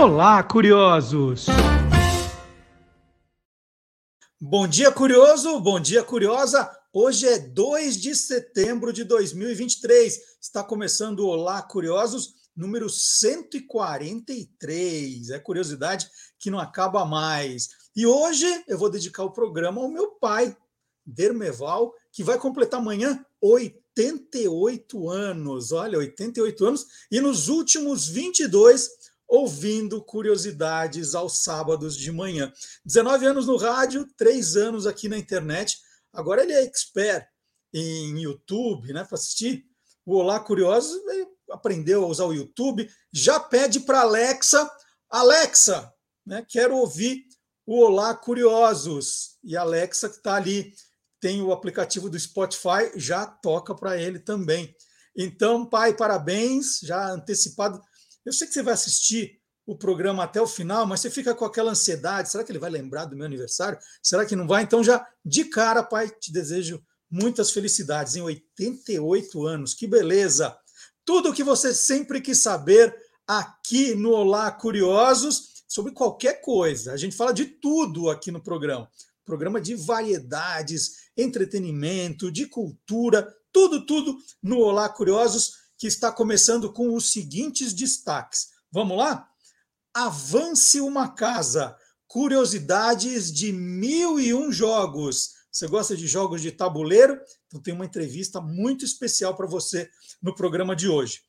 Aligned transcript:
Olá, 0.00 0.40
curiosos! 0.44 1.46
Bom 4.40 4.68
dia, 4.68 4.92
curioso! 4.92 5.58
Bom 5.58 5.80
dia, 5.80 6.04
curiosa! 6.04 6.70
Hoje 6.92 7.26
é 7.26 7.36
2 7.36 8.00
de 8.00 8.14
setembro 8.14 8.92
de 8.92 9.02
2023. 9.02 10.20
Está 10.40 10.62
começando 10.62 11.18
o 11.18 11.26
Olá, 11.26 11.60
curiosos, 11.62 12.34
número 12.56 12.88
143. 12.88 15.30
É 15.30 15.40
curiosidade 15.40 16.08
que 16.38 16.48
não 16.48 16.60
acaba 16.60 17.04
mais. 17.04 17.70
E 17.96 18.06
hoje 18.06 18.46
eu 18.68 18.78
vou 18.78 18.88
dedicar 18.88 19.24
o 19.24 19.32
programa 19.32 19.80
ao 19.80 19.90
meu 19.90 20.12
pai, 20.12 20.56
Dermeval, 21.04 21.92
que 22.12 22.22
vai 22.22 22.38
completar 22.38 22.78
amanhã 22.78 23.20
88 23.42 25.10
anos. 25.10 25.72
Olha, 25.72 25.98
88 25.98 26.64
anos. 26.64 26.86
E 27.10 27.20
nos 27.20 27.48
últimos 27.48 28.06
22 28.06 28.97
ouvindo 29.28 30.02
curiosidades 30.02 31.14
aos 31.14 31.42
sábados 31.42 31.96
de 31.96 32.10
manhã. 32.10 32.50
19 32.84 33.26
anos 33.26 33.46
no 33.46 33.56
rádio, 33.56 34.08
3 34.16 34.56
anos 34.56 34.86
aqui 34.86 35.08
na 35.08 35.18
internet. 35.18 35.78
Agora 36.12 36.42
ele 36.42 36.54
é 36.54 36.62
expert 36.62 37.28
em 37.72 38.18
YouTube, 38.22 38.92
né, 38.92 39.04
para 39.04 39.16
assistir 39.16 39.64
o 40.06 40.16
Olá 40.16 40.40
Curiosos, 40.40 40.98
aprendeu 41.50 42.02
a 42.02 42.06
usar 42.06 42.24
o 42.24 42.32
YouTube, 42.32 42.90
já 43.12 43.38
pede 43.38 43.80
para 43.80 44.00
Alexa, 44.00 44.70
Alexa, 45.10 45.92
né, 46.24 46.44
quero 46.48 46.76
ouvir 46.76 47.26
o 47.66 47.84
Olá 47.84 48.14
Curiosos. 48.14 49.36
E 49.44 49.54
a 49.54 49.60
Alexa 49.60 50.08
que 50.08 50.16
está 50.16 50.36
ali, 50.36 50.72
tem 51.20 51.42
o 51.42 51.52
aplicativo 51.52 52.08
do 52.08 52.18
Spotify, 52.18 52.90
já 52.96 53.26
toca 53.26 53.74
para 53.74 54.00
ele 54.00 54.18
também. 54.18 54.74
Então, 55.16 55.66
pai, 55.66 55.94
parabéns, 55.94 56.78
já 56.80 57.10
antecipado 57.10 57.82
eu 58.28 58.32
sei 58.32 58.46
que 58.46 58.52
você 58.52 58.62
vai 58.62 58.74
assistir 58.74 59.40
o 59.66 59.74
programa 59.74 60.24
até 60.24 60.40
o 60.40 60.46
final, 60.46 60.86
mas 60.86 61.00
você 61.00 61.10
fica 61.10 61.34
com 61.34 61.44
aquela 61.44 61.70
ansiedade: 61.70 62.30
será 62.30 62.44
que 62.44 62.52
ele 62.52 62.58
vai 62.58 62.70
lembrar 62.70 63.06
do 63.06 63.16
meu 63.16 63.24
aniversário? 63.24 63.78
Será 64.02 64.26
que 64.26 64.36
não 64.36 64.46
vai? 64.46 64.62
Então, 64.62 64.84
já 64.84 65.06
de 65.24 65.44
cara, 65.46 65.82
pai, 65.82 66.10
te 66.10 66.30
desejo 66.30 66.82
muitas 67.10 67.50
felicidades 67.50 68.16
em 68.16 68.20
88 68.20 69.46
anos. 69.46 69.72
Que 69.72 69.86
beleza! 69.86 70.56
Tudo 71.04 71.30
o 71.30 71.32
que 71.32 71.42
você 71.42 71.72
sempre 71.72 72.20
quis 72.20 72.38
saber 72.38 72.94
aqui 73.26 73.94
no 73.94 74.10
Olá 74.10 74.50
Curiosos 74.50 75.64
sobre 75.66 75.92
qualquer 75.92 76.42
coisa. 76.42 76.92
A 76.92 76.96
gente 76.98 77.16
fala 77.16 77.32
de 77.32 77.46
tudo 77.46 78.10
aqui 78.10 78.30
no 78.30 78.42
programa. 78.42 78.90
Programa 79.24 79.58
de 79.58 79.74
variedades, 79.74 81.10
entretenimento, 81.16 82.30
de 82.30 82.46
cultura, 82.46 83.34
tudo, 83.50 83.86
tudo 83.86 84.18
no 84.42 84.58
Olá 84.58 84.86
Curiosos 84.88 85.67
que 85.78 85.86
está 85.86 86.10
começando 86.10 86.72
com 86.72 86.94
os 86.94 87.12
seguintes 87.12 87.72
destaques. 87.72 88.48
Vamos 88.70 88.98
lá? 88.98 89.30
Avance 89.94 90.80
uma 90.80 91.08
casa. 91.08 91.76
Curiosidades 92.08 93.32
de 93.32 93.52
mil 93.52 94.18
e 94.18 94.34
um 94.34 94.50
jogos. 94.50 95.34
Você 95.50 95.66
gosta 95.68 95.96
de 95.96 96.06
jogos 96.06 96.42
de 96.42 96.50
tabuleiro? 96.52 97.18
Então 97.46 97.60
tem 97.60 97.72
uma 97.72 97.84
entrevista 97.84 98.40
muito 98.40 98.84
especial 98.84 99.36
para 99.36 99.46
você 99.46 99.88
no 100.20 100.34
programa 100.34 100.74
de 100.74 100.88
hoje. 100.88 101.22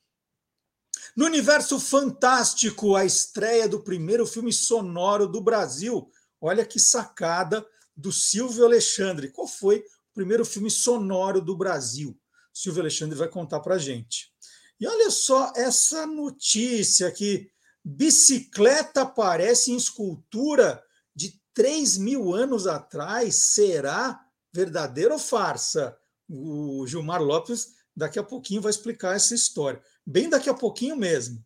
No 1.16 1.26
universo 1.26 1.80
fantástico, 1.80 2.96
a 2.96 3.06
estreia 3.06 3.68
do 3.68 3.80
primeiro 3.80 4.26
filme 4.26 4.52
sonoro 4.52 5.28
do 5.28 5.42
Brasil. 5.42 6.10
Olha 6.42 6.66
que 6.66 6.80
sacada 6.80 7.66
do 7.96 8.12
Silvio 8.12 8.66
Alexandre. 8.66 9.30
Qual 9.30 9.48
foi 9.48 9.80
o 9.80 10.14
primeiro 10.14 10.46
filme 10.46 10.72
sonoro 10.72 11.42
do 11.42 11.56
Brasil? 11.56 12.18
Silvio 12.54 12.82
Alexandre 12.82 13.18
vai 13.18 13.28
contar 13.28 13.60
para 13.60 13.78
gente. 13.78 14.34
E 14.80 14.88
olha 14.88 15.12
só 15.12 15.52
essa 15.56 16.08
notícia 16.08 17.12
que 17.12 17.52
bicicleta 17.84 19.02
aparece 19.02 19.72
em 19.72 19.76
escultura 19.76 20.82
de 21.14 21.40
3 21.54 21.98
mil 21.98 22.34
anos 22.34 22.66
atrás. 22.66 23.54
Será 23.54 24.20
verdadeira 24.54 25.14
ou 25.14 25.20
farsa? 25.20 25.98
O 26.30 26.86
Gilmar 26.88 27.22
Lopes 27.22 27.74
daqui 27.96 28.18
a 28.20 28.24
pouquinho 28.24 28.62
vai 28.62 28.70
explicar 28.70 29.16
essa 29.16 29.36
história. 29.36 29.82
Bem 30.06 30.30
daqui 30.30 30.50
a 30.50 30.54
pouquinho 30.54 30.96
mesmo. 30.96 31.44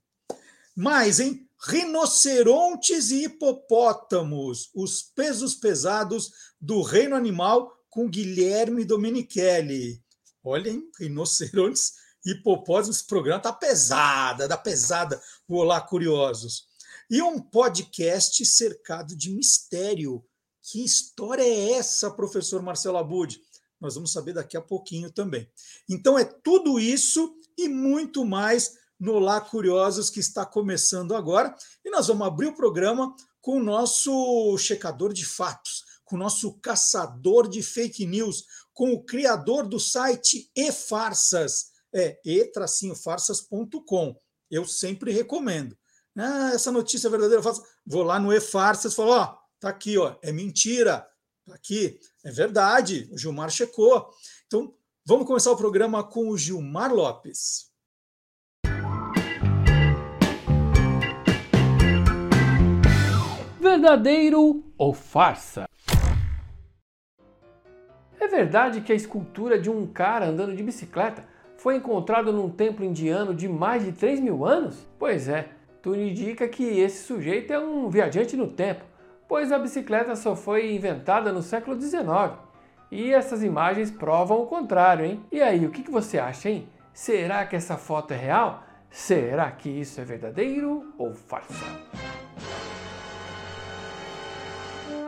Mas, 0.76 1.20
hein? 1.20 1.48
Rinocerontes 1.66 3.10
e 3.10 3.24
hipopótamos, 3.24 4.70
os 4.76 5.02
pesos 5.02 5.56
pesados 5.56 6.32
do 6.60 6.82
reino 6.82 7.16
animal 7.16 7.74
com 7.90 8.10
Guilherme 8.10 8.84
Domenichelli. 8.84 10.04
Olhem, 10.44 10.84
rinocerontes 11.00 11.94
hipopótamo, 12.26 12.92
esse 12.92 13.06
programa 13.06 13.42
tá 13.42 13.52
pesada, 13.52 14.48
da 14.48 14.58
pesada, 14.58 15.22
o 15.48 15.58
Olá 15.58 15.82
Curiosos. 15.82 16.68
E 17.10 17.22
um 17.22 17.40
podcast 17.40 18.46
cercado 18.46 19.16
de 19.16 19.30
mistério. 19.30 20.24
Que 20.62 20.84
história 20.84 21.44
é 21.44 21.74
essa, 21.74 22.10
professor 22.10 22.62
Marcelo 22.62 22.98
Abud? 22.98 23.40
Nós 23.80 23.96
vamos 23.96 24.14
saber 24.14 24.34
daqui 24.34 24.56
a 24.56 24.62
pouquinho 24.62 25.12
também. 25.12 25.50
Então 25.90 26.18
é 26.18 26.24
tudo 26.24 26.80
isso 26.80 27.36
e 27.58 27.68
muito 27.68 28.24
mais 28.24 28.78
no 28.98 29.16
Olá 29.16 29.42
Curiosos 29.42 30.10
que 30.10 30.22
está 30.22 30.46
começando 30.46 31.14
agora. 31.14 31.54
E 31.84 31.90
nós 31.90 32.08
vamos 32.08 32.26
abrir 32.26 32.48
o 32.48 32.56
programa 32.56 33.14
com 33.42 33.58
o 33.58 33.64
nosso 33.64 34.58
checador 34.58 35.12
de 35.12 35.26
fatos, 35.26 35.84
com 36.06 36.16
o 36.16 36.20
nosso 36.20 36.54
caçador 36.60 37.50
de 37.50 37.62
fake 37.62 38.06
news, 38.06 38.46
com 38.74 38.94
o 38.94 39.04
criador 39.04 39.68
do 39.68 39.82
site 39.82 40.50
E 40.56 40.72
Farsas 40.72 41.73
é 41.94 42.20
e-farsas.com. 42.26 44.16
Eu 44.50 44.66
sempre 44.66 45.12
recomendo. 45.12 45.78
Ah, 46.18 46.52
essa 46.54 46.72
notícia 46.72 47.08
é 47.08 47.12
verdadeira, 47.12 47.42
faço, 47.42 47.64
vou 47.86 48.04
lá 48.04 48.20
no 48.20 48.32
e-farsas 48.32 48.94
e 48.94 48.96
falo, 48.96 49.12
ó, 49.12 49.38
tá 49.60 49.70
aqui, 49.70 49.98
ó, 49.98 50.16
é 50.22 50.32
mentira, 50.32 51.08
tá 51.46 51.56
aqui, 51.56 52.00
é 52.24 52.32
verdade, 52.32 53.10
o 53.12 53.18
Gilmar 53.18 53.50
checou. 53.50 54.10
Então, 54.46 54.76
vamos 55.04 55.26
começar 55.26 55.52
o 55.52 55.58
programa 55.58 56.04
com 56.04 56.30
o 56.30 56.38
Gilmar 56.38 56.94
Lopes. 56.94 57.72
Verdadeiro 63.60 64.64
ou 64.78 64.94
farsa? 64.94 65.68
É 68.20 68.28
verdade 68.28 68.82
que 68.82 68.92
a 68.92 68.96
escultura 68.96 69.60
de 69.60 69.70
um 69.70 69.88
cara 69.88 70.28
andando 70.28 70.56
de 70.56 70.62
bicicleta 70.62 71.28
foi 71.64 71.78
encontrado 71.78 72.34
num 72.34 72.50
templo 72.50 72.84
indiano 72.84 73.34
de 73.34 73.48
mais 73.48 73.86
de 73.86 73.94
3 73.94 74.20
mil 74.20 74.44
anos? 74.44 74.86
Pois 75.00 75.30
é, 75.30 75.48
tudo 75.82 75.96
indica 75.96 76.46
que 76.46 76.78
esse 76.78 77.06
sujeito 77.06 77.54
é 77.54 77.58
um 77.58 77.88
viajante 77.90 78.36
no 78.36 78.48
tempo, 78.48 78.84
pois 79.30 79.50
a 79.50 79.58
bicicleta 79.58 80.14
só 80.14 80.36
foi 80.36 80.76
inventada 80.76 81.32
no 81.32 81.42
século 81.42 81.80
XIX. 81.80 82.34
E 82.92 83.14
essas 83.14 83.42
imagens 83.42 83.90
provam 83.90 84.42
o 84.42 84.46
contrário, 84.46 85.06
hein? 85.06 85.24
E 85.32 85.42
aí, 85.42 85.66
o 85.66 85.72
que 85.72 85.90
você 85.90 86.20
acha, 86.20 86.50
hein? 86.50 86.68
Será 86.92 87.46
que 87.46 87.56
essa 87.56 87.78
foto 87.78 88.12
é 88.12 88.18
real? 88.18 88.66
Será 88.90 89.50
que 89.50 89.70
isso 89.70 90.02
é 90.02 90.04
verdadeiro 90.04 90.94
ou 90.98 91.14
farsa? 91.14 91.64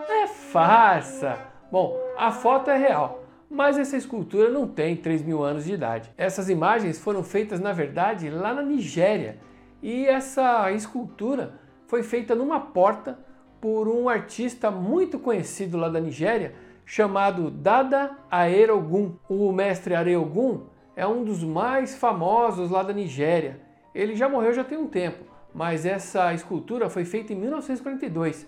É 0.07 0.25
farsa! 0.25 1.37
Bom, 1.69 1.99
a 2.17 2.31
foto 2.31 2.71
é 2.71 2.77
real, 2.77 3.24
mas 3.55 3.77
essa 3.77 3.95
escultura 3.95 4.49
não 4.49 4.67
tem 4.67 4.97
3 4.97 5.21
mil 5.21 5.41
anos 5.41 5.63
de 5.63 5.73
idade. 5.73 6.11
Essas 6.17 6.49
imagens 6.49 6.99
foram 6.99 7.23
feitas, 7.23 7.57
na 7.61 7.71
verdade, 7.71 8.29
lá 8.29 8.53
na 8.53 8.61
Nigéria. 8.61 9.37
E 9.81 10.05
essa 10.05 10.69
escultura 10.73 11.53
foi 11.87 12.03
feita 12.03 12.35
numa 12.35 12.59
porta 12.59 13.17
por 13.61 13.87
um 13.87 14.09
artista 14.09 14.69
muito 14.69 15.17
conhecido 15.17 15.77
lá 15.77 15.87
da 15.87 16.01
Nigéria, 16.01 16.53
chamado 16.85 17.49
Dada 17.49 18.17
Aerogun. 18.29 19.13
O 19.29 19.53
mestre 19.53 19.95
Aerogun 19.95 20.63
é 20.93 21.07
um 21.07 21.23
dos 21.23 21.41
mais 21.41 21.95
famosos 21.95 22.69
lá 22.69 22.83
da 22.83 22.91
Nigéria. 22.91 23.61
Ele 23.93 24.17
já 24.17 24.27
morreu 24.27 24.51
já 24.51 24.65
tem 24.65 24.77
um 24.77 24.87
tempo, 24.87 25.23
mas 25.53 25.85
essa 25.85 26.33
escultura 26.33 26.89
foi 26.89 27.05
feita 27.05 27.31
em 27.31 27.37
1942. 27.37 28.45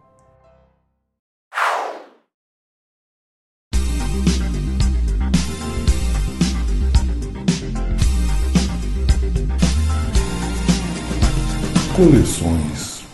Coleções. 11.95 13.05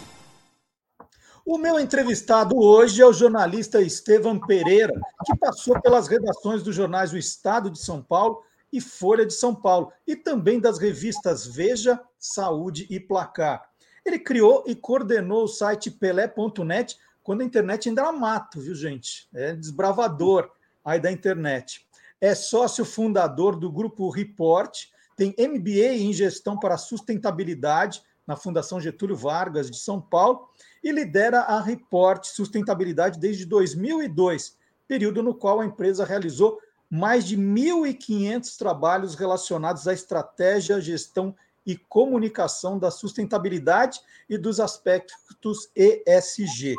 O 1.46 1.58
meu 1.58 1.78
entrevistado 1.78 2.58
hoje 2.58 3.02
é 3.02 3.06
o 3.06 3.12
jornalista 3.12 3.82
Estevam 3.82 4.40
Pereira, 4.40 4.94
que 5.26 5.38
passou 5.38 5.82
pelas 5.82 6.08
redações 6.08 6.64
dos 6.64 6.74
jornais 6.74 7.12
O 7.12 7.18
Estado 7.18 7.70
de 7.70 7.78
São 7.78 8.02
Paulo 8.02 8.42
e 8.72 8.80
Folha 8.80 9.26
de 9.26 9.34
São 9.34 9.54
Paulo, 9.54 9.92
e 10.08 10.16
também 10.16 10.60
das 10.60 10.80
revistas 10.80 11.46
Veja, 11.46 12.00
Saúde 12.18 12.88
e 12.90 13.00
Placar. 13.00 13.70
Ele 14.06 14.18
criou 14.18 14.64
e 14.66 14.76
coordenou 14.76 15.44
o 15.44 15.48
site 15.48 15.92
pelé.net 15.92 16.98
quando 17.24 17.42
a 17.42 17.46
internet 17.46 17.88
ainda 17.88 18.02
era 18.02 18.12
mato, 18.12 18.60
viu, 18.60 18.74
gente? 18.74 19.28
É 19.34 19.54
desbravador 19.54 20.50
aí 20.84 21.00
da 21.00 21.12
internet. 21.12 21.86
É 22.20 22.34
sócio 22.34 22.84
fundador 22.84 23.56
do 23.56 23.72
grupo 23.72 24.10
Report, 24.10 24.76
tem 25.16 25.36
MBA 25.38 25.98
em 25.98 26.14
gestão 26.14 26.58
para 26.58 26.78
sustentabilidade 26.78 28.02
na 28.26 28.36
Fundação 28.36 28.80
Getúlio 28.80 29.16
Vargas 29.16 29.70
de 29.70 29.78
São 29.78 30.02
Paulo 30.02 30.48
e 30.84 30.92
lidera 30.92 31.42
a 31.42 31.62
Report 31.62 32.24
Sustentabilidade 32.26 33.20
desde 33.20 33.46
2002, 33.46 34.58
período 34.88 35.22
no 35.22 35.36
qual 35.36 35.60
a 35.60 35.66
empresa 35.66 36.06
realizou 36.06 36.60
mais 36.92 37.26
de 37.26 37.38
1.500 37.38 38.58
trabalhos 38.58 39.16
relacionados 39.16 39.88
à 39.88 39.94
estratégia, 39.94 40.82
gestão 40.82 41.34
e 41.66 41.78
comunicação 41.78 42.78
da 42.78 42.92
sustentabilidade 42.92 44.02
e 44.30 44.38
dos 44.38 44.60
aspectos 44.60 45.70
ESG. 45.74 46.76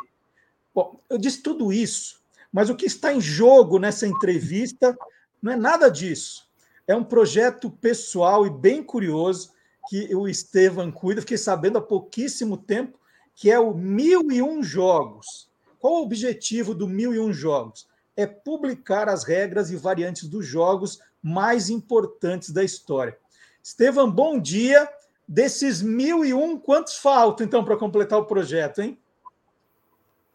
Bom, 0.75 0.99
eu 1.09 1.17
disse 1.17 1.41
tudo 1.41 1.73
isso, 1.73 2.21
mas 2.51 2.69
o 2.69 2.75
que 2.75 2.85
está 2.85 3.11
em 3.11 3.19
jogo 3.19 3.79
nessa 3.79 4.05
entrevista 4.05 4.95
não 5.41 5.51
é 5.51 5.55
nada 5.55 5.89
disso. 5.89 6.47
É 6.85 6.95
um 6.95 7.03
projeto 7.03 7.71
pessoal 7.71 8.45
e 8.45 8.51
bem 8.51 8.83
curioso 8.83 9.51
que 9.89 10.13
o 10.13 10.27
Estevam 10.27 10.91
cuida, 10.91 11.21
fiquei 11.21 11.37
sabendo 11.37 11.79
há 11.79 11.81
pouquíssimo 11.81 12.55
tempo, 12.55 12.99
que 13.33 13.49
é 13.49 13.59
o 13.59 13.73
Mil 13.73 14.31
e 14.31 14.43
Um 14.43 14.61
Jogos. 14.61 15.49
Qual 15.79 15.95
o 15.95 16.03
objetivo 16.03 16.75
do 16.75 16.87
Mil 16.87 17.15
e 17.15 17.19
Um 17.19 17.33
Jogos? 17.33 17.87
É 18.15 18.25
publicar 18.25 19.09
as 19.09 19.23
regras 19.23 19.71
e 19.71 19.75
variantes 19.75 20.27
dos 20.27 20.45
jogos 20.45 20.99
mais 21.21 21.69
importantes 21.69 22.51
da 22.51 22.63
história. 22.63 23.17
Estevam, 23.61 24.11
bom 24.11 24.39
dia. 24.39 24.89
Desses 25.25 25.81
mil 25.81 26.25
e 26.25 26.33
um, 26.33 26.59
quantos 26.59 26.97
faltam, 26.97 27.45
então, 27.45 27.63
para 27.63 27.77
completar 27.77 28.19
o 28.19 28.25
projeto, 28.25 28.81
hein? 28.81 28.99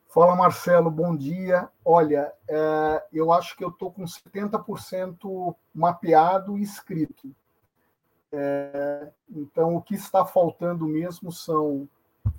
Fala, 0.08 0.34
Marcelo, 0.34 0.90
bom 0.90 1.14
dia. 1.14 1.68
Olha, 1.84 2.32
é, 2.48 3.04
eu 3.12 3.30
acho 3.30 3.54
que 3.54 3.62
eu 3.62 3.68
estou 3.68 3.92
com 3.92 4.04
70% 4.04 5.54
mapeado 5.74 6.58
e 6.58 6.62
escrito. 6.62 7.30
É, 8.32 9.08
então, 9.30 9.76
o 9.76 9.82
que 9.82 9.94
está 9.94 10.24
faltando 10.24 10.86
mesmo 10.86 11.30
são 11.30 11.86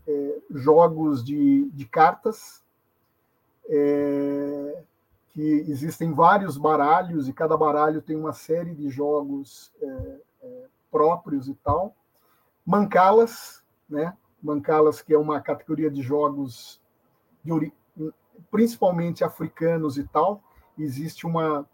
é, 0.07 0.38
jogos 0.50 1.24
de, 1.24 1.69
de 1.69 1.86
cartas, 1.86 2.63
é, 3.69 4.83
que 5.39 5.71
existem 5.71 6.13
vários 6.13 6.57
baralhos, 6.57 7.30
e 7.30 7.33
cada 7.33 7.56
baralho 7.56 8.01
tem 8.01 8.18
uma 8.18 8.33
série 8.33 8.75
de 8.75 8.89
jogos 8.89 9.71
é, 9.81 10.19
é, 10.44 10.65
próprios 10.91 11.47
e 11.47 11.53
tal. 11.56 11.95
Mancalas, 12.65 13.63
né? 13.89 14.18
Mancalas, 14.44 15.01
que 15.01 15.13
é 15.13 15.18
uma 15.18 15.39
categoria 15.39 15.89
de 15.89 16.01
jogos 16.01 16.81
de, 17.41 17.71
principalmente 18.51 19.24
africanos 19.24 19.97
e 19.97 20.03
tal. 20.03 20.44
Existe 20.77 21.25
uma 21.25 21.65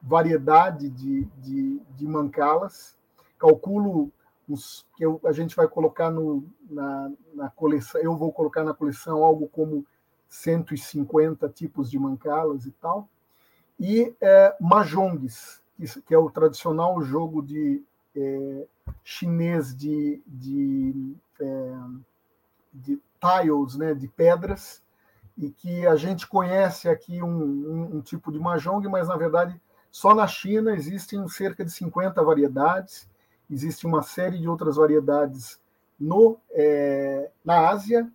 variedade 0.00 0.88
de, 0.88 1.26
de, 1.36 1.82
de 1.94 2.06
mancalas 2.06 2.96
calculo 3.38 4.10
os 4.48 4.86
que 4.96 5.04
eu, 5.04 5.20
a 5.24 5.32
gente 5.32 5.54
vai 5.54 5.68
colocar 5.68 6.10
no, 6.10 6.44
na, 6.70 7.12
na 7.34 7.50
coleção, 7.50 8.00
eu 8.00 8.16
vou 8.16 8.32
colocar 8.32 8.64
na 8.64 8.72
coleção 8.72 9.22
algo 9.22 9.48
como 9.48 9.84
150 10.32 11.46
tipos 11.50 11.90
de 11.90 11.98
mancalas 11.98 12.64
e 12.64 12.70
tal, 12.70 13.06
e 13.78 14.14
é, 14.18 14.56
que 16.06 16.14
é 16.14 16.18
o 16.18 16.30
tradicional 16.30 17.02
jogo 17.02 17.42
de 17.42 17.82
é, 18.16 18.66
chinês 19.04 19.76
de, 19.76 20.22
de, 20.26 21.14
é, 21.38 21.78
de 22.72 22.98
tiles, 23.20 23.76
né, 23.76 23.92
de 23.92 24.08
pedras, 24.08 24.82
e 25.36 25.50
que 25.50 25.86
a 25.86 25.96
gente 25.96 26.26
conhece 26.26 26.88
aqui 26.88 27.22
um, 27.22 27.28
um, 27.28 27.96
um 27.96 28.00
tipo 28.00 28.32
de 28.32 28.38
mahjong, 28.38 28.88
mas 28.88 29.08
na 29.08 29.16
verdade 29.16 29.60
só 29.90 30.14
na 30.14 30.26
China 30.26 30.74
existem 30.74 31.28
cerca 31.28 31.62
de 31.62 31.70
50 31.70 32.22
variedades, 32.22 33.06
existe 33.50 33.86
uma 33.86 34.02
série 34.02 34.38
de 34.38 34.48
outras 34.48 34.76
variedades 34.76 35.60
no, 36.00 36.38
é, 36.52 37.30
na 37.44 37.68
Ásia, 37.68 38.10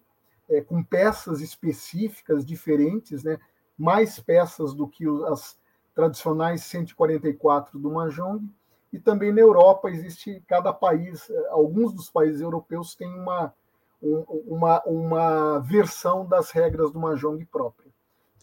é, 0.49 0.61
com 0.61 0.83
peças 0.83 1.41
específicas 1.41 2.45
diferentes, 2.45 3.23
né? 3.23 3.39
mais 3.77 4.19
peças 4.19 4.73
do 4.73 4.88
que 4.88 5.05
as 5.27 5.57
tradicionais 5.94 6.63
144 6.63 7.79
do 7.79 7.91
Mahjong, 7.91 8.47
e 8.91 8.99
também 8.99 9.33
na 9.33 9.41
Europa 9.41 9.89
existe 9.89 10.41
cada 10.47 10.71
país, 10.71 11.29
é, 11.29 11.47
alguns 11.49 11.94
dos 11.94 12.09
países 12.09 12.41
europeus 12.41 12.95
têm 12.95 13.13
uma, 13.13 13.53
uma, 14.01 14.81
uma 14.85 15.59
versão 15.59 16.25
das 16.25 16.51
regras 16.51 16.91
do 16.91 16.99
Mahjong 16.99 17.44
própria. 17.45 17.91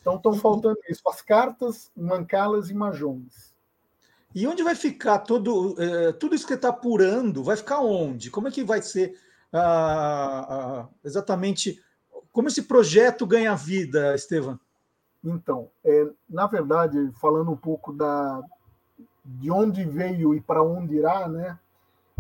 Então 0.04 0.16
estão 0.16 0.34
faltando 0.34 0.76
isso, 0.86 1.00
as 1.08 1.22
cartas, 1.22 1.90
mancalas 1.96 2.68
e 2.68 2.74
mahjongs. 2.74 3.54
E 4.34 4.46
onde 4.46 4.62
vai 4.62 4.74
ficar 4.74 5.20
todo, 5.20 5.72
uh, 5.72 6.12
tudo 6.18 6.34
isso 6.34 6.46
que 6.46 6.52
está 6.52 6.68
apurando? 6.68 7.42
Vai 7.42 7.56
ficar 7.56 7.80
onde? 7.80 8.30
Como 8.30 8.46
é 8.46 8.50
que 8.50 8.62
vai 8.62 8.82
ser 8.82 9.16
uh, 9.50 10.82
uh, 10.82 10.88
exatamente? 11.02 11.82
Como 12.34 12.48
esse 12.48 12.64
projeto 12.64 13.24
ganha 13.24 13.54
vida, 13.54 14.12
Estevam? 14.12 14.58
Então, 15.22 15.70
é, 15.84 16.10
na 16.28 16.48
verdade, 16.48 17.12
falando 17.20 17.52
um 17.52 17.56
pouco 17.56 17.92
da, 17.92 18.42
de 19.24 19.52
onde 19.52 19.84
veio 19.84 20.34
e 20.34 20.40
para 20.40 20.60
onde 20.60 20.96
irá, 20.96 21.28
né? 21.28 21.56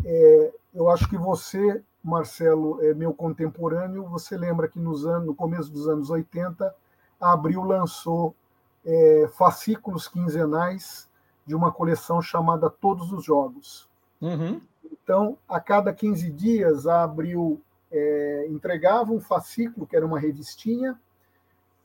É, 0.04 0.52
eu 0.72 0.88
acho 0.88 1.08
que 1.08 1.18
você, 1.18 1.82
Marcelo, 2.00 2.80
é 2.80 2.94
meu 2.94 3.12
contemporâneo, 3.12 4.04
você 4.04 4.36
lembra 4.36 4.68
que 4.68 4.78
nos 4.78 5.04
anos, 5.04 5.26
no 5.26 5.34
começo 5.34 5.68
dos 5.72 5.88
anos 5.88 6.08
80, 6.10 6.72
a 7.20 7.32
Abril 7.32 7.64
lançou 7.64 8.36
é, 8.84 9.28
fascículos 9.36 10.06
quinzenais 10.06 11.10
de 11.44 11.56
uma 11.56 11.72
coleção 11.72 12.22
chamada 12.22 12.70
Todos 12.70 13.12
os 13.12 13.24
Jogos. 13.24 13.88
Uhum. 14.20 14.60
Então, 14.92 15.36
a 15.48 15.58
cada 15.58 15.92
15 15.92 16.30
dias, 16.30 16.86
a 16.86 17.02
Abril 17.02 17.60
é, 17.96 18.46
entregava 18.48 19.12
um 19.12 19.20
fascículo, 19.20 19.86
que 19.86 19.94
era 19.94 20.04
uma 20.04 20.18
revistinha, 20.18 21.00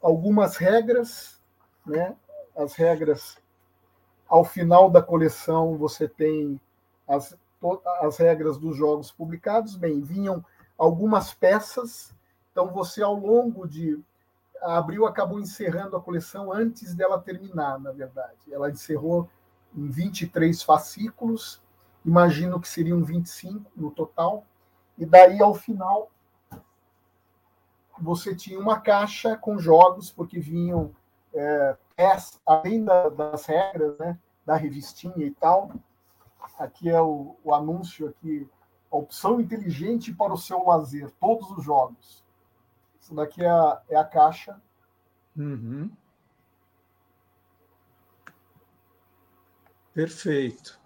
algumas 0.01 0.57
regras, 0.57 1.39
né? 1.85 2.15
as 2.57 2.73
regras. 2.73 3.37
Ao 4.27 4.43
final 4.43 4.89
da 4.89 5.03
coleção, 5.03 5.77
você 5.77 6.07
tem 6.07 6.59
as, 7.07 7.37
as 8.01 8.17
regras 8.17 8.57
dos 8.57 8.75
jogos 8.75 9.11
publicados. 9.11 9.75
Bem, 9.75 10.01
vinham 10.01 10.43
algumas 10.77 11.31
peças, 11.31 12.13
então 12.51 12.67
você, 12.73 13.03
ao 13.03 13.15
longo 13.15 13.67
de. 13.67 13.99
A 14.61 14.77
Abril 14.77 15.05
acabou 15.05 15.39
encerrando 15.39 15.95
a 15.95 16.01
coleção 16.01 16.51
antes 16.51 16.93
dela 16.93 17.21
terminar, 17.21 17.79
na 17.79 17.91
verdade. 17.91 18.51
Ela 18.51 18.69
encerrou 18.69 19.29
em 19.73 19.89
23 19.89 20.61
fascículos, 20.63 21.61
imagino 22.03 22.59
que 22.59 22.67
seriam 22.67 23.01
25 23.01 23.71
no 23.73 23.89
total, 23.89 24.43
e 24.99 25.05
daí 25.05 25.41
ao 25.41 25.55
final 25.55 26.11
você 27.97 28.35
tinha 28.35 28.59
uma 28.59 28.79
caixa 28.79 29.35
com 29.35 29.57
jogos, 29.57 30.11
porque 30.11 30.39
vinham, 30.39 30.93
é, 31.33 31.75
além 32.45 32.83
da, 32.83 33.09
das 33.09 33.45
regras, 33.45 33.97
né, 33.97 34.17
da 34.45 34.55
revistinha 34.55 35.25
e 35.25 35.31
tal, 35.31 35.71
aqui 36.57 36.89
é 36.89 37.01
o, 37.01 37.35
o 37.43 37.53
anúncio 37.53 38.07
aqui, 38.09 38.49
a 38.91 38.97
opção 38.97 39.39
inteligente 39.39 40.13
para 40.13 40.33
o 40.33 40.37
seu 40.37 40.65
lazer, 40.65 41.11
todos 41.19 41.49
os 41.51 41.63
jogos. 41.63 42.23
Isso 42.99 43.13
daqui 43.15 43.43
é 43.43 43.49
a, 43.49 43.81
é 43.89 43.95
a 43.95 44.03
caixa. 44.03 44.61
Uhum. 45.37 45.89
Perfeito. 49.93 50.79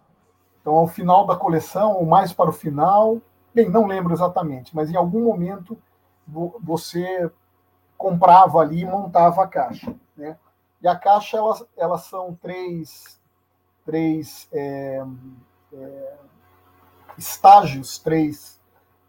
Então, 0.61 0.73
ao 0.73 0.87
final 0.87 1.25
da 1.25 1.35
coleção, 1.35 1.93
ou 1.93 2.05
mais 2.05 2.33
para 2.33 2.49
o 2.49 2.53
final, 2.53 3.21
bem, 3.53 3.69
não 3.69 3.85
lembro 3.85 4.13
exatamente, 4.13 4.75
mas 4.75 4.89
em 4.89 4.95
algum 4.95 5.23
momento 5.23 5.77
você 6.61 7.31
comprava 7.97 8.59
ali 8.59 8.81
e 8.81 8.85
montava 8.85 9.43
a 9.43 9.47
caixa. 9.47 9.95
Né? 10.15 10.37
E 10.81 10.87
a 10.87 10.95
caixa, 10.95 11.37
elas, 11.37 11.65
elas 11.77 12.01
são 12.03 12.35
três, 12.35 13.19
três 13.85 14.47
é, 14.51 15.03
é, 15.73 16.17
estágios, 17.17 17.97
três, 17.99 18.59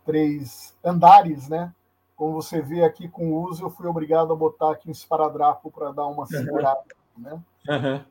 três 0.04 0.76
andares, 0.84 1.48
né? 1.48 1.74
Como 2.16 2.34
você 2.34 2.62
vê 2.62 2.84
aqui 2.84 3.08
com 3.08 3.32
o 3.32 3.42
uso, 3.42 3.64
eu 3.64 3.70
fui 3.70 3.88
obrigado 3.88 4.32
a 4.32 4.36
botar 4.36 4.70
aqui 4.70 4.88
um 4.88 4.92
esparadrapo 4.92 5.70
para 5.70 5.90
dar 5.90 6.06
uma 6.06 6.26
segurada. 6.26 6.84
Né? 7.18 7.42
Uhum. 7.68 8.04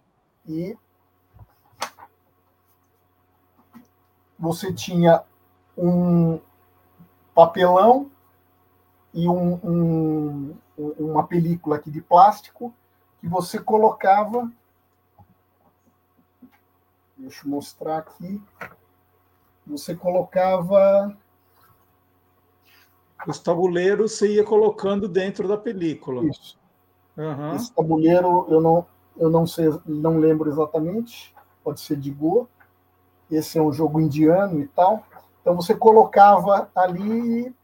E 0.46 0.78
você 4.38 4.74
tinha 4.74 5.24
um 5.78 6.40
papelão 7.34 8.10
e 9.14 9.28
um, 9.28 9.54
um, 9.64 10.58
uma 10.98 11.26
película 11.26 11.76
aqui 11.76 11.92
de 11.92 12.02
plástico 12.02 12.74
que 13.20 13.28
você 13.28 13.60
colocava. 13.60 14.52
Deixa 17.18 17.46
eu 17.46 17.52
mostrar 17.52 18.00
aqui. 18.00 18.42
Você 19.66 19.96
colocava. 19.96 21.16
Os 23.26 23.40
tabuleiros 23.40 24.14
você 24.14 24.36
ia 24.36 24.44
colocando 24.44 25.08
dentro 25.08 25.48
da 25.48 25.58
película. 25.58 26.26
Isso. 26.26 26.60
Uhum. 27.16 27.56
Esse 27.56 27.72
tabuleiro 27.72 28.46
eu 28.50 28.60
não, 28.60 28.86
eu 29.16 29.30
não 29.30 29.48
sei, 29.48 29.70
não 29.86 30.18
lembro 30.18 30.50
exatamente. 30.50 31.34
Pode 31.64 31.80
ser 31.80 31.96
de 31.96 32.12
Go. 32.12 32.50
Esse 33.32 33.58
é 33.58 33.62
um 33.62 33.72
jogo 33.72 34.02
indiano 34.02 34.60
e 34.60 34.68
tal. 34.68 35.06
Então 35.44 35.54
você 35.58 35.76
colocava 35.76 36.72
ali 36.74 37.48
e 37.48 37.56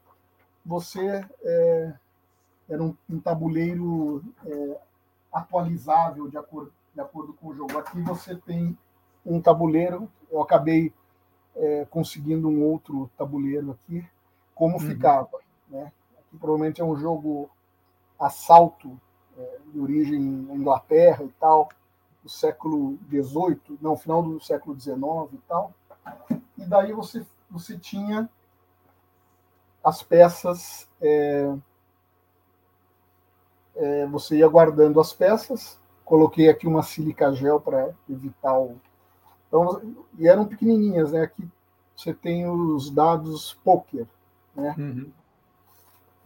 você 0.66 1.26
é, 1.42 1.94
era 2.70 2.84
um, 2.84 2.94
um 3.10 3.22
tabuleiro 3.22 4.22
é, 4.46 4.78
atualizável 5.32 6.28
de 6.28 6.38
acordo, 6.38 6.74
de 6.94 7.00
acordo 7.00 7.34
com 7.34 7.48
o 7.48 7.56
jogo. 7.56 7.78
Aqui 7.78 8.02
você 8.02 8.36
tem 8.36 8.78
um 9.26 9.42
tabuleiro, 9.42 10.12
eu 10.30 10.42
acabei 10.42 10.94
é, 11.56 11.88
conseguindo 11.90 12.50
um 12.50 12.62
outro 12.66 13.10
tabuleiro 13.18 13.72
aqui, 13.72 14.06
como 14.54 14.74
uhum. 14.74 14.82
ficava. 14.82 15.40
Né? 15.70 15.90
Aqui 16.20 16.38
provavelmente 16.38 16.82
é 16.82 16.84
um 16.84 16.98
jogo 16.98 17.50
assalto 18.20 19.00
é, 19.38 19.58
de 19.72 19.80
origem 19.80 20.20
Inglaterra 20.20 21.24
e 21.24 21.32
tal, 21.40 21.70
do 22.22 22.30
século 22.30 23.00
XVIII, 23.10 23.80
não, 23.82 23.96
final 23.96 24.22
do 24.22 24.38
século 24.42 24.78
XIX 24.78 25.00
e 25.32 25.38
tal. 25.48 25.74
E 26.58 26.66
daí 26.66 26.92
você 26.92 27.26
você 27.50 27.78
tinha 27.78 28.30
as 29.84 30.04
peças, 30.04 30.88
é, 31.02 31.56
é, 33.76 34.06
você 34.08 34.38
ia 34.38 34.48
guardando 34.48 35.00
as 35.00 35.14
peças, 35.14 35.80
coloquei 36.04 36.50
aqui 36.50 36.68
uma 36.68 36.84
sílica 36.84 37.34
gel 37.34 37.60
para 37.60 37.94
evitar 38.10 38.58
o. 38.58 38.80
Então, 39.48 39.96
e 40.18 40.28
eram 40.28 40.46
pequenininhas, 40.46 41.12
né? 41.12 41.22
Aqui 41.22 41.48
você 41.96 42.14
tem 42.14 42.48
os 42.48 42.90
dados 42.90 43.60
poker, 43.64 44.08
né? 44.56 44.76
Uhum. 44.78 45.12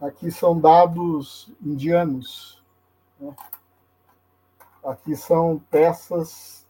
Aqui 0.00 0.30
são 0.30 0.60
dados 0.60 1.50
indianos. 1.64 2.62
Né? 3.18 3.34
Aqui 4.84 5.16
são 5.16 5.60
peças 5.70 6.66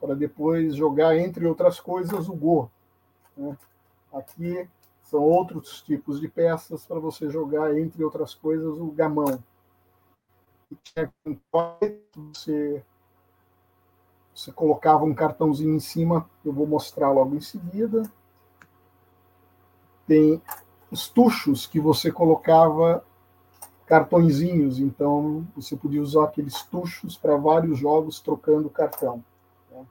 para 0.00 0.14
depois 0.14 0.74
jogar, 0.74 1.16
entre 1.16 1.46
outras 1.46 1.78
coisas, 1.78 2.28
o 2.28 2.34
Go. 2.34 2.70
Né? 3.36 3.56
Aqui 4.12 4.68
são 5.02 5.20
outros 5.20 5.82
tipos 5.82 6.20
de 6.20 6.28
peças 6.28 6.84
para 6.84 6.98
você 6.98 7.28
jogar, 7.30 7.76
entre 7.78 8.04
outras 8.04 8.34
coisas, 8.34 8.78
o 8.78 8.90
gamão. 8.90 9.42
Você, 12.32 12.82
você 14.34 14.52
colocava 14.52 15.04
um 15.04 15.14
cartãozinho 15.14 15.74
em 15.74 15.80
cima, 15.80 16.28
eu 16.44 16.52
vou 16.52 16.66
mostrar 16.66 17.10
logo 17.10 17.34
em 17.34 17.40
seguida. 17.40 18.02
Tem 20.06 20.42
estuchos 20.90 21.66
que 21.66 21.80
você 21.80 22.10
colocava 22.10 23.04
cartõezinhos, 23.86 24.78
então 24.78 25.46
você 25.54 25.76
podia 25.76 26.02
usar 26.02 26.24
aqueles 26.24 26.62
tuchos 26.62 27.16
para 27.16 27.36
vários 27.36 27.78
jogos 27.78 28.20
trocando 28.20 28.70
cartão. 28.70 29.22
Né? 29.70 29.84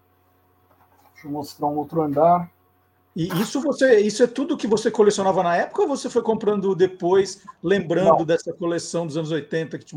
Deixa 1.14 1.28
eu 1.28 1.32
mostrar 1.32 1.68
um 1.68 1.78
outro 1.78 2.02
andar. 2.02 2.52
E 3.16 3.28
isso 3.42 3.62
você, 3.62 4.00
isso 4.00 4.24
é 4.24 4.28
tudo 4.28 4.58
que 4.58 4.68
você 4.68 4.90
colecionava 4.90 5.44
na 5.44 5.56
época 5.56 5.82
ou 5.82 5.88
você 5.88 6.10
foi 6.10 6.22
comprando 6.22 6.74
depois, 6.74 7.44
lembrando 7.62 8.20
Não. 8.20 8.26
dessa 8.26 8.54
coleção 8.54 9.06
dos 9.06 9.18
anos 9.18 9.32
80 9.32 9.78
que, 9.78 9.86
te, 9.86 9.96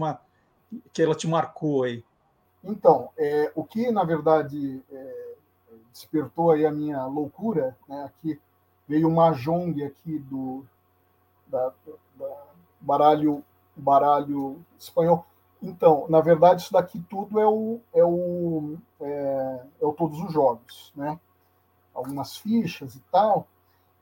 que 0.93 1.03
ela 1.03 1.15
te 1.15 1.29
marcou 1.29 1.85
aí? 1.85 2.05
Então, 2.63 3.11
é, 3.17 3.53
o 3.55 3.63
que 3.63 3.91
na 3.93 4.03
verdade 4.03 4.83
é, 4.91 5.35
despertou 5.93 6.51
aí 6.51 6.67
a 6.67 6.73
minha 6.73 7.07
loucura, 7.07 7.77
né, 7.89 8.05
aqui 8.05 8.41
veio 8.89 9.09
uma 9.09 9.31
Mahjong 9.31 9.85
aqui 9.85 10.19
do 10.19 10.65
da, 11.47 11.73
da 12.17 12.43
baralho 12.81 13.45
baralho 13.77 14.65
espanhol. 14.79 15.25
Então, 15.63 16.07
na 16.09 16.21
verdade, 16.21 16.63
isso 16.63 16.73
daqui 16.73 17.03
tudo 17.09 17.39
é 17.41 17.47
o 17.47 17.81
é 17.95 18.05
o 18.05 18.77
é, 19.01 19.61
é 19.81 19.87
o 19.87 19.93
todos 19.93 20.21
os 20.21 20.33
jogos, 20.33 20.93
né? 20.97 21.19
Algumas 21.95 22.37
fichas 22.37 22.95
e 22.95 23.01
tal. 23.11 23.47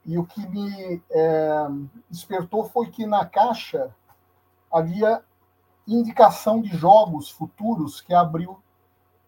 E 0.04 0.18
o 0.18 0.24
que 0.24 0.44
me 0.48 1.00
é, 1.10 1.66
despertou 2.10 2.64
foi 2.64 2.90
que 2.90 3.06
na 3.06 3.24
caixa 3.24 3.94
havia 4.72 5.22
indicação 5.86 6.60
de 6.60 6.76
jogos 6.76 7.30
futuros 7.30 8.00
que 8.00 8.14
a 8.14 8.20
Abril 8.20 8.58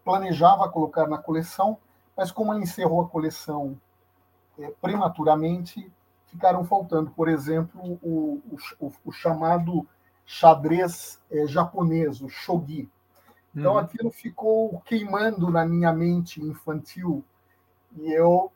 planejava 0.04 0.68
colocar 0.68 1.06
na 1.06 1.18
coleção, 1.18 1.78
mas 2.16 2.30
como 2.30 2.52
ela 2.52 2.62
encerrou 2.62 3.02
a 3.02 3.08
coleção 3.08 3.78
é, 4.58 4.70
prematuramente, 4.80 5.90
ficaram 6.26 6.64
faltando, 6.64 7.10
por 7.10 7.28
exemplo, 7.28 7.98
o, 8.02 8.40
o, 8.80 8.92
o 9.04 9.12
chamado 9.12 9.86
xadrez 10.26 11.20
é, 11.30 11.46
japonês, 11.46 12.20
o 12.20 12.28
shogi. 12.28 12.88
Então 13.54 13.72
uhum. 13.72 13.78
aquilo 13.78 14.10
ficou 14.10 14.80
queimando 14.84 15.50
na 15.50 15.64
minha 15.64 15.92
mente 15.92 16.42
infantil 16.42 17.24
e 17.96 18.12
eu 18.12 18.50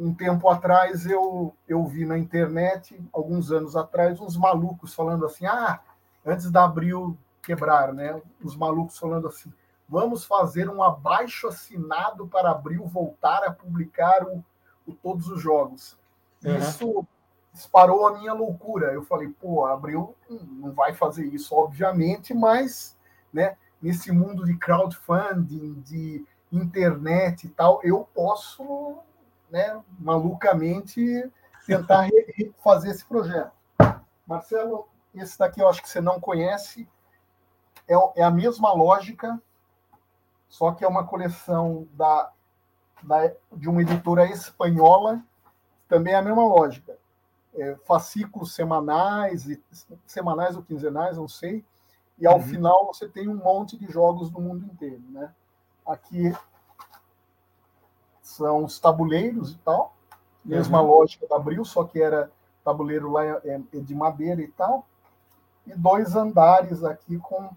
um 0.00 0.14
tempo 0.14 0.48
atrás 0.48 1.04
eu, 1.04 1.54
eu 1.68 1.84
vi 1.84 2.06
na 2.06 2.16
internet, 2.16 2.98
alguns 3.12 3.52
anos 3.52 3.76
atrás, 3.76 4.18
uns 4.18 4.36
malucos 4.36 4.94
falando 4.94 5.26
assim: 5.26 5.44
ah, 5.44 5.78
antes 6.24 6.50
da 6.50 6.64
Abril 6.64 7.16
quebrar, 7.42 7.92
né? 7.92 8.20
Os 8.42 8.56
malucos 8.56 8.98
falando 8.98 9.28
assim: 9.28 9.52
vamos 9.86 10.24
fazer 10.24 10.70
um 10.70 10.82
abaixo 10.82 11.48
assinado 11.48 12.26
para 12.26 12.50
Abril 12.50 12.86
voltar 12.86 13.44
a 13.44 13.52
publicar 13.52 14.24
o, 14.24 14.42
o 14.86 14.94
todos 14.94 15.28
os 15.28 15.40
jogos. 15.42 15.98
Uhum. 16.42 16.56
Isso 16.56 17.06
disparou 17.52 18.06
a 18.06 18.18
minha 18.18 18.32
loucura. 18.32 18.92
Eu 18.92 19.02
falei: 19.02 19.28
pô, 19.28 19.66
Abril 19.66 20.14
não 20.30 20.72
vai 20.72 20.94
fazer 20.94 21.26
isso, 21.26 21.54
obviamente, 21.54 22.32
mas 22.32 22.96
né, 23.30 23.54
nesse 23.82 24.10
mundo 24.10 24.46
de 24.46 24.56
crowdfunding, 24.56 25.80
de 25.82 26.24
internet 26.52 27.46
e 27.46 27.50
tal, 27.50 27.80
eu 27.82 28.08
posso 28.14 28.98
né, 29.50 29.80
malucamente 29.98 31.30
tentar 31.66 32.08
fazer 32.62 32.90
esse 32.90 33.04
projeto. 33.04 33.52
Marcelo, 34.26 34.88
esse 35.14 35.38
daqui 35.38 35.60
eu 35.60 35.68
acho 35.68 35.82
que 35.82 35.88
você 35.88 36.00
não 36.00 36.20
conhece, 36.20 36.88
é, 37.88 37.94
é 38.20 38.22
a 38.22 38.30
mesma 38.30 38.72
lógica, 38.72 39.40
só 40.48 40.72
que 40.72 40.84
é 40.84 40.88
uma 40.88 41.06
coleção 41.06 41.86
da, 41.92 42.30
da, 43.02 43.32
de 43.52 43.68
uma 43.68 43.82
editora 43.82 44.26
espanhola, 44.26 45.22
também 45.88 46.12
é 46.12 46.16
a 46.16 46.22
mesma 46.22 46.44
lógica. 46.44 46.98
É, 47.52 47.74
fascículos 47.84 48.54
semanais, 48.54 49.44
semanais 50.06 50.56
ou 50.56 50.62
quinzenais, 50.62 51.16
não 51.16 51.26
sei, 51.26 51.64
e 52.16 52.26
ao 52.26 52.36
uhum. 52.36 52.42
final 52.42 52.86
você 52.86 53.08
tem 53.08 53.28
um 53.28 53.34
monte 53.34 53.76
de 53.76 53.90
jogos 53.90 54.30
do 54.30 54.40
mundo 54.40 54.64
inteiro. 54.66 55.02
Né? 55.08 55.34
Aqui 55.90 56.32
são 58.22 58.64
os 58.64 58.78
tabuleiros 58.78 59.52
e 59.52 59.58
tal, 59.58 59.94
mesma 60.44 60.80
uhum. 60.80 60.88
lógica 60.88 61.26
da 61.26 61.36
Abril, 61.36 61.64
só 61.64 61.82
que 61.82 62.00
era 62.00 62.30
tabuleiro 62.64 63.10
lá 63.10 63.24
é, 63.24 63.40
é 63.44 63.78
de 63.80 63.94
madeira 63.94 64.40
e 64.40 64.48
tal, 64.48 64.86
e 65.66 65.74
dois 65.74 66.14
andares 66.14 66.84
aqui 66.84 67.18
com 67.18 67.50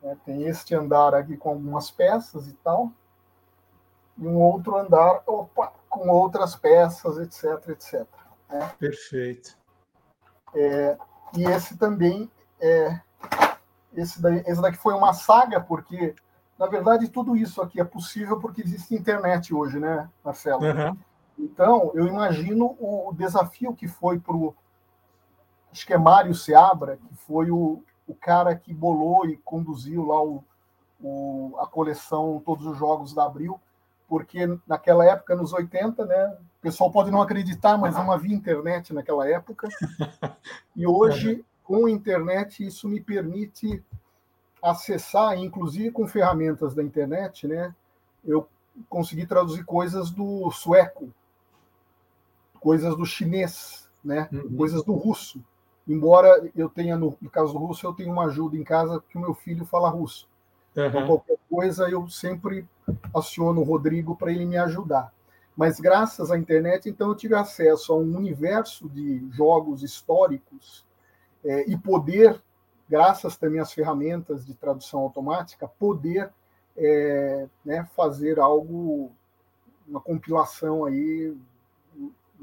né, 0.00 0.16
tem 0.24 0.44
este 0.44 0.74
andar 0.74 1.12
aqui 1.12 1.36
com 1.36 1.50
algumas 1.50 1.90
peças 1.90 2.46
e 2.46 2.52
tal, 2.54 2.92
e 4.16 4.26
um 4.26 4.40
outro 4.40 4.76
andar 4.76 5.22
opa, 5.26 5.72
com 5.88 6.08
outras 6.08 6.54
peças, 6.54 7.18
etc, 7.18 7.68
etc. 7.70 8.06
Né? 8.48 8.74
Perfeito. 8.78 9.56
É, 10.54 10.96
e 11.36 11.44
esse 11.44 11.76
também 11.76 12.30
é 12.60 13.00
esse, 13.92 14.20
daí, 14.20 14.42
esse 14.46 14.60
daqui 14.60 14.76
foi 14.76 14.94
uma 14.94 15.12
saga 15.12 15.60
porque 15.60 16.14
na 16.58 16.66
verdade, 16.66 17.08
tudo 17.08 17.36
isso 17.36 17.60
aqui 17.60 17.80
é 17.80 17.84
possível 17.84 18.40
porque 18.40 18.62
existe 18.62 18.94
internet 18.94 19.54
hoje, 19.54 19.78
né, 19.78 20.08
Marcelo? 20.24 20.62
Uhum. 20.62 20.96
Então, 21.38 21.90
eu 21.94 22.06
imagino 22.06 22.76
o 22.80 23.12
desafio 23.12 23.74
que 23.74 23.86
foi 23.86 24.18
para 24.18 24.34
o. 24.34 24.54
Acho 25.70 25.86
que 25.86 25.92
é 25.92 25.98
Mário 25.98 26.34
Seabra, 26.34 26.96
que 26.96 27.14
foi 27.14 27.50
o, 27.50 27.82
o 28.06 28.14
cara 28.14 28.54
que 28.56 28.72
bolou 28.72 29.26
e 29.26 29.36
conduziu 29.38 30.06
lá 30.06 30.22
o, 30.22 30.42
o, 31.00 31.54
a 31.58 31.66
coleção 31.66 32.42
Todos 32.44 32.64
os 32.64 32.78
Jogos 32.78 33.12
da 33.12 33.26
Abril, 33.26 33.60
porque 34.08 34.46
naquela 34.66 35.04
época, 35.04 35.36
nos 35.36 35.52
80, 35.52 36.06
né, 36.06 36.38
o 36.58 36.62
pessoal 36.62 36.90
pode 36.90 37.10
não 37.10 37.20
acreditar, 37.20 37.76
mas 37.76 37.94
não 37.94 38.10
havia 38.10 38.34
internet 38.34 38.94
naquela 38.94 39.28
época. 39.28 39.68
E 40.74 40.86
hoje, 40.86 41.42
com 41.64 41.86
a 41.86 41.90
internet, 41.90 42.64
isso 42.64 42.86
me 42.86 43.00
permite 43.00 43.82
acessar, 44.70 45.38
inclusive 45.38 45.90
com 45.90 46.06
ferramentas 46.06 46.74
da 46.74 46.82
internet, 46.82 47.46
né, 47.46 47.74
eu 48.24 48.48
consegui 48.88 49.26
traduzir 49.26 49.64
coisas 49.64 50.10
do 50.10 50.50
sueco, 50.50 51.08
coisas 52.60 52.96
do 52.96 53.06
chinês, 53.06 53.88
né, 54.04 54.28
uhum. 54.32 54.56
coisas 54.56 54.82
do 54.82 54.92
russo. 54.92 55.42
Embora 55.86 56.50
eu 56.56 56.68
tenha, 56.68 56.96
no, 56.96 57.16
no, 57.20 57.30
caso 57.30 57.52
do 57.52 57.58
russo, 57.58 57.86
eu 57.86 57.92
tenho 57.92 58.10
uma 58.10 58.26
ajuda 58.26 58.56
em 58.56 58.64
casa 58.64 59.02
que 59.08 59.16
o 59.16 59.20
meu 59.20 59.34
filho 59.34 59.64
fala 59.64 59.88
russo. 59.88 60.28
Uhum. 60.76 60.86
Então, 60.86 61.06
qualquer 61.06 61.38
coisa, 61.48 61.88
eu 61.88 62.08
sempre 62.08 62.66
aciono 63.14 63.60
o 63.60 63.64
Rodrigo 63.64 64.16
para 64.16 64.32
ele 64.32 64.44
me 64.44 64.56
ajudar. 64.56 65.12
Mas 65.56 65.80
graças 65.80 66.30
à 66.30 66.36
internet, 66.36 66.88
então, 66.88 67.08
eu 67.08 67.14
tive 67.14 67.34
acesso 67.34 67.92
a 67.92 67.96
um 67.96 68.16
universo 68.16 68.88
de 68.88 69.26
jogos 69.30 69.82
históricos 69.82 70.84
é, 71.44 71.70
e 71.70 71.78
poder 71.78 72.42
graças 72.88 73.36
também 73.36 73.60
às 73.60 73.72
ferramentas 73.72 74.44
de 74.44 74.54
tradução 74.54 75.00
automática, 75.00 75.68
poder 75.68 76.30
é, 76.76 77.46
né, 77.64 77.88
fazer 77.96 78.38
algo, 78.38 79.10
uma 79.86 80.00
compilação 80.00 80.84
aí 80.84 81.36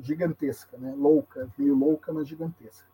gigantesca, 0.01 0.77
né? 0.77 0.93
louca, 0.97 1.47
meio 1.57 1.75
louca, 1.75 2.11
mas 2.11 2.27
gigantesca. 2.27 2.87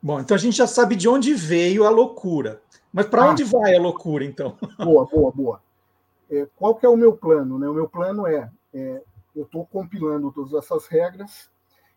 Bom, 0.00 0.20
então 0.20 0.34
a 0.34 0.38
gente 0.38 0.56
já 0.56 0.66
sabe 0.66 0.94
de 0.94 1.08
onde 1.08 1.34
veio 1.34 1.84
a 1.84 1.90
loucura. 1.90 2.62
Mas 2.92 3.06
para 3.06 3.24
ah, 3.24 3.30
onde 3.30 3.42
vai 3.42 3.74
a 3.74 3.80
loucura, 3.80 4.24
então? 4.24 4.56
Boa, 4.78 5.04
boa, 5.06 5.32
boa. 5.32 5.62
É, 6.30 6.46
qual 6.56 6.74
que 6.74 6.86
é 6.86 6.88
o 6.88 6.96
meu 6.96 7.16
plano? 7.16 7.58
Né? 7.58 7.68
O 7.68 7.74
meu 7.74 7.88
plano 7.88 8.26
é, 8.26 8.50
é 8.72 9.02
eu 9.34 9.42
estou 9.42 9.66
compilando 9.66 10.32
todas 10.32 10.54
essas 10.54 10.86
regras. 10.86 11.50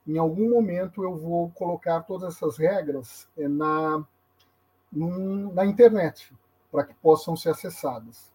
Em 0.08 0.18
algum 0.18 0.50
momento 0.50 1.04
eu 1.04 1.16
vou 1.16 1.52
colocar 1.52 2.02
todas 2.02 2.36
essas 2.36 2.58
regras 2.58 3.28
é, 3.38 3.48
na 3.48 4.04
na 4.92 5.66
internet, 5.66 6.34
para 6.72 6.84
que 6.84 6.94
possam 6.96 7.36
ser 7.36 7.50
acessadas. 7.50 8.32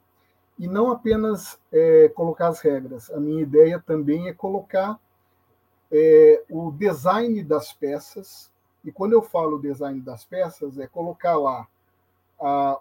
E 0.58 0.68
não 0.68 0.90
apenas 0.92 1.58
é, 1.72 2.08
colocar 2.10 2.48
as 2.48 2.60
regras, 2.60 3.10
a 3.10 3.18
minha 3.18 3.42
ideia 3.42 3.82
também 3.84 4.28
é 4.28 4.32
colocar 4.32 4.98
é, 5.90 6.44
o 6.48 6.70
design 6.70 7.42
das 7.42 7.72
peças, 7.72 8.50
e 8.84 8.92
quando 8.92 9.14
eu 9.14 9.22
falo 9.22 9.60
design 9.60 10.00
das 10.00 10.24
peças, 10.24 10.78
é 10.78 10.86
colocar 10.86 11.36
lá 11.36 11.66
a, 12.40 12.78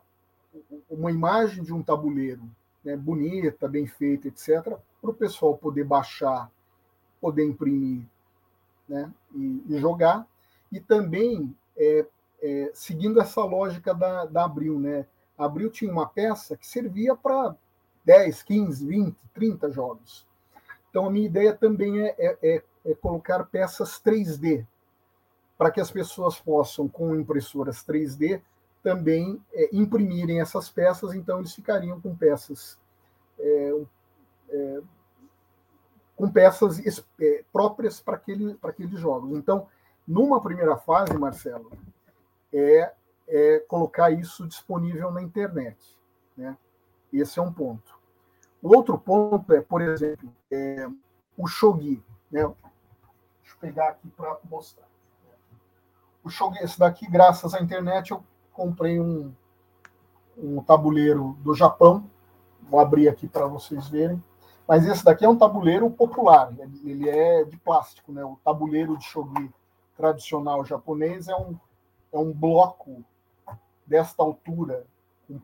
uma 0.90 1.12
imagem 1.12 1.64
de 1.64 1.74
um 1.74 1.82
tabuleiro 1.82 2.44
né, 2.84 2.96
bonita, 2.96 3.68
bem 3.68 3.88
feita, 3.88 4.28
etc., 4.28 4.78
para 5.02 5.10
o 5.10 5.14
pessoal 5.14 5.58
poder 5.58 5.84
baixar, 5.84 6.52
poder 7.20 7.46
imprimir 7.46 8.06
né, 8.88 9.12
e, 9.34 9.64
e 9.70 9.78
jogar, 9.78 10.28
e 10.72 10.80
também 10.80 11.56
é, 11.78 12.06
é, 12.44 12.72
seguindo 12.74 13.22
essa 13.22 13.42
lógica 13.46 13.94
da, 13.94 14.26
da 14.26 14.44
Abril, 14.44 14.78
né? 14.78 15.06
A 15.38 15.46
Abril 15.46 15.70
tinha 15.72 15.90
uma 15.90 16.06
peça 16.06 16.58
que 16.58 16.68
servia 16.68 17.16
para 17.16 17.56
10, 18.04 18.44
15, 18.44 18.86
20, 18.86 19.18
30 19.34 19.72
jogos. 19.72 20.28
Então, 20.90 21.08
a 21.08 21.10
minha 21.10 21.26
ideia 21.26 21.54
também 21.54 22.02
é, 22.02 22.16
é, 22.20 22.38
é, 22.44 22.64
é 22.86 22.94
colocar 22.96 23.46
peças 23.46 24.00
3D, 24.06 24.66
para 25.58 25.72
que 25.72 25.80
as 25.80 25.90
pessoas 25.90 26.38
possam, 26.38 26.88
com 26.88 27.16
impressoras 27.16 27.78
3D, 27.78 28.42
também 28.84 29.42
é, 29.54 29.70
imprimirem 29.72 30.42
essas 30.42 30.70
peças, 30.70 31.14
então 31.14 31.40
eles 31.40 31.54
ficariam 31.54 32.02
com 32.02 32.14
peças 32.14 32.78
é, 33.40 33.82
é, 34.50 34.82
com 36.16 36.30
peças 36.30 36.80
próprias 37.52 38.00
para 38.00 38.16
aquele, 38.16 38.58
aqueles 38.62 39.00
jogos. 39.00 39.36
Então, 39.38 39.68
numa 40.08 40.42
primeira 40.42 40.78
fase, 40.78 41.18
Marcelo, 41.18 41.72
é, 42.54 42.94
é 43.28 43.60
colocar 43.68 44.12
isso 44.12 44.48
disponível 44.48 45.12
na 45.12 45.22
internet. 45.22 45.78
Né? 46.38 46.56
Esse 47.12 47.40
é 47.40 47.42
um 47.42 47.52
ponto. 47.52 48.00
O 48.62 48.76
outro 48.76 48.98
ponto 48.98 49.52
é, 49.54 49.62
por 49.62 49.82
exemplo, 49.82 50.32
é, 50.52 50.88
o 51.38 51.48
shogi. 51.48 52.02
Né? 52.32 52.42
Deixa 52.44 53.56
eu 53.56 53.60
pegar 53.60 53.90
aqui 53.90 54.08
para 54.10 54.38
mostrar. 54.50 54.88
O 56.24 56.30
shogi, 56.30 56.60
esse 56.60 56.80
daqui, 56.80 57.10
graças 57.10 57.54
à 57.54 57.60
internet, 57.60 58.12
eu 58.12 58.24
comprei 58.54 59.00
um, 59.00 59.34
um 60.38 60.64
tabuleiro 60.64 61.38
do 61.42 61.54
Japão. 61.54 62.10
Vou 62.62 62.80
abrir 62.80 63.10
aqui 63.10 63.28
para 63.28 63.46
vocês 63.46 63.90
verem. 63.90 64.24
Mas 64.66 64.88
esse 64.88 65.04
daqui 65.04 65.26
é 65.26 65.30
um 65.30 65.38
tabuleiro 65.38 65.90
popular. 65.90 66.54
Ele 66.86 67.10
é 67.10 67.44
de 67.44 67.58
plástico, 67.58 68.14
né? 68.14 68.24
O 68.24 68.38
tabuleiro 68.44 68.98
de 68.98 69.04
shogi 69.04 69.54
tradicional 69.98 70.64
japonês 70.64 71.28
é 71.28 71.36
um 71.36 71.58
é 72.14 72.18
um 72.18 72.32
bloco 72.32 73.04
desta 73.86 74.22
altura, 74.24 74.86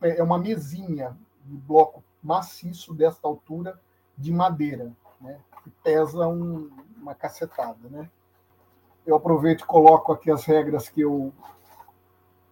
é 0.01 0.23
uma 0.23 0.37
mesinha 0.37 1.17
de 1.43 1.57
bloco 1.57 2.03
maciço 2.21 2.93
desta 2.93 3.27
altura 3.27 3.79
de 4.17 4.31
madeira, 4.31 4.93
né? 5.19 5.39
que 5.63 5.69
pesa 5.83 6.27
um, 6.27 6.69
uma 6.95 7.15
cacetada. 7.15 7.89
Né? 7.89 8.09
Eu 9.05 9.15
aproveito 9.15 9.61
e 9.61 9.65
coloco 9.65 10.11
aqui 10.13 10.29
as 10.29 10.45
regras 10.45 10.87
que 10.87 11.01
eu 11.01 11.33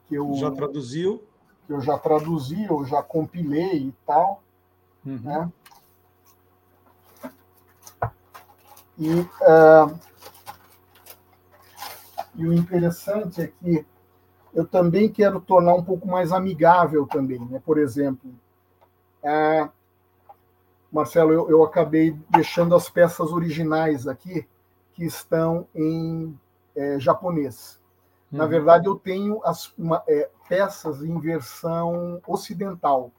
que 0.08 0.16
eu 0.16 0.34
já 0.36 0.50
traduziu, 0.50 1.22
que 1.66 1.74
eu 1.74 1.82
já 1.82 2.00
traduzi, 2.00 2.64
eu 2.64 2.86
já 2.86 3.04
compilei 3.04 3.90
e 3.90 3.92
tal, 4.06 4.42
uhum. 5.06 5.20
né? 5.20 5.52
E, 8.98 9.20
uh, 9.20 10.00
e 12.36 12.48
o 12.48 12.54
interessante 12.54 13.42
é 13.42 13.48
que 13.48 13.86
eu 14.58 14.66
também 14.66 15.08
quero 15.08 15.40
tornar 15.40 15.76
um 15.76 15.84
pouco 15.84 16.08
mais 16.08 16.32
amigável 16.32 17.06
também, 17.06 17.40
né? 17.46 17.62
Por 17.64 17.78
exemplo, 17.78 18.28
é, 19.22 19.70
Marcelo, 20.92 21.32
eu, 21.32 21.48
eu, 21.48 21.64
acabei 21.64 22.18
deixando 22.28 22.74
as 22.74 22.90
peças 22.90 23.32
originais 23.32 24.08
aqui 24.08 24.48
que 24.94 25.06
estão 25.06 25.68
em 25.76 26.36
é, 26.76 27.00
japonês. 27.00 27.80
Na 28.32 28.46
uhum. 28.46 28.50
verdade, 28.50 28.88
eu 28.88 28.96
tenho 28.96 29.40
as 29.44 29.72
uma, 29.78 30.02
é, 30.08 30.28
peças 30.50 31.04
em 31.04 31.20
versão 31.20 32.20
ocidental, 32.28 33.12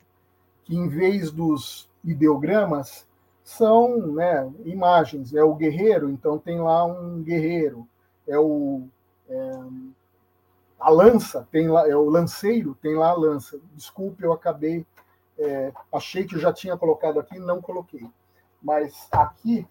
que 0.64 0.74
em 0.74 0.88
vez 0.88 1.30
dos 1.30 1.88
ideogramas 2.02 3.06
são 3.44 3.96
né, 4.08 4.52
imagens. 4.64 5.32
É 5.32 5.44
o 5.44 5.54
guerreiro, 5.54 6.10
então 6.10 6.36
tem 6.36 6.58
lá 6.58 6.84
um 6.84 7.22
guerreiro. 7.22 7.86
É 8.26 8.36
o 8.36 8.88
é, 9.28 9.60
a 10.78 10.90
lança 10.90 11.46
tem 11.50 11.68
lá, 11.68 11.88
é 11.88 11.96
o 11.96 12.08
lanceiro 12.08 12.76
tem 12.80 12.94
lá 12.94 13.10
a 13.10 13.16
lança. 13.16 13.60
Desculpe, 13.74 14.22
eu 14.22 14.32
acabei, 14.32 14.86
é, 15.38 15.72
achei 15.92 16.24
que 16.24 16.36
eu 16.36 16.40
já 16.40 16.52
tinha 16.52 16.76
colocado 16.76 17.18
aqui, 17.18 17.38
não 17.38 17.60
coloquei. 17.60 18.08
Mas 18.62 19.08
aqui, 19.10 19.66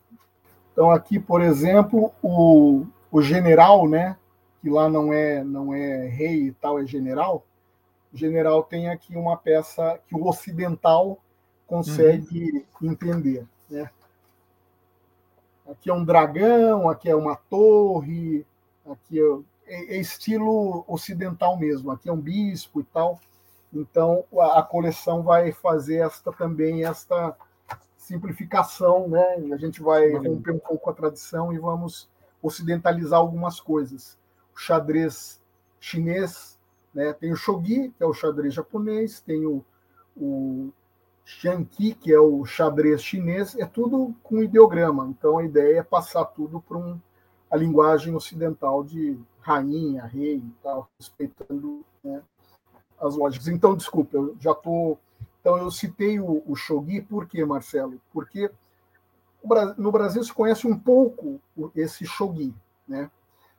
então 0.71 0.91
aqui, 0.91 1.19
por 1.19 1.41
exemplo, 1.41 2.11
o, 2.21 2.85
o 3.11 3.21
general, 3.21 3.87
né, 3.87 4.17
que 4.61 4.69
lá 4.69 4.89
não 4.89 5.13
é 5.13 5.43
não 5.43 5.73
é 5.73 6.07
rei 6.07 6.47
e 6.47 6.51
tal, 6.53 6.79
é 6.79 6.85
general. 6.85 7.45
O 8.13 8.17
general 8.17 8.63
tem 8.63 8.89
aqui 8.89 9.15
uma 9.15 9.37
peça 9.37 9.99
que 10.07 10.15
o 10.15 10.25
ocidental 10.27 11.19
consegue 11.65 12.65
uhum. 12.81 12.91
entender, 12.91 13.45
né? 13.69 13.89
Aqui 15.69 15.89
é 15.89 15.93
um 15.93 16.03
dragão, 16.03 16.89
aqui 16.89 17.09
é 17.09 17.15
uma 17.15 17.35
torre, 17.35 18.45
aqui 18.89 19.19
é 19.19 19.39
é, 19.67 19.95
é, 19.95 19.99
estilo 19.99 20.83
ocidental 20.87 21.57
mesmo. 21.57 21.91
Aqui 21.91 22.09
é 22.09 22.13
um 22.13 22.19
bispo 22.19 22.79
e 22.79 22.83
tal. 22.83 23.19
Então 23.73 24.23
a, 24.39 24.63
coleção 24.63 25.21
vai 25.21 25.51
fazer 25.51 25.97
esta 25.97 26.31
também 26.31 26.85
esta 26.85 27.35
simplificação, 27.97 29.09
né? 29.09 29.25
A 29.53 29.57
gente 29.57 29.81
vai 29.81 30.13
romper 30.13 30.51
um 30.51 30.59
pouco 30.59 30.89
a 30.89 30.93
tradição 30.93 31.51
e 31.51 31.59
vamos 31.59 32.09
ocidentalizar 32.41 33.19
algumas 33.19 33.59
coisas. 33.59 34.17
O 34.55 34.57
xadrez 34.57 35.41
chinês, 35.79 36.57
né? 36.93 37.11
Tem 37.13 37.31
o 37.31 37.35
shogi, 37.35 37.93
que 37.97 38.03
é 38.03 38.05
o 38.05 38.13
xadrez 38.13 38.53
japonês, 38.53 39.19
tem 39.19 39.45
o, 39.45 39.63
o 40.15 40.71
Xianqi, 41.25 41.93
que 41.93 42.13
é 42.13 42.19
o 42.19 42.45
xadrez 42.45 43.03
chinês, 43.03 43.53
é 43.57 43.65
tudo 43.65 44.15
com 44.23 44.41
ideograma. 44.41 45.07
Então 45.09 45.37
a 45.37 45.43
ideia 45.43 45.79
é 45.79 45.83
passar 45.83 46.23
tudo 46.23 46.61
para 46.61 46.77
um, 46.77 46.97
a 47.51 47.57
linguagem 47.57 48.15
ocidental 48.15 48.81
de 48.81 49.19
rainha, 49.47 50.03
rei 50.03 50.35
e 50.35 50.53
tal, 50.61 50.89
respeitando 50.99 51.85
né, 52.03 52.21
as 52.99 53.15
lógicas. 53.15 53.47
Então, 53.47 53.77
desculpa, 53.77 54.17
eu 54.17 54.35
já 54.39 54.51
estou 54.51 54.99
Então, 55.39 55.57
eu 55.57 55.71
citei 55.71 56.19
o, 56.19 56.43
o 56.45 56.55
shogi, 56.55 57.01
por 57.01 57.25
quê, 57.25 57.45
Marcelo? 57.45 58.01
Porque 58.11 58.51
no 59.77 59.91
Brasil 59.91 60.21
se 60.21 60.33
conhece 60.33 60.67
um 60.67 60.77
pouco 60.77 61.39
esse 61.73 62.05
shogi, 62.05 62.53
né? 62.85 63.09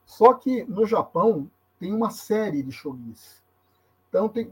Só 0.05 0.33
que 0.35 0.63
no 0.65 0.85
Japão 0.85 1.49
tem 1.79 1.91
uma 1.91 2.11
série 2.11 2.61
de 2.61 2.71
shogis. 2.71 3.41
Então, 4.07 4.29
tem, 4.29 4.51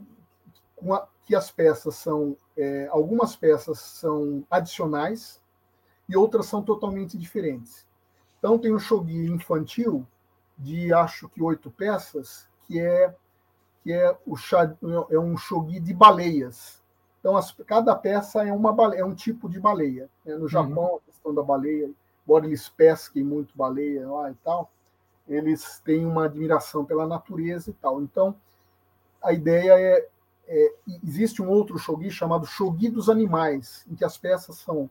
que 1.26 1.36
as 1.36 1.52
peças 1.52 1.96
são. 1.96 2.36
É, 2.56 2.88
algumas 2.88 3.36
peças 3.36 3.80
são 3.80 4.44
adicionais 4.50 5.40
e 6.10 6.18
outras 6.18 6.48
são 6.48 6.64
totalmente 6.64 7.18
diferentes. 7.18 7.86
Então, 8.40 8.58
tem 8.58 8.74
o 8.74 8.80
shogi 8.80 9.32
infantil, 9.32 10.08
de 10.58 10.94
acho 10.94 11.30
que 11.30 11.42
oito 11.42 11.70
peças, 11.70 12.48
que 12.68 12.80
é, 12.80 13.14
que 13.84 13.94
é, 13.94 14.16
o, 14.26 14.36
é 15.10 15.20
um 15.20 15.38
shogi 15.38 15.80
de 15.80 15.94
baleias. 15.94 16.82
Então, 17.20 17.36
as, 17.36 17.52
cada 17.66 17.96
peça 17.96 18.46
é, 18.46 18.52
uma 18.52 18.74
baleia, 18.74 19.02
é 19.02 19.06
um 19.06 19.16
tipo 19.16 19.50
de 19.50 19.60
baleia. 19.60 20.10
Né? 20.26 20.36
No 20.36 20.48
Japão, 20.48 20.92
uhum. 20.92 20.96
a 20.96 21.00
questão 21.02 21.34
da 21.34 21.44
baleia, 21.44 21.90
embora 22.26 22.46
eles 22.46 22.70
pesquem 22.70 23.24
muito 23.24 23.56
baleia 23.56 24.10
lá 24.10 24.32
e 24.32 24.36
tal, 24.36 24.72
eles 25.28 25.80
têm 25.84 26.06
uma 26.06 26.26
admiração 26.26 26.86
pela 26.86 27.06
natureza 27.06 27.70
e 27.70 27.74
tal. 27.74 28.02
Então, 28.02 28.36
a 29.22 29.34
ideia 29.34 29.74
é, 29.74 30.08
é 30.48 30.74
existe 31.04 31.42
um 31.42 31.50
outro 31.50 31.78
shogi 31.78 32.10
chamado 32.10 32.46
shogi 32.46 32.90
dos 32.90 33.10
animais, 33.10 33.86
em 33.90 33.96
que 33.96 34.06
as 34.06 34.18
peças 34.18 34.58
são 34.58 34.90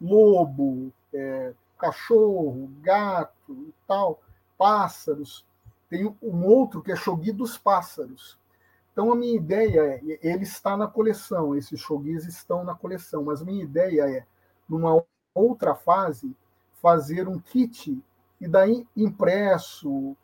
lobo, 0.00 0.92
é, 1.12 1.52
cachorro, 1.78 2.70
gato 2.82 3.52
e 3.52 3.74
tal, 3.86 4.20
pássaros. 4.60 5.46
Tem 5.88 6.04
um 6.22 6.44
outro 6.44 6.82
que 6.82 6.92
é 6.92 6.96
shogi 6.96 7.32
dos 7.32 7.56
pássaros. 7.56 8.38
Então 8.92 9.10
a 9.10 9.16
minha 9.16 9.34
ideia 9.34 9.80
é, 9.80 10.18
ele 10.22 10.42
está 10.42 10.76
na 10.76 10.86
coleção, 10.86 11.56
esses 11.56 11.80
shogis 11.80 12.26
estão 12.26 12.62
na 12.62 12.74
coleção, 12.74 13.24
mas 13.24 13.42
minha 13.42 13.64
ideia 13.64 14.02
é, 14.02 14.26
numa 14.68 15.02
outra 15.34 15.74
fase, 15.74 16.36
fazer 16.82 17.26
um 17.26 17.38
kit 17.38 17.98
e 18.38 18.46
daí 18.46 18.86
impresso, 18.94 20.14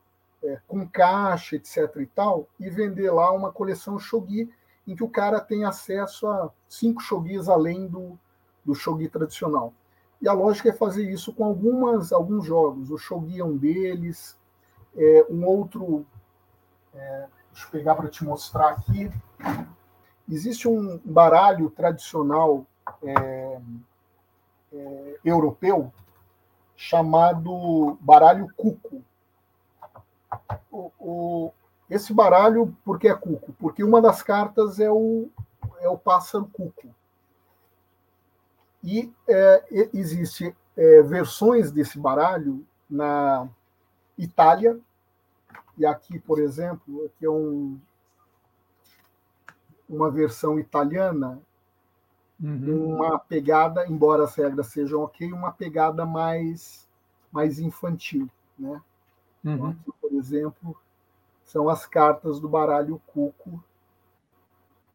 é, 0.44 0.60
com 0.68 0.86
caixa, 0.86 1.56
etc. 1.56 1.96
e 1.96 2.06
tal, 2.06 2.46
e 2.60 2.68
vender 2.68 3.10
lá 3.10 3.32
uma 3.32 3.50
coleção 3.50 3.98
shogi 3.98 4.52
em 4.86 4.94
que 4.94 5.02
o 5.02 5.08
cara 5.08 5.40
tem 5.40 5.64
acesso 5.64 6.26
a 6.28 6.50
cinco 6.68 7.00
shogis 7.00 7.48
além 7.48 7.86
do, 7.86 8.18
do 8.62 8.74
shogi 8.74 9.08
tradicional. 9.08 9.72
E 10.20 10.28
a 10.28 10.32
lógica 10.32 10.70
é 10.70 10.72
fazer 10.72 11.08
isso 11.10 11.32
com 11.32 11.44
algumas 11.44 12.12
alguns 12.12 12.44
jogos. 12.44 12.90
O 12.90 12.98
shogi 12.98 13.40
é 13.40 13.44
um 13.44 13.56
deles, 13.56 14.36
é, 14.96 15.26
um 15.28 15.44
outro. 15.44 16.06
É, 16.94 17.26
deixa 17.52 17.66
eu 17.66 17.70
pegar 17.70 17.94
para 17.94 18.08
te 18.08 18.24
mostrar 18.24 18.70
aqui. 18.70 19.10
Existe 20.28 20.66
um 20.66 20.98
baralho 21.04 21.70
tradicional 21.70 22.66
é, 23.02 23.60
é 24.72 25.20
europeu 25.24 25.92
chamado 26.76 27.96
baralho 28.00 28.48
cuco. 28.56 29.02
O, 30.70 30.92
o, 30.98 31.52
esse 31.88 32.12
baralho, 32.12 32.76
por 32.84 32.98
que 32.98 33.08
é 33.08 33.14
cuco? 33.14 33.54
Porque 33.58 33.82
uma 33.82 34.02
das 34.02 34.22
cartas 34.22 34.78
é 34.78 34.90
o, 34.90 35.28
é 35.80 35.88
o 35.88 35.96
pássaro 35.96 36.48
cuco. 36.52 36.94
E 38.86 39.12
é, 39.28 39.88
existe 39.92 40.54
é, 40.76 41.02
versões 41.02 41.72
desse 41.72 41.98
baralho 41.98 42.64
na 42.88 43.48
Itália, 44.16 44.78
e 45.76 45.84
aqui, 45.84 46.20
por 46.20 46.38
exemplo, 46.38 47.04
aqui 47.06 47.26
é 47.26 47.30
um, 47.30 47.78
uma 49.88 50.08
versão 50.08 50.58
italiana 50.58 51.42
uhum. 52.40 52.94
uma 52.94 53.18
pegada, 53.18 53.86
embora 53.86 54.24
as 54.24 54.34
regras 54.36 54.68
sejam 54.68 55.02
ok, 55.02 55.32
uma 55.32 55.52
pegada 55.52 56.06
mais, 56.06 56.88
mais 57.32 57.58
infantil. 57.58 58.30
Né? 58.58 58.80
Uhum. 59.44 59.54
Então, 59.54 59.66
aqui, 59.70 59.92
por 60.00 60.12
exemplo, 60.12 60.76
são 61.44 61.68
as 61.68 61.86
cartas 61.86 62.40
do 62.40 62.48
baralho 62.48 63.00
Cuco, 63.06 63.62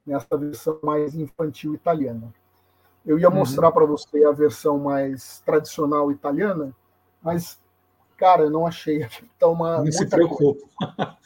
nessa 0.06 0.38
versão 0.38 0.80
mais 0.82 1.14
infantil 1.14 1.76
italiana. 1.76 2.34
Eu 3.06 3.18
ia 3.18 3.30
uhum. 3.30 3.36
mostrar 3.36 3.72
para 3.72 3.86
você 3.86 4.24
a 4.24 4.32
versão 4.32 4.78
mais 4.78 5.42
tradicional 5.46 6.12
italiana, 6.12 6.74
mas, 7.22 7.60
cara, 8.18 8.44
eu 8.44 8.50
não 8.50 8.66
achei. 8.66 9.08
Então, 9.36 9.54
uma, 9.54 9.80
não 9.80 9.92
se 9.92 10.08
preocupe. 10.08 10.64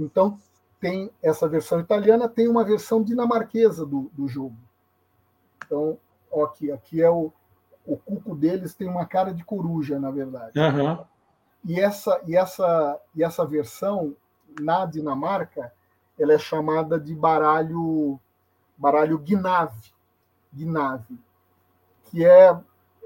Então, 0.00 0.38
tem 0.80 1.10
essa 1.20 1.48
versão 1.48 1.80
italiana, 1.80 2.28
tem 2.28 2.46
uma 2.46 2.64
versão 2.64 3.02
dinamarquesa 3.02 3.84
do, 3.84 4.08
do 4.12 4.28
jogo. 4.28 4.56
Então, 5.66 5.98
ó, 6.30 6.44
aqui, 6.44 6.70
aqui 6.70 7.02
é 7.02 7.10
o, 7.10 7.32
o 7.84 7.96
cuco 7.96 8.34
deles 8.36 8.74
tem 8.74 8.88
uma 8.88 9.04
cara 9.04 9.34
de 9.34 9.44
coruja, 9.44 9.98
na 9.98 10.10
verdade. 10.10 10.52
Uhum. 10.56 11.04
E 11.64 11.80
essa 11.80 12.20
e 12.26 12.36
essa 12.36 13.00
e 13.14 13.24
essa 13.24 13.44
versão 13.44 14.14
na 14.60 14.86
Dinamarca, 14.86 15.72
ela 16.18 16.32
é 16.32 16.38
chamada 16.38 16.98
de 16.98 17.14
baralho 17.14 18.20
baralho 18.76 19.18
Gnave, 19.18 19.92
Gnave, 20.64 21.18
que 22.04 22.24
é 22.24 22.58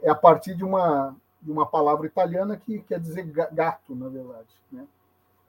é 0.03 0.11
a 0.11 0.15
partir 0.15 0.55
de 0.55 0.65
uma 0.65 1.17
de 1.41 1.51
uma 1.51 1.67
palavra 1.67 2.07
italiana 2.07 2.57
que 2.57 2.81
quer 2.83 3.01
dizer 3.01 3.25
gato, 3.25 3.97
na 3.97 4.09
verdade, 4.09 4.55
né? 4.71 4.87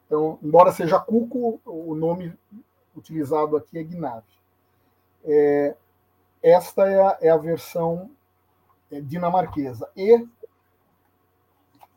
Então, 0.08 0.40
embora 0.42 0.72
seja 0.72 1.00
cuco, 1.00 1.62
o 1.64 1.94
nome 1.94 2.36
utilizado 2.96 3.56
aqui 3.56 3.78
é 3.78 3.84
Gnave. 3.84 4.26
É, 5.24 5.76
esta 6.42 6.88
é 6.88 7.00
a, 7.00 7.18
é 7.22 7.30
a 7.30 7.38
versão 7.38 8.10
é, 8.92 9.00
dinamarquesa. 9.00 9.88
E 9.96 10.28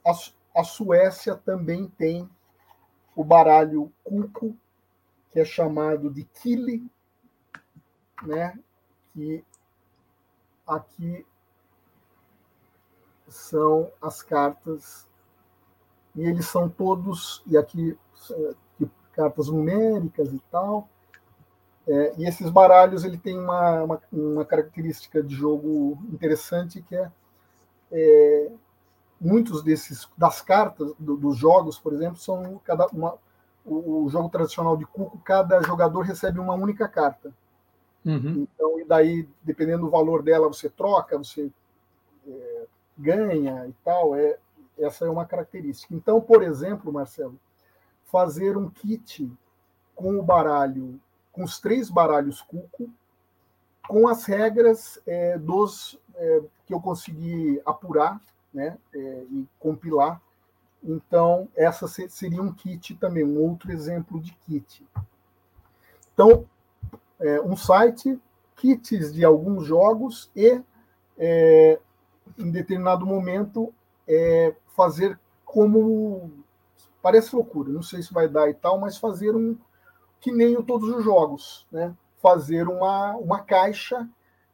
a, 0.05 0.13
a 0.61 0.65
Suécia 0.65 1.35
também 1.35 1.89
tem 1.89 2.29
o 3.15 3.25
baralho 3.25 3.91
Cuco, 4.05 4.55
que 5.31 5.41
é 5.41 5.45
chamado 5.45 6.11
de 6.11 6.25
Kili, 6.25 6.87
né? 8.23 8.59
que 9.13 9.43
aqui 10.67 11.25
são 13.29 13.91
as 14.01 14.23
cartas, 14.23 15.07
e 16.15 16.23
eles 16.23 16.47
são 16.47 16.69
todos, 16.69 17.43
e 17.47 17.57
aqui, 17.57 17.99
aqui 18.75 18.91
cartas 19.13 19.49
numéricas 19.49 20.33
e 20.33 20.41
tal, 20.51 20.89
é, 21.87 22.15
e 22.19 22.27
esses 22.27 22.51
baralhos 22.51 23.05
ele 23.05 23.17
tem 23.17 23.39
uma, 23.39 23.83
uma, 23.83 24.03
uma, 24.13 24.45
característica 24.45 25.23
de 25.23 25.35
jogo 25.35 25.99
interessante 26.13 26.83
que 26.83 26.97
é, 26.97 27.11
é 27.93 28.51
muitos 29.21 29.63
desses 29.63 30.09
das 30.17 30.41
cartas 30.41 30.93
do, 30.99 31.17
dos 31.17 31.37
jogos, 31.37 31.79
por 31.79 31.93
exemplo, 31.93 32.19
são 32.19 32.61
cada 32.65 32.87
uma, 32.89 33.17
o, 33.65 34.09
jogo 34.09 34.29
tradicional 34.29 34.77
de 34.77 34.85
cuco, 34.87 35.19
cada 35.25 35.61
jogador 35.63 36.01
recebe 36.03 36.39
uma 36.39 36.55
única 36.55 36.89
carta. 36.89 37.33
Uhum. 38.07 38.47
Então, 38.55 38.81
e 38.81 38.85
daí, 38.85 39.29
dependendo 39.43 39.83
do 39.83 39.91
valor 39.91 40.23
dela, 40.23 40.49
você 40.49 40.71
troca, 40.71 41.19
você 41.19 41.51
é, 42.27 42.67
ganha 42.97 43.67
e 43.67 43.75
tal. 43.85 44.15
É, 44.15 44.39
essa 44.79 45.05
é 45.05 45.11
uma 45.11 45.27
característica. 45.27 45.95
Então, 45.95 46.21
por 46.21 46.43
exemplo, 46.43 46.93
Marcelo, 46.93 47.39
fazer 48.05 48.57
um 48.57 48.71
kit 48.71 49.31
com 49.95 50.19
o 50.19 50.23
baralho 50.23 51.01
com 51.37 51.45
os 51.45 51.61
três 51.61 51.91
baralhos 51.91 52.41
Cuco, 52.41 52.91
com 53.87 54.09
as 54.09 54.25
regras 54.25 54.99
é, 55.07 55.37
dos 55.37 56.01
é, 56.15 56.43
que 56.65 56.73
eu 56.73 56.81
consegui 56.81 57.61
apurar 57.65 58.19
né, 58.53 58.79
é, 58.95 58.99
e 59.31 59.47
compilar. 59.61 60.21
Então, 60.83 61.47
essa 61.55 61.87
seria 61.87 62.43
um 62.43 62.53
kit 62.53 62.95
também, 62.95 63.23
um 63.23 63.39
outro 63.39 63.71
exemplo 63.71 64.19
de 64.19 64.33
kit. 64.33 64.85
Então, 66.15 66.49
é, 67.21 67.41
um 67.41 67.57
site, 67.57 68.19
kits 68.57 69.13
de 69.13 69.25
alguns 69.25 69.67
jogos 69.67 70.31
e, 70.35 70.61
é, 71.19 71.79
em 72.39 72.51
determinado 72.51 73.07
momento, 73.07 73.73
é, 74.07 74.55
fazer 74.69 75.19
como. 75.45 76.31
Parece 77.03 77.35
loucura, 77.37 77.71
não 77.71 77.83
sei 77.83 78.03
se 78.03 78.13
vai 78.13 78.29
dar 78.29 78.51
e 78.51 78.55
tal, 78.55 78.81
mas 78.81 78.99
fazer 78.99 79.35
um, 79.35 79.57
que 80.21 80.33
nem 80.33 80.61
todos 80.63 80.89
os 80.89 81.05
jogos, 81.05 81.67
né? 81.71 81.95
fazer 82.21 82.67
uma, 82.67 83.15
uma 83.17 83.41
caixa 83.41 84.09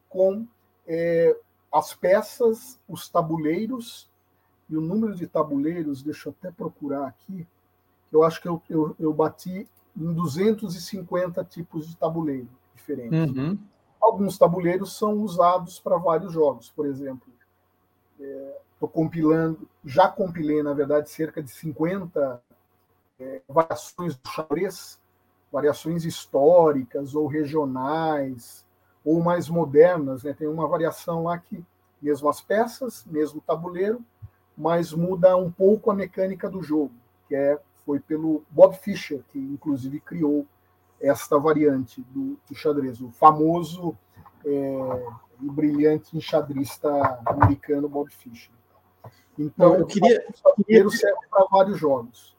com 0.08 0.46
é, 0.86 1.34
as 1.72 1.94
peças, 1.94 2.78
os 2.86 3.08
tabuleiros, 3.08 4.10
e 4.68 4.76
o 4.76 4.80
número 4.80 5.14
de 5.14 5.26
tabuleiros, 5.26 6.02
deixa 6.02 6.28
eu 6.28 6.34
até 6.38 6.50
procurar 6.50 7.06
aqui, 7.06 7.46
eu 8.12 8.22
acho 8.22 8.40
que 8.40 8.48
eu, 8.48 8.60
eu, 8.68 8.94
eu 8.98 9.12
bati 9.12 9.66
em 9.96 10.12
250 10.12 11.44
tipos 11.44 11.88
de 11.88 11.96
tabuleiro 11.96 12.48
diferentes. 12.74 13.30
Uhum. 13.30 13.58
Alguns 14.00 14.36
tabuleiros 14.38 14.96
são 14.96 15.14
usados 15.20 15.78
para 15.78 15.96
vários 15.96 16.32
jogos, 16.32 16.70
por 16.70 16.86
exemplo. 16.86 17.32
Estou 18.18 18.88
é, 18.88 18.92
compilando, 18.92 19.68
já 19.84 20.08
compilei, 20.08 20.62
na 20.62 20.72
verdade, 20.72 21.10
cerca 21.10 21.42
de 21.42 21.50
50 21.50 22.42
é, 23.20 23.42
variações 23.48 24.16
do 24.16 24.28
xadrez 24.28 25.00
variações 25.52 26.06
históricas 26.06 27.14
ou 27.14 27.26
regionais 27.26 28.64
ou 29.04 29.20
mais 29.20 29.50
modernas. 29.50 30.22
Né? 30.22 30.32
Tem 30.32 30.48
uma 30.48 30.66
variação 30.66 31.24
lá 31.24 31.36
que, 31.36 31.62
mesmo 32.00 32.28
as 32.28 32.40
peças, 32.40 33.04
mesmo 33.04 33.38
o 33.38 33.42
tabuleiro, 33.42 34.02
mas 34.56 34.92
muda 34.92 35.36
um 35.36 35.50
pouco 35.50 35.90
a 35.90 35.94
mecânica 35.94 36.48
do 36.48 36.62
jogo, 36.62 36.92
que 37.28 37.34
é, 37.34 37.60
foi 37.84 38.00
pelo 38.00 38.44
Bob 38.50 38.76
Fischer, 38.76 39.22
que 39.28 39.38
inclusive 39.38 40.00
criou 40.00 40.46
esta 41.00 41.38
variante 41.38 42.00
do, 42.10 42.38
do 42.48 42.54
xadrez, 42.54 43.00
o 43.00 43.10
famoso 43.10 43.96
é, 44.44 45.04
e 45.42 45.50
brilhante 45.50 46.16
enxadrista 46.16 46.88
americano 47.26 47.88
Bob 47.88 48.10
Fischer. 48.10 48.52
Então, 49.38 49.74
eu 49.74 49.86
queria, 49.86 50.24
o 50.44 50.64
queria 50.64 50.88
serve 50.90 51.26
para 51.28 51.46
vários 51.50 51.78
jogos. 51.78 52.36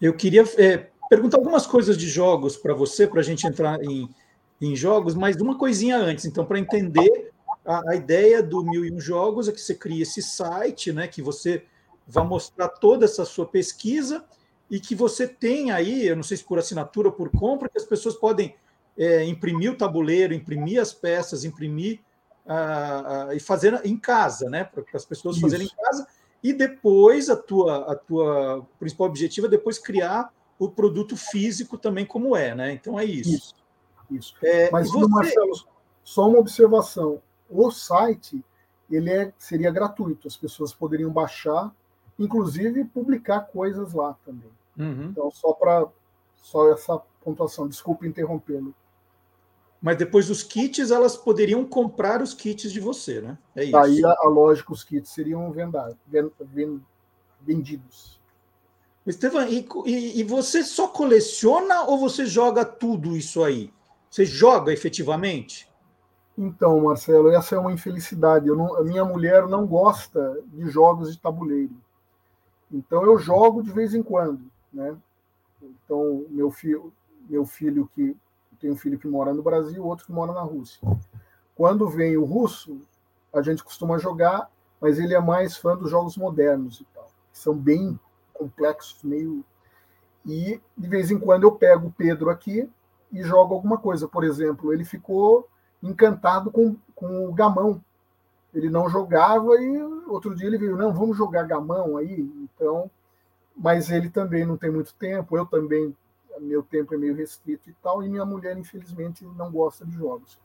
Eu 0.00 0.14
queria 0.14 0.44
é, 0.58 0.90
perguntar 1.08 1.38
algumas 1.38 1.66
coisas 1.66 1.96
de 1.96 2.08
jogos 2.08 2.56
para 2.56 2.74
você, 2.74 3.06
para 3.06 3.20
a 3.20 3.24
gente 3.24 3.46
entrar 3.46 3.82
em, 3.82 4.08
em 4.60 4.76
jogos, 4.76 5.14
mas 5.14 5.36
uma 5.36 5.58
coisinha 5.58 5.96
antes, 5.96 6.24
então, 6.24 6.44
para 6.44 6.58
entender 6.58 7.32
a, 7.64 7.90
a, 7.90 7.96
ideia 7.96 8.42
do 8.42 8.62
Mil 8.62 8.84
e 8.84 8.92
Um 8.92 9.00
Jogos 9.00 9.48
é 9.48 9.52
que 9.52 9.60
você 9.60 9.74
cria 9.74 10.02
esse 10.02 10.22
site, 10.22 10.92
né, 10.92 11.08
que 11.08 11.22
você 11.22 11.64
vai 12.06 12.24
mostrar 12.24 12.68
toda 12.68 13.06
essa 13.06 13.24
sua 13.24 13.46
pesquisa 13.46 14.24
e 14.70 14.80
que 14.80 14.94
você 14.94 15.26
tem 15.26 15.70
aí, 15.70 16.06
eu 16.06 16.16
não 16.16 16.22
sei 16.22 16.36
se 16.36 16.44
por 16.44 16.58
assinatura 16.58 17.08
ou 17.08 17.14
por 17.14 17.30
compra, 17.30 17.68
que 17.68 17.78
as 17.78 17.84
pessoas 17.84 18.14
podem 18.14 18.56
é, 18.96 19.24
imprimir 19.24 19.72
o 19.72 19.76
tabuleiro, 19.76 20.34
imprimir 20.34 20.80
as 20.80 20.92
peças, 20.92 21.44
imprimir 21.44 22.00
uh, 22.46 23.28
uh, 23.28 23.32
e 23.32 23.40
fazer 23.40 23.80
em 23.84 23.96
casa, 23.96 24.48
né? 24.48 24.64
Para 24.64 24.84
as 24.94 25.04
pessoas 25.04 25.36
Isso. 25.36 25.44
fazerem 25.44 25.66
em 25.66 25.84
casa. 25.84 26.06
E 26.42 26.52
depois 26.52 27.30
a 27.30 27.36
tua, 27.36 27.92
a 27.92 27.96
tua 27.96 28.66
principal 28.78 29.06
objetivo 29.06 29.46
é 29.46 29.50
depois 29.50 29.78
criar 29.78 30.32
o 30.58 30.68
produto 30.68 31.16
físico 31.16 31.76
também 31.76 32.04
como 32.04 32.36
é, 32.36 32.54
né? 32.54 32.72
Então 32.72 32.98
é 32.98 33.04
isso. 33.04 33.34
Isso. 33.34 33.54
isso. 34.10 34.36
É, 34.42 34.70
Mas 34.70 34.90
você... 34.90 35.08
Marcelo, 35.08 35.52
só 36.02 36.28
uma 36.28 36.38
observação. 36.38 37.20
O 37.48 37.70
site 37.70 38.44
ele 38.90 39.10
é, 39.10 39.32
seria 39.38 39.70
gratuito, 39.70 40.28
as 40.28 40.36
pessoas 40.36 40.72
poderiam 40.72 41.10
baixar, 41.10 41.74
inclusive 42.18 42.84
publicar 42.84 43.40
coisas 43.40 43.92
lá 43.92 44.16
também. 44.24 44.50
Uhum. 44.78 45.10
Então, 45.10 45.30
só 45.30 45.52
para 45.52 45.86
só 46.36 46.70
essa 46.72 47.00
pontuação, 47.22 47.68
desculpe 47.68 48.06
interrompê-lo 48.06 48.74
mas 49.84 49.98
depois 49.98 50.28
dos 50.28 50.42
kits 50.42 50.90
elas 50.90 51.14
poderiam 51.14 51.62
comprar 51.62 52.22
os 52.22 52.32
kits 52.32 52.72
de 52.72 52.80
você, 52.80 53.20
né? 53.20 53.36
É 53.54 53.64
isso. 53.64 53.76
Aí, 53.76 54.02
a, 54.02 54.16
a 54.20 54.28
lógica, 54.30 54.72
os 54.72 54.82
kits 54.82 55.10
seriam 55.10 55.52
vendar, 55.52 55.92
vendidos. 57.38 58.18
Estevam, 59.06 59.46
e, 59.46 59.68
e, 59.84 60.20
e, 60.20 60.24
você 60.24 60.64
só 60.64 60.88
coleciona 60.88 61.82
ou 61.82 61.98
você 61.98 62.24
joga 62.24 62.64
tudo 62.64 63.14
isso 63.14 63.44
aí? 63.44 63.70
Você 64.08 64.24
joga 64.24 64.72
efetivamente? 64.72 65.68
Então, 66.38 66.80
Marcelo, 66.80 67.28
essa 67.28 67.54
é 67.54 67.58
uma 67.58 67.70
infelicidade. 67.70 68.48
Eu 68.48 68.56
não, 68.56 68.76
a 68.76 68.82
minha 68.82 69.04
mulher 69.04 69.46
não 69.46 69.66
gosta 69.66 70.42
de 70.46 70.66
jogos 70.70 71.12
de 71.12 71.20
tabuleiro. 71.20 71.76
Então, 72.74 73.04
eu 73.04 73.16
jogo 73.18 73.62
de 73.62 73.70
vez 73.70 73.94
em 73.94 74.02
quando, 74.02 74.50
né? 74.72 74.96
Então, 75.62 76.26
meu 76.28 76.50
filho, 76.50 76.92
meu 77.28 77.46
filho 77.46 77.88
que 77.94 78.16
tem 78.58 78.70
um 78.70 78.76
filho 78.76 78.98
que 78.98 79.06
mora 79.06 79.32
no 79.32 79.42
Brasil, 79.42 79.84
outro 79.84 80.06
que 80.06 80.12
mora 80.12 80.32
na 80.32 80.40
Rússia. 80.40 80.80
Quando 81.54 81.88
vem 81.88 82.16
o 82.16 82.24
russo, 82.24 82.80
a 83.32 83.40
gente 83.42 83.62
costuma 83.62 83.98
jogar, 83.98 84.50
mas 84.80 84.98
ele 84.98 85.14
é 85.14 85.20
mais 85.20 85.56
fã 85.56 85.76
dos 85.76 85.90
jogos 85.90 86.16
modernos 86.16 86.80
e 86.80 86.84
tal, 86.92 87.06
que 87.32 87.38
são 87.38 87.54
bem 87.54 87.98
complexos, 88.32 89.02
meio. 89.04 89.44
E 90.26 90.60
de 90.76 90.88
vez 90.88 91.10
em 91.10 91.18
quando 91.18 91.44
eu 91.44 91.52
pego 91.52 91.88
o 91.88 91.92
Pedro 91.92 92.28
aqui 92.28 92.68
e 93.12 93.22
jogo 93.22 93.54
alguma 93.54 93.78
coisa. 93.78 94.08
Por 94.08 94.24
exemplo, 94.24 94.72
ele 94.72 94.84
ficou 94.84 95.48
encantado 95.82 96.50
com, 96.50 96.76
com 96.94 97.28
o 97.28 97.32
gamão. 97.32 97.80
Ele 98.54 98.70
não 98.70 98.88
jogava 98.88 99.56
e 99.60 99.82
outro 100.06 100.34
dia 100.34 100.46
ele 100.46 100.58
veio, 100.58 100.76
não, 100.76 100.92
vamos 100.92 101.16
jogar 101.16 101.42
gamão 101.42 101.96
aí. 101.96 102.20
Então, 102.42 102.90
mas 103.56 103.90
ele 103.90 104.08
também 104.08 104.44
não 104.44 104.56
tem 104.56 104.70
muito 104.70 104.94
tempo, 104.94 105.36
eu 105.36 105.44
também 105.44 105.94
meu 106.40 106.62
tempo 106.62 106.94
é 106.94 106.96
meio 106.96 107.14
restrito 107.14 107.70
e 107.70 107.72
tal, 107.74 108.02
e 108.02 108.08
minha 108.08 108.24
mulher, 108.24 108.56
infelizmente, 108.56 109.24
não 109.24 109.50
gosta 109.50 109.84
de 109.84 109.92
jogos. 109.92 110.38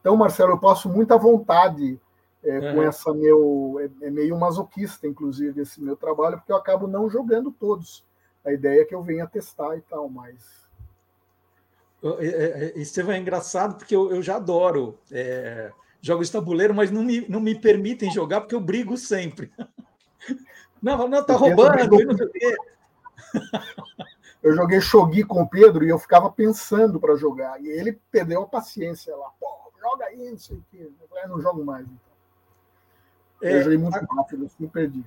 Então, 0.00 0.16
Marcelo, 0.16 0.52
eu 0.52 0.58
passo 0.58 0.88
muita 0.88 1.16
vontade 1.16 2.00
é, 2.42 2.58
uhum. 2.58 2.74
com 2.74 2.82
essa 2.82 3.14
meu. 3.14 3.76
É, 3.80 4.06
é, 4.06 4.10
meio 4.10 4.38
masoquista, 4.38 5.06
inclusive, 5.06 5.60
esse 5.60 5.80
meu 5.80 5.96
trabalho, 5.96 6.38
porque 6.38 6.52
eu 6.52 6.56
acabo 6.56 6.86
não 6.86 7.08
jogando 7.08 7.50
todos. 7.52 8.04
A 8.44 8.52
ideia 8.52 8.82
é 8.82 8.84
que 8.84 8.94
eu 8.94 9.02
venha 9.02 9.26
testar 9.26 9.76
e 9.76 9.80
tal, 9.82 10.08
mas. 10.08 10.62
É, 12.18 12.26
é, 12.26 12.78
Estevam, 12.80 13.12
é 13.12 13.18
engraçado 13.18 13.76
porque 13.76 13.94
eu, 13.94 14.10
eu 14.10 14.20
já 14.20 14.36
adoro 14.36 14.98
é, 15.10 15.70
jogos 16.02 16.26
de 16.26 16.32
tabuleiro, 16.32 16.74
mas 16.74 16.90
não 16.90 17.02
me, 17.02 17.26
não 17.28 17.40
me 17.40 17.54
permitem 17.54 18.10
jogar 18.10 18.40
porque 18.40 18.54
eu 18.54 18.60
brigo 18.60 18.96
sempre. 18.98 19.50
Não, 20.82 21.06
não, 21.06 21.24
tá 21.24 21.36
roubando, 21.36 21.96
não 22.04 22.16
sei 22.16 22.26
o 22.26 22.30
quê. 22.32 22.56
eu 24.42 24.52
joguei 24.52 24.80
Shogi 24.80 25.22
com 25.22 25.40
o 25.40 25.48
Pedro 25.48 25.84
e 25.84 25.90
eu 25.90 25.96
ficava 25.96 26.28
pensando 26.28 26.98
para 26.98 27.14
jogar. 27.14 27.62
E 27.62 27.68
ele 27.68 28.00
perdeu 28.10 28.42
a 28.42 28.48
paciência 28.48 29.14
lá. 29.14 29.30
Pô, 29.38 29.46
joga 29.80 30.06
aí, 30.06 30.28
não 30.28 30.38
sei 30.38 30.56
o 30.56 30.64
quê. 30.72 30.90
Eu 31.00 31.18
ah, 31.22 31.28
não 31.28 31.40
jogo 31.40 31.64
mais. 31.64 31.86
Então. 31.86 32.12
É, 33.42 33.58
eu 33.58 33.62
joguei 33.62 33.78
muito 33.78 33.94
rápido, 33.94 34.46
assim, 34.46 34.66
perdi. 34.66 35.04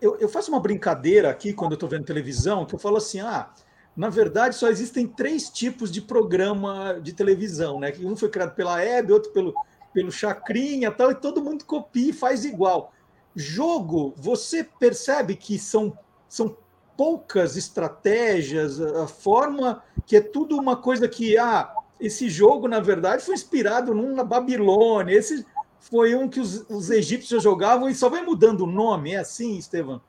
Eu, 0.00 0.16
eu, 0.16 0.28
faço 0.28 0.50
uma 0.50 0.60
brincadeira 0.60 1.30
aqui 1.30 1.54
quando 1.54 1.72
eu 1.72 1.76
estou 1.76 1.88
vendo 1.88 2.04
televisão, 2.04 2.66
que 2.66 2.74
eu 2.74 2.78
falo 2.78 2.98
assim: 2.98 3.20
ah, 3.20 3.50
na 3.96 4.08
verdade 4.08 4.54
só 4.54 4.68
existem 4.68 5.06
três 5.06 5.48
tipos 5.48 5.90
de 5.90 6.02
programa 6.02 7.00
de 7.00 7.14
televisão, 7.14 7.80
né? 7.80 7.92
Um 8.00 8.14
foi 8.14 8.28
criado 8.28 8.54
pela 8.54 8.82
Hebe, 8.82 9.12
outro 9.12 9.32
pelo, 9.32 9.54
pelo 9.92 10.12
Chacrinha 10.12 10.90
tal, 10.90 11.10
e 11.10 11.14
todo 11.14 11.42
mundo 11.42 11.64
copia 11.64 12.10
e 12.10 12.12
faz 12.12 12.44
igual. 12.44 12.92
Jogo, 13.34 14.12
você 14.16 14.64
percebe 14.64 15.36
que 15.36 15.58
são, 15.58 15.96
são 16.28 16.56
poucas 16.96 17.56
estratégias, 17.56 18.80
a 18.80 19.06
forma 19.06 19.82
que 20.06 20.16
é 20.16 20.20
tudo 20.20 20.58
uma 20.58 20.76
coisa 20.76 21.08
que 21.08 21.38
ah, 21.38 21.74
esse 21.98 22.28
jogo 22.28 22.68
na 22.68 22.80
verdade 22.80 23.24
foi 23.24 23.34
inspirado 23.34 23.94
num 23.94 24.14
na 24.14 24.24
Babilônia, 24.24 25.14
esse 25.14 25.46
foi 25.78 26.14
um 26.14 26.28
que 26.28 26.40
os, 26.40 26.68
os 26.68 26.90
egípcios 26.90 27.42
jogavam 27.42 27.88
e 27.88 27.94
só 27.94 28.08
vai 28.08 28.22
mudando 28.22 28.62
o 28.62 28.70
nome, 28.70 29.12
é 29.12 29.18
assim, 29.18 29.56
Estevam? 29.56 30.00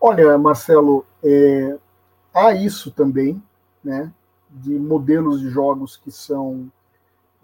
Olha, 0.00 0.36
Marcelo, 0.36 1.06
é, 1.22 1.78
há 2.34 2.52
isso 2.52 2.90
também, 2.90 3.42
né, 3.82 4.12
de 4.50 4.78
modelos 4.78 5.40
de 5.40 5.48
jogos 5.48 5.96
que 5.96 6.10
são 6.10 6.70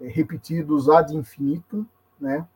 repetidos 0.07 0.89
ad 0.89 1.15
infinito, 1.15 1.85
né, 2.19 2.47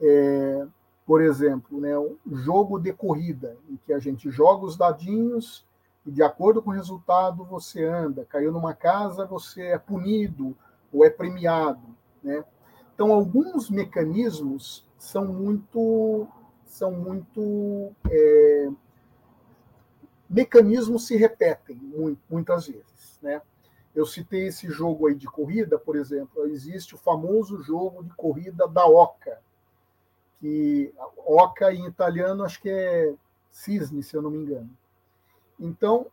é, 0.00 0.66
por 1.06 1.22
exemplo, 1.22 1.80
né, 1.80 1.98
um 1.98 2.16
jogo 2.36 2.78
de 2.78 2.92
corrida, 2.92 3.56
em 3.68 3.76
que 3.76 3.92
a 3.92 3.98
gente 3.98 4.30
joga 4.30 4.66
os 4.66 4.76
dadinhos 4.76 5.66
e, 6.04 6.10
de 6.10 6.22
acordo 6.22 6.62
com 6.62 6.70
o 6.70 6.74
resultado, 6.74 7.44
você 7.44 7.84
anda. 7.84 8.24
Caiu 8.24 8.52
numa 8.52 8.74
casa, 8.74 9.26
você 9.26 9.62
é 9.62 9.78
punido 9.78 10.56
ou 10.92 11.04
é 11.04 11.10
premiado. 11.10 11.86
Né? 12.22 12.44
Então, 12.94 13.12
alguns 13.12 13.70
mecanismos 13.70 14.86
são 14.98 15.26
muito. 15.26 16.26
São 16.64 16.92
muito 16.92 17.90
é, 18.10 18.70
mecanismos 20.28 21.06
se 21.06 21.16
repetem 21.16 21.80
muitas 22.28 22.66
vezes. 22.66 23.18
Né? 23.22 23.40
Eu 23.98 24.06
citei 24.06 24.46
esse 24.46 24.70
jogo 24.70 25.08
aí 25.08 25.14
de 25.16 25.26
corrida, 25.26 25.76
por 25.76 25.96
exemplo, 25.96 26.46
existe 26.46 26.94
o 26.94 26.98
famoso 26.98 27.60
jogo 27.64 28.04
de 28.04 28.14
corrida 28.14 28.68
da 28.68 28.86
Oca, 28.86 29.40
que 30.38 30.94
oca 31.26 31.74
em 31.74 31.84
italiano 31.84 32.44
acho 32.44 32.62
que 32.62 32.70
é 32.70 33.12
cisne, 33.50 34.04
se 34.04 34.14
eu 34.14 34.22
não 34.22 34.30
me 34.30 34.38
engano. 34.38 34.70
Então, 35.58 36.06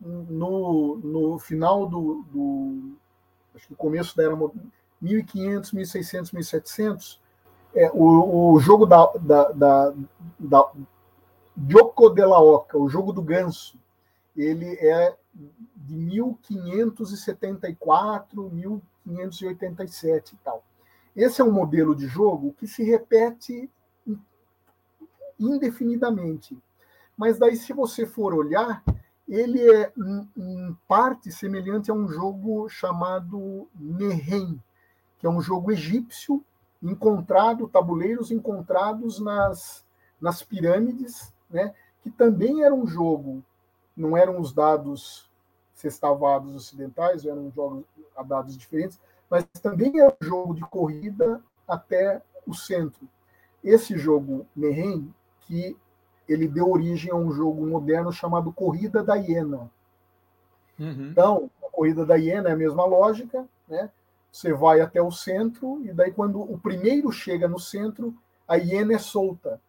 no, 0.00 0.94
no 0.98 1.38
final 1.40 1.88
do, 1.88 2.22
do 2.30 2.92
acho 3.52 3.66
que 3.66 3.74
começo 3.74 4.16
da 4.16 4.22
era 4.22 4.36
1500, 5.00 5.72
1600, 5.72 6.30
1700, 6.30 7.20
é, 7.74 7.90
o, 7.92 8.52
o 8.52 8.60
jogo 8.60 8.86
da, 8.86 9.06
da, 9.14 9.50
da, 9.50 9.94
da 10.38 10.72
Gioco 11.68 12.10
della 12.10 12.40
Oca, 12.40 12.78
o 12.78 12.88
jogo 12.88 13.12
do 13.12 13.20
ganso, 13.20 13.76
ele 14.36 14.74
é 14.74 15.16
de 15.76 15.96
1574, 15.96 18.50
1587 18.50 20.34
e 20.34 20.38
tal. 20.38 20.64
Esse 21.16 21.40
é 21.40 21.44
um 21.44 21.52
modelo 21.52 21.94
de 21.94 22.06
jogo 22.06 22.52
que 22.54 22.66
se 22.66 22.82
repete 22.82 23.70
indefinidamente. 25.38 26.58
Mas 27.16 27.38
daí, 27.38 27.56
se 27.56 27.72
você 27.72 28.06
for 28.06 28.34
olhar, 28.34 28.82
ele 29.28 29.60
é 29.60 29.92
em 30.36 30.76
parte 30.86 31.32
semelhante 31.32 31.90
a 31.90 31.94
um 31.94 32.08
jogo 32.08 32.68
chamado 32.68 33.68
Nehen, 33.74 34.62
que 35.18 35.26
é 35.26 35.30
um 35.30 35.40
jogo 35.40 35.72
egípcio 35.72 36.44
encontrado, 36.82 37.68
tabuleiros 37.68 38.30
encontrados 38.30 39.18
nas, 39.18 39.84
nas 40.20 40.42
pirâmides, 40.42 41.32
né? 41.48 41.74
que 42.02 42.10
também 42.10 42.62
era 42.62 42.74
um 42.74 42.86
jogo, 42.86 43.42
não 43.96 44.16
eram 44.16 44.40
os 44.40 44.52
dados 44.52 45.30
sextavados 45.74 46.54
ocidentais, 46.54 47.24
eram 47.24 47.50
jogos 47.50 47.84
a 48.16 48.22
dados 48.22 48.56
diferentes, 48.56 49.00
mas 49.28 49.44
também 49.62 49.98
é 50.00 50.06
um 50.06 50.24
jogo 50.24 50.54
de 50.54 50.62
corrida 50.62 51.40
até 51.66 52.22
o 52.46 52.54
centro. 52.54 53.08
Esse 53.62 53.96
jogo 53.96 54.46
Mehen, 54.54 55.12
que 55.42 55.76
ele 56.28 56.48
deu 56.48 56.70
origem 56.70 57.10
a 57.10 57.16
um 57.16 57.30
jogo 57.32 57.66
moderno 57.66 58.12
chamado 58.12 58.52
Corrida 58.52 59.02
da 59.02 59.14
Hiena. 59.14 59.70
Uhum. 60.78 61.08
Então, 61.10 61.50
a 61.62 61.70
Corrida 61.70 62.04
da 62.04 62.14
Hiena 62.14 62.50
é 62.50 62.52
a 62.52 62.56
mesma 62.56 62.84
lógica, 62.84 63.46
né? 63.68 63.90
Você 64.30 64.52
vai 64.52 64.80
até 64.80 65.00
o 65.00 65.12
centro 65.12 65.80
e 65.84 65.92
daí 65.92 66.10
quando 66.10 66.40
o 66.40 66.58
primeiro 66.58 67.12
chega 67.12 67.46
no 67.46 67.60
centro, 67.60 68.12
a 68.48 68.56
hiena 68.56 68.94
é 68.94 68.98
solta. 68.98 69.60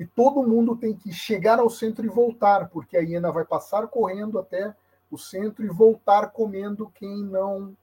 E 0.00 0.06
todo 0.06 0.42
mundo 0.42 0.74
tem 0.74 0.96
que 0.96 1.12
chegar 1.12 1.60
ao 1.60 1.70
centro 1.70 2.04
e 2.04 2.08
voltar, 2.08 2.70
porque 2.70 2.96
a 2.96 3.00
hiena 3.00 3.30
vai 3.30 3.44
passar 3.44 3.86
correndo 3.86 4.38
até 4.38 4.74
o 5.10 5.18
centro 5.18 5.64
e 5.64 5.68
voltar 5.68 6.30
comendo 6.30 6.90
quem 6.94 7.22
não 7.24 7.76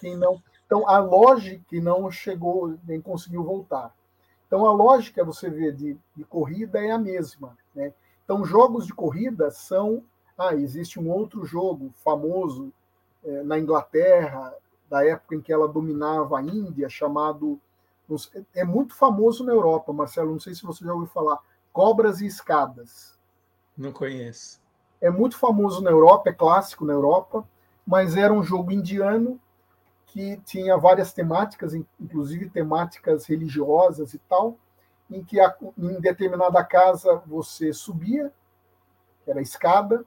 quem 0.00 0.16
não 0.16 0.42
então 0.64 0.88
a 0.88 0.98
lógica 0.98 1.62
que 1.68 1.80
não 1.80 2.10
chegou 2.10 2.78
nem 2.86 3.00
conseguiu 3.00 3.42
voltar 3.42 3.92
então 4.46 4.64
a 4.64 4.72
lógica 4.72 5.24
você 5.24 5.50
vê 5.50 5.72
de, 5.72 5.98
de 6.14 6.24
corrida 6.24 6.78
é 6.78 6.92
a 6.92 6.98
mesma 6.98 7.56
né? 7.74 7.92
então 8.24 8.44
jogos 8.44 8.86
de 8.86 8.94
corrida 8.94 9.50
são 9.50 10.02
ah 10.38 10.54
existe 10.54 10.98
um 10.98 11.10
outro 11.10 11.44
jogo 11.44 11.92
famoso 11.96 12.72
é, 13.24 13.42
na 13.42 13.58
Inglaterra 13.58 14.54
da 14.88 15.04
época 15.04 15.34
em 15.34 15.40
que 15.40 15.52
ela 15.52 15.68
dominava 15.68 16.38
a 16.38 16.42
Índia 16.42 16.88
chamado 16.88 17.60
é 18.54 18.64
muito 18.64 18.94
famoso 18.94 19.44
na 19.44 19.52
Europa 19.52 19.92
Marcelo 19.92 20.32
não 20.32 20.40
sei 20.40 20.54
se 20.54 20.62
você 20.62 20.84
já 20.84 20.92
ouviu 20.92 21.08
falar 21.08 21.38
cobras 21.80 22.20
e 22.20 22.26
escadas 22.26 23.18
não 23.76 23.92
conheço 23.92 24.60
é 25.00 25.10
muito 25.10 25.38
famoso 25.38 25.82
na 25.82 25.90
Europa, 25.90 26.28
é 26.28 26.32
clássico 26.32 26.84
na 26.84 26.92
Europa, 26.92 27.48
mas 27.86 28.16
era 28.16 28.32
um 28.32 28.42
jogo 28.42 28.70
indiano 28.70 29.40
que 30.06 30.36
tinha 30.44 30.76
várias 30.76 31.12
temáticas, 31.12 31.72
inclusive 31.98 32.50
temáticas 32.50 33.24
religiosas 33.26 34.12
e 34.12 34.18
tal, 34.18 34.58
em 35.10 35.24
que 35.24 35.38
em 35.78 36.00
determinada 36.00 36.62
casa 36.64 37.22
você 37.26 37.72
subia, 37.72 38.32
que 39.24 39.30
era 39.30 39.40
a 39.40 39.42
escada, 39.42 40.04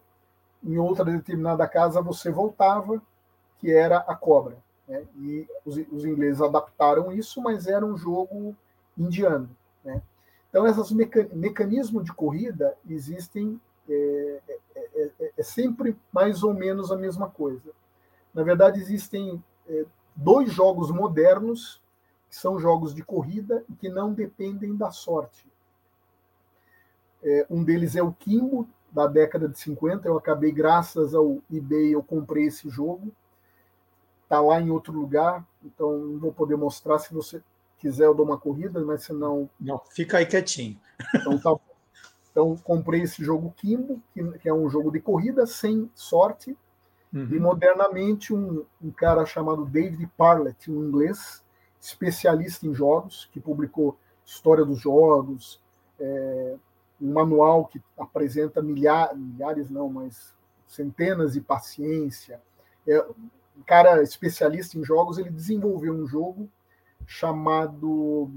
em 0.64 0.78
outra 0.78 1.06
determinada 1.06 1.68
casa 1.68 2.02
você 2.02 2.30
voltava, 2.30 3.02
que 3.58 3.72
era 3.72 3.98
a 3.98 4.16
cobra. 4.16 4.58
Né? 4.88 5.04
E 5.16 5.48
os, 5.66 5.78
os, 5.92 6.06
ingleses 6.06 6.42
adaptaram 6.42 7.12
isso, 7.12 7.42
mas 7.42 7.66
era 7.66 7.86
um 7.86 7.98
jogo 7.98 8.56
indiano. 8.98 9.50
Então, 10.54 10.68
esses 10.68 10.92
mecanismos 11.34 12.04
de 12.06 12.14
corrida 12.14 12.78
existem 12.88 13.60
é, 13.90 14.40
é, 14.48 14.60
é, 14.96 15.32
é, 15.36 15.42
sempre 15.44 15.98
mais 16.12 16.44
ou 16.44 16.54
menos 16.54 16.92
a 16.92 16.96
mesma 16.96 17.28
coisa. 17.28 17.72
Na 18.32 18.44
verdade, 18.44 18.80
existem 18.80 19.44
é, 19.68 19.84
dois 20.16 20.54
jogos 20.54 20.92
modernos 20.92 21.82
que 22.30 22.36
são 22.36 22.60
jogos 22.60 22.94
de 22.94 23.04
corrida 23.04 23.66
que 23.80 23.90
não 23.90 24.14
dependem 24.14 24.76
da 24.76 24.92
sorte. 24.92 25.52
É, 27.24 27.48
um 27.50 27.64
deles 27.64 27.96
é 27.96 28.04
o 28.04 28.14
Kimbo, 28.14 28.70
da 28.92 29.08
década 29.08 29.50
de 29.50 29.58
50. 29.58 30.08
Eu 30.08 30.20
acabei, 30.20 30.52
graças 30.52 31.16
ao 31.16 31.40
eBay, 31.52 31.96
eu 31.96 32.04
comprei 32.04 32.46
esse 32.46 32.70
jogo. 32.70 33.12
Está 34.22 34.40
lá 34.40 34.62
em 34.62 34.70
outro 34.70 34.94
lugar, 34.94 35.44
então 35.66 35.98
não 35.98 36.20
vou 36.20 36.32
poder 36.32 36.58
mostrar. 36.58 37.00
Se 37.00 37.12
você 37.12 37.42
quiser, 37.84 38.06
eu 38.06 38.16
dou 38.16 38.26
uma 38.26 38.38
corrida, 38.38 38.80
mas 38.82 39.04
se 39.04 39.14
não. 39.14 39.50
Não, 39.60 39.80
fica 39.90 40.18
aí 40.18 40.26
quietinho. 40.26 40.80
Então 41.14 41.38
tá 41.38 41.56
então, 42.32 42.58
comprei 42.58 43.04
esse 43.04 43.24
jogo 43.24 43.54
Kimbo, 43.56 44.02
que, 44.42 44.50
é 44.50 44.54
um 44.54 44.68
jogo 44.68 44.92
de 44.92 45.00
corrida 45.00 45.46
sem 45.46 45.88
sorte. 45.94 46.58
Uhum. 47.14 47.28
E, 47.30 47.40
modernamente, 47.40 48.34
um, 48.34 48.66
um, 48.82 48.90
cara 48.90 49.24
chamado 49.24 49.66
David 49.66 50.10
Parlett, 50.18 50.72
um 50.72 50.84
inglês, 50.84 51.44
especialista 51.80 52.66
em 52.66 52.74
jogos, 52.74 53.30
que 53.32 53.40
publicou 53.40 53.96
História 54.26 54.66
dos 54.66 54.80
Jogos, 54.80 55.62
é, 56.00 56.56
um 57.00 57.14
manual 57.14 57.68
que 57.68 57.80
apresenta 57.96 58.64
milhares, 58.64 59.16
milhares 59.16 59.70
não, 59.70 59.88
mas 59.88 60.34
centenas 60.68 61.34
de 61.34 61.42
paciência. 61.42 62.42
É, 62.88 63.00
um 63.56 63.62
cara 63.64 64.02
especialista 64.02 64.76
em 64.76 64.84
jogos, 64.84 65.20
ele 65.20 65.30
desenvolveu 65.30 65.94
um 65.94 66.08
jogo 66.08 66.50
chamado 67.06 68.32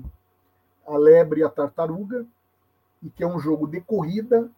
A 0.87 0.97
Lebre 0.97 1.41
e 1.41 1.45
a 1.45 1.49
Tartaruga, 1.49 2.27
e 3.03 3.11
que 3.11 3.23
é 3.23 3.27
um 3.27 3.39
jogo 3.39 3.67
de 3.67 3.81
corrida 3.81 4.51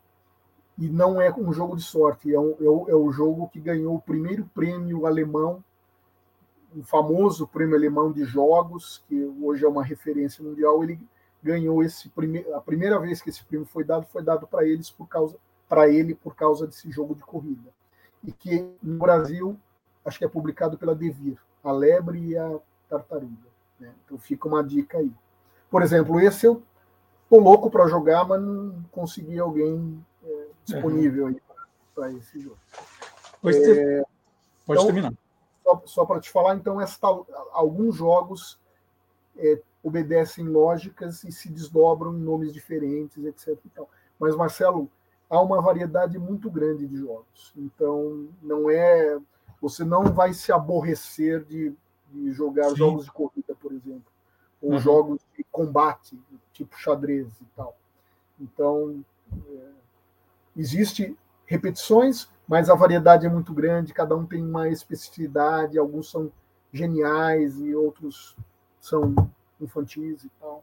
e 0.77 0.89
não 0.89 1.21
é 1.21 1.33
um 1.35 1.53
jogo 1.53 1.77
de 1.77 1.83
sorte. 1.83 2.33
É, 2.33 2.39
um, 2.39 2.55
é, 2.61 2.69
o, 2.69 2.89
é 2.89 2.95
o 2.95 3.11
jogo 3.11 3.49
que 3.49 3.61
ganhou 3.61 3.97
o 3.97 4.01
primeiro 4.01 4.49
prêmio 4.55 5.07
alemão, 5.07 5.63
um 6.75 6.83
famoso 6.83 7.49
prêmio 7.49 7.77
alemão 7.77 8.13
de 8.13 8.25
jogos, 8.25 9.03
que 9.09 9.25
hoje 9.43 9.65
é 9.65 9.69
uma 9.69 9.83
referência 9.83 10.45
mundial. 10.45 10.83
Ele 10.85 11.01
ganhou 11.43 11.83
esse 11.83 12.09
primeiro, 12.09 12.55
a 12.55 12.61
primeira 12.61 12.99
vez 12.99 13.21
que 13.21 13.31
esse 13.31 13.45
prêmio 13.45 13.67
foi 13.67 13.85
dado 13.85 14.07
foi 14.07 14.23
dado 14.23 14.47
para 14.47 14.65
eles 14.65 14.91
por 14.91 15.07
causa 15.07 15.37
para 15.69 15.89
ele 15.89 16.15
por 16.15 16.35
causa 16.35 16.67
desse 16.67 16.91
jogo 16.91 17.15
de 17.15 17.23
corrida 17.23 17.71
e 18.25 18.33
que 18.33 18.67
no 18.83 18.99
Brasil 18.99 19.59
acho 20.05 20.19
que 20.19 20.25
é 20.25 20.29
publicado 20.29 20.79
pela 20.79 20.95
Devir, 20.95 21.39
a 21.63 21.71
lebre 21.71 22.19
e 22.19 22.39
a 22.39 22.59
tartaruga. 22.89 23.48
Né? 23.79 23.93
Então 24.05 24.19
fica 24.19 24.49
uma 24.49 24.63
dica 24.63 24.99
aí. 24.99 25.13
Por 25.71 25.83
exemplo, 25.83 26.21
esse 26.21 26.47
eu 26.47 26.63
Tô 27.29 27.39
louco 27.39 27.71
para 27.71 27.87
jogar, 27.87 28.25
mas 28.25 28.41
não 28.41 28.83
consegui 28.91 29.39
alguém 29.39 30.03
é, 30.25 30.47
disponível 30.65 31.25
uhum. 31.25 31.29
aí 31.29 31.43
para 31.95 32.13
esse 32.13 32.41
jogo. 32.41 32.59
É, 33.45 34.03
pode 34.67 34.81
então, 34.81 34.87
terminar. 34.87 35.13
Só, 35.63 35.83
só 35.85 36.07
para 36.07 36.21
te 36.21 36.31
falar, 36.31 36.57
então, 36.57 36.81
esta, 36.81 37.07
alguns 37.53 37.97
jogos 37.97 38.59
é, 39.37 39.61
obedecem 39.83 40.49
lógicas 40.49 41.23
e 41.23 41.31
se 41.31 41.51
desdobram 41.51 42.15
em 42.15 42.21
nomes 42.21 42.51
diferentes, 42.51 43.23
etc. 43.23 43.59
Mas, 44.19 44.35
Marcelo, 44.35 44.91
há 45.29 45.39
uma 45.43 45.61
variedade 45.61 46.19
muito 46.19 46.51
grande 46.51 46.87
de 46.87 46.97
jogos. 46.97 47.53
Então, 47.57 48.27
não 48.43 48.71
é. 48.71 49.19
Você 49.61 49.85
não 49.85 50.05
vai 50.05 50.33
se 50.33 50.51
aborrecer 50.51 51.45
de, 51.45 51.75
de 52.13 52.33
jogar 52.33 52.71
Sim. 52.71 52.77
jogos 52.77 53.05
de 53.05 53.13
corrida, 53.13 53.55
por 53.55 53.73
exemplo, 53.73 54.11
ou 54.61 54.73
uhum. 54.73 54.79
jogos 54.79 55.21
de 55.37 55.45
combate, 55.45 56.19
tipo 56.53 56.77
xadrez 56.77 57.29
e 57.41 57.45
tal. 57.57 57.77
Então, 58.41 59.05
é, 59.33 59.71
existe 60.57 61.17
repetições, 61.47 62.29
mas 62.47 62.69
a 62.69 62.75
variedade 62.75 63.27
é 63.27 63.29
muito 63.29 63.53
grande, 63.53 63.95
cada 63.95 64.17
um 64.17 64.27
tem 64.27 64.43
uma 64.43 64.69
especificidade, 64.69 65.79
alguns 65.79 66.11
são 66.11 66.31
geniais 66.73 67.59
e 67.61 67.75
outros 67.75 68.37
são 68.81 69.15
infantis 69.61 70.25
e 70.25 70.31
tal. 70.41 70.63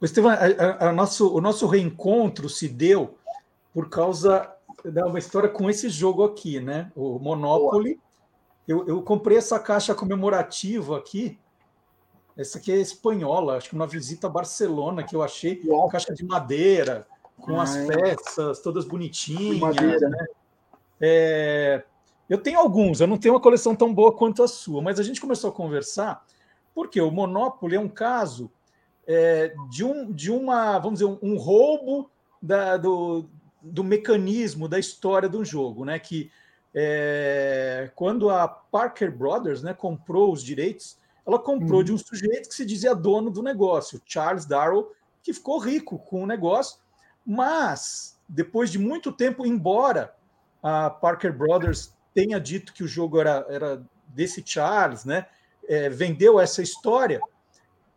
Estevam, 0.00 0.30
a, 0.32 0.34
a, 0.34 0.88
a 0.88 0.92
nosso, 0.92 1.34
o 1.34 1.40
nosso 1.40 1.66
reencontro 1.66 2.48
se 2.48 2.68
deu 2.68 3.16
por 3.72 3.88
causa 3.88 4.54
de 4.84 5.02
uma 5.02 5.18
história 5.18 5.48
com 5.48 5.70
esse 5.70 5.88
jogo 5.88 6.24
aqui, 6.24 6.60
né? 6.60 6.92
O 6.94 7.18
Monopoly. 7.18 7.98
Eu, 8.66 8.86
eu 8.86 9.02
comprei 9.02 9.36
essa 9.36 9.58
caixa 9.58 9.94
comemorativa 9.94 10.96
aqui 10.96 11.38
essa 12.36 12.58
aqui 12.58 12.72
é 12.72 12.76
espanhola, 12.76 13.56
acho 13.56 13.68
que 13.68 13.74
uma 13.74 13.86
visita 13.86 14.26
a 14.26 14.30
Barcelona 14.30 15.04
que 15.04 15.14
eu 15.14 15.22
achei, 15.22 15.60
Uau. 15.66 15.88
caixa 15.88 16.12
de 16.12 16.24
madeira, 16.24 17.06
com 17.38 17.60
as 17.60 17.76
peças 17.76 18.60
todas 18.60 18.84
bonitinhas. 18.84 19.60
Madeira. 19.60 20.08
Né? 20.08 20.26
É, 21.00 21.84
eu 22.28 22.38
tenho 22.38 22.58
alguns, 22.58 23.00
eu 23.00 23.06
não 23.06 23.18
tenho 23.18 23.34
uma 23.34 23.40
coleção 23.40 23.76
tão 23.76 23.94
boa 23.94 24.12
quanto 24.12 24.42
a 24.42 24.48
sua, 24.48 24.82
mas 24.82 24.98
a 24.98 25.02
gente 25.02 25.20
começou 25.20 25.50
a 25.50 25.52
conversar 25.52 26.24
porque 26.74 27.00
o 27.00 27.10
Monopoly 27.10 27.76
é 27.76 27.80
um 27.80 27.88
caso 27.88 28.50
é, 29.06 29.54
de, 29.70 29.84
um, 29.84 30.10
de 30.10 30.32
uma, 30.32 30.76
vamos 30.78 30.98
dizer, 30.98 31.04
um, 31.04 31.18
um 31.22 31.36
roubo 31.36 32.10
da, 32.42 32.76
do, 32.76 33.26
do 33.62 33.84
mecanismo 33.84 34.66
da 34.66 34.78
história 34.78 35.28
do 35.28 35.44
jogo, 35.44 35.84
né? 35.84 36.00
Que 36.00 36.32
é, 36.74 37.90
quando 37.94 38.30
a 38.30 38.48
Parker 38.48 39.16
Brothers 39.16 39.62
né, 39.62 39.72
comprou 39.72 40.32
os 40.32 40.42
direitos 40.42 40.98
ela 41.26 41.38
comprou 41.38 41.78
uhum. 41.78 41.84
de 41.84 41.92
um 41.92 41.98
sujeito 41.98 42.48
que 42.48 42.54
se 42.54 42.66
dizia 42.66 42.94
dono 42.94 43.30
do 43.30 43.42
negócio, 43.42 44.00
Charles 44.04 44.44
Darrow, 44.44 44.92
que 45.22 45.32
ficou 45.32 45.58
rico 45.58 45.98
com 45.98 46.22
o 46.22 46.26
negócio, 46.26 46.78
mas 47.24 48.18
depois 48.28 48.70
de 48.70 48.78
muito 48.78 49.10
tempo, 49.10 49.46
embora 49.46 50.14
a 50.62 50.90
Parker 50.90 51.32
Brothers 51.32 51.94
tenha 52.12 52.38
dito 52.38 52.72
que 52.72 52.84
o 52.84 52.88
jogo 52.88 53.18
era, 53.20 53.46
era 53.48 53.82
desse 54.08 54.42
Charles, 54.44 55.04
né? 55.04 55.26
É, 55.66 55.88
vendeu 55.88 56.38
essa 56.38 56.60
história, 56.60 57.20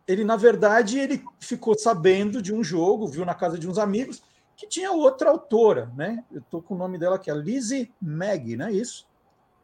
ele 0.06 0.24
na 0.24 0.36
verdade 0.36 0.98
ele 0.98 1.22
ficou 1.38 1.78
sabendo 1.78 2.40
de 2.40 2.54
um 2.54 2.64
jogo, 2.64 3.06
viu 3.06 3.26
na 3.26 3.34
casa 3.34 3.58
de 3.58 3.68
uns 3.68 3.76
amigos 3.76 4.22
que 4.58 4.66
tinha 4.66 4.92
outra 4.92 5.30
autora, 5.30 5.90
né? 5.96 6.22
Eu 6.30 6.40
estou 6.40 6.60
com 6.60 6.74
o 6.74 6.78
nome 6.78 6.98
dela 6.98 7.16
aqui, 7.16 7.30
a 7.30 7.34
Lizzie 7.34 7.90
Mag, 7.98 8.54
não 8.56 8.66
é 8.66 8.72
isso? 8.72 9.08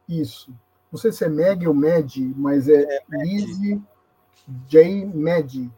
Isso 0.09 0.51
não 0.95 1.01
sei 1.01 1.11
se 1.11 1.25
é 1.25 1.29
Meg 1.29 1.67
ou 1.67 1.75
Med, 1.75 2.33
mas 2.37 2.69
é, 2.69 2.85
é 2.85 3.03
Lizzie 3.11 3.83
J. 4.69 5.07
Med. 5.07 5.69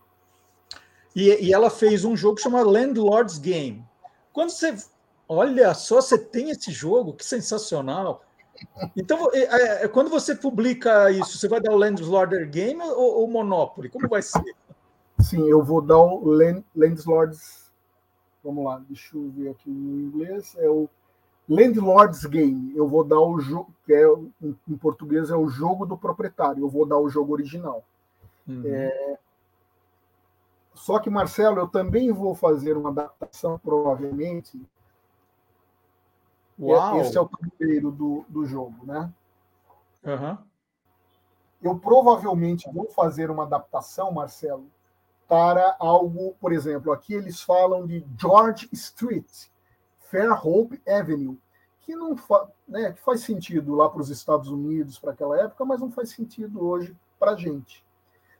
E, 1.15 1.47
e 1.47 1.55
ela 1.55 1.71
fez 1.71 2.05
um 2.05 2.15
jogo 2.15 2.39
chamado 2.39 2.69
Landlord's 2.69 3.39
Game. 3.39 3.83
Quando 4.31 4.51
você 4.51 4.77
olha 5.27 5.73
só, 5.73 6.03
você 6.03 6.19
tem 6.19 6.51
esse 6.51 6.71
jogo, 6.71 7.15
que 7.15 7.25
sensacional. 7.25 8.23
Então, 8.95 9.31
é, 9.33 9.85
é, 9.85 9.89
quando 9.89 10.11
você 10.11 10.35
publica 10.35 11.11
isso, 11.11 11.39
você 11.39 11.49
vai 11.49 11.63
dar 11.63 11.73
o 11.73 11.79
Landlorder 11.79 12.47
Game 12.51 12.83
ou 12.83 13.25
o 13.25 13.27
Monopoly? 13.27 13.89
Como 13.89 14.07
vai 14.11 14.21
ser? 14.21 14.55
Sim, 15.19 15.49
eu 15.49 15.65
vou 15.65 15.81
dar 15.81 15.97
o 15.97 16.29
Land, 16.29 16.63
Landlords. 16.77 17.66
Vamos 18.47 18.65
lá, 18.65 18.81
deixa 18.89 19.17
eu 19.17 19.29
ver 19.31 19.49
aqui 19.49 19.69
em 19.69 19.73
inglês. 19.73 20.55
É 20.57 20.71
o 20.71 20.89
Landlords 21.49 22.25
Game. 22.27 22.73
Eu 22.77 22.87
vou 22.87 23.03
dar 23.03 23.21
o 23.21 23.41
jogo, 23.41 23.75
que 23.85 23.93
é, 23.93 24.05
em 24.69 24.77
português 24.77 25.31
é 25.31 25.37
o 25.37 25.49
jogo 25.49 25.85
do 25.85 25.99
proprietário. 25.99 26.63
Eu 26.63 26.69
vou 26.69 26.87
dar 26.87 26.97
o 26.97 27.09
jogo 27.09 27.33
original. 27.33 27.83
Uhum. 28.47 28.63
É... 28.65 29.19
Só 30.75 31.01
que, 31.01 31.11
Marcelo, 31.11 31.59
eu 31.59 31.67
também 31.67 32.13
vou 32.13 32.37
fazer 32.37 32.77
uma 32.77 32.91
adaptação, 32.91 33.59
provavelmente. 33.59 34.65
Uau. 36.57 37.01
Esse 37.01 37.19
é 37.19 37.21
o 37.21 37.29
primeiro 37.29 37.91
do, 37.91 38.25
do 38.29 38.47
jogo, 38.47 38.87
né? 38.87 39.13
Uhum. 40.05 40.39
Eu 41.61 41.77
provavelmente 41.77 42.71
vou 42.73 42.89
fazer 42.91 43.29
uma 43.29 43.43
adaptação, 43.43 44.13
Marcelo, 44.13 44.71
para 45.29 45.77
algo, 45.79 46.35
por 46.41 46.53
exemplo, 46.53 46.93
aqui 46.93 47.15
eles 47.15 47.41
falam 47.41 47.87
de 47.87 48.05
George 48.19 48.69
Street, 48.73 49.49
Fairhope 49.99 50.81
Avenue, 50.89 51.39
que 51.81 51.95
não 51.95 52.17
fa 52.17 52.49
né, 52.67 52.93
que 52.93 53.01
faz 53.01 53.21
sentido 53.21 53.75
lá 53.75 53.89
para 53.89 54.01
os 54.01 54.11
Estados 54.11 54.49
Unidos, 54.49 54.99
para 54.99 55.13
aquela 55.13 55.41
época, 55.41 55.65
mas 55.65 55.81
não 55.81 55.91
faz 55.91 56.11
sentido 56.11 56.67
hoje 56.67 56.97
para 57.19 57.33
a 57.33 57.37
gente. 57.37 57.85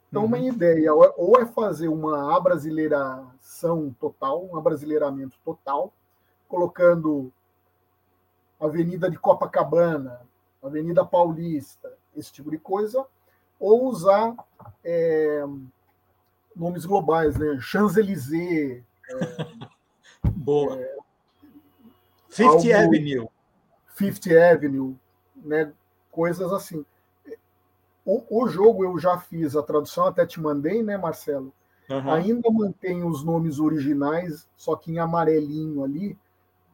Então, 0.09 0.23
uhum. 0.23 0.29
uma 0.29 0.39
ideia 0.39 0.93
ou 0.95 1.41
é 1.41 1.47
fazer 1.47 1.89
uma 1.89 2.37
abrasileiração 2.37 3.95
total, 4.01 4.45
um 4.45 4.57
abrasileiramento 4.57 5.37
total, 5.45 5.93
colocando 6.49 7.33
Avenida 8.61 9.11
de 9.11 9.19
Copacabana, 9.19 10.21
Avenida 10.63 11.05
Paulista, 11.05 11.93
esse 12.17 12.33
tipo 12.33 12.51
de 12.51 12.59
coisa, 12.59 13.05
ou 13.59 13.87
usar 13.87 14.35
é, 14.85 15.45
nomes 16.57 16.87
globais, 16.87 17.37
né? 17.37 17.59
Champs-Élysées. 17.61 18.83
É, 19.11 19.47
Boa. 20.35 20.81
É, 20.81 20.97
Fifth 22.31 22.73
Avenue. 22.73 23.29
Fifth 23.95 24.27
Avenue, 24.33 24.97
né? 25.37 25.73
Coisas 26.11 26.53
assim. 26.53 26.85
O, 28.05 28.23
o, 28.31 28.49
jogo 28.49 28.85
eu 28.85 28.99
já 28.99 29.19
fiz 29.19 29.57
a 29.57 29.63
tradução, 29.63 30.07
até 30.07 30.25
te 30.25 30.41
mandei, 30.41 30.83
né, 30.83 30.97
Marcelo? 30.97 31.53
Uhum. 31.91 32.11
Ainda 32.13 32.51
mantém 32.51 33.05
os 33.05 33.25
nomes 33.25 33.59
originais, 33.59 34.49
só 34.57 34.77
que 34.77 34.93
em 34.93 34.99
amarelinho 34.99 35.83
ali, 35.83 36.17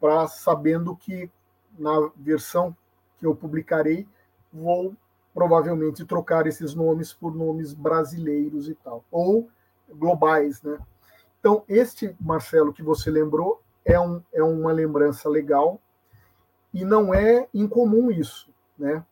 para 0.00 0.26
sabendo 0.26 0.94
que 0.94 1.30
na 1.78 2.10
versão 2.16 2.76
que 3.18 3.26
eu 3.26 3.34
publicarei 3.34 4.06
vou 4.52 4.94
provavelmente 5.32 6.04
trocar 6.04 6.46
esses 6.46 6.74
nomes 6.74 7.12
por 7.12 7.34
nomes 7.34 7.72
brasileiros 7.72 8.68
e 8.68 8.74
tal, 8.74 9.02
ou 9.10 9.48
globais, 9.94 10.62
né? 10.62 10.78
Então, 11.38 11.64
este 11.68 12.16
Marcelo 12.20 12.72
que 12.72 12.82
você 12.82 13.10
lembrou 13.10 13.62
é, 13.84 13.98
um, 13.98 14.22
é 14.32 14.42
uma 14.42 14.72
lembrança 14.72 15.28
legal 15.28 15.80
e 16.72 16.84
não 16.84 17.12
é 17.12 17.48
incomum 17.52 18.10
isso, 18.10 18.52
né? 18.78 19.04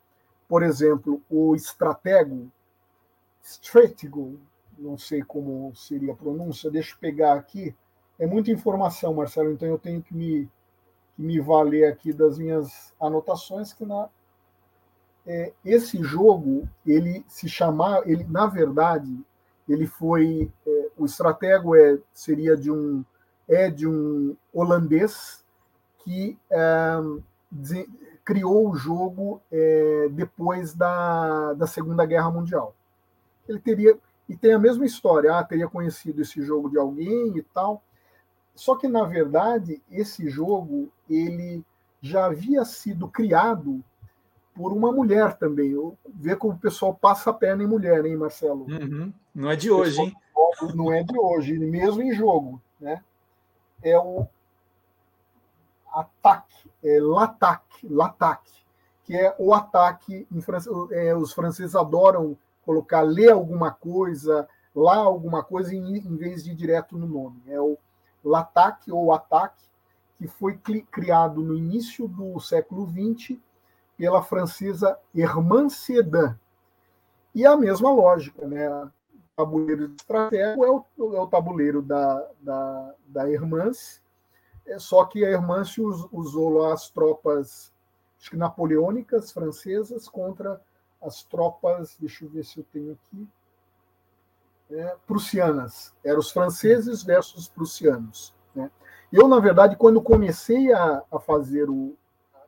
Por 0.49 0.63
exemplo, 0.63 1.23
o 1.29 1.55
estratego, 1.55 2.51
stratego, 3.43 4.39
não 4.79 4.97
sei 4.97 5.23
como 5.23 5.75
seria 5.75 6.13
a 6.13 6.17
pronúncia, 6.17 6.71
deixa 6.71 6.95
eu 6.95 6.99
pegar 6.99 7.35
aqui. 7.35 7.75
É 8.19 8.27
muita 8.27 8.51
informação, 8.51 9.15
Marcelo, 9.15 9.53
então 9.53 9.69
eu 9.69 9.79
tenho 9.79 10.03
que 10.03 10.15
me, 10.15 10.49
que 11.15 11.23
me 11.23 11.41
valer 11.41 11.85
aqui 11.87 12.13
das 12.13 12.39
minhas 12.39 12.95
anotações, 13.01 13.73
que 13.73 13.85
na, 13.85 14.09
é, 15.27 15.53
esse 15.65 16.03
jogo, 16.03 16.69
ele 16.87 17.25
se 17.29 17.49
chamar, 17.49 18.09
ele, 18.09 18.25
na 18.25 18.47
verdade, 18.47 19.25
ele 19.71 19.87
foi 19.87 20.51
é, 20.67 20.89
o 20.97 21.07
estratego 21.07 21.77
é 21.77 21.99
seria 22.13 22.57
de 22.57 22.71
um 22.71 23.05
é 23.49 23.71
de 23.71 23.87
um 23.87 24.37
holandês 24.53 25.45
que 25.99 26.39
é, 26.51 26.97
de, 27.51 27.89
criou 28.25 28.71
o 28.71 28.77
jogo 28.77 29.41
é, 29.51 30.09
depois 30.13 30.75
da, 30.75 31.53
da 31.55 31.67
Segunda 31.67 32.07
Guerra 32.07 32.31
Mundial. 32.31 32.75
Ele 33.49 33.59
teria 33.59 33.99
e 34.29 34.37
tem 34.37 34.53
a 34.53 34.59
mesma 34.59 34.87
história, 34.87 35.37
ah, 35.37 35.43
teria 35.43 35.69
conhecido 35.69 36.23
esse 36.23 36.41
jogo 36.41 36.71
de 36.71 36.79
alguém 36.79 37.37
e 37.37 37.43
tal. 37.43 37.83
Só 38.55 38.77
que 38.77 38.87
na 38.87 39.05
verdade 39.05 39.83
esse 39.91 40.29
jogo 40.31 40.93
ele 41.09 41.65
já 42.01 42.27
havia 42.27 42.65
sido 42.65 43.09
criado 43.09 43.83
por 44.61 44.75
uma 44.75 44.93
mulher 44.93 45.39
também. 45.39 45.75
Vê 46.07 46.37
como 46.37 46.53
o 46.53 46.59
pessoal 46.59 46.95
passa 46.95 47.31
a 47.31 47.33
perna 47.33 47.63
em 47.63 47.67
mulher, 47.67 48.05
hein, 48.05 48.15
Marcelo? 48.15 48.67
Uhum. 48.69 49.11
Não 49.35 49.51
é 49.51 49.57
de 49.57 49.71
hoje, 49.71 49.99
hein? 49.99 50.15
Não 50.75 50.93
é 50.93 51.03
de 51.03 51.19
hoje, 51.19 51.59
mesmo 51.59 52.03
em 52.03 52.13
jogo, 52.13 52.61
né? 52.79 53.03
É 53.83 53.99
o 53.99 54.27
ataque, 55.91 56.71
é 56.85 57.01
l'ataque, 57.01 57.89
l'ataque, 57.89 58.53
que 59.03 59.17
é 59.17 59.35
o 59.39 59.55
ataque. 59.55 60.29
Em 60.31 60.43
francês, 60.43 60.77
é, 60.91 61.17
os 61.17 61.33
franceses 61.33 61.75
adoram 61.75 62.37
colocar 62.63 63.01
ler 63.01 63.33
alguma 63.33 63.71
coisa, 63.71 64.47
lá 64.77 64.97
alguma 64.97 65.43
coisa, 65.43 65.75
em, 65.75 65.97
em 65.97 66.17
vez 66.17 66.45
de 66.45 66.51
ir 66.51 66.55
direto 66.55 66.99
no 66.99 67.07
nome. 67.07 67.41
É 67.47 67.59
o 67.59 67.79
l'ataque 68.23 68.93
ou 68.93 69.11
ataque, 69.15 69.65
que 70.19 70.29
foi 70.29 70.59
criado 70.91 71.41
no 71.41 71.57
início 71.57 72.07
do 72.07 72.39
século 72.41 72.87
XX 72.87 73.39
pela 74.01 74.23
francesa 74.23 74.99
Herman 75.15 75.69
Sedan. 75.69 76.35
E 77.35 77.45
a 77.45 77.55
mesma 77.55 77.93
lógica, 77.93 78.47
né? 78.47 78.67
O 78.67 78.91
tabuleiro 79.37 79.89
de 79.89 79.97
estratégia 79.97 80.55
é 80.55 80.71
o, 80.71 80.85
é 80.99 81.21
o 81.21 81.27
tabuleiro 81.27 81.83
da, 81.83 82.27
da, 82.41 82.95
da 83.07 83.31
Hermance, 83.31 84.01
é 84.67 84.79
só 84.79 85.05
que 85.05 85.23
a 85.23 85.29
Hermance 85.29 85.83
usou 85.83 86.49
lá 86.49 86.73
as 86.73 86.89
tropas 86.89 87.71
acho 88.19 88.31
que 88.31 88.37
napoleônicas 88.37 89.33
francesas 89.33 90.09
contra 90.09 90.59
as 91.03 91.23
tropas, 91.23 91.97
deixa 92.01 92.25
eu 92.25 92.31
ver 92.31 92.45
se 92.45 92.59
eu 92.59 92.65
tenho 92.73 92.93
aqui, 92.93 93.29
é, 94.71 94.97
prussianas. 95.07 95.95
Eram 96.03 96.21
os 96.21 96.31
franceses 96.31 97.03
versus 97.03 97.43
os 97.43 97.49
prussianos. 97.49 98.35
Né? 98.55 98.71
Eu, 99.13 99.29
na 99.29 99.41
verdade, 99.41 99.77
quando 99.77 100.01
comecei 100.01 100.73
a, 100.73 101.03
a 101.13 101.19
fazer 101.19 101.69
o, 101.69 101.97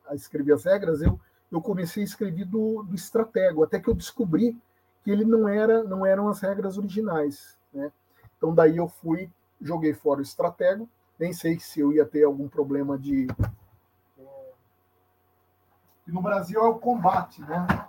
a 0.07 0.15
escrever 0.15 0.53
as 0.53 0.63
regras, 0.63 1.01
eu 1.01 1.19
eu 1.53 1.61
comecei 1.61 2.01
a 2.01 2.05
escrever 2.05 2.45
do, 2.45 2.81
do 2.81 2.95
Estratego, 2.95 3.63
até 3.63 3.79
que 3.79 3.87
eu 3.87 3.93
descobri 3.93 4.59
que 5.03 5.11
ele 5.11 5.23
não 5.23 5.47
era 5.47 5.83
não 5.83 6.03
eram 6.03 6.27
as 6.27 6.39
regras 6.39 6.79
originais, 6.79 7.55
né? 7.71 7.91
Então 8.35 8.55
daí 8.55 8.77
eu 8.77 8.87
fui, 8.87 9.29
joguei 9.61 9.93
fora 9.93 10.19
o 10.19 10.23
Estratego, 10.23 10.89
nem 11.19 11.31
sei 11.31 11.59
se 11.59 11.79
eu 11.79 11.93
ia 11.93 12.05
ter 12.05 12.23
algum 12.23 12.49
problema 12.49 12.97
de 12.97 13.27
é... 14.17 14.51
no 16.07 16.23
Brasil 16.23 16.59
é 16.59 16.67
o 16.67 16.79
combate, 16.79 17.41
né? 17.41 17.87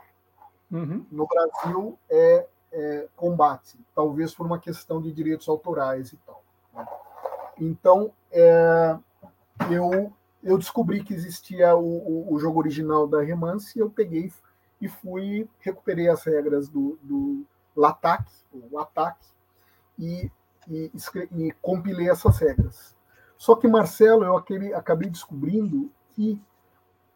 Uhum. 0.70 1.06
No 1.10 1.26
Brasil 1.26 1.98
é, 2.10 2.46
é, 2.70 3.08
combate, 3.16 3.78
talvez 3.94 4.34
por 4.34 4.44
uma 4.44 4.58
questão 4.58 5.00
de 5.00 5.10
direitos 5.10 5.48
autorais 5.48 6.12
e 6.12 6.18
tal. 6.18 6.44
Né? 6.74 6.86
Então 7.58 8.12
é, 8.30 8.98
eu 9.70 10.12
eu 10.45 10.59
descobri 10.59 11.03
que 11.03 11.14
existia 11.14 11.74
o, 11.74 12.32
o, 12.32 12.38
jogo 12.38 12.59
original 12.59 13.09
da 13.09 13.22
Remance 13.22 13.76
e 13.76 13.80
eu 13.80 13.88
peguei 13.88 14.30
e 14.78 14.86
fui, 14.86 15.49
recuperei 15.59 16.09
as 16.09 16.22
regras 16.22 16.68
do, 16.68 16.99
do 17.03 17.47
LATAC, 17.74 18.30
o 18.53 18.78
ataque, 18.78 19.26
e, 19.99 20.30
e, 20.68 20.92
e, 21.32 21.53
compilei 21.62 22.11
essas 22.11 22.38
regras. 22.38 22.95
Só 23.38 23.57
que, 23.57 23.66
Marcelo, 23.66 24.22
eu 24.22 24.36
acabei, 24.36 24.74
acabei 24.74 25.09
descobrindo 25.09 25.90
que 26.11 26.38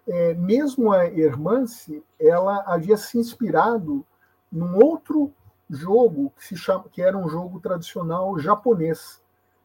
é, 0.06 0.32
mesmo 0.32 0.90
a 0.90 1.04
Hermance, 1.04 2.02
ela 2.18 2.62
havia 2.66 2.96
se 2.96 3.18
inspirado 3.18 4.06
num 4.50 4.82
outro 4.82 5.30
jogo 5.68 6.32
que, 6.34 6.46
se 6.46 6.56
chama, 6.56 6.86
que 6.90 7.02
era 7.02 7.16
um 7.16 7.28
jogo 7.28 7.60
tradicional 7.60 8.38
japonês, 8.38 9.22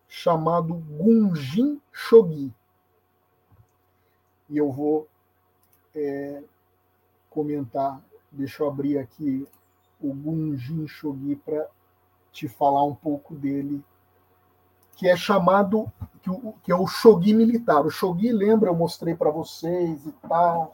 chamado 0.10 0.74
Gunjin 0.74 1.82
Shogi 1.94 2.54
e 4.54 4.58
eu 4.60 4.72
vou 4.72 5.08
é, 5.96 6.44
comentar. 7.28 8.00
Deixa 8.32 8.62
eu 8.62 8.68
abrir 8.68 9.00
aqui 9.00 9.48
o 10.00 10.14
Gunjin 10.14 10.88
Shogi 10.88 11.36
para 11.36 11.68
te 12.32 12.48
falar 12.48 12.84
um 12.84 12.94
pouco 12.94 13.34
dele, 13.34 13.84
que 14.96 15.10
é 15.10 15.18
chamado 15.18 15.92
que, 16.62 16.72
é 16.72 16.76
o 16.76 16.86
Shogi 16.86 17.34
militar. 17.34 17.84
O 17.84 17.90
Shogi, 17.90 18.32
lembra, 18.32 18.70
eu 18.70 18.76
mostrei 18.76 19.16
para 19.16 19.32
vocês 19.32 20.06
e 20.06 20.12
tal, 20.28 20.72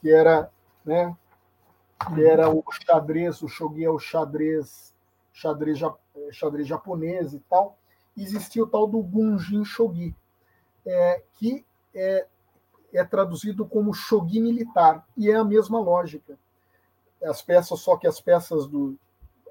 que 0.00 0.08
era, 0.08 0.48
né, 0.84 1.16
que 2.06 2.24
era 2.24 2.48
o 2.48 2.62
xadrez, 2.70 3.42
o 3.42 3.48
Shogi 3.48 3.84
é 3.84 3.90
o 3.90 3.98
xadrez, 3.98 4.94
xadrez, 5.32 5.80
xadrez 6.30 6.68
japonês 6.68 7.34
e 7.34 7.40
tal. 7.40 7.76
Existia 8.16 8.62
o 8.62 8.68
tal 8.68 8.86
do 8.86 9.02
Gunjin 9.02 9.64
Shogi, 9.64 10.14
é, 10.86 11.22
que 11.34 11.64
é, 11.92 12.26
é 12.92 13.04
traduzido 13.04 13.66
como 13.66 13.94
shogi 13.94 14.40
militar, 14.40 15.06
e 15.16 15.30
é 15.30 15.36
a 15.36 15.44
mesma 15.44 15.78
lógica. 15.80 16.38
As 17.22 17.42
peças, 17.42 17.78
só 17.80 17.96
que 17.96 18.06
as 18.06 18.20
peças 18.20 18.66
do 18.66 18.96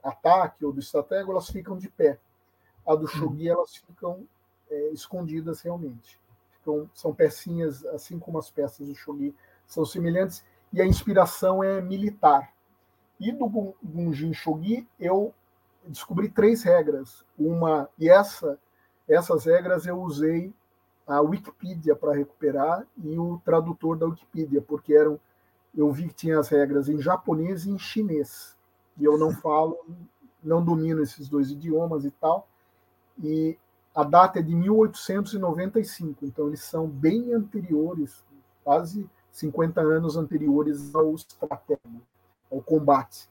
ataque 0.04 0.66
ou 0.66 0.74
do 0.74 0.80
estratégia, 0.80 1.32
elas 1.32 1.50
ficam 1.50 1.78
de 1.78 1.90
pé. 1.90 2.20
A 2.86 2.96
do 2.96 3.08
shogi, 3.08 3.48
elas 3.48 3.76
ficam 3.76 4.28
é, 4.70 4.90
escondidas 4.90 5.62
realmente. 5.62 6.20
Ficam, 6.52 6.90
são 6.94 7.14
pecinhas, 7.14 7.86
assim 7.88 8.18
como 8.18 8.40
as 8.40 8.50
peças 8.50 8.88
do 8.88 8.96
shogi 8.96 9.36
são 9.68 9.86
semelhantes, 9.86 10.44
e 10.74 10.82
a 10.82 10.86
inspiração 10.86 11.64
é 11.64 11.82
militar. 11.82 12.54
E 13.20 13.32
do 13.32 13.76
Gunjin 13.84 14.34
Shogi, 14.34 14.88
eu 15.00 15.34
descobri 15.86 16.30
três 16.30 16.64
regras. 16.64 17.24
Uma, 17.38 17.90
e 17.98 18.10
essa, 18.10 18.58
essas 19.08 19.46
regras 19.46 19.86
eu 19.86 20.02
usei 20.02 20.54
a 21.10 21.20
Wikipedia 21.22 21.96
para 21.96 22.14
recuperar 22.14 22.86
e 23.04 23.18
o 23.18 23.42
tradutor 23.44 23.98
da 23.98 24.06
Wikipedia, 24.06 24.62
porque 24.62 24.94
eram 24.94 25.20
eu 25.76 25.92
vi 25.92 26.08
que 26.08 26.14
tinha 26.14 26.40
as 26.40 26.50
regras 26.50 26.88
em 26.90 27.00
japonês 27.00 27.66
e 27.66 27.72
em 27.72 27.80
chinês. 27.80 28.56
E 28.98 29.06
eu 29.06 29.18
não 29.18 29.32
falo, 29.42 29.78
não 30.44 30.64
domino 30.64 31.02
esses 31.02 31.28
dois 31.28 31.50
idiomas 31.50 32.06
e 32.06 32.12
tal. 32.12 32.48
E 33.24 33.58
a 33.94 34.04
data 34.04 34.40
é 34.40 34.42
de 34.42 34.56
1895, 34.56 36.26
então 36.26 36.48
eles 36.48 36.62
são 36.62 36.88
bem 36.88 37.34
anteriores, 37.34 38.24
quase 38.64 39.10
50 39.32 39.82
anos 39.82 40.16
anteriores 40.16 40.94
ao 40.94 41.14
estratégia, 41.16 42.02
ao 42.52 42.62
combate. 42.62 43.28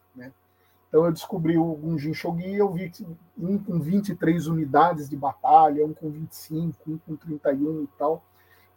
Então 0.88 1.04
eu 1.04 1.12
descobri 1.12 1.58
o 1.58 1.74
Gunjin 1.74 2.12
eu 2.54 2.72
vi 2.72 2.90
um 3.36 3.58
com 3.58 3.78
23 3.78 4.46
unidades 4.46 5.08
de 5.08 5.16
batalha, 5.16 5.84
um 5.84 5.92
com 5.92 6.10
25, 6.10 6.74
um 6.86 6.98
com 6.98 7.14
31 7.14 7.82
e 7.82 7.88
tal. 7.98 8.24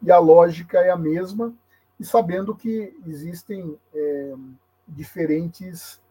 E 0.02 0.12
a 0.12 0.20
lógica 0.20 0.80
é 0.80 0.90
a 0.90 0.98
mesma, 0.98 1.54
e 2.00 2.04
sabendo 2.04 2.56
que 2.56 2.94
existem 3.06 3.78
é, 3.94 4.34
diferentes 4.88 6.02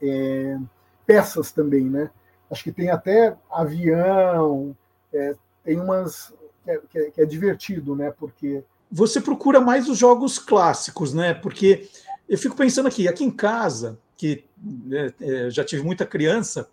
é, 0.00 0.58
peças 1.04 1.52
também, 1.52 1.84
né? 1.84 2.10
Acho 2.50 2.64
que 2.64 2.72
tem 2.72 2.90
até 2.90 3.36
avião, 3.50 4.76
é, 5.12 5.34
tem 5.64 5.78
umas 5.78 6.32
que 6.64 6.70
é, 6.70 6.78
que 7.12 7.20
é, 7.20 7.24
é 7.24 7.26
divertido, 7.26 7.94
né? 7.94 8.10
Porque 8.10 8.64
você 8.90 9.20
procura 9.20 9.60
mais 9.60 9.88
os 9.88 9.98
jogos 9.98 10.38
clássicos, 10.38 11.12
né? 11.12 11.34
Porque 11.34 11.88
eu 12.28 12.38
fico 12.38 12.56
pensando 12.56 12.86
aqui, 12.86 13.08
aqui 13.08 13.24
em 13.24 13.30
casa 13.30 13.98
que 14.22 14.44
né, 14.56 15.12
é, 15.20 15.50
já 15.50 15.64
tive 15.64 15.82
muita 15.82 16.06
criança, 16.06 16.70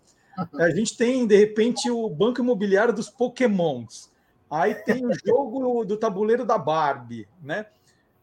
a 0.54 0.70
gente 0.70 0.96
tem, 0.96 1.26
de 1.26 1.36
repente, 1.36 1.90
o 1.90 2.08
banco 2.08 2.40
imobiliário 2.40 2.94
dos 2.94 3.10
Pokémons. 3.10 4.08
Aí 4.48 4.72
tem 4.72 5.04
o 5.04 5.10
jogo 5.12 5.84
do 5.84 5.96
tabuleiro 5.96 6.46
da 6.46 6.56
Barbie, 6.56 7.28
né? 7.42 7.66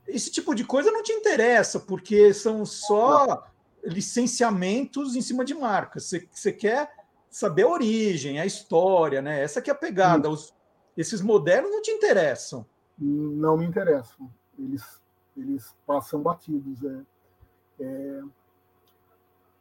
Esse 0.07 0.31
tipo 0.31 0.55
de 0.55 0.63
coisa 0.63 0.89
não 0.91 1.03
te 1.03 1.11
interessa, 1.11 1.77
porque 1.77 2.33
são 2.33 2.65
só 2.65 3.45
licenciamentos 3.83 5.13
em 5.13 5.21
cima 5.21 5.43
de 5.43 5.53
marcas. 5.53 6.09
Você, 6.31 6.53
quer 6.53 6.89
saber 7.29 7.63
a 7.63 7.67
origem, 7.69 8.39
a 8.39 8.45
história, 8.45 9.21
né? 9.21 9.43
Essa 9.43 9.61
que 9.61 9.69
é 9.69 9.73
a 9.73 9.77
pegada. 9.77 10.29
Os, 10.29 10.55
esses 10.95 11.19
modernos 11.19 11.69
não 11.69 11.81
te 11.81 11.91
interessam. 11.91 12.65
Não 12.97 13.57
me 13.57 13.65
interessam. 13.65 14.31
Eles, 14.57 15.01
eles 15.35 15.75
passam 15.85 16.21
batidos. 16.21 16.81
É, 16.85 17.83
é, 17.83 18.21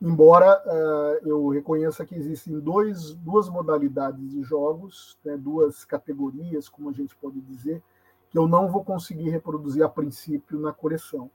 embora 0.01 0.63
uh, 0.67 1.29
eu 1.29 1.49
reconheça 1.49 2.05
que 2.05 2.15
existem 2.15 2.59
dois, 2.61 3.15
duas 3.15 3.49
modalidades 3.49 4.31
de 4.31 4.43
jogos, 4.43 5.19
né, 5.25 5.37
duas 5.37 5.85
categorias, 5.85 6.69
como 6.69 6.91
a 6.91 6.93
gente 6.93 7.15
pode 7.17 7.41
dizer, 7.41 7.83
que 8.31 8.39
eu 8.39 8.47
não 8.47 8.69
vou 8.69 8.85
conseguir 8.85 9.31
reproduzir 9.31 9.83
a 9.83 9.89
princípio 9.89 10.59
na 10.61 10.73
coleção, 10.73 11.31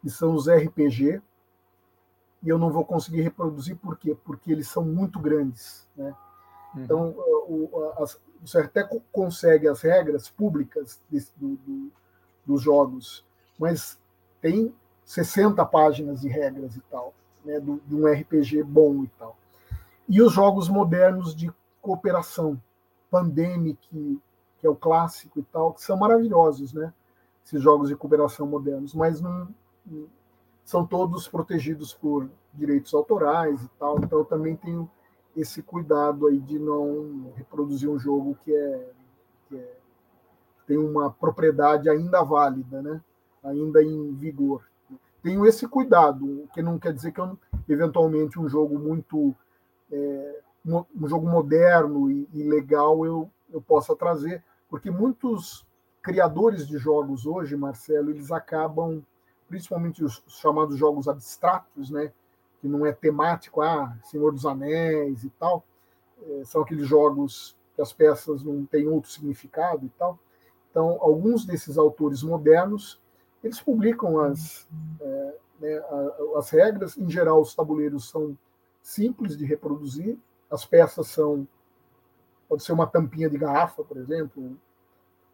que 0.00 0.10
são 0.10 0.34
os 0.34 0.48
RPG, 0.48 1.22
e 2.42 2.48
eu 2.48 2.58
não 2.58 2.70
vou 2.70 2.84
conseguir 2.84 3.20
reproduzir 3.20 3.76
por 3.76 3.96
quê? 3.96 4.16
Porque 4.24 4.50
eles 4.50 4.68
são 4.68 4.84
muito 4.84 5.20
grandes. 5.20 5.88
Né? 5.96 6.12
Uhum. 6.74 6.82
Então, 6.82 7.08
o, 7.46 7.70
você 8.40 8.58
até 8.58 8.82
consegue 9.12 9.68
as 9.68 9.80
regras 9.80 10.28
públicas 10.28 11.00
desse, 11.08 11.30
do, 11.36 11.54
do, 11.56 11.92
dos 12.44 12.60
jogos, 12.60 13.24
mas 13.56 13.96
tem 14.40 14.74
60 15.04 15.64
páginas 15.66 16.22
de 16.22 16.28
regras 16.28 16.74
e 16.74 16.80
tal 16.90 17.14
né, 17.44 17.60
do, 17.60 17.80
de 17.86 17.94
um 17.94 18.06
RPG 18.06 18.62
bom 18.62 19.04
e 19.04 19.08
tal. 19.18 19.36
E 20.08 20.20
os 20.20 20.32
jogos 20.32 20.68
modernos 20.68 21.34
de 21.34 21.52
cooperação, 21.80 22.60
Pandemic, 23.10 24.20
que 24.58 24.66
é 24.66 24.70
o 24.70 24.76
clássico 24.76 25.38
e 25.38 25.42
tal, 25.42 25.72
que 25.72 25.82
são 25.82 25.96
maravilhosos, 25.96 26.72
né? 26.72 26.92
Esses 27.44 27.60
jogos 27.60 27.88
de 27.88 27.96
cooperação 27.96 28.46
modernos, 28.46 28.94
mas 28.94 29.20
não, 29.20 29.48
são 30.64 30.86
todos 30.86 31.26
protegidos 31.26 31.92
por 31.92 32.28
direitos 32.54 32.94
autorais 32.94 33.62
e 33.62 33.68
tal. 33.78 33.98
Então 33.98 34.20
eu 34.20 34.24
também 34.24 34.54
tenho 34.54 34.88
esse 35.36 35.62
cuidado 35.62 36.26
aí 36.26 36.38
de 36.38 36.58
não 36.58 37.32
reproduzir 37.34 37.88
um 37.88 37.98
jogo 37.98 38.38
que 38.44 38.54
é, 38.54 38.90
que 39.48 39.56
é 39.56 39.76
tem 40.66 40.78
uma 40.78 41.10
propriedade 41.10 41.90
ainda 41.90 42.22
válida, 42.22 42.80
né? 42.80 43.02
Ainda 43.42 43.82
em 43.82 44.14
vigor 44.14 44.62
tenho 45.22 45.46
esse 45.46 45.68
cuidado, 45.68 46.48
que 46.52 46.62
não 46.62 46.78
quer 46.78 46.92
dizer 46.92 47.12
que 47.12 47.20
eu, 47.20 47.38
eventualmente 47.68 48.38
um 48.38 48.48
jogo 48.48 48.78
muito 48.78 49.34
é, 49.90 50.40
um 50.66 51.08
jogo 51.08 51.28
moderno 51.28 52.10
e, 52.10 52.28
e, 52.32 52.42
legal 52.42 53.04
eu, 53.04 53.30
eu 53.50 53.60
possa 53.60 53.96
trazer, 53.96 54.42
porque 54.68 54.90
muitos 54.90 55.66
criadores 56.00 56.66
de 56.66 56.78
jogos 56.78 57.26
hoje, 57.26 57.56
Marcelo, 57.56 58.10
eles 58.10 58.30
acabam, 58.30 59.02
principalmente 59.48 60.04
os 60.04 60.22
chamados 60.28 60.76
jogos 60.76 61.08
abstratos, 61.08 61.90
né, 61.90 62.12
que 62.60 62.68
não 62.68 62.86
é 62.86 62.92
temático, 62.92 63.60
ah, 63.60 63.96
Senhor 64.04 64.32
dos 64.32 64.46
Anéis 64.46 65.24
e 65.24 65.30
tal, 65.30 65.64
é, 66.22 66.44
são 66.44 66.62
aqueles 66.62 66.86
jogos 66.86 67.56
que 67.74 67.82
as 67.82 67.92
peças 67.92 68.42
não 68.42 68.64
têm 68.64 68.86
outro 68.86 69.10
significado 69.10 69.84
e 69.84 69.88
tal. 69.90 70.18
Então, 70.70 70.98
alguns 71.00 71.44
desses 71.44 71.76
autores 71.76 72.22
modernos 72.22 73.00
eles 73.42 73.60
publicam 73.60 74.20
as, 74.20 74.68
é, 75.00 75.34
né, 75.60 75.82
as 76.36 76.50
regras. 76.50 76.96
Em 76.96 77.10
geral, 77.10 77.40
os 77.40 77.54
tabuleiros 77.54 78.08
são 78.08 78.36
simples 78.82 79.36
de 79.36 79.44
reproduzir. 79.44 80.18
As 80.50 80.64
peças 80.64 81.08
são. 81.08 81.46
Pode 82.48 82.62
ser 82.62 82.72
uma 82.72 82.86
tampinha 82.86 83.30
de 83.30 83.38
garrafa, 83.38 83.82
por 83.82 83.96
exemplo, 83.96 84.56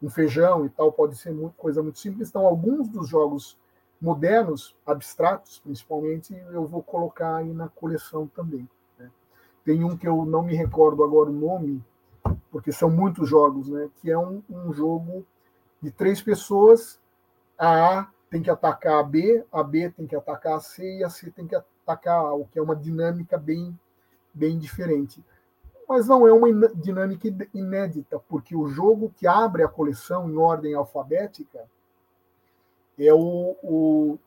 um 0.01 0.09
feijão 0.09 0.65
e 0.65 0.69
tal, 0.69 0.91
pode 0.91 1.17
ser 1.17 1.33
muito, 1.33 1.53
coisa 1.57 1.83
muito 1.83 1.99
simples. 1.99 2.29
Então, 2.29 2.45
alguns 2.45 2.87
dos 2.87 3.09
jogos 3.09 3.57
modernos, 4.01 4.75
abstratos 4.85 5.59
principalmente, 5.59 6.33
eu 6.51 6.65
vou 6.65 6.81
colocar 6.81 7.37
aí 7.37 7.51
na 7.51 7.67
coleção 7.67 8.27
também. 8.27 8.67
Né? 8.97 9.11
Tem 9.65 9.83
um 9.83 9.97
que 9.97 10.07
eu 10.07 10.25
não 10.25 10.43
me 10.43 10.55
recordo 10.55 11.03
agora 11.03 11.29
o 11.29 11.33
nome, 11.33 11.83
porque 12.49 12.71
são 12.71 12.89
muitos 12.89 13.27
jogos, 13.27 13.67
né? 13.67 13.89
que 13.97 14.09
é 14.09 14.17
um, 14.17 14.41
um 14.49 14.71
jogo 14.71 15.25
de 15.81 15.91
três 15.91 16.21
pessoas 16.21 16.97
a 17.59 17.99
A 17.99 18.07
tem 18.29 18.41
que 18.41 18.49
atacar 18.49 18.99
a 18.99 19.03
B, 19.03 19.45
a 19.51 19.61
B 19.61 19.89
tem 19.89 20.07
que 20.07 20.15
atacar 20.15 20.55
a 20.55 20.59
C 20.61 20.99
e 20.99 21.03
a 21.03 21.09
C 21.09 21.29
tem 21.29 21.45
que 21.45 21.55
atacar 21.55 22.15
A, 22.15 22.33
o 22.33 22.45
que 22.45 22.57
é 22.57 22.61
uma 22.61 22.75
dinâmica 22.75 23.37
bem, 23.37 23.77
bem 24.33 24.57
diferente. 24.57 25.23
Mas 25.87 26.07
não 26.07 26.25
é 26.25 26.31
uma 26.31 26.69
dinâmica 26.69 27.27
inédita, 27.53 28.19
porque 28.29 28.55
o 28.55 28.67
jogo 28.67 29.13
que 29.17 29.27
abre 29.27 29.63
a 29.63 29.67
coleção 29.67 30.29
em 30.29 30.37
ordem 30.37 30.73
alfabética 30.73 31.67
é 32.97 33.13
o, 33.13 33.55
o 33.61 34.19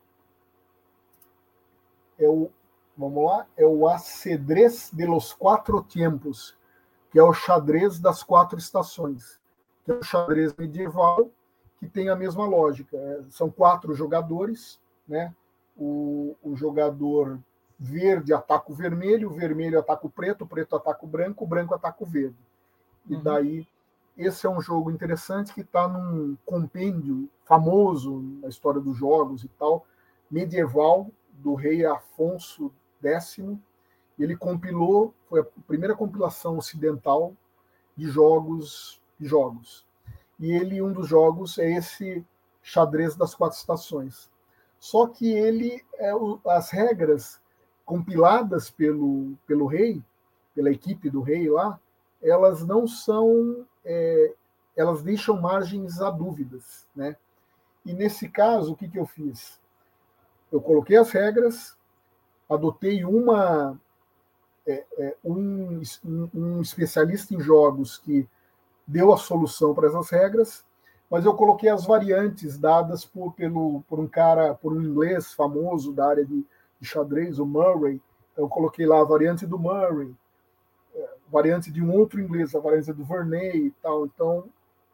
é 2.18 2.28
o 2.28 2.50
vamos 2.96 3.24
lá, 3.24 3.46
é 3.56 3.64
o 3.64 3.88
Acedrez 3.88 4.90
de 4.92 5.06
los 5.06 5.32
Quatro 5.32 5.82
Tempos, 5.82 6.56
que 7.10 7.18
é 7.18 7.22
o 7.22 7.32
xadrez 7.32 7.98
das 7.98 8.22
quatro 8.22 8.58
estações, 8.58 9.40
que 9.84 9.92
é 9.92 9.94
o 9.94 10.02
xadrez 10.02 10.54
medieval 10.54 11.30
que 11.82 11.88
tem 11.88 12.08
a 12.08 12.14
mesma 12.14 12.46
lógica. 12.46 12.96
É, 12.96 13.22
são 13.28 13.50
quatro 13.50 13.92
jogadores, 13.92 14.78
né? 15.06 15.34
O, 15.76 16.36
o, 16.40 16.54
jogador 16.54 17.40
verde 17.76 18.32
ataca 18.32 18.70
o 18.70 18.74
vermelho, 18.74 19.28
o 19.28 19.34
vermelho 19.34 19.80
ataca 19.80 20.06
o 20.06 20.10
preto, 20.10 20.44
o 20.44 20.46
preto 20.46 20.76
ataca 20.76 21.04
o 21.04 21.08
branco, 21.08 21.42
o 21.42 21.46
branco 21.46 21.74
ataca 21.74 22.04
o 22.04 22.06
verde. 22.06 22.36
E 23.08 23.16
uhum. 23.16 23.22
daí, 23.24 23.66
esse 24.16 24.46
é 24.46 24.50
um 24.50 24.60
jogo 24.60 24.92
interessante 24.92 25.52
que 25.52 25.62
está 25.62 25.88
num 25.88 26.36
compêndio 26.46 27.28
famoso 27.44 28.22
na 28.40 28.48
história 28.48 28.80
dos 28.80 28.96
jogos 28.96 29.42
e 29.42 29.48
tal, 29.48 29.84
medieval, 30.30 31.10
do 31.32 31.54
rei 31.54 31.84
Afonso 31.84 32.70
X. 33.02 33.42
Ele 34.16 34.36
compilou, 34.36 35.12
foi 35.28 35.40
a 35.40 35.46
primeira 35.66 35.96
compilação 35.96 36.58
ocidental 36.58 37.34
de 37.96 38.06
jogos, 38.06 39.02
de 39.18 39.26
jogos 39.26 39.84
e 40.42 40.52
ele 40.52 40.82
um 40.82 40.92
dos 40.92 41.06
jogos 41.06 41.56
é 41.56 41.70
esse 41.70 42.26
xadrez 42.60 43.14
das 43.14 43.32
quatro 43.32 43.56
estações. 43.56 44.28
Só 44.80 45.06
que 45.06 45.32
ele 45.32 45.80
é 45.94 46.10
as 46.48 46.70
regras 46.70 47.40
compiladas 47.84 48.68
pelo 48.68 49.36
pelo 49.46 49.66
rei, 49.66 50.02
pela 50.52 50.72
equipe 50.72 51.08
do 51.08 51.20
rei 51.20 51.48
lá, 51.48 51.78
elas 52.20 52.66
não 52.66 52.88
são 52.88 53.64
é, 53.84 54.34
elas 54.76 55.00
deixam 55.04 55.40
margens 55.40 56.00
a 56.00 56.10
dúvidas, 56.10 56.88
né? 56.94 57.16
E 57.86 57.92
nesse 57.92 58.28
caso, 58.28 58.72
o 58.72 58.76
que, 58.76 58.88
que 58.88 58.98
eu 58.98 59.06
fiz? 59.06 59.60
Eu 60.50 60.60
coloquei 60.60 60.96
as 60.96 61.10
regras, 61.12 61.76
adotei 62.50 63.04
uma 63.04 63.80
é, 64.66 64.84
é, 64.98 65.16
um, 65.24 65.80
um, 66.34 66.60
especialista 66.60 67.32
em 67.32 67.40
jogos 67.40 67.96
que 67.98 68.28
deu 68.86 69.12
a 69.12 69.16
solução 69.16 69.74
para 69.74 69.88
essas 69.88 70.10
regras, 70.10 70.64
mas 71.10 71.24
eu 71.24 71.34
coloquei 71.34 71.68
as 71.68 71.84
variantes 71.84 72.58
dadas 72.58 73.04
por, 73.04 73.32
pelo, 73.34 73.82
por 73.82 74.00
um 74.00 74.08
cara, 74.08 74.54
por 74.54 74.72
um 74.72 74.80
inglês 74.80 75.32
famoso 75.32 75.92
da 75.92 76.08
área 76.08 76.24
de, 76.24 76.44
de 76.80 76.88
xadrez, 76.88 77.38
o 77.38 77.44
Murray. 77.44 78.00
Eu 78.36 78.48
coloquei 78.48 78.86
lá 78.86 79.00
a 79.00 79.04
variante 79.04 79.46
do 79.46 79.58
Murray, 79.58 80.14
é, 80.94 81.08
variante 81.30 81.70
de 81.70 81.82
um 81.82 81.92
outro 81.94 82.20
inglês, 82.20 82.54
a 82.54 82.60
variante 82.60 82.92
do 82.92 83.04
Verney 83.04 83.66
e 83.66 83.70
tal. 83.82 84.06
Então, 84.06 84.44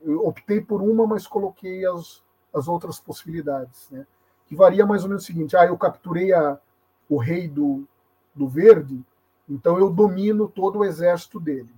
eu 0.00 0.26
optei 0.26 0.60
por 0.60 0.82
uma, 0.82 1.06
mas 1.06 1.26
coloquei 1.26 1.86
as, 1.86 2.22
as 2.54 2.68
outras 2.68 2.98
possibilidades, 2.98 3.88
né? 3.90 4.06
Que 4.46 4.56
varia 4.56 4.86
mais 4.86 5.02
ou 5.02 5.08
menos 5.08 5.24
o 5.24 5.26
seguinte: 5.26 5.56
ah, 5.56 5.66
eu 5.66 5.76
capturei 5.76 6.32
a, 6.32 6.58
o 7.08 7.16
rei 7.16 7.48
do, 7.48 7.86
do 8.34 8.48
verde, 8.48 9.04
então 9.48 9.78
eu 9.78 9.90
domino 9.90 10.48
todo 10.48 10.80
o 10.80 10.84
exército 10.84 11.38
dele. 11.38 11.72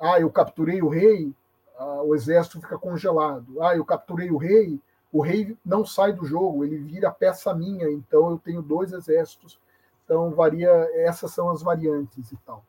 Ah, 0.00 0.20
eu 0.20 0.30
capturei 0.30 0.82
o 0.82 0.88
rei, 0.88 1.32
ah, 1.78 2.02
o 2.02 2.14
exército 2.14 2.60
fica 2.60 2.78
congelado. 2.78 3.62
Ah, 3.62 3.76
eu 3.76 3.84
capturei 3.84 4.30
o 4.30 4.36
rei, 4.36 4.78
o 5.12 5.20
rei 5.20 5.56
não 5.64 5.84
sai 5.84 6.12
do 6.12 6.26
jogo, 6.26 6.64
ele 6.64 6.78
vira 6.78 7.10
peça 7.10 7.54
minha, 7.54 7.88
então 7.90 8.30
eu 8.30 8.38
tenho 8.38 8.62
dois 8.62 8.92
exércitos. 8.92 9.58
Então 10.04 10.30
varia, 10.30 10.70
essas 10.94 11.30
são 11.32 11.48
as 11.48 11.62
variantes 11.62 12.32
e 12.32 12.36
tal. 12.44 12.64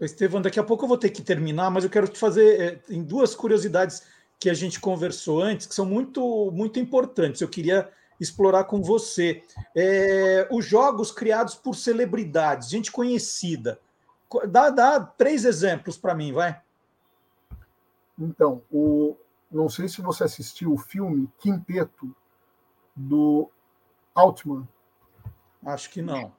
Estevão, 0.00 0.42
daqui 0.42 0.60
a 0.60 0.64
pouco 0.64 0.84
eu 0.84 0.88
vou 0.88 0.98
ter 0.98 1.10
que 1.10 1.22
terminar, 1.22 1.70
mas 1.70 1.84
eu 1.84 1.90
quero 1.90 2.06
te 2.06 2.18
fazer 2.18 2.60
é, 2.60 2.94
em 2.94 3.02
duas 3.02 3.34
curiosidades 3.34 4.02
que 4.38 4.50
a 4.50 4.54
gente 4.54 4.78
conversou 4.78 5.40
antes, 5.40 5.66
que 5.66 5.74
são 5.74 5.86
muito, 5.86 6.50
muito 6.52 6.78
importantes. 6.78 7.40
Eu 7.40 7.48
queria 7.48 7.88
explorar 8.20 8.64
com 8.64 8.82
você. 8.82 9.42
É, 9.74 10.46
os 10.50 10.64
jogos 10.64 11.10
criados 11.10 11.54
por 11.54 11.74
celebridades, 11.74 12.68
gente 12.68 12.92
conhecida. 12.92 13.80
Dá, 14.48 14.70
dá 14.70 15.00
três 15.00 15.44
exemplos 15.44 15.96
para 15.96 16.14
mim, 16.14 16.32
vai. 16.32 16.60
Então, 18.18 18.62
o, 18.72 19.16
não 19.50 19.68
sei 19.68 19.88
se 19.88 20.00
você 20.00 20.24
assistiu 20.24 20.72
o 20.72 20.78
filme 20.78 21.28
Quinteto 21.38 22.14
do 22.94 23.50
Altman. 24.14 24.66
Acho 25.64 25.90
que 25.90 26.00
não. 26.00 26.32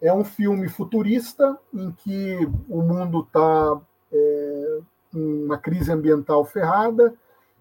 É 0.00 0.12
um 0.12 0.24
filme 0.24 0.68
futurista 0.68 1.58
em 1.72 1.92
que 1.92 2.36
o 2.68 2.82
mundo 2.82 3.20
está 3.20 3.80
é, 4.12 4.80
com 5.12 5.44
uma 5.44 5.58
crise 5.58 5.92
ambiental 5.92 6.44
ferrada, 6.44 7.14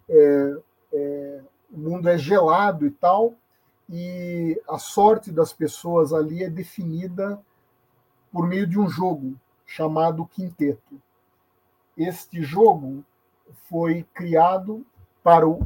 é, 0.10 0.58
é, 0.94 1.42
o 1.72 1.78
mundo 1.78 2.10
é 2.10 2.18
gelado 2.18 2.86
e 2.86 2.92
tal, 2.92 3.36
e 3.90 4.60
a 4.68 4.80
sorte 4.80 5.32
das 5.32 5.54
pessoas 5.54 6.14
ali 6.14 6.44
é 6.44 6.50
definida 6.50 7.40
por 8.32 8.48
meio 8.48 8.68
de 8.68 8.80
um 8.80 8.90
jogo 8.90 9.36
chamado 9.66 10.26
Quinteto. 10.26 11.02
Este 11.98 12.42
jogo 12.42 13.04
foi 13.66 14.06
criado 14.14 14.86
para 15.24 15.48
o 15.48 15.60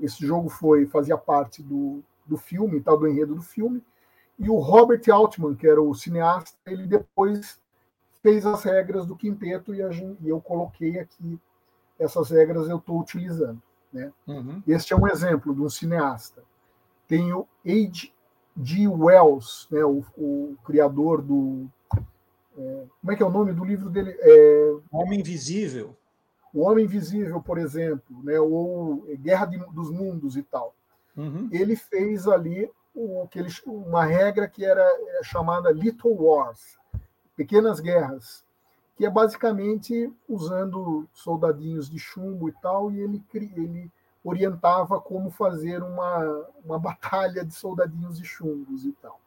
esse 0.00 0.26
jogo 0.26 0.48
foi 0.48 0.86
fazia 0.86 1.18
parte 1.18 1.62
do, 1.62 2.02
do 2.24 2.36
filme, 2.36 2.80
tal 2.80 2.98
do 2.98 3.06
enredo 3.06 3.34
do 3.34 3.42
filme, 3.42 3.82
e 4.38 4.48
o 4.48 4.56
Robert 4.58 5.02
Altman, 5.10 5.54
que 5.54 5.66
era 5.66 5.80
o 5.80 5.94
cineasta, 5.94 6.56
ele 6.66 6.86
depois 6.86 7.60
fez 8.22 8.46
as 8.46 8.62
regras 8.62 9.04
do 9.04 9.16
quinteto 9.16 9.74
e, 9.74 9.92
gente, 9.92 10.22
e 10.22 10.28
eu 10.28 10.40
coloquei 10.40 10.98
aqui 10.98 11.38
essas 11.98 12.30
regras 12.30 12.68
eu 12.68 12.78
estou 12.78 13.00
utilizando. 13.00 13.60
Né? 13.92 14.10
Uhum. 14.26 14.62
Este 14.66 14.92
é 14.92 14.96
um 14.96 15.06
exemplo 15.06 15.54
de 15.54 15.60
um 15.60 15.68
cineasta. 15.68 16.42
Tem 17.06 17.32
o 17.32 17.46
H.G. 17.64 18.88
Wells, 18.88 19.68
né, 19.70 19.84
o, 19.84 20.04
o 20.16 20.56
criador 20.64 21.20
do. 21.22 21.68
É, 22.56 22.84
como 23.00 23.12
é 23.12 23.16
que 23.16 23.22
é 23.22 23.26
o 23.26 23.30
nome 23.30 23.52
do 23.52 23.64
livro 23.64 23.88
dele? 23.88 24.16
É, 24.18 24.74
Homem 24.90 25.20
Invisível. 25.20 25.96
O 26.52 26.62
Homem 26.62 26.84
Invisível, 26.84 27.40
por 27.40 27.58
exemplo, 27.58 28.22
né, 28.22 28.38
ou 28.38 29.06
Guerra 29.18 29.46
de, 29.46 29.58
dos 29.72 29.90
Mundos 29.90 30.36
e 30.36 30.42
tal. 30.42 30.74
Uhum. 31.16 31.48
Ele 31.50 31.76
fez 31.76 32.26
ali 32.26 32.70
o, 32.94 33.26
que 33.28 33.38
ele, 33.38 33.48
uma 33.66 34.04
regra 34.04 34.46
que 34.48 34.64
era 34.64 34.82
é 34.82 35.24
chamada 35.24 35.70
Little 35.70 36.14
Wars, 36.14 36.78
pequenas 37.36 37.80
guerras, 37.80 38.44
que 38.96 39.06
é 39.06 39.10
basicamente 39.10 40.12
usando 40.28 41.08
soldadinhos 41.12 41.88
de 41.88 41.98
chumbo 41.98 42.48
e 42.48 42.52
tal, 42.60 42.90
e 42.90 43.00
ele, 43.00 43.22
ele 43.34 43.90
orientava 44.22 45.00
como 45.00 45.30
fazer 45.30 45.82
uma, 45.82 46.46
uma 46.64 46.78
batalha 46.80 47.44
de 47.44 47.54
soldadinhos 47.54 48.18
de 48.18 48.24
chumbos 48.24 48.84
e 48.84 48.92
tal. 48.92 49.21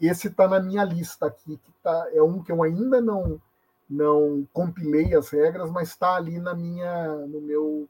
Esse 0.00 0.28
está 0.28 0.46
na 0.46 0.60
minha 0.60 0.84
lista 0.84 1.26
aqui, 1.26 1.56
que 1.56 1.72
tá, 1.82 2.08
é 2.12 2.22
um 2.22 2.42
que 2.42 2.52
eu 2.52 2.62
ainda 2.62 3.00
não 3.00 3.40
não 3.88 4.46
compilei 4.52 5.14
as 5.14 5.30
regras, 5.30 5.70
mas 5.70 5.88
está 5.88 6.14
ali 6.14 6.38
na 6.38 6.54
minha 6.54 7.08
no 7.26 7.40
meu 7.40 7.88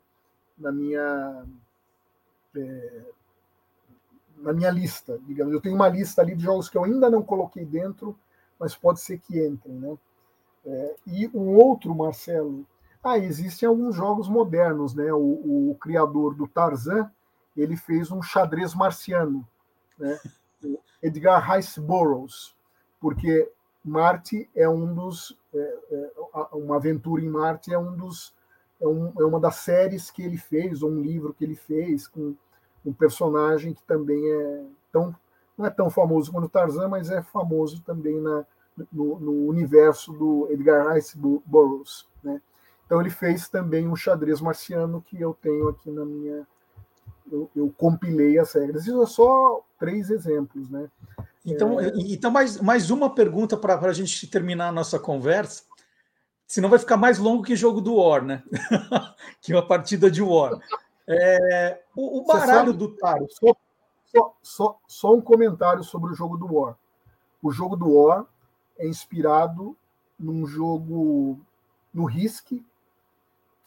na 0.57 0.71
minha 0.71 1.45
é, 2.57 3.03
na 4.37 4.53
minha 4.53 4.71
lista, 4.71 5.19
digamos. 5.27 5.53
Eu 5.53 5.61
tenho 5.61 5.75
uma 5.75 5.89
lista 5.89 6.23
ali 6.23 6.35
de 6.35 6.45
jogos 6.45 6.69
que 6.69 6.79
eu 6.79 6.85
ainda 6.85 7.11
não 7.11 7.23
coloquei 7.23 7.65
dentro, 7.65 8.17
mas 8.59 8.75
pode 8.75 9.01
ser 9.01 9.19
que 9.19 9.45
entrem, 9.45 9.75
né? 9.75 9.99
É, 10.65 10.97
e 11.07 11.29
um 11.29 11.57
outro, 11.57 11.95
Marcelo, 11.95 12.67
ah, 13.03 13.19
existem 13.19 13.69
alguns 13.69 13.95
jogos 13.95 14.29
modernos, 14.29 14.95
né? 14.95 15.13
O, 15.13 15.71
o, 15.71 15.77
criador 15.81 16.35
do 16.35 16.47
Tarzan, 16.47 17.11
ele 17.57 17.77
fez 17.77 18.11
um 18.11 18.23
xadrez 18.23 18.75
marciano, 18.75 19.47
né? 19.99 20.19
Edgar 21.03 21.53
Rice 21.53 21.81
Burroughs, 21.81 22.55
porque 23.01 23.51
Marte 23.85 24.49
é 24.55 24.69
um 24.69 24.95
dos, 24.95 25.37
é, 25.55 25.79
é, 25.91 26.11
uma 26.53 26.77
aventura 26.77 27.23
em 27.23 27.29
Marte 27.29 27.73
é 27.73 27.79
um 27.79 27.97
dos, 27.97 28.35
é, 28.81 28.87
um, 28.87 29.13
é, 29.19 29.25
uma 29.25 29.41
das 29.41 29.57
séries 29.57 30.11
que 30.11 30.23
ele 30.23 30.37
fez, 30.37 30.83
ou 30.83 30.91
um 30.91 31.01
livro 31.01 31.33
que 31.33 31.45
ele 31.45 31.57
fez 31.57 32.07
com 32.09 32.35
um 32.85 32.93
personagem 32.93 33.75
que 33.75 33.83
também 33.83 34.21
é 34.31 34.65
tão 34.93 35.15
não 35.57 35.67
é 35.67 35.71
tão 35.71 35.91
famoso 35.91 36.31
quanto 36.31 36.49
Tarzan, 36.49 36.87
mas 36.87 37.11
é 37.11 37.21
famoso 37.21 37.83
também 37.83 38.21
na, 38.21 38.47
no, 38.93 39.19
no 39.19 39.33
universo 39.49 40.13
do 40.13 40.47
Edgar 40.53 40.95
Rice 40.95 41.19
Burroughs. 41.19 42.07
Né? 42.23 42.41
Então 42.87 43.01
ele 43.01 43.11
fez 43.11 43.49
também 43.49 43.89
um 43.89 43.97
xadrez 43.97 44.41
marciano 44.41 45.03
que 45.03 45.21
eu 45.21 45.37
tenho 45.43 45.69
aqui 45.69 45.91
na 45.91 46.05
minha. 46.05 46.47
Eu, 47.31 47.51
eu 47.55 47.75
compilei 47.77 48.39
as 48.39 48.53
regras. 48.53 48.87
Isso 48.87 49.03
é 49.03 49.07
só 49.07 49.63
três 49.79 50.11
exemplos, 50.11 50.71
né? 50.71 50.89
Então, 51.45 51.81
é... 51.81 51.93
então 51.97 52.31
mais, 52.31 52.61
mais 52.61 52.91
uma 52.91 53.15
pergunta 53.15 53.57
para 53.57 53.79
a 53.79 53.93
gente 53.93 54.27
terminar 54.27 54.69
a 54.69 54.73
nossa 54.73 54.99
conversa. 54.99 55.65
Senão 56.47 56.71
vai 56.71 56.79
ficar 56.79 56.97
mais 56.97 57.19
longo 57.19 57.43
que 57.43 57.55
jogo 57.55 57.81
do 57.81 57.97
War, 57.97 58.25
né? 58.25 58.43
que 59.41 59.53
uma 59.53 59.67
partida 59.67 60.11
de 60.11 60.23
War. 60.23 60.59
É, 61.07 61.83
o, 61.95 62.21
o 62.21 62.25
baralho 62.25 62.73
do 62.73 62.97
tarot. 62.97 63.33
Só, 63.35 63.57
só, 64.07 64.37
só, 64.43 64.79
só 64.87 65.15
um 65.15 65.21
comentário 65.21 65.85
sobre 65.85 66.11
o 66.11 66.15
jogo 66.15 66.37
do 66.37 66.55
War. 66.55 66.77
O 67.43 67.53
jogo 67.53 67.77
do 67.77 67.93
War 67.93 68.25
é 68.79 68.87
inspirado 68.87 69.77
num 70.19 70.47
jogo 70.47 71.39
no 71.93 72.05
Risk, 72.05 72.53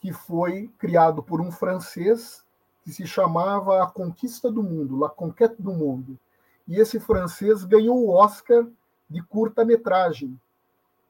que 0.00 0.12
foi 0.12 0.68
criado 0.78 1.22
por 1.22 1.40
um 1.40 1.50
francês 1.50 2.41
que 2.82 2.92
se 2.92 3.06
chamava 3.06 3.82
A 3.82 3.86
Conquista 3.86 4.50
do 4.50 4.62
Mundo, 4.62 4.98
La 4.98 5.08
Conquête 5.08 5.60
du 5.60 5.72
Monde. 5.72 6.18
E 6.66 6.78
esse 6.78 6.98
francês 6.98 7.64
ganhou 7.64 7.98
o 7.98 8.10
Oscar 8.10 8.66
de 9.08 9.22
curta-metragem. 9.22 10.38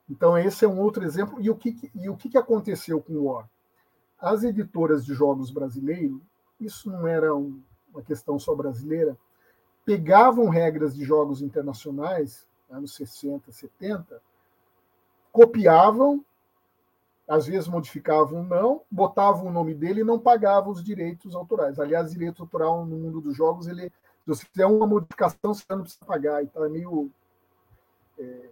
Então, 0.08 0.36
esse 0.36 0.64
é 0.64 0.68
um 0.68 0.80
outro 0.80 1.04
exemplo. 1.04 1.40
E 1.40 1.48
o 1.48 1.56
que, 1.56 1.90
e 1.94 2.08
o 2.08 2.16
que 2.16 2.36
aconteceu 2.36 3.00
com 3.00 3.14
o 3.14 3.24
War? 3.24 3.48
As 4.18 4.44
editoras 4.44 5.04
de 5.04 5.14
jogos 5.14 5.50
brasileiros, 5.50 6.20
isso 6.60 6.90
não 6.90 7.06
era 7.06 7.34
um, 7.34 7.60
uma 7.92 8.02
questão 8.02 8.38
só 8.38 8.54
brasileira, 8.54 9.16
pegavam 9.84 10.48
regras 10.48 10.94
de 10.94 11.04
jogos 11.04 11.42
internacionais 11.42 12.46
anos 12.72 12.94
60, 12.94 13.52
70, 13.52 14.22
copiavam, 15.30 16.24
às 17.32 17.46
vezes 17.46 17.66
modificavam 17.66 18.42
não, 18.42 18.82
botavam 18.90 19.46
o 19.46 19.50
nome 19.50 19.74
dele 19.74 20.02
e 20.02 20.04
não 20.04 20.18
pagavam 20.18 20.70
os 20.70 20.84
direitos 20.84 21.34
autorais. 21.34 21.80
Aliás, 21.80 22.10
direito 22.10 22.42
autoral 22.42 22.84
no 22.84 22.94
mundo 22.94 23.22
dos 23.22 23.34
jogos, 23.34 23.66
ele, 23.66 23.84
se 23.84 24.26
você 24.26 24.44
fizer 24.44 24.66
uma 24.66 24.86
modificação, 24.86 25.54
você 25.54 25.64
não 25.70 25.80
precisa 25.80 26.04
pagar, 26.04 26.42
então 26.42 26.62
é 26.62 26.68
meio 26.68 27.10
é, 28.18 28.50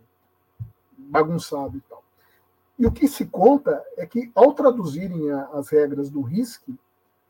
bagunçado 0.96 1.76
e 1.76 1.80
tal. 1.82 2.02
E 2.78 2.86
o 2.86 2.90
que 2.90 3.06
se 3.06 3.26
conta 3.26 3.84
é 3.98 4.06
que, 4.06 4.32
ao 4.34 4.54
traduzirem 4.54 5.30
a, 5.30 5.44
as 5.48 5.68
regras 5.68 6.08
do 6.08 6.22
RISC, 6.22 6.62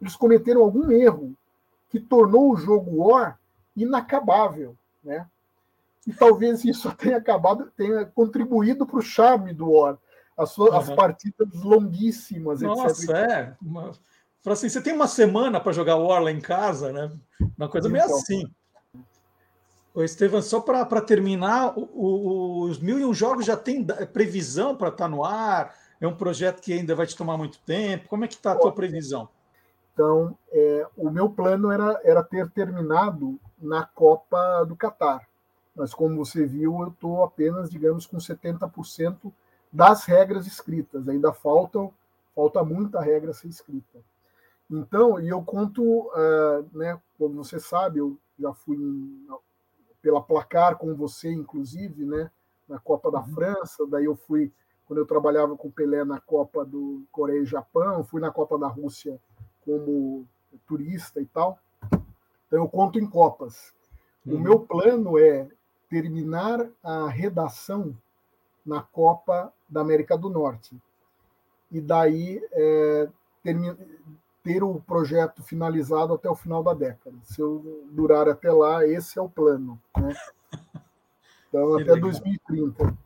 eles 0.01 0.15
cometeram 0.15 0.63
algum 0.63 0.93
erro 0.93 1.35
que 1.89 1.99
tornou 1.99 2.53
o 2.53 2.57
jogo 2.57 3.03
War 3.03 3.41
inacabável, 3.77 4.77
né? 5.03 5.27
e 6.07 6.13
talvez 6.13 6.65
isso 6.65 6.91
tenha 6.97 7.17
acabado, 7.17 7.73
tenha 7.77 8.07
contribuído 8.07 8.87
para 8.87 8.99
o 9.01 9.03
charme 9.03 9.53
do 9.53 9.69
War. 9.69 9.99
As, 10.41 10.53
suas, 10.53 10.71
uhum. 10.71 10.79
as 10.79 10.91
partidas 10.91 11.53
longuíssimas, 11.63 12.63
Nossa, 12.63 13.05
etc. 13.05 13.11
é. 13.11 13.57
Uma, 13.61 13.93
assim, 14.47 14.71
você 14.71 14.81
tem 14.81 14.95
uma 14.95 15.07
semana 15.07 15.61
para 15.61 15.73
jogar 15.73 15.97
War 15.97 16.23
lá 16.23 16.31
em 16.31 16.41
casa, 16.41 16.91
né? 16.91 17.13
Uma 17.59 17.69
coisa 17.69 17.91
meio 17.91 18.05
assim. 18.05 18.51
Ô, 19.95 20.03
Estevam, 20.03 20.41
só 20.41 20.61
para 20.61 21.01
terminar, 21.03 21.77
o, 21.77 21.91
o, 21.93 22.63
os 22.63 22.79
mil 22.79 22.99
e 22.99 23.05
um 23.05 23.13
jogos 23.13 23.45
já 23.45 23.57
tem 23.57 23.85
previsão 23.85 24.75
para 24.75 24.89
estar 24.89 25.05
tá 25.05 25.09
no 25.09 25.25
ar? 25.25 25.75
É 26.01 26.07
um 26.07 26.17
projeto 26.17 26.63
que 26.63 26.73
ainda 26.73 26.95
vai 26.95 27.07
te 27.07 27.15
tomar 27.15 27.37
muito 27.37 27.59
tempo? 27.61 28.09
Como 28.09 28.25
é 28.25 28.29
que 28.29 28.35
está 28.35 28.53
a 28.53 28.57
tua 28.57 28.73
previsão? 28.73 29.29
Então, 29.93 30.35
é, 30.51 30.87
o 30.97 31.11
meu 31.11 31.29
plano 31.29 31.71
era, 31.71 32.01
era 32.03 32.23
ter 32.23 32.49
terminado 32.49 33.39
na 33.61 33.85
Copa 33.85 34.65
do 34.65 34.75
Catar. 34.75 35.29
Mas, 35.77 35.93
como 35.93 36.17
você 36.17 36.47
viu, 36.47 36.81
eu 36.81 36.89
estou 36.89 37.23
apenas, 37.23 37.69
digamos, 37.69 38.07
com 38.07 38.17
70% 38.17 39.31
das 39.73 40.05
regras 40.05 40.47
escritas. 40.47 41.09
Ainda 41.09 41.33
faltam, 41.33 41.93
falta 42.35 42.65
muita 42.65 43.01
regra 43.01 43.33
ser 43.33 43.49
escrita. 43.49 43.99
Então, 44.71 45.21
e 45.21 45.29
eu 45.29 45.43
conto, 45.43 45.83
uh, 45.83 46.65
né, 46.73 47.01
como 47.19 47.45
você 47.45 47.59
sabe, 47.59 47.99
eu 47.99 48.17
já 48.39 48.53
fui 48.55 48.77
em, 48.77 49.27
pela 50.01 50.23
placar 50.23 50.77
com 50.77 50.95
você, 50.95 51.31
inclusive, 51.31 52.05
né, 52.05 52.31
na 52.69 52.79
Copa 52.79 53.11
da 53.11 53.19
uhum. 53.19 53.35
França, 53.35 53.87
daí 53.87 54.05
eu 54.05 54.15
fui, 54.15 54.53
quando 54.87 55.01
eu 55.01 55.07
trabalhava 55.07 55.57
com 55.57 55.69
o 55.69 55.73
Pelé 55.73 56.05
na 56.05 56.21
Copa 56.21 56.65
do 56.65 57.03
Coreia 57.11 57.43
e 57.43 57.47
Japão, 57.47 58.05
fui 58.05 58.21
na 58.21 58.31
Copa 58.31 58.57
da 58.57 58.69
Rússia 58.69 59.19
como 59.65 60.25
turista 60.67 61.21
e 61.21 61.27
tal. 61.27 61.59
Então, 62.47 62.61
eu 62.61 62.69
conto 62.69 62.99
em 62.99 63.07
Copas. 63.07 63.75
Uhum. 64.25 64.37
O 64.37 64.39
meu 64.39 64.61
plano 64.61 65.19
é 65.19 65.49
terminar 65.89 66.65
a 66.83 67.09
redação 67.09 67.97
na 68.65 68.83
Copa 68.83 69.53
da 69.71 69.81
América 69.81 70.19
do 70.19 70.29
Norte. 70.29 70.77
E 71.71 71.81
daí 71.81 72.43
é, 72.53 73.09
termina, 73.43 73.79
ter 74.43 74.63
o 74.63 74.81
projeto 74.81 75.43
finalizado 75.43 76.15
até 76.15 76.29
o 76.29 76.35
final 76.35 76.63
da 76.63 76.75
década. 76.75 77.17
Se 77.23 77.41
eu 77.41 77.85
durar 77.91 78.29
até 78.29 78.51
lá, 78.51 78.87
esse 78.87 79.19
é 79.19 79.23
o 79.23 79.29
plano. 79.29 79.81
Né? 79.97 80.15
Então, 81.49 81.77
que 81.77 81.83
até 81.83 81.93
legal. 81.95 82.11
2030. 82.11 82.99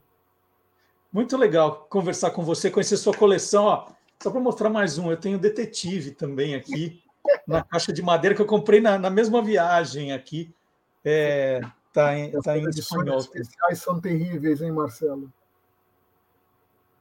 Muito 1.13 1.37
legal 1.37 1.87
conversar 1.89 2.31
com 2.31 2.43
você, 2.43 2.71
conhecer 2.71 2.97
sua 2.97 3.15
coleção. 3.15 3.65
Ó, 3.65 3.89
só 4.23 4.31
para 4.31 4.41
mostrar 4.41 4.69
mais 4.69 4.99
um, 4.99 5.11
eu 5.11 5.17
tenho 5.17 5.39
Detetive 5.39 6.11
também 6.13 6.55
aqui, 6.55 7.03
na 7.47 7.63
caixa 7.63 7.93
de 7.93 8.03
madeira 8.03 8.35
que 8.35 8.43
eu 8.43 8.47
comprei 8.47 8.81
na, 8.81 8.99
na 8.99 9.11
mesma 9.11 9.43
viagem 9.43 10.13
aqui. 10.13 10.55
É, 11.05 11.61
tá 11.93 12.19
em, 12.19 12.31
tá 12.41 12.57
em 12.57 12.69
espanhol. 12.69 13.19
especiais 13.19 13.79
são 13.79 14.01
terríveis, 14.01 14.61
hein, 14.63 14.73
Marcelo? 14.73 15.33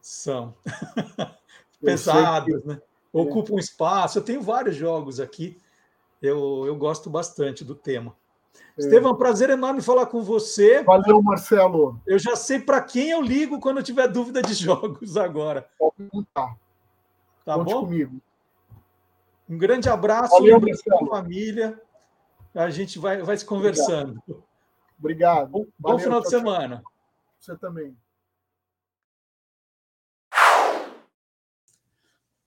São. 0.03 0.53
Pesados, 1.79 2.65
né? 2.65 2.81
Ocupa 3.11 3.53
um 3.53 3.59
espaço. 3.59 4.17
Eu 4.17 4.23
tenho 4.23 4.41
vários 4.41 4.75
jogos 4.75 5.19
aqui. 5.21 5.57
Eu, 6.21 6.65
eu 6.67 6.75
gosto 6.75 7.09
bastante 7.09 7.63
do 7.63 7.73
tema. 7.73 8.13
É. 8.77 8.81
Estevam, 8.81 9.15
prazer 9.15 9.49
enorme 9.49 9.81
falar 9.81 10.07
com 10.07 10.21
você. 10.21 10.83
Valeu, 10.83 11.21
Marcelo. 11.21 12.01
Eu 12.05 12.19
já 12.19 12.35
sei 12.35 12.59
para 12.59 12.81
quem 12.81 13.11
eu 13.11 13.21
ligo 13.21 13.61
quando 13.61 13.77
eu 13.77 13.83
tiver 13.83 14.09
dúvida 14.09 14.41
de 14.41 14.53
jogos 14.53 15.15
agora. 15.15 15.69
Pode 15.79 15.93
perguntar. 15.95 16.57
Tá 17.45 17.55
Conte 17.55 17.73
bom? 17.73 17.85
comigo. 17.85 18.21
Um 19.49 19.57
grande 19.57 19.87
abraço 19.87 20.33
Valeu, 20.33 20.59
Marcelo. 20.59 21.07
família. 21.07 21.81
A 22.53 22.69
gente 22.69 22.99
vai, 22.99 23.21
vai 23.21 23.37
se 23.37 23.45
conversando. 23.45 24.21
Obrigado. 24.99 25.49
Bom, 25.49 25.65
bom 25.79 25.97
final 25.97 26.21
de 26.21 26.29
semana. 26.29 26.83
Você 27.39 27.55
também. 27.55 27.95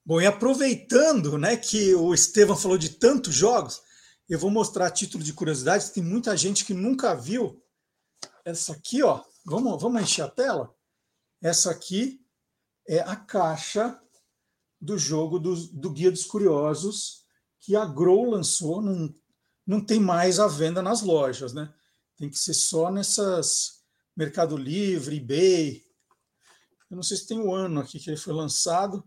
Bom, 0.07 0.20
e 0.20 0.26
aproveitando 0.26 1.36
né, 1.36 1.57
que 1.57 1.92
o 1.96 2.14
Estevam 2.14 2.57
falou 2.57 2.78
de 2.78 2.90
tantos 2.90 3.34
jogos, 3.34 3.82
eu 4.28 4.38
vou 4.38 4.52
mostrar 4.52 4.86
a 4.86 4.90
título 4.90 5.24
de 5.24 5.32
curiosidade, 5.32 5.90
tem 5.90 6.00
muita 6.00 6.36
gente 6.36 6.64
que 6.64 6.72
nunca 6.72 7.12
viu 7.12 7.61
essa 8.44 8.72
aqui, 8.72 9.02
ó. 9.02 9.24
Vamos, 9.44 9.82
vamos 9.82 10.00
encher 10.00 10.22
a 10.22 10.28
tela? 10.28 10.72
Essa 11.42 11.72
aqui 11.72 12.24
é 12.86 13.00
a 13.00 13.16
caixa 13.16 14.00
do 14.80 14.96
jogo 14.96 15.40
do, 15.40 15.57
do 15.72 15.90
Guia 15.90 16.12
dos 16.12 16.24
Curiosos 16.24 17.24
que 17.59 17.74
a 17.74 17.84
Grow 17.84 18.30
lançou, 18.30 18.80
não, 18.80 19.12
não 19.66 19.84
tem 19.84 19.98
mais 19.98 20.38
à 20.38 20.46
venda 20.46 20.80
nas 20.80 21.02
lojas, 21.02 21.52
né? 21.52 21.74
Tem 22.16 22.30
que 22.30 22.38
ser 22.38 22.54
só 22.54 22.92
nessas 22.92 23.82
Mercado 24.16 24.57
Livre, 24.57 25.16
eBay. 25.16 25.84
Eu 26.88 26.94
não 26.94 27.02
sei 27.02 27.16
se 27.16 27.26
tem 27.26 27.40
o 27.40 27.52
ano 27.52 27.80
aqui 27.80 27.98
que 27.98 28.09
ele 28.09 28.16
foi 28.16 28.32
lançado 28.32 29.04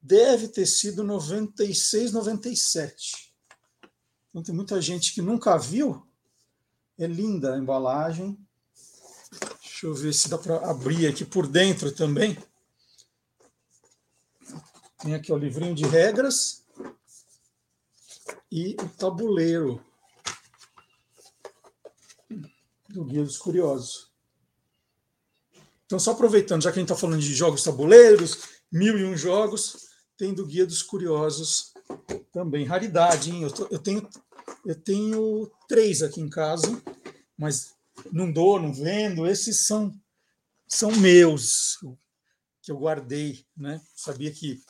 deve 0.00 0.48
ter 0.48 0.66
sido 0.66 1.02
96, 1.04 2.12
97. 2.12 3.34
Então 4.30 4.42
tem 4.42 4.54
muita 4.54 4.80
gente 4.80 5.12
que 5.12 5.20
nunca 5.20 5.58
viu. 5.58 6.06
É 6.98 7.06
linda 7.06 7.54
a 7.54 7.58
embalagem. 7.58 8.38
Deixa 9.62 9.86
eu 9.86 9.94
ver 9.94 10.12
se 10.12 10.28
dá 10.28 10.38
para 10.38 10.70
abrir 10.70 11.06
aqui 11.06 11.24
por 11.24 11.46
dentro 11.46 11.90
também. 11.92 12.36
Tem 14.98 15.14
aqui 15.14 15.32
o 15.32 15.38
livrinho 15.38 15.74
de 15.74 15.86
regras 15.86 16.66
e 18.52 18.76
o 18.82 18.88
tabuleiro 18.90 19.82
do 22.88 23.04
Guia 23.04 23.24
dos 23.24 23.38
Curiosos. 23.38 24.10
Então, 25.86 25.98
só 25.98 26.12
aproveitando, 26.12 26.62
já 26.62 26.70
que 26.70 26.78
a 26.78 26.80
gente 26.80 26.90
está 26.90 27.00
falando 27.00 27.20
de 27.20 27.34
jogos 27.34 27.64
tabuleiros, 27.64 28.42
mil 28.70 28.98
e 28.98 29.04
um 29.04 29.16
jogos, 29.16 29.89
tem 30.20 30.34
do 30.34 30.44
Guia 30.44 30.66
dos 30.66 30.82
Curiosos 30.82 31.72
também. 32.30 32.66
Raridade, 32.66 33.30
hein? 33.30 33.42
Eu, 33.42 33.50
tô, 33.50 33.66
eu, 33.70 33.78
tenho, 33.78 34.06
eu 34.66 34.74
tenho 34.74 35.50
três 35.66 36.02
aqui 36.02 36.20
em 36.20 36.28
casa, 36.28 36.66
mas 37.38 37.74
não 38.12 38.30
dou, 38.30 38.60
não 38.60 38.70
vendo. 38.70 39.26
Esses 39.26 39.66
são, 39.66 39.90
são 40.68 40.90
meus, 40.92 41.78
que 42.60 42.70
eu 42.70 42.76
guardei. 42.76 43.46
Né? 43.56 43.80
Sabia 43.96 44.30
que 44.30 44.60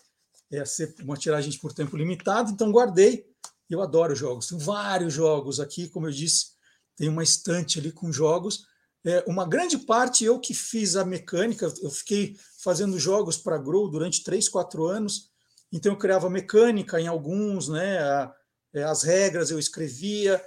ia 0.52 0.64
ser 0.64 0.94
uma 1.02 1.16
tiragem 1.16 1.58
por 1.58 1.72
tempo 1.72 1.96
limitado, 1.96 2.52
então 2.52 2.70
guardei. 2.70 3.26
Eu 3.68 3.82
adoro 3.82 4.14
jogos. 4.14 4.46
Tem 4.46 4.58
vários 4.58 5.12
jogos 5.12 5.58
aqui, 5.58 5.88
como 5.88 6.06
eu 6.06 6.12
disse, 6.12 6.52
tem 6.94 7.08
uma 7.08 7.24
estante 7.24 7.80
ali 7.80 7.90
com 7.90 8.12
jogos. 8.12 8.66
É, 9.04 9.24
uma 9.26 9.44
grande 9.48 9.78
parte 9.78 10.24
eu 10.24 10.38
que 10.38 10.54
fiz 10.54 10.94
a 10.94 11.04
mecânica, 11.04 11.72
eu 11.82 11.90
fiquei 11.90 12.36
fazendo 12.62 13.00
jogos 13.00 13.36
para 13.36 13.58
Grow 13.58 13.90
durante 13.90 14.22
três, 14.22 14.48
quatro 14.48 14.84
anos. 14.84 15.29
Então 15.72 15.92
eu 15.92 15.98
criava 15.98 16.28
mecânica 16.28 17.00
em 17.00 17.06
alguns, 17.06 17.68
né? 17.68 17.98
É, 18.72 18.82
as 18.82 19.02
regras 19.02 19.50
eu 19.50 19.58
escrevia, 19.58 20.42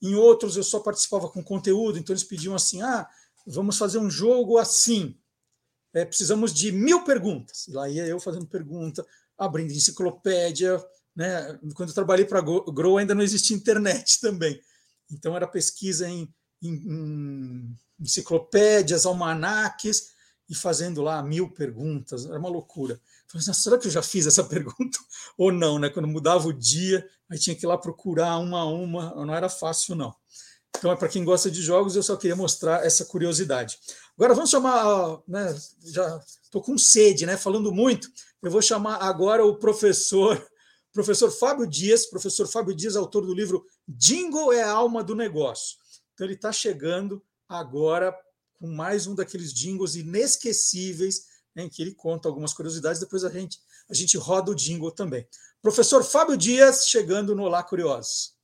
em 0.00 0.14
outros 0.14 0.56
eu 0.56 0.62
só 0.62 0.80
participava 0.80 1.28
com 1.28 1.42
conteúdo. 1.42 1.98
Então 1.98 2.12
eles 2.12 2.24
pediam 2.24 2.54
assim: 2.54 2.82
ah, 2.82 3.08
vamos 3.46 3.76
fazer 3.78 3.98
um 3.98 4.10
jogo 4.10 4.58
assim. 4.58 5.16
É, 5.94 6.04
precisamos 6.04 6.52
de 6.52 6.70
mil 6.70 7.04
perguntas. 7.04 7.66
E 7.66 7.72
lá 7.72 7.88
ia 7.88 8.06
eu 8.06 8.20
fazendo 8.20 8.46
pergunta, 8.46 9.04
abrindo 9.36 9.72
enciclopédia. 9.72 10.82
Né? 11.16 11.58
Quando 11.74 11.88
eu 11.88 11.94
trabalhei 11.94 12.24
para 12.24 12.40
Grow 12.40 12.98
ainda 12.98 13.14
não 13.14 13.22
existia 13.22 13.56
internet 13.56 14.20
também. 14.22 14.60
Então 15.10 15.34
era 15.34 15.46
pesquisa 15.46 16.08
em, 16.08 16.32
em, 16.62 16.74
em 16.74 17.76
enciclopédias, 17.98 19.06
almanaques 19.06 20.12
e 20.48 20.54
fazendo 20.54 21.02
lá 21.02 21.22
mil 21.22 21.50
perguntas. 21.50 22.26
Era 22.26 22.38
uma 22.38 22.48
loucura. 22.48 23.00
Falei 23.30 23.42
assim, 23.42 23.52
será 23.52 23.78
que 23.78 23.86
eu 23.86 23.90
já 23.90 24.02
fiz 24.02 24.26
essa 24.26 24.42
pergunta 24.48 24.98
ou 25.36 25.52
não? 25.52 25.78
Né? 25.78 25.90
Quando 25.90 26.08
mudava 26.08 26.48
o 26.48 26.52
dia, 26.52 27.06
aí 27.30 27.38
tinha 27.38 27.54
que 27.54 27.64
ir 27.64 27.68
lá 27.68 27.76
procurar 27.76 28.38
uma 28.38 28.60
a 28.60 28.66
uma, 28.66 29.14
não 29.24 29.34
era 29.34 29.48
fácil, 29.48 29.94
não. 29.94 30.14
Então, 30.76 30.92
é 30.92 30.96
para 30.96 31.08
quem 31.08 31.24
gosta 31.24 31.50
de 31.50 31.60
jogos, 31.60 31.96
eu 31.96 32.02
só 32.02 32.16
queria 32.16 32.36
mostrar 32.36 32.84
essa 32.84 33.04
curiosidade. 33.04 33.78
Agora, 34.16 34.34
vamos 34.34 34.50
chamar, 34.50 35.20
né, 35.26 35.56
já 35.84 36.22
estou 36.42 36.62
com 36.62 36.78
sede, 36.78 37.26
né, 37.26 37.36
falando 37.36 37.72
muito, 37.72 38.08
eu 38.42 38.50
vou 38.50 38.62
chamar 38.62 38.96
agora 38.96 39.44
o 39.44 39.56
professor, 39.56 40.40
professor 40.92 41.30
Fábio 41.30 41.66
Dias, 41.66 42.06
professor 42.06 42.46
Fábio 42.46 42.74
Dias, 42.74 42.94
autor 42.94 43.26
do 43.26 43.34
livro 43.34 43.64
Jingle 43.88 44.52
é 44.52 44.62
a 44.62 44.70
alma 44.70 45.02
do 45.02 45.16
negócio. 45.16 45.76
Então, 46.14 46.26
ele 46.26 46.34
está 46.34 46.52
chegando 46.52 47.22
agora 47.48 48.14
com 48.60 48.68
mais 48.68 49.06
um 49.06 49.14
daqueles 49.14 49.52
jingles 49.52 49.96
inesquecíveis 49.96 51.24
em 51.56 51.68
que 51.68 51.82
ele 51.82 51.94
conta 51.94 52.28
algumas 52.28 52.52
curiosidades, 52.52 53.00
depois 53.00 53.24
a 53.24 53.30
gente, 53.30 53.58
a 53.90 53.94
gente 53.94 54.16
roda 54.16 54.50
o 54.50 54.54
jingle 54.54 54.90
também. 54.90 55.26
Professor 55.60 56.04
Fábio 56.04 56.36
Dias, 56.36 56.88
chegando 56.88 57.34
no 57.34 57.42
Olá 57.42 57.62
Curiosos. 57.62 58.36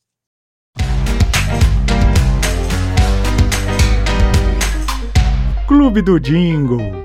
Clube 5.67 6.03
do 6.03 6.21
Jingle. 6.21 7.05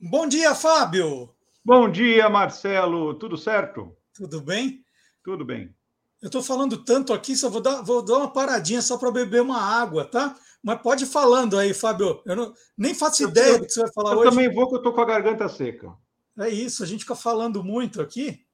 Bom 0.00 0.26
dia, 0.26 0.54
Fábio. 0.54 1.34
Bom 1.64 1.90
dia, 1.90 2.28
Marcelo. 2.30 3.12
Tudo 3.14 3.36
certo? 3.36 3.94
Tudo 4.14 4.40
bem? 4.40 4.84
Tudo 5.22 5.44
bem. 5.44 5.74
Eu 6.22 6.28
estou 6.28 6.42
falando 6.42 6.82
tanto 6.84 7.12
aqui, 7.12 7.36
só 7.36 7.50
vou 7.50 7.60
dar, 7.60 7.82
vou 7.82 8.02
dar 8.02 8.18
uma 8.18 8.32
paradinha 8.32 8.80
só 8.80 8.96
para 8.96 9.10
beber 9.10 9.42
uma 9.42 9.60
água, 9.60 10.04
tá? 10.04 10.34
Mas 10.66 10.82
pode 10.82 11.04
ir 11.04 11.06
falando 11.06 11.56
aí, 11.56 11.72
Fábio. 11.72 12.20
Eu 12.26 12.34
não, 12.34 12.52
nem 12.76 12.92
faço 12.92 13.22
eu 13.22 13.28
ideia 13.28 13.56
do 13.56 13.66
que 13.66 13.72
você 13.72 13.82
vai 13.82 13.92
falar 13.92 14.14
eu 14.14 14.18
hoje. 14.18 14.26
Eu 14.26 14.30
também 14.32 14.52
vou, 14.52 14.68
que 14.68 14.74
eu 14.74 14.78
estou 14.78 14.92
com 14.92 15.00
a 15.00 15.04
garganta 15.04 15.48
seca. 15.48 15.96
É 16.36 16.48
isso, 16.48 16.82
a 16.82 16.86
gente 16.86 17.04
fica 17.04 17.14
falando 17.14 17.62
muito 17.62 18.02
aqui. 18.02 18.44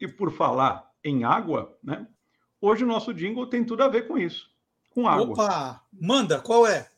E 0.00 0.08
por 0.08 0.32
falar 0.32 0.90
em 1.04 1.22
água, 1.22 1.78
né? 1.84 2.08
Hoje 2.60 2.82
o 2.82 2.86
nosso 2.88 3.14
jingle 3.14 3.46
tem 3.46 3.64
tudo 3.64 3.84
a 3.84 3.88
ver 3.88 4.08
com 4.08 4.18
isso, 4.18 4.50
com 4.90 5.06
água. 5.06 5.30
Opa, 5.30 5.84
manda, 5.92 6.40
qual 6.40 6.66
é? 6.66 6.90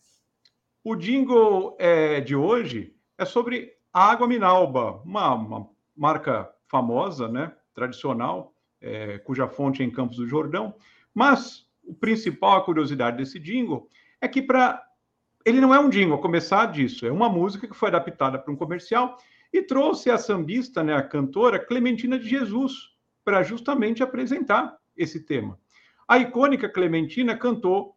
O 0.83 0.97
jingle 0.97 1.77
é, 1.79 2.23
de 2.23 2.35
hoje 2.35 2.97
é 3.19 3.27
sobre 3.27 3.71
a 3.93 4.11
água 4.11 4.27
Minalba, 4.27 5.03
uma, 5.05 5.35
uma 5.35 5.69
marca 5.95 6.51
famosa, 6.69 7.29
né? 7.29 7.55
Tradicional, 7.75 8.55
é, 8.81 9.19
cuja 9.19 9.47
fonte 9.47 9.83
é 9.83 9.85
em 9.85 9.91
Campos 9.91 10.17
do 10.17 10.27
Jordão. 10.27 10.75
Mas 11.13 11.67
o 11.87 11.95
principal, 11.95 12.59
a 12.59 12.65
curiosidade 12.65 13.17
desse 13.17 13.39
jingle 13.39 13.89
é 14.21 14.29
que 14.29 14.43
para 14.43 14.83
ele 15.45 15.61
não 15.61 15.75
é 15.75 15.79
um 15.79 15.91
jingle, 15.91 16.19
começar 16.19 16.67
disso, 16.67 17.07
é 17.07 17.13
uma 17.13 17.29
música 17.29 17.69
que 17.69 17.77
foi 17.77 17.89
adaptada 17.89 18.39
para 18.39 18.53
um 18.53 18.57
comercial 18.57 19.19
e 19.53 19.61
trouxe 19.61 20.11
a 20.11 20.17
sambista, 20.17 20.83
né, 20.83 20.95
a 20.95 21.03
cantora 21.03 21.59
Clementina 21.59 22.19
de 22.19 22.29
Jesus, 22.29 22.95
para 23.25 23.43
justamente 23.43 24.03
apresentar 24.03 24.77
esse 24.97 25.21
tema. 25.21 25.59
A 26.09 26.19
icônica 26.19 26.69
Clementina 26.69 27.37
cantou 27.37 27.97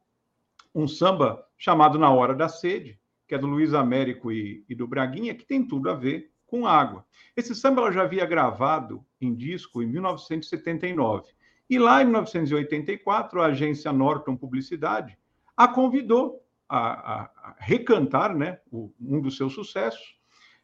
um 0.74 0.88
samba 0.88 1.46
chamado 1.58 1.98
Na 1.98 2.12
Hora 2.12 2.36
da 2.36 2.48
Sede, 2.50 3.00
que 3.28 3.36
é 3.36 3.38
do 3.38 3.48
Luiz 3.48 3.74
Américo 3.74 4.32
e, 4.32 4.64
e 4.70 4.76
do 4.76 4.88
Braguinha, 4.88 5.34
que 5.34 5.46
tem 5.46 5.66
tudo 5.66 5.90
a 5.90 5.96
ver 5.96 6.32
com 6.46 6.66
água. 6.66 7.06
Esse 7.36 7.54
samba 7.54 7.82
ela 7.82 7.92
já 7.92 8.04
havia 8.04 8.26
gravado 8.26 9.06
em 9.20 9.36
disco 9.36 9.82
em 9.82 9.88
1979. 9.88 11.30
E 11.70 11.78
lá 11.78 12.02
em 12.02 12.06
1984, 12.06 13.42
a 13.42 13.48
agência 13.48 13.92
Norton 13.92 14.36
Publicidade 14.36 15.18
a 15.56 15.68
convidou 15.68 16.44
a, 16.70 16.78
a, 16.78 17.22
a 17.24 17.56
recantar 17.58 18.36
né, 18.36 18.60
o, 18.72 18.94
um 19.02 19.20
dos 19.20 19.36
seus 19.36 19.54
sucessos 19.54 20.18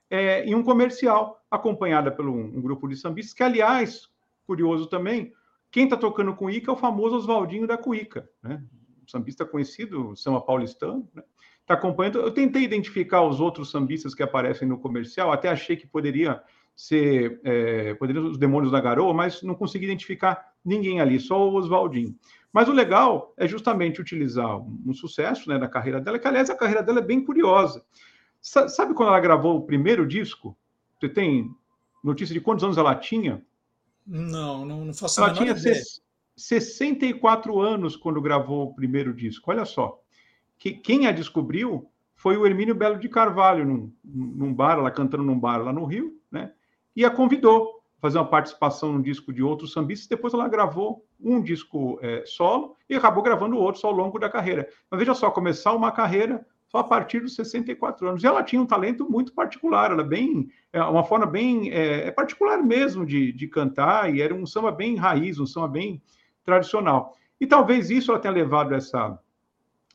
é, 0.10 0.45
em 0.45 0.54
um 0.54 0.62
comercial, 0.62 1.43
acompanhada 1.49 2.12
por 2.12 2.28
um, 2.28 2.39
um, 2.39 2.62
grupo 2.62 2.88
de 2.88 2.95
sambistas, 2.95 3.34
que, 3.34 3.41
aliás, 3.41 4.08
curioso 4.45 4.86
também, 4.86 5.34
quem 5.72 5.86
está 5.86 5.97
tocando 5.97 6.36
com 6.36 6.49
Ica 6.49 6.70
é 6.70 6.74
o 6.74 6.78
famoso 6.78 7.16
Oswaldinho 7.16 7.66
da 7.66 7.78
Cuíca, 7.78 8.30
né? 8.43 8.64
um 9.01 9.08
sambista 9.08 9.43
conhecido, 9.43 10.16
samba 10.16 10.39
paulistano, 10.39 11.10
né? 11.16 11.24
Está 11.62 11.74
acompanhando. 11.76 12.20
Eu 12.20 12.32
tentei 12.32 12.62
identificar 12.62 13.24
os 13.24 13.39
outros 13.39 13.72
sambistas 13.72 14.14
que 14.14 14.22
aparecem 14.22 14.68
no 14.68 14.78
comercial, 14.78 15.32
até 15.32 15.49
achei 15.49 15.78
que 15.78 15.88
poderia 15.88 16.43
ser 16.76 17.39
é, 17.43 17.97
os 17.99 18.38
demônios 18.38 18.72
da 18.72 18.82
garoa, 18.82 19.14
mas 19.14 19.41
não 19.41 19.56
consegui 19.56 19.86
identificar 19.86 20.53
ninguém 20.64 21.01
ali, 21.01 21.20
só 21.20 21.49
o 21.49 21.53
Oswaldinho. 21.53 22.16
Mas 22.51 22.70
o 22.70 22.72
legal 22.72 23.34
é 23.36 23.47
justamente 23.47 23.99
utilizar 23.99 24.59
um 24.59 24.93
sucesso 24.93 25.49
né, 25.49 25.57
da 25.57 25.68
carreira 25.68 25.99
dela, 25.99 26.20
que 26.20 26.28
aliás 26.28 26.49
a 26.49 26.55
carreira 26.55 26.84
dela 26.84 26.99
é 26.99 27.03
bem 27.03 27.24
curiosa. 27.24 27.84
Sabe 28.39 28.93
quando 28.93 29.09
ela 29.09 29.20
gravou 29.20 29.57
o 29.57 29.66
primeiro 29.66 30.05
disco? 30.05 30.55
Você 30.99 31.09
tem 31.09 31.49
notícia 32.03 32.34
de 32.34 32.41
quantos 32.41 32.64
anos 32.64 32.78
ela 32.78 32.93
tinha? 32.93 33.43
Não, 34.05 34.66
não, 34.66 34.86
não 34.86 34.93
faço 34.93 35.20
Ela 35.20 35.34
tinha 35.34 35.51
ideia. 35.51 35.82
64 36.36 37.59
anos 37.59 37.95
quando 37.95 38.22
gravou 38.22 38.68
o 38.68 38.74
primeiro 38.74 39.14
disco. 39.14 39.49
Olha 39.49 39.66
só. 39.66 39.99
Que, 40.57 40.74
quem 40.74 41.07
a 41.07 41.11
descobriu 41.11 41.89
foi 42.16 42.38
o 42.38 42.45
Hermínio 42.45 42.76
Belo 42.76 42.97
de 42.97 43.09
Carvalho, 43.09 43.66
num, 43.66 43.93
num 44.03 44.53
bar, 44.53 44.78
ela 44.78 44.91
cantando 44.91 45.24
num 45.24 45.39
bar 45.39 45.57
lá 45.57 45.74
no 45.74 45.86
Rio, 45.86 46.20
né? 46.32 46.53
E 46.95 47.03
a 47.03 47.09
convidou 47.09 47.83
fazer 48.04 48.18
uma 48.18 48.28
participação 48.28 48.91
num 48.91 49.01
disco 49.01 49.32
de 49.32 49.41
outros 49.41 49.72
sambistas. 49.72 50.10
Depois 50.10 50.34
ela 50.34 50.49
gravou 50.49 51.06
um 51.18 51.41
disco 51.41 51.97
é, 52.01 52.22
solo 52.26 52.76
e 52.89 52.95
acabou 52.95 53.24
gravando 53.24 53.56
outros 53.56 53.82
ao 53.86 53.93
longo 53.93 54.20
da 54.20 54.30
carreira. 54.30 54.68
Mas 54.91 54.99
veja 54.99 55.14
só, 55.14 55.32
começar 55.32 55.72
uma 55.72 55.89
carreira 55.89 56.45
só 56.68 56.80
a 56.80 56.84
partir 56.84 57.22
dos 57.22 57.34
64 57.34 58.06
anos. 58.06 58.22
E 58.22 58.28
ela 58.28 58.43
tinha 58.43 58.62
um 58.62 58.66
talento 58.66 59.10
muito 59.10 59.34
particular, 59.34 59.89
ela 59.89 60.04
bem, 60.04 60.49
é 60.74 60.84
uma 60.84 61.06
forma 61.06 61.26
bem 61.26 61.72
é, 61.72 62.08
é, 62.08 62.12
particular 62.12 62.62
mesmo 62.62 63.06
de, 63.06 63.32
de 63.32 63.47
cantar, 63.47 64.14
e 64.14 64.22
era 64.22 64.36
um 64.36 64.45
samba 64.45 64.70
bem 64.70 64.97
raiz, 64.97 65.39
um 65.39 65.45
samba 65.45 65.70
bem 65.70 66.04
tradicional. 66.43 67.16
E 67.39 67.47
talvez 67.47 67.89
isso 67.89 68.12
ela 68.12 68.20
tenha 68.20 68.34
levado 68.34 68.76
essa, 68.76 69.18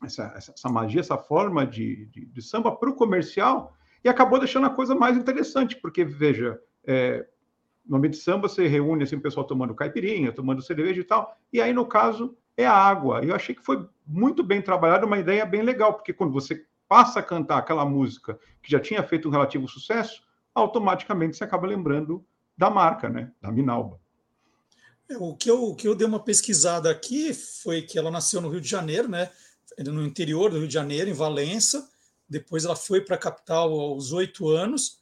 essa, 0.02 0.32
essa 0.34 0.68
magia, 0.70 1.00
essa 1.00 1.18
forma 1.18 1.66
de, 1.66 2.06
de, 2.06 2.24
de 2.24 2.40
samba 2.40 2.74
para 2.74 2.88
o 2.88 2.94
comercial, 2.94 3.76
e 4.02 4.08
acabou 4.08 4.38
deixando 4.38 4.66
a 4.66 4.70
coisa 4.70 4.94
mais 4.94 5.14
interessante, 5.14 5.76
porque, 5.76 6.06
veja, 6.06 6.58
é, 6.86 7.26
no 7.88 7.96
ambiente 7.96 8.18
de 8.18 8.22
samba, 8.22 8.48
você 8.48 8.68
reúne 8.68 9.04
assim, 9.04 9.16
o 9.16 9.20
pessoal 9.20 9.46
tomando 9.46 9.74
caipirinha, 9.74 10.30
tomando 10.30 10.60
cerveja 10.60 11.00
e 11.00 11.04
tal, 11.04 11.36
e 11.52 11.60
aí, 11.60 11.72
no 11.72 11.86
caso, 11.86 12.36
é 12.56 12.66
a 12.66 12.74
água. 12.74 13.24
Eu 13.24 13.34
achei 13.34 13.54
que 13.54 13.64
foi 13.64 13.88
muito 14.06 14.42
bem 14.42 14.60
trabalhado, 14.60 15.06
uma 15.06 15.18
ideia 15.18 15.46
bem 15.46 15.62
legal, 15.62 15.94
porque 15.94 16.12
quando 16.12 16.32
você 16.32 16.64
passa 16.86 17.20
a 17.20 17.22
cantar 17.22 17.58
aquela 17.58 17.84
música 17.84 18.38
que 18.62 18.70
já 18.70 18.78
tinha 18.80 19.02
feito 19.02 19.28
um 19.28 19.30
relativo 19.30 19.66
sucesso, 19.68 20.22
automaticamente 20.54 21.36
você 21.36 21.44
acaba 21.44 21.66
lembrando 21.66 22.24
da 22.56 22.68
marca, 22.68 23.08
né? 23.08 23.30
Da 23.40 23.52
Minalba. 23.52 24.00
É, 25.08 25.16
o 25.16 25.34
que 25.34 25.50
eu, 25.50 25.64
o 25.64 25.74
que 25.74 25.86
eu 25.86 25.94
dei 25.94 26.06
uma 26.06 26.22
pesquisada 26.22 26.90
aqui 26.90 27.32
foi 27.32 27.82
que 27.82 27.98
ela 27.98 28.10
nasceu 28.10 28.40
no 28.40 28.48
Rio 28.48 28.60
de 28.60 28.68
Janeiro, 28.68 29.08
né? 29.08 29.30
No 29.78 30.04
interior 30.04 30.50
do 30.50 30.58
Rio 30.58 30.68
de 30.68 30.74
Janeiro, 30.74 31.08
em 31.08 31.14
Valença. 31.14 31.88
Depois 32.28 32.64
ela 32.64 32.76
foi 32.76 33.00
para 33.00 33.14
a 33.14 33.18
capital 33.18 33.72
aos 33.72 34.12
oito 34.12 34.48
anos 34.48 34.97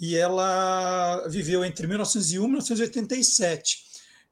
e 0.00 0.16
ela 0.16 1.28
viveu 1.28 1.62
entre 1.62 1.86
1901 1.86 2.42
e 2.42 2.46
1987. 2.46 3.84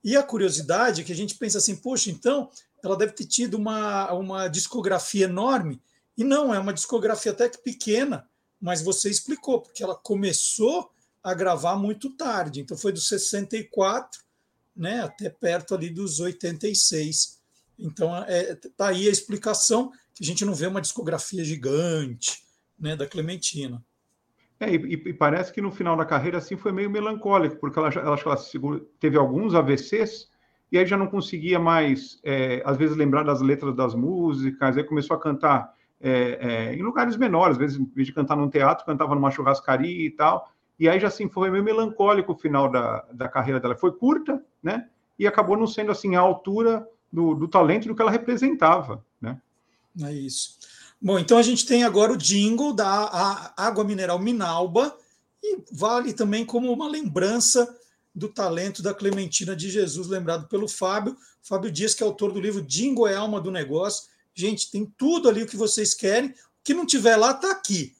E 0.02 0.16
a 0.16 0.22
curiosidade 0.22 1.02
é 1.02 1.04
que 1.04 1.12
a 1.12 1.16
gente 1.16 1.34
pensa 1.34 1.58
assim, 1.58 1.76
poxa, 1.76 2.10
então 2.10 2.50
ela 2.82 2.96
deve 2.96 3.12
ter 3.12 3.26
tido 3.26 3.54
uma, 3.58 4.10
uma 4.12 4.48
discografia 4.48 5.26
enorme. 5.26 5.80
E 6.16 6.24
não, 6.24 6.54
é 6.54 6.58
uma 6.58 6.72
discografia 6.72 7.32
até 7.32 7.48
que 7.48 7.58
pequena, 7.58 8.26
mas 8.58 8.80
você 8.80 9.10
explicou, 9.10 9.60
porque 9.60 9.82
ela 9.82 9.94
começou 9.94 10.90
a 11.22 11.34
gravar 11.34 11.76
muito 11.76 12.16
tarde. 12.16 12.60
Então 12.60 12.76
foi 12.76 12.90
dos 12.90 13.06
64 13.06 14.22
né, 14.74 15.02
até 15.02 15.28
perto 15.28 15.74
ali 15.74 15.90
dos 15.90 16.18
86. 16.18 17.38
Então 17.78 18.16
é, 18.24 18.54
tá 18.54 18.88
aí 18.88 19.06
a 19.06 19.12
explicação 19.12 19.90
que 20.14 20.24
a 20.24 20.26
gente 20.26 20.44
não 20.44 20.54
vê 20.54 20.66
uma 20.66 20.80
discografia 20.80 21.44
gigante 21.44 22.42
né, 22.78 22.96
da 22.96 23.06
Clementina. 23.06 23.84
É, 24.60 24.70
e, 24.70 24.92
e, 24.92 25.12
parece 25.12 25.52
que 25.52 25.60
no 25.60 25.70
final 25.70 25.96
da 25.96 26.04
carreira 26.04 26.38
assim 26.38 26.56
foi 26.56 26.72
meio 26.72 26.90
melancólico, 26.90 27.56
porque 27.56 27.78
ela, 27.78 27.88
ela, 27.88 28.18
ela 28.18 28.36
teve 28.98 29.16
alguns 29.16 29.54
AVCs 29.54 30.28
e 30.70 30.78
aí 30.78 30.84
já 30.84 30.96
não 30.96 31.06
conseguia 31.06 31.58
mais, 31.58 32.20
é, 32.22 32.62
às 32.64 32.76
vezes, 32.76 32.96
lembrar 32.96 33.22
das 33.22 33.40
letras 33.40 33.74
das 33.74 33.94
músicas, 33.94 34.76
aí 34.76 34.84
começou 34.84 35.16
a 35.16 35.20
cantar 35.20 35.72
é, 36.00 36.38
é, 36.40 36.74
em 36.74 36.82
lugares 36.82 37.16
menores, 37.16 37.52
às 37.52 37.58
vezes, 37.58 37.78
em 37.78 37.84
vez 37.84 38.06
de 38.06 38.12
cantar 38.12 38.36
num 38.36 38.50
teatro, 38.50 38.84
cantava 38.84 39.14
numa 39.14 39.30
churrascaria 39.30 40.06
e 40.06 40.10
tal, 40.10 40.52
e 40.78 40.88
aí 40.88 41.00
já 41.00 41.08
assim 41.08 41.28
foi 41.28 41.50
meio 41.50 41.64
melancólico 41.64 42.32
o 42.32 42.38
final 42.38 42.70
da, 42.70 43.04
da 43.12 43.28
carreira 43.28 43.58
dela. 43.58 43.76
Foi 43.76 43.92
curta, 43.92 44.42
né? 44.62 44.88
E 45.18 45.26
acabou 45.26 45.56
não 45.56 45.66
sendo 45.66 45.90
assim 45.90 46.14
a 46.14 46.20
altura 46.20 46.86
do, 47.12 47.34
do 47.34 47.48
talento 47.48 47.88
do 47.88 47.96
que 47.96 48.02
ela 48.02 48.10
representava, 48.10 49.04
né? 49.20 49.40
É 50.04 50.12
isso. 50.12 50.58
Bom, 51.00 51.18
então 51.18 51.38
a 51.38 51.42
gente 51.42 51.64
tem 51.64 51.84
agora 51.84 52.12
o 52.12 52.16
jingle 52.16 52.72
da 52.72 53.52
água 53.56 53.84
mineral 53.84 54.18
Minalba 54.18 54.96
e 55.42 55.58
vale 55.70 56.12
também 56.12 56.44
como 56.44 56.72
uma 56.72 56.88
lembrança 56.88 57.76
do 58.14 58.28
talento 58.28 58.82
da 58.82 58.92
Clementina 58.92 59.54
de 59.54 59.70
Jesus, 59.70 60.08
lembrado 60.08 60.48
pelo 60.48 60.66
Fábio. 60.68 61.16
Fábio 61.40 61.70
Dias, 61.70 61.94
que 61.94 62.02
é 62.02 62.06
autor 62.06 62.32
do 62.32 62.40
livro 62.40 62.62
Jingle 62.62 63.06
é 63.06 63.14
Alma 63.14 63.40
do 63.40 63.50
Negócio. 63.50 64.08
Gente, 64.34 64.70
tem 64.70 64.84
tudo 64.98 65.28
ali 65.28 65.42
o 65.42 65.46
que 65.46 65.56
vocês 65.56 65.94
querem. 65.94 66.30
O 66.30 66.34
que 66.64 66.74
não 66.74 66.84
tiver 66.84 67.16
lá, 67.16 67.30
está 67.30 67.52
aqui. 67.52 67.94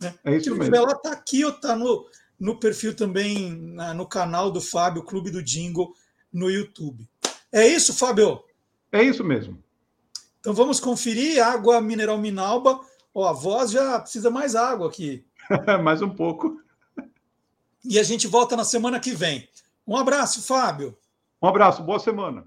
Né? 0.00 0.14
É 0.24 0.36
isso 0.36 0.50
o 0.50 0.52
que 0.52 0.58
não 0.58 0.64
tiver 0.64 0.80
lá, 0.80 0.92
está 0.92 1.12
aqui 1.12 1.44
ou 1.44 1.50
está 1.50 1.74
no, 1.74 2.08
no 2.38 2.58
perfil 2.58 2.94
também, 2.94 3.52
na, 3.52 3.92
no 3.92 4.06
canal 4.06 4.50
do 4.50 4.60
Fábio, 4.60 5.02
Clube 5.02 5.30
do 5.30 5.42
Jingle, 5.42 5.94
no 6.32 6.48
YouTube. 6.48 7.08
É 7.50 7.66
isso, 7.66 7.92
Fábio? 7.92 8.42
É 8.90 9.02
isso 9.02 9.22
mesmo. 9.22 9.61
Então 10.42 10.52
vamos 10.52 10.80
conferir 10.80 11.40
água 11.40 11.80
mineral 11.80 12.18
Minalba. 12.18 12.80
Ó, 13.14 13.28
a 13.28 13.32
voz 13.32 13.70
já 13.70 14.00
precisa 14.00 14.28
mais 14.28 14.56
água 14.56 14.88
aqui. 14.88 15.24
mais 15.84 16.02
um 16.02 16.10
pouco. 16.10 16.60
E 17.84 17.96
a 17.96 18.02
gente 18.02 18.26
volta 18.26 18.56
na 18.56 18.64
semana 18.64 18.98
que 18.98 19.12
vem. 19.12 19.48
Um 19.86 19.96
abraço, 19.96 20.42
Fábio. 20.42 20.98
Um 21.40 21.46
abraço, 21.46 21.84
boa 21.84 22.00
semana. 22.00 22.44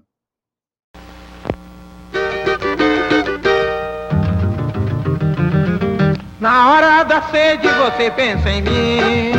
Na 6.38 6.72
hora 6.74 7.02
da 7.02 7.22
sede 7.30 7.66
você 7.66 8.10
pensa 8.10 8.50
em 8.50 8.60
mim, 8.60 9.32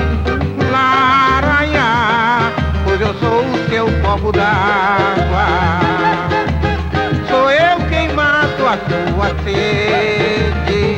Laranha, 0.72 2.52
pois 2.84 3.00
eu 3.00 3.14
sou 3.20 3.42
o 3.42 3.70
seu 3.70 3.86
copo 4.02 4.32
d'água. 4.32 5.87
Tua 8.78 9.30
sede 9.44 10.98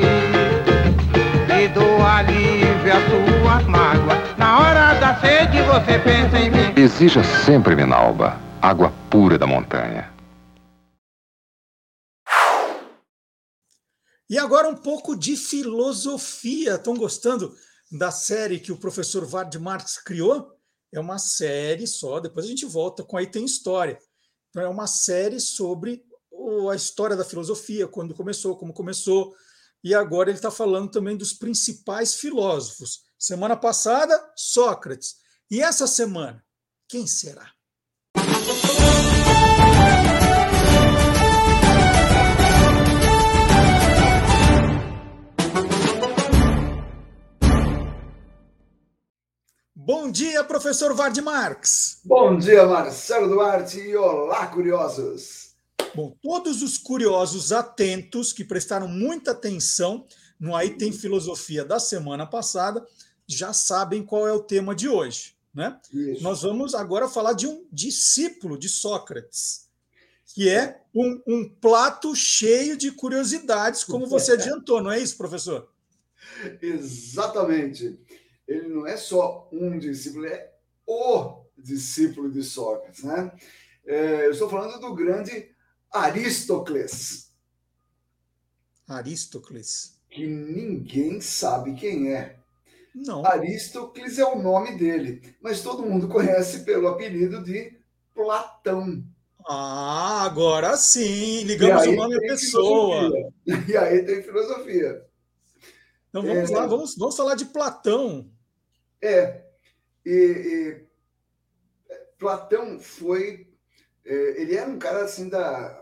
e 1.61 1.67
dou 1.69 2.01
alívio 2.05 2.93
à 2.93 2.99
tua 3.09 3.69
mágoa. 3.69 4.15
Na 4.37 4.59
hora 4.59 4.99
da 4.99 5.19
sede 5.19 5.61
você 5.61 5.99
pensa 5.99 6.37
em 6.37 6.49
mim. 6.49 6.73
Exija 6.75 7.23
sempre, 7.23 7.75
Minalba, 7.75 8.39
água 8.61 8.93
pura 9.09 9.37
da 9.37 9.47
montanha. 9.47 10.11
E 14.29 14.37
agora 14.37 14.69
um 14.69 14.75
pouco 14.75 15.15
de 15.15 15.35
filosofia. 15.35 16.75
Estão 16.75 16.93
gostando 16.93 17.51
da 17.91 18.11
série 18.11 18.59
que 18.59 18.71
o 18.71 18.77
professor 18.77 19.25
Vard 19.25 19.55
Marx 19.55 19.97
criou. 19.97 20.55
É 20.93 20.99
uma 20.99 21.17
série 21.17 21.87
só, 21.87 22.19
depois 22.19 22.45
a 22.45 22.49
gente 22.49 22.65
volta 22.65 23.03
com 23.03 23.17
aí 23.17 23.27
tem 23.27 23.43
história. 23.45 23.97
Então 24.49 24.63
é 24.63 24.67
uma 24.67 24.87
série 24.87 25.39
sobre 25.39 26.03
a 26.69 26.75
história 26.75 27.15
da 27.15 27.25
filosofia, 27.25 27.87
quando 27.87 28.15
começou, 28.15 28.57
como 28.57 28.73
começou, 28.73 29.33
e 29.83 29.95
agora 29.95 30.29
ele 30.29 30.37
está 30.37 30.51
falando 30.51 30.91
também 30.91 31.15
dos 31.15 31.33
principais 31.33 32.15
filósofos. 32.15 33.03
Semana 33.17 33.55
passada, 33.55 34.17
Sócrates. 34.35 35.15
E 35.49 35.61
essa 35.61 35.87
semana, 35.87 36.43
quem 36.87 37.07
será? 37.07 37.51
Bom 49.75 50.11
dia, 50.11 50.43
professor 50.43 50.93
Vard 50.93 51.17
Marx. 51.21 52.01
Bom 52.05 52.37
dia, 52.37 52.65
Marcelo 52.67 53.27
Duarte 53.27 53.79
e 53.79 53.95
olá, 53.95 54.45
curiosos. 54.47 55.48
Bom, 55.95 56.15
todos 56.21 56.61
os 56.61 56.77
curiosos 56.77 57.51
atentos 57.51 58.31
que 58.31 58.43
prestaram 58.43 58.87
muita 58.87 59.31
atenção 59.31 60.05
no 60.39 60.55
Aí 60.55 60.77
Tem 60.77 60.91
Filosofia 60.91 61.65
da 61.65 61.79
semana 61.79 62.25
passada 62.25 62.85
já 63.27 63.53
sabem 63.53 64.03
qual 64.03 64.27
é 64.27 64.33
o 64.33 64.43
tema 64.43 64.75
de 64.75 64.87
hoje. 64.87 65.35
Né? 65.53 65.79
Isso. 65.93 66.23
Nós 66.23 66.41
vamos 66.41 66.75
agora 66.75 67.07
falar 67.07 67.33
de 67.33 67.47
um 67.47 67.65
discípulo 67.71 68.57
de 68.57 68.69
Sócrates, 68.69 69.67
que 70.33 70.47
é 70.47 70.81
um, 70.93 71.21
um 71.27 71.49
plato 71.49 72.15
cheio 72.15 72.77
de 72.77 72.91
curiosidades, 72.91 73.83
como 73.83 74.05
você 74.05 74.33
adiantou, 74.39 74.81
não 74.81 74.91
é 74.91 74.99
isso, 74.99 75.17
professor? 75.17 75.71
Exatamente 76.61 77.99
ele 78.49 78.67
não 78.67 78.87
é 78.87 78.97
só 78.97 79.47
um 79.51 79.77
discípulo, 79.77 80.25
é 80.25 80.51
o 80.87 81.45
discípulo 81.55 82.31
de 82.31 82.41
Sócrates. 82.41 83.03
Né? 83.03 83.31
É, 83.85 84.25
eu 84.25 84.31
estou 84.31 84.49
falando 84.49 84.79
do 84.81 84.95
grande 84.95 85.51
Aristócles. 85.91 87.31
Aristócles. 88.87 89.99
Que 90.09 90.25
ninguém 90.25 91.21
sabe 91.21 91.75
quem 91.75 92.13
é. 92.13 92.37
Não. 92.93 93.25
Aristócles 93.25 94.17
é 94.17 94.25
o 94.25 94.41
nome 94.41 94.77
dele, 94.77 95.35
mas 95.41 95.61
todo 95.61 95.85
mundo 95.85 96.07
conhece 96.07 96.61
pelo 96.61 96.87
apelido 96.87 97.43
de 97.43 97.77
Platão. 98.13 99.03
Ah, 99.47 100.23
agora 100.23 100.75
sim, 100.75 101.43
ligamos 101.43 101.87
o 101.87 101.91
nome 101.93 102.15
à 102.15 102.19
pessoa. 102.19 103.01
Filosofia. 103.01 103.33
E 103.67 103.77
aí 103.77 104.05
tem 104.05 104.21
filosofia. 104.21 105.05
Então 106.09 106.23
vamos 106.23 106.51
é... 106.51 106.55
lá, 106.55 106.67
vamos, 106.67 106.95
vamos 106.95 107.15
falar 107.15 107.35
de 107.35 107.45
Platão. 107.45 108.29
É. 109.01 109.43
E, 110.05 110.11
e 110.11 110.89
Platão 112.17 112.79
foi. 112.79 113.47
É, 114.05 114.41
ele 114.41 114.55
era 114.55 114.69
um 114.69 114.77
cara 114.77 115.03
assim 115.03 115.29
da. 115.29 115.78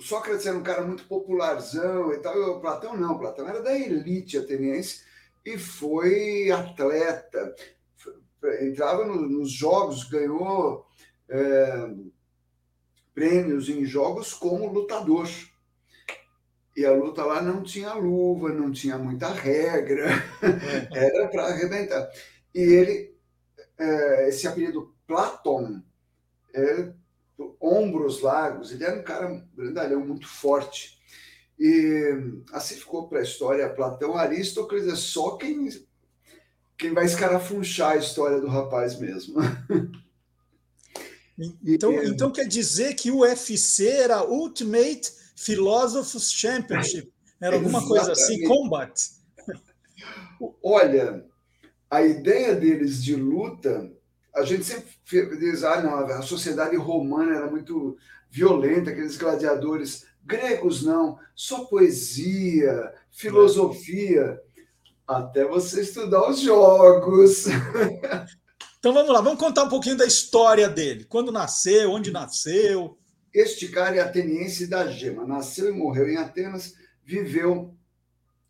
O 0.00 0.02
Sócrates 0.02 0.46
era 0.46 0.56
um 0.56 0.62
cara 0.62 0.82
muito 0.82 1.04
popularzão 1.04 2.10
e 2.10 2.18
tal. 2.20 2.34
E 2.34 2.40
o 2.40 2.58
Platão 2.58 2.96
não. 2.96 3.18
Platão 3.18 3.46
era 3.46 3.60
da 3.60 3.78
elite 3.78 4.38
ateniense 4.38 5.02
e 5.44 5.58
foi 5.58 6.50
atleta. 6.50 7.54
Entrava 8.62 9.04
no, 9.04 9.16
nos 9.28 9.52
jogos, 9.52 10.04
ganhou 10.04 10.86
é, 11.28 11.90
prêmios 13.14 13.68
em 13.68 13.84
jogos 13.84 14.32
como 14.32 14.72
lutador. 14.72 15.28
E 16.74 16.86
a 16.86 16.92
luta 16.92 17.22
lá 17.22 17.42
não 17.42 17.62
tinha 17.62 17.92
luva, 17.92 18.48
não 18.54 18.72
tinha 18.72 18.96
muita 18.96 19.28
regra, 19.28 20.06
é. 20.94 21.08
era 21.08 21.28
para 21.28 21.44
arrebentar. 21.48 22.08
E 22.54 22.60
ele, 22.60 23.14
é, 23.76 24.28
esse 24.30 24.48
apelido 24.48 24.94
Platon, 25.06 25.82
é, 26.54 26.90
ombros 27.60 28.20
largos, 28.20 28.72
ele 28.72 28.84
era 28.84 28.98
um 28.98 29.04
cara 29.04 29.44
grandalhão, 29.56 30.00
muito 30.00 30.28
forte. 30.28 30.98
E 31.58 32.14
assim 32.52 32.76
ficou 32.76 33.08
para 33.08 33.18
a 33.20 33.22
história 33.22 33.68
Platão. 33.68 34.16
Aristóteles 34.16 34.88
é 34.88 34.96
só 34.96 35.36
quem, 35.36 35.68
quem 36.78 36.94
vai 36.94 37.04
escarafunchar 37.04 37.92
a 37.92 37.96
história 37.96 38.40
do 38.40 38.48
rapaz 38.48 38.98
mesmo. 38.98 39.36
Então, 41.64 41.90
e, 41.90 42.06
então 42.06 42.30
quer 42.30 42.46
dizer 42.46 42.92
que 42.92 43.10
o 43.10 43.20
UFC 43.20 43.88
era 43.88 44.22
Ultimate 44.22 45.10
Philosophers 45.34 46.30
Championship. 46.30 47.10
Era 47.40 47.56
alguma 47.56 47.78
Exatamente. 47.78 47.88
coisa 48.06 48.12
assim, 48.12 48.44
combat. 48.44 48.92
Olha, 50.62 51.24
a 51.90 52.02
ideia 52.02 52.54
deles 52.54 53.02
de 53.02 53.16
luta, 53.16 53.90
a 54.34 54.44
gente 54.44 54.64
sempre 54.64 55.36
diz, 55.38 55.64
ah, 55.64 55.82
não, 55.82 55.94
a 55.94 56.22
sociedade 56.22 56.76
romana 56.76 57.36
era 57.36 57.50
muito 57.50 57.96
violenta, 58.30 58.90
aqueles 58.90 59.16
gladiadores. 59.16 60.06
Gregos 60.24 60.82
não, 60.82 61.18
só 61.34 61.64
poesia, 61.64 62.92
filosofia, 63.10 64.40
até 65.06 65.44
você 65.44 65.80
estudar 65.80 66.28
os 66.28 66.40
jogos. 66.40 67.46
Então 68.80 68.94
vamos 68.94 69.12
lá, 69.12 69.20
vamos 69.20 69.38
contar 69.38 69.64
um 69.64 69.68
pouquinho 69.68 69.98
da 69.98 70.06
história 70.06 70.66
dele. 70.66 71.04
Quando 71.04 71.30
nasceu, 71.30 71.90
onde 71.90 72.10
nasceu. 72.10 72.98
Este 73.30 73.68
cara 73.68 73.96
é 73.96 74.00
ateniense 74.00 74.66
da 74.66 74.86
Gema, 74.86 75.26
nasceu 75.26 75.68
e 75.68 75.76
morreu 75.76 76.08
em 76.08 76.16
Atenas, 76.16 76.72
viveu 77.04 77.74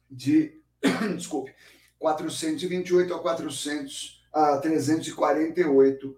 de, 0.09 0.63
desculpe, 1.17 1.53
428 1.99 3.13
a 3.13 3.19
400 3.19 4.20
a 4.33 4.59
348 4.59 6.17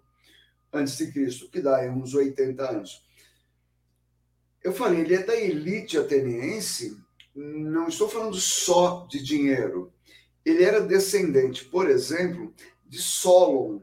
antes 0.73 0.97
de 0.97 1.13
Cristo, 1.13 1.51
que 1.51 1.61
dá 1.61 1.81
uns 1.91 2.15
80 2.15 2.71
anos. 2.71 3.05
Eu 4.63 4.73
falei, 4.73 5.01
ele 5.01 5.15
é 5.15 5.23
da 5.23 5.37
elite 5.37 5.99
ateniense, 5.99 6.97
não 7.35 7.89
estou 7.89 8.09
falando 8.09 8.37
só 8.37 9.07
de 9.11 9.23
dinheiro. 9.23 9.93
Ele 10.45 10.63
era 10.63 10.81
descendente, 10.81 11.65
por 11.65 11.89
exemplo, 11.89 12.55
de 12.87 12.99
Solon, 12.99 13.81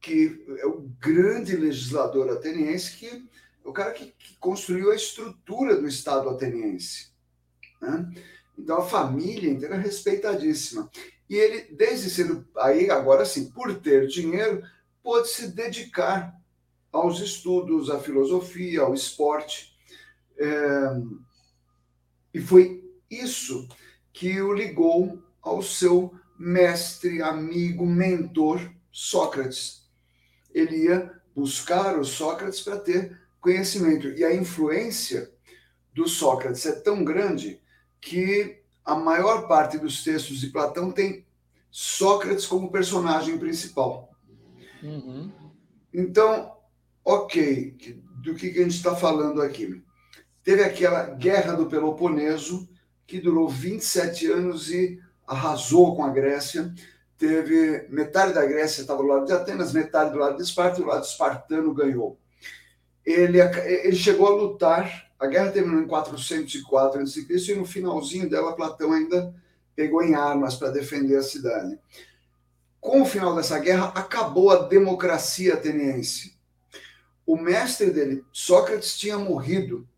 que 0.00 0.44
é 0.58 0.66
o 0.66 0.80
grande 1.00 1.56
legislador 1.56 2.30
ateniense 2.30 2.96
que 2.96 3.24
o 3.64 3.72
cara 3.72 3.92
que, 3.92 4.06
que 4.18 4.36
construiu 4.38 4.92
a 4.92 4.96
estrutura 4.96 5.76
do 5.76 5.88
Estado 5.88 6.28
ateniense. 6.28 7.08
Né? 7.80 8.12
Então, 8.58 8.78
a 8.78 8.86
família 8.86 9.50
inteira 9.50 9.76
é 9.76 9.78
respeitadíssima. 9.78 10.90
E 11.28 11.36
ele, 11.36 11.74
desde 11.74 12.10
cedo, 12.10 12.46
aí 12.56 12.90
agora 12.90 13.24
sim, 13.24 13.50
por 13.50 13.74
ter 13.80 14.06
dinheiro, 14.06 14.62
pôde 15.02 15.28
se 15.28 15.48
dedicar 15.48 16.34
aos 16.92 17.20
estudos, 17.20 17.90
à 17.90 17.98
filosofia, 17.98 18.82
ao 18.82 18.94
esporte. 18.94 19.76
É... 20.38 20.46
E 22.32 22.40
foi 22.40 22.84
isso 23.10 23.68
que 24.12 24.40
o 24.40 24.52
ligou 24.52 25.22
ao 25.42 25.62
seu 25.62 26.14
mestre, 26.38 27.22
amigo, 27.22 27.86
mentor, 27.86 28.60
Sócrates. 28.90 29.88
Ele 30.52 30.84
ia 30.84 31.12
buscar 31.34 31.98
o 31.98 32.04
Sócrates 32.04 32.60
para 32.60 32.78
ter 32.78 33.20
conhecimento. 33.40 34.08
E 34.08 34.24
a 34.24 34.34
influência 34.34 35.32
do 35.92 36.08
Sócrates 36.08 36.64
é 36.64 36.72
tão 36.72 37.04
grande 37.04 37.60
que 38.00 38.63
a 38.84 38.94
maior 38.94 39.48
parte 39.48 39.78
dos 39.78 40.02
textos 40.02 40.38
de 40.38 40.48
Platão 40.48 40.90
tem 40.90 41.24
Sócrates 41.70 42.46
como 42.46 42.70
personagem 42.70 43.38
principal. 43.38 44.10
Uhum. 44.82 45.30
Então, 45.92 46.52
ok, 47.04 47.76
do 48.22 48.34
que, 48.34 48.50
que 48.50 48.58
a 48.60 48.62
gente 48.62 48.76
está 48.76 48.94
falando 48.94 49.40
aqui? 49.42 49.82
Teve 50.42 50.62
aquela 50.62 51.04
guerra 51.10 51.54
do 51.54 51.66
Peloponeso, 51.66 52.68
que 53.06 53.20
durou 53.20 53.48
27 53.48 54.30
anos 54.30 54.70
e 54.70 55.00
arrasou 55.26 55.96
com 55.96 56.04
a 56.04 56.10
Grécia. 56.10 56.72
Teve 57.16 57.86
metade 57.88 58.34
da 58.34 58.44
Grécia 58.44 58.82
estava 58.82 59.02
do 59.02 59.08
lado 59.08 59.26
de 59.26 59.32
Atenas, 59.32 59.72
metade 59.72 60.12
do 60.12 60.18
lado 60.18 60.36
de 60.36 60.42
Esparta, 60.42 60.80
e 60.80 60.84
o 60.84 60.86
lado 60.86 61.04
espartano 61.04 61.72
ganhou 61.72 62.18
ele, 63.04 63.40
ele 63.40 63.96
chegou 63.96 64.26
a 64.26 64.30
lutar. 64.30 65.10
A 65.24 65.26
guerra 65.26 65.52
terminou 65.52 65.80
em 65.80 65.86
404 65.86 67.00
a.C. 67.00 67.26
e 67.30 67.54
no 67.54 67.64
finalzinho 67.64 68.28
dela, 68.28 68.54
Platão 68.54 68.92
ainda 68.92 69.34
pegou 69.74 70.02
em 70.02 70.14
armas 70.14 70.54
para 70.54 70.70
defender 70.70 71.16
a 71.16 71.22
cidade. 71.22 71.78
Com 72.78 73.00
o 73.00 73.06
final 73.06 73.34
dessa 73.34 73.58
guerra, 73.58 73.86
acabou 73.94 74.50
a 74.50 74.68
democracia 74.68 75.54
ateniense. 75.54 76.36
O 77.24 77.38
mestre 77.38 77.90
dele, 77.90 78.22
Sócrates, 78.30 78.98
tinha 78.98 79.16
morrido. 79.16 79.88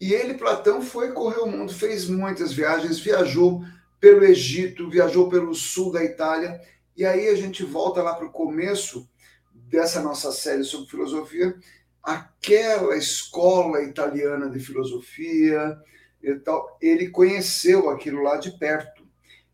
E 0.00 0.12
ele, 0.12 0.34
Platão, 0.34 0.82
foi 0.82 1.12
correr 1.12 1.42
o 1.42 1.46
mundo, 1.46 1.72
fez 1.72 2.08
muitas 2.08 2.52
viagens, 2.52 2.98
viajou 2.98 3.64
pelo 4.00 4.24
Egito, 4.24 4.90
viajou 4.90 5.28
pelo 5.28 5.54
sul 5.54 5.92
da 5.92 6.02
Itália. 6.02 6.60
E 6.96 7.04
aí 7.06 7.28
a 7.28 7.36
gente 7.36 7.62
volta 7.62 8.02
lá 8.02 8.14
para 8.14 8.26
o 8.26 8.32
começo 8.32 9.08
dessa 9.54 10.02
nossa 10.02 10.32
série 10.32 10.64
sobre 10.64 10.90
filosofia 10.90 11.56
aquela 12.02 12.96
escola 12.96 13.82
italiana 13.82 14.48
de 14.48 14.58
filosofia 14.58 15.78
e 16.22 16.34
tal, 16.34 16.76
ele 16.80 17.10
conheceu 17.10 17.90
aquilo 17.90 18.22
lá 18.22 18.36
de 18.36 18.52
perto. 18.52 19.00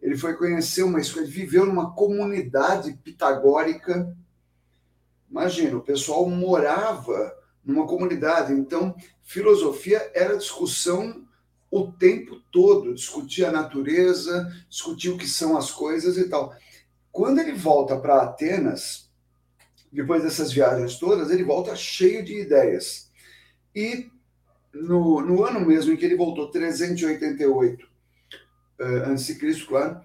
ele 0.01 0.17
foi 0.17 0.37
conhecer 0.37 0.83
uma 0.83 1.01
escola, 1.01 1.25
ele 1.25 1.33
viveu 1.33 1.67
numa 1.67 1.93
comunidade 1.93 2.93
pitagórica. 3.03 4.15
Imagina, 5.29 5.77
o 5.77 5.83
pessoal 5.83 6.29
morava 6.29 7.35
numa 7.65 7.87
comunidade, 7.87 8.53
então 8.53 8.95
filosofia 9.25 10.11
era 10.15 10.37
discussão 10.37 11.27
o 11.71 11.91
tempo 11.91 12.41
todo, 12.53 12.95
discutir 12.95 13.45
a 13.45 13.51
natureza, 13.51 14.49
discutir 14.69 15.11
o 15.11 15.19
que 15.19 15.27
são 15.27 15.57
as 15.57 15.71
coisas 15.71 16.17
e 16.17 16.29
tal. 16.29 16.55
Quando 17.11 17.41
ele 17.41 17.53
volta 17.53 17.99
para 17.99 18.23
Atenas, 18.23 19.06
depois 19.97 20.23
dessas 20.23 20.53
viagens 20.53 20.99
todas, 20.99 21.31
ele 21.31 21.43
volta 21.43 21.75
cheio 21.75 22.23
de 22.23 22.39
ideias. 22.39 23.11
E 23.75 24.11
no, 24.73 25.23
no 25.23 25.43
ano 25.43 25.61
mesmo 25.61 25.93
em 25.93 25.97
que 25.97 26.05
ele 26.05 26.17
voltou, 26.17 26.51
388 26.51 27.87
uh, 28.79 29.13
a.C., 29.13 29.35
claro, 29.67 30.01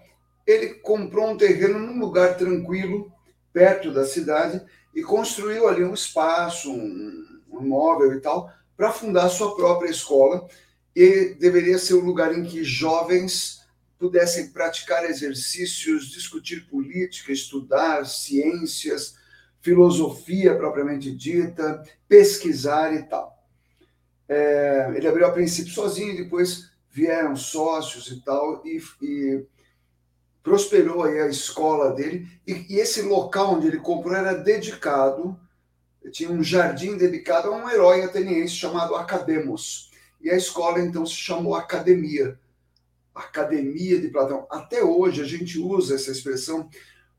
ele 0.48 0.76
comprou 0.76 1.30
um 1.30 1.38
terreno 1.38 1.78
num 1.78 2.00
lugar 2.00 2.38
tranquilo, 2.38 3.12
perto 3.52 3.92
da 3.94 4.06
cidade, 4.06 4.62
e 4.96 5.02
construiu 5.02 5.68
ali 5.68 5.84
um 5.84 5.94
espaço, 5.94 6.72
um, 6.72 7.42
um 7.52 7.62
imóvel 7.62 8.14
e 8.14 8.22
tal, 8.22 8.50
para 8.78 8.92
fundar 8.92 9.28
sua 9.30 9.56
própria 9.56 9.90
escola. 9.90 10.48
E 10.96 11.36
deveria 11.40 11.78
ser 11.78 11.96
o 11.96 12.04
lugar 12.04 12.38
em 12.38 12.44
que 12.44 12.64
jovens 12.64 13.62
pudessem 14.00 14.52
praticar 14.52 15.06
exercícios, 15.06 16.10
discutir 16.10 16.68
política, 16.68 17.32
estudar 17.32 18.06
ciências, 18.06 19.16
filosofia 19.62 20.56
propriamente 20.56 21.12
dita, 21.16 21.84
pesquisar 22.08 22.94
e 22.94 23.04
tal. 23.04 23.38
É, 24.28 24.92
ele 24.96 25.08
abriu 25.08 25.28
a 25.28 25.32
princípio 25.32 25.72
sozinho, 25.72 26.18
depois 26.18 26.72
vieram 26.90 27.36
sócios 27.36 28.08
e 28.08 28.22
tal, 28.22 28.62
e, 28.66 28.82
e 29.02 29.46
prosperou 30.42 31.04
aí 31.04 31.20
a 31.20 31.28
escola 31.28 31.92
dele. 31.92 32.28
E, 32.46 32.66
e, 32.70 32.80
esse 32.80 33.02
local 33.04 33.56
onde 33.56 33.68
ele 33.68 33.78
comprou 33.78 34.16
era 34.16 34.34
dedicado, 34.34 35.40
tinha 36.12 36.32
um 36.32 36.44
jardim 36.44 36.98
dedicado 36.98 37.50
a 37.50 37.56
um 37.56 37.70
herói 37.70 38.04
ateniense 38.04 38.56
chamado 38.56 38.96
Academos. 38.96 39.92
E 40.20 40.30
a 40.30 40.36
escola 40.36 40.80
então 40.80 41.06
se 41.06 41.16
chamou 41.16 41.56
Academia. 41.56 42.40
Academia 43.14 44.00
de 44.00 44.08
Platão. 44.08 44.48
Até 44.50 44.84
hoje 44.84 45.22
a 45.22 45.26
gente 45.26 45.60
usa 45.60 45.96
essa 45.96 46.12
expressão, 46.12 46.70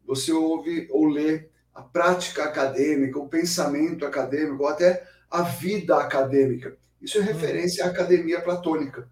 você 0.04 0.32
ouve 0.32 0.88
ou 0.90 1.06
lê 1.06 1.51
a 1.74 1.82
prática 1.82 2.44
acadêmica, 2.44 3.18
o 3.18 3.28
pensamento 3.28 4.04
acadêmico, 4.04 4.62
ou 4.62 4.68
até 4.68 5.06
a 5.30 5.42
vida 5.42 5.96
acadêmica. 5.96 6.76
Isso 7.00 7.18
é 7.18 7.20
uhum. 7.20 7.26
referência 7.26 7.84
à 7.84 7.88
academia 7.88 8.40
platônica. 8.40 9.08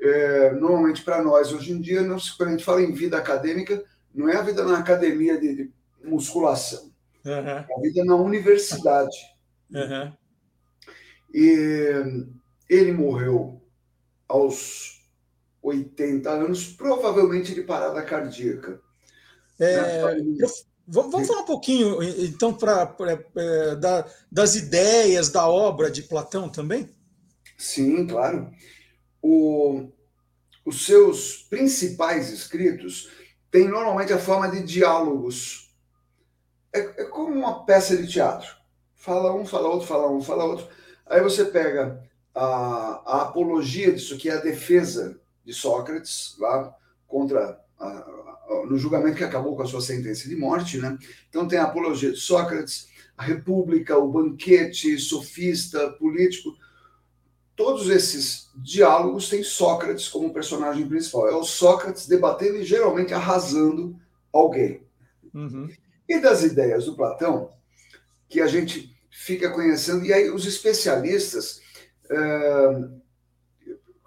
É, 0.00 0.52
normalmente, 0.52 1.02
para 1.02 1.22
nós, 1.22 1.52
hoje 1.52 1.72
em 1.72 1.80
dia, 1.80 2.02
quando 2.36 2.48
a 2.48 2.52
gente 2.52 2.64
fala 2.64 2.82
em 2.82 2.92
vida 2.92 3.18
acadêmica, 3.18 3.84
não 4.14 4.28
é 4.28 4.36
a 4.36 4.42
vida 4.42 4.64
na 4.64 4.78
academia 4.78 5.38
de, 5.38 5.54
de 5.54 5.70
musculação, 6.02 6.90
uhum. 7.24 7.32
é 7.32 7.66
a 7.76 7.80
vida 7.80 8.04
na 8.04 8.16
universidade. 8.16 9.16
Uhum. 9.70 10.12
E 11.34 12.26
ele 12.68 12.92
morreu 12.92 13.60
aos 14.28 15.02
80 15.62 16.30
anos, 16.30 16.66
provavelmente 16.66 17.54
de 17.54 17.62
parada 17.62 18.02
cardíaca. 18.02 18.80
É, 19.58 20.16
Vamos 20.92 21.28
falar 21.28 21.42
um 21.42 21.46
pouquinho, 21.46 22.02
então, 22.02 22.52
pra, 22.52 22.84
pra 22.84 23.12
é, 23.36 23.76
da, 23.76 24.04
das 24.30 24.56
ideias 24.56 25.28
da 25.28 25.48
obra 25.48 25.88
de 25.88 26.02
Platão 26.02 26.48
também? 26.48 26.90
Sim, 27.56 28.08
claro. 28.08 28.50
O, 29.22 29.88
os 30.64 30.84
seus 30.84 31.44
principais 31.48 32.32
escritos 32.32 33.08
têm 33.52 33.68
normalmente 33.68 34.12
a 34.12 34.18
forma 34.18 34.50
de 34.50 34.64
diálogos. 34.64 35.72
É, 36.72 37.02
é 37.02 37.04
como 37.04 37.34
uma 37.34 37.64
peça 37.64 37.96
de 37.96 38.08
teatro. 38.08 38.48
Fala 38.96 39.32
um, 39.32 39.46
fala 39.46 39.68
outro, 39.68 39.86
fala 39.86 40.10
um, 40.10 40.20
fala 40.20 40.44
outro. 40.44 40.66
Aí 41.06 41.20
você 41.20 41.44
pega 41.44 42.02
a, 42.34 42.42
a 43.06 43.22
apologia 43.22 43.92
disso, 43.92 44.18
que 44.18 44.28
é 44.28 44.32
a 44.32 44.40
defesa 44.40 45.20
de 45.44 45.54
Sócrates, 45.54 46.34
lá 46.38 46.74
contra 47.06 47.60
no 48.68 48.76
julgamento 48.76 49.16
que 49.16 49.24
acabou 49.24 49.56
com 49.56 49.62
a 49.62 49.66
sua 49.66 49.80
sentença 49.80 50.28
de 50.28 50.36
morte, 50.36 50.78
né? 50.78 50.98
Então 51.28 51.48
tem 51.48 51.58
a 51.58 51.64
apologia 51.64 52.12
de 52.12 52.18
Sócrates, 52.18 52.88
a 53.16 53.22
República, 53.22 53.98
o 53.98 54.10
banquete, 54.10 54.98
sofista, 54.98 55.90
político. 55.92 56.56
Todos 57.56 57.88
esses 57.90 58.50
diálogos 58.56 59.28
têm 59.28 59.42
Sócrates 59.42 60.08
como 60.08 60.32
personagem 60.32 60.88
principal. 60.88 61.28
É 61.28 61.34
o 61.34 61.44
Sócrates 61.44 62.06
debatendo 62.06 62.56
e 62.56 62.64
geralmente 62.64 63.12
arrasando 63.12 63.98
alguém. 64.32 64.82
Uhum. 65.34 65.68
E 66.08 66.18
das 66.18 66.42
ideias 66.42 66.86
do 66.86 66.96
Platão, 66.96 67.52
que 68.28 68.40
a 68.40 68.46
gente 68.46 68.96
fica 69.10 69.50
conhecendo, 69.50 70.04
e 70.04 70.12
aí 70.12 70.30
os 70.30 70.46
especialistas 70.46 71.60
uh, 72.06 73.00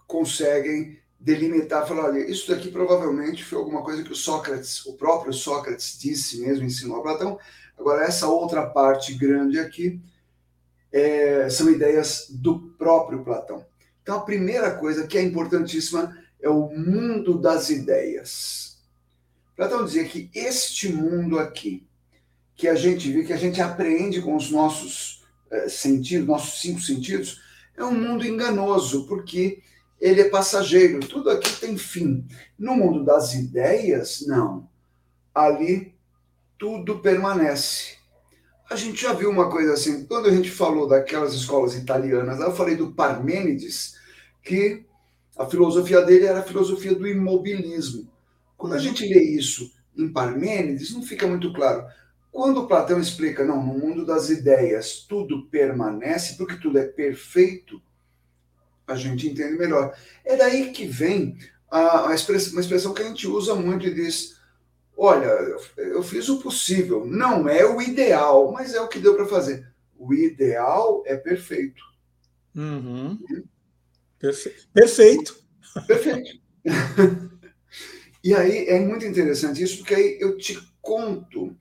conseguem 0.08 1.03
delimitar, 1.24 1.88
falar, 1.88 2.10
olha, 2.10 2.30
isso 2.30 2.54
daqui 2.54 2.70
provavelmente 2.70 3.46
foi 3.46 3.58
alguma 3.58 3.82
coisa 3.82 4.04
que 4.04 4.12
o 4.12 4.16
Sócrates, 4.16 4.86
o 4.86 4.94
próprio 4.94 5.32
Sócrates 5.32 5.98
disse 5.98 6.42
mesmo, 6.42 6.66
ensinou 6.66 6.98
a 6.98 7.02
Platão. 7.02 7.40
Agora, 7.80 8.04
essa 8.04 8.28
outra 8.28 8.66
parte 8.66 9.14
grande 9.14 9.58
aqui 9.58 10.02
é, 10.92 11.50
são 11.50 11.72
ideias 11.72 12.28
do 12.30 12.60
próprio 12.78 13.24
Platão. 13.24 13.66
Então, 14.02 14.18
a 14.18 14.22
primeira 14.22 14.76
coisa 14.76 15.08
que 15.08 15.18
é 15.18 15.24
importantíssima 15.24 16.14
é 16.42 16.50
o 16.50 16.68
mundo 16.68 17.40
das 17.40 17.70
ideias. 17.70 18.78
Platão 19.56 19.86
dizia 19.86 20.04
que 20.04 20.30
este 20.36 20.90
mundo 20.90 21.40
aqui, 21.40 21.88
que 22.54 22.68
a 22.68 22.76
gente 22.76 23.10
vê, 23.10 23.24
que 23.24 23.32
a 23.32 23.38
gente 23.38 23.62
apreende 23.62 24.22
com 24.22 24.36
os 24.36 24.52
nossos 24.52 25.24
é, 25.50 25.70
sentidos, 25.70 26.28
nossos 26.28 26.60
cinco 26.60 26.82
sentidos, 26.82 27.42
é 27.78 27.84
um 27.86 27.98
mundo 27.98 28.28
enganoso, 28.28 29.08
porque 29.08 29.64
ele 30.04 30.20
é 30.20 30.30
passageiro, 30.30 31.00
tudo 31.00 31.30
aqui 31.30 31.50
tem 31.62 31.78
fim. 31.78 32.28
No 32.60 32.76
mundo 32.76 33.06
das 33.06 33.34
ideias, 33.34 34.26
não. 34.28 34.70
Ali 35.34 35.96
tudo 36.60 37.00
permanece. 37.00 37.96
A 38.70 38.76
gente 38.76 39.02
já 39.02 39.14
viu 39.14 39.30
uma 39.30 39.50
coisa 39.50 39.72
assim, 39.72 40.06
quando 40.06 40.28
a 40.28 40.32
gente 40.32 40.52
falou 40.52 40.90
daquelas 40.90 41.34
escolas 41.34 41.74
italianas, 41.74 42.38
eu 42.42 42.54
falei 42.54 42.76
do 42.76 42.92
Parmênides, 42.92 43.94
que 44.44 44.86
a 45.38 45.46
filosofia 45.46 46.02
dele 46.02 46.26
era 46.26 46.40
a 46.40 46.44
filosofia 46.44 46.94
do 46.94 47.08
imobilismo. 47.08 48.12
Quando 48.58 48.74
a 48.74 48.80
gente 48.80 49.08
lê 49.08 49.24
isso 49.24 49.72
em 49.98 50.12
Parmênides, 50.12 50.94
não 50.94 51.02
fica 51.02 51.26
muito 51.26 51.54
claro. 51.54 51.86
Quando 52.30 52.68
Platão 52.68 53.00
explica, 53.00 53.46
não, 53.46 53.66
no 53.66 53.80
mundo 53.80 54.06
das 54.06 54.30
ideias 54.30 55.06
tudo 55.08 55.48
permanece, 55.48 56.36
porque 56.36 56.58
tudo 56.58 56.78
é 56.78 56.84
perfeito, 56.84 57.82
a 58.88 58.96
gente 58.96 59.28
entende 59.28 59.58
melhor. 59.58 59.96
É 60.26 60.36
daí 60.36 60.72
que 60.72 60.86
vem 60.86 61.38
a, 61.70 62.10
a 62.10 62.16
expressão, 62.16 62.54
uma 62.54 62.62
expressão 62.62 62.94
que 62.94 63.02
a 63.02 63.08
gente 63.08 63.28
usa 63.28 63.56
muito 63.56 63.88
e 63.88 63.94
diz: 63.94 64.40
olha, 64.98 65.28
eu 65.78 66.04
fiz 66.04 66.30
o 66.30 66.40
possível. 66.40 67.06
Não 67.06 67.48
é 67.48 67.66
o 67.66 67.82
ideal, 67.82 68.52
mas 68.52 68.74
é 68.74 68.82
o 68.82 68.88
que 68.88 69.00
deu 69.00 69.16
para 69.16 69.26
fazer. 69.26 69.68
O 69.98 70.14
ideal 70.14 71.04
é 71.06 71.16
perfeito. 71.16 71.82
Uhum. 72.56 73.18
Perfe 74.20 74.54
perfeito. 74.74 75.36
Perfeito. 75.88 76.40
e 78.24 78.34
aí 78.34 78.68
é 78.68 78.80
muito 78.80 79.06
interessante 79.06 79.64
isso, 79.64 79.78
porque 79.80 79.96
aí 79.96 80.18
eu 80.20 80.38
te 80.38 80.60
conto 80.82 81.56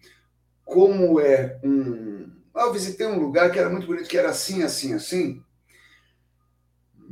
como 0.64 1.20
é 1.20 1.58
um. 1.62 2.30
Ah, 2.54 2.64
eu 2.64 2.72
visitei 2.72 3.06
um 3.06 3.18
lugar 3.18 3.50
que 3.50 3.58
era 3.58 3.70
muito 3.70 3.86
bonito, 3.86 4.08
que 4.08 4.18
era 4.18 4.28
assim, 4.28 4.62
assim, 4.62 4.92
assim 4.92 5.42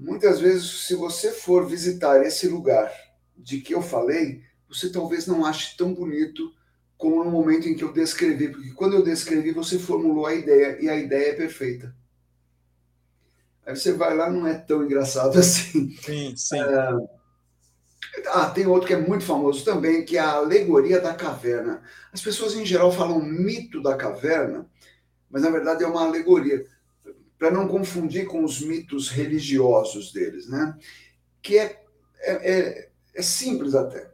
muitas 0.00 0.40
vezes, 0.40 0.86
se 0.86 0.94
você 0.94 1.30
for 1.30 1.66
visitar 1.66 2.24
esse 2.24 2.48
lugar 2.48 2.90
de 3.36 3.60
que 3.60 3.74
eu 3.74 3.82
falei, 3.82 4.42
você 4.68 4.90
talvez 4.90 5.26
não 5.26 5.44
ache 5.44 5.76
tão 5.76 5.92
bonito 5.92 6.52
como 6.96 7.24
no 7.24 7.30
momento 7.30 7.68
em 7.68 7.74
que 7.74 7.84
eu 7.84 7.92
descrevi, 7.92 8.48
porque 8.48 8.70
quando 8.72 8.94
eu 8.94 9.02
descrevi, 9.02 9.52
você 9.52 9.78
formulou 9.78 10.26
a 10.26 10.34
ideia 10.34 10.78
e 10.80 10.88
a 10.88 10.96
ideia 10.96 11.30
é 11.30 11.34
perfeita. 11.34 11.94
Aí 13.64 13.76
você 13.76 13.92
vai 13.92 14.14
lá, 14.16 14.30
não 14.30 14.46
é 14.46 14.54
tão 14.54 14.84
engraçado 14.84 15.36
assim. 15.40 15.96
Sim, 16.02 16.34
sim. 16.36 16.58
ah, 18.26 18.50
tem 18.50 18.66
outro 18.66 18.86
que 18.86 18.94
é 18.94 19.00
muito 19.00 19.24
famoso 19.24 19.64
também, 19.64 20.04
que 20.04 20.16
é 20.16 20.20
a 20.20 20.32
alegoria 20.32 21.00
da 21.00 21.14
caverna. 21.14 21.82
As 22.12 22.20
pessoas 22.20 22.54
em 22.54 22.66
geral 22.66 22.92
falam 22.92 23.22
mito 23.22 23.82
da 23.82 23.96
caverna, 23.96 24.66
mas 25.30 25.42
na 25.42 25.50
verdade 25.50 25.84
é 25.84 25.86
uma 25.86 26.04
alegoria 26.04 26.66
para 27.40 27.50
não 27.50 27.66
confundir 27.66 28.26
com 28.26 28.44
os 28.44 28.60
mitos 28.60 29.08
religiosos 29.08 30.12
deles, 30.12 30.46
né? 30.46 30.78
Que 31.40 31.58
é, 31.58 31.82
é, 32.20 32.52
é, 32.52 32.90
é 33.14 33.22
simples 33.22 33.74
até, 33.74 34.10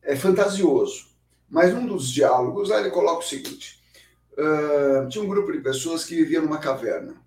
é 0.00 0.14
fantasioso. 0.14 1.08
Mas 1.50 1.74
um 1.74 1.84
dos 1.84 2.08
diálogos, 2.08 2.70
ele 2.70 2.90
coloca 2.90 3.18
o 3.18 3.28
seguinte: 3.28 3.82
uh, 4.34 5.08
tinha 5.08 5.24
um 5.24 5.28
grupo 5.28 5.50
de 5.50 5.58
pessoas 5.58 6.04
que 6.04 6.14
viviam 6.14 6.44
numa 6.44 6.58
caverna. 6.58 7.20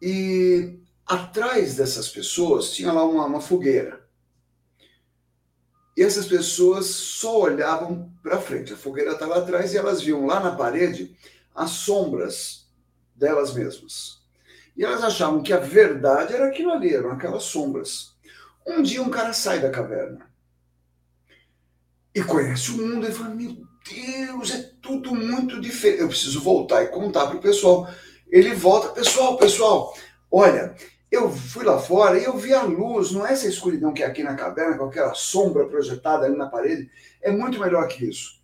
E 0.00 0.78
atrás 1.06 1.76
dessas 1.76 2.08
pessoas 2.08 2.72
tinha 2.72 2.90
lá 2.90 3.04
uma, 3.04 3.26
uma 3.26 3.40
fogueira. 3.40 4.02
e 5.94 6.02
essas 6.02 6.24
pessoas 6.24 6.86
só 6.86 7.38
olhavam 7.38 8.10
para 8.22 8.40
frente. 8.40 8.72
A 8.72 8.78
fogueira 8.78 9.12
estava 9.12 9.38
atrás 9.38 9.74
e 9.74 9.76
elas 9.76 10.00
viam 10.00 10.24
lá 10.24 10.40
na 10.40 10.56
parede 10.56 11.14
as 11.54 11.70
sombras 11.70 12.63
delas 13.14 13.54
mesmas. 13.54 14.22
E 14.76 14.84
elas 14.84 15.04
achavam 15.04 15.42
que 15.42 15.52
a 15.52 15.58
verdade 15.58 16.34
era 16.34 16.48
aquilo 16.48 16.72
ali, 16.72 16.94
eram 16.94 17.12
aquelas 17.12 17.44
sombras. 17.44 18.14
Um 18.66 18.82
dia 18.82 19.02
um 19.02 19.10
cara 19.10 19.32
sai 19.32 19.60
da 19.60 19.70
caverna 19.70 20.26
e 22.14 22.22
conhece 22.22 22.70
o 22.70 22.78
mundo 22.78 23.06
e 23.06 23.12
fala: 23.12 23.34
Meu 23.34 23.56
Deus, 23.88 24.50
é 24.50 24.70
tudo 24.80 25.14
muito 25.14 25.60
diferente. 25.60 26.00
Eu 26.00 26.08
preciso 26.08 26.40
voltar 26.40 26.82
e 26.82 26.88
contar 26.88 27.26
para 27.26 27.36
o 27.36 27.42
pessoal. 27.42 27.88
Ele 28.28 28.54
volta, 28.54 28.88
pessoal, 28.88 29.36
pessoal, 29.36 29.96
olha, 30.30 30.74
eu 31.10 31.30
fui 31.30 31.64
lá 31.64 31.78
fora 31.78 32.18
e 32.18 32.24
eu 32.24 32.36
vi 32.36 32.52
a 32.52 32.62
luz, 32.62 33.12
não 33.12 33.24
é 33.24 33.32
essa 33.32 33.46
escuridão 33.46 33.92
que 33.92 34.02
é 34.02 34.06
aqui 34.06 34.22
na 34.22 34.34
caverna, 34.34 34.76
com 34.76 34.86
aquela 34.86 35.14
sombra 35.14 35.66
projetada 35.66 36.26
ali 36.26 36.36
na 36.36 36.48
parede, 36.48 36.90
é 37.22 37.30
muito 37.30 37.60
melhor 37.60 37.86
que 37.86 38.04
isso. 38.08 38.42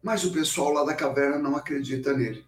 Mas 0.00 0.24
o 0.24 0.32
pessoal 0.32 0.72
lá 0.72 0.84
da 0.84 0.94
caverna 0.94 1.38
não 1.38 1.56
acredita 1.56 2.12
nele. 2.12 2.44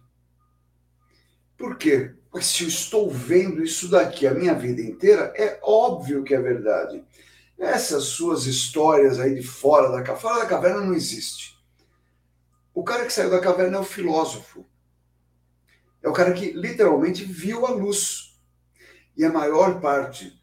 Por 1.63 1.77
quê? 1.77 2.11
Pois 2.29 2.47
se 2.47 2.63
eu 2.63 2.67
estou 2.67 3.09
vendo 3.09 3.63
isso 3.63 3.87
daqui 3.87 4.27
a 4.27 4.33
minha 4.33 4.53
vida 4.53 4.81
inteira, 4.81 5.33
é 5.33 5.57
óbvio 5.63 6.21
que 6.21 6.35
é 6.35 6.41
verdade. 6.41 7.01
Essas 7.57 8.03
suas 8.03 8.45
histórias 8.45 9.17
aí 9.17 9.35
de 9.35 9.47
fora 9.47 9.89
da 9.89 10.01
caverna, 10.01 10.19
fora 10.19 10.39
da 10.41 10.45
caverna 10.45 10.81
não 10.81 10.93
existe. 10.93 11.57
O 12.73 12.83
cara 12.83 13.05
que 13.05 13.13
saiu 13.13 13.29
da 13.29 13.39
caverna 13.39 13.77
é 13.77 13.79
o 13.79 13.85
filósofo. 13.85 14.65
É 16.01 16.09
o 16.09 16.11
cara 16.11 16.33
que 16.33 16.51
literalmente 16.51 17.23
viu 17.23 17.65
a 17.65 17.69
luz. 17.69 18.37
E 19.15 19.23
a 19.23 19.31
maior 19.31 19.79
parte 19.79 20.37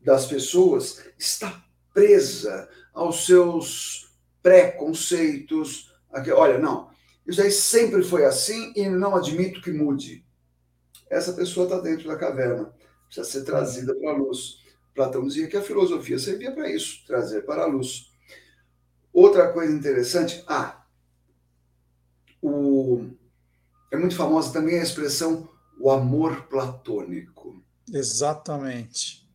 das 0.00 0.24
pessoas 0.26 1.04
está 1.18 1.64
presa 1.92 2.68
aos 2.94 3.26
seus 3.26 4.14
preconceitos. 4.40 5.92
Olha, 6.32 6.58
não, 6.58 6.90
isso 7.26 7.42
aí 7.42 7.50
sempre 7.50 8.04
foi 8.04 8.24
assim 8.24 8.72
e 8.76 8.88
não 8.88 9.16
admito 9.16 9.60
que 9.60 9.72
mude. 9.72 10.29
Essa 11.10 11.32
pessoa 11.32 11.64
está 11.64 11.80
dentro 11.80 12.06
da 12.06 12.16
caverna, 12.16 12.72
precisa 13.06 13.26
ser 13.28 13.44
trazida 13.44 13.94
para 13.96 14.12
a 14.12 14.16
luz. 14.16 14.60
Platão 14.94 15.26
dizia 15.26 15.48
que 15.48 15.56
a 15.56 15.62
filosofia 15.62 16.18
servia 16.18 16.52
para 16.52 16.70
isso, 16.70 17.04
trazer 17.06 17.42
para 17.42 17.64
a 17.64 17.66
luz. 17.66 18.12
Outra 19.12 19.52
coisa 19.52 19.74
interessante, 19.74 20.44
ah, 20.46 20.84
o, 22.40 23.10
é 23.90 23.96
muito 23.96 24.14
famosa 24.14 24.52
também 24.52 24.78
a 24.78 24.82
expressão 24.82 25.50
o 25.80 25.90
amor 25.90 26.42
platônico. 26.42 27.62
Exatamente. 27.90 29.26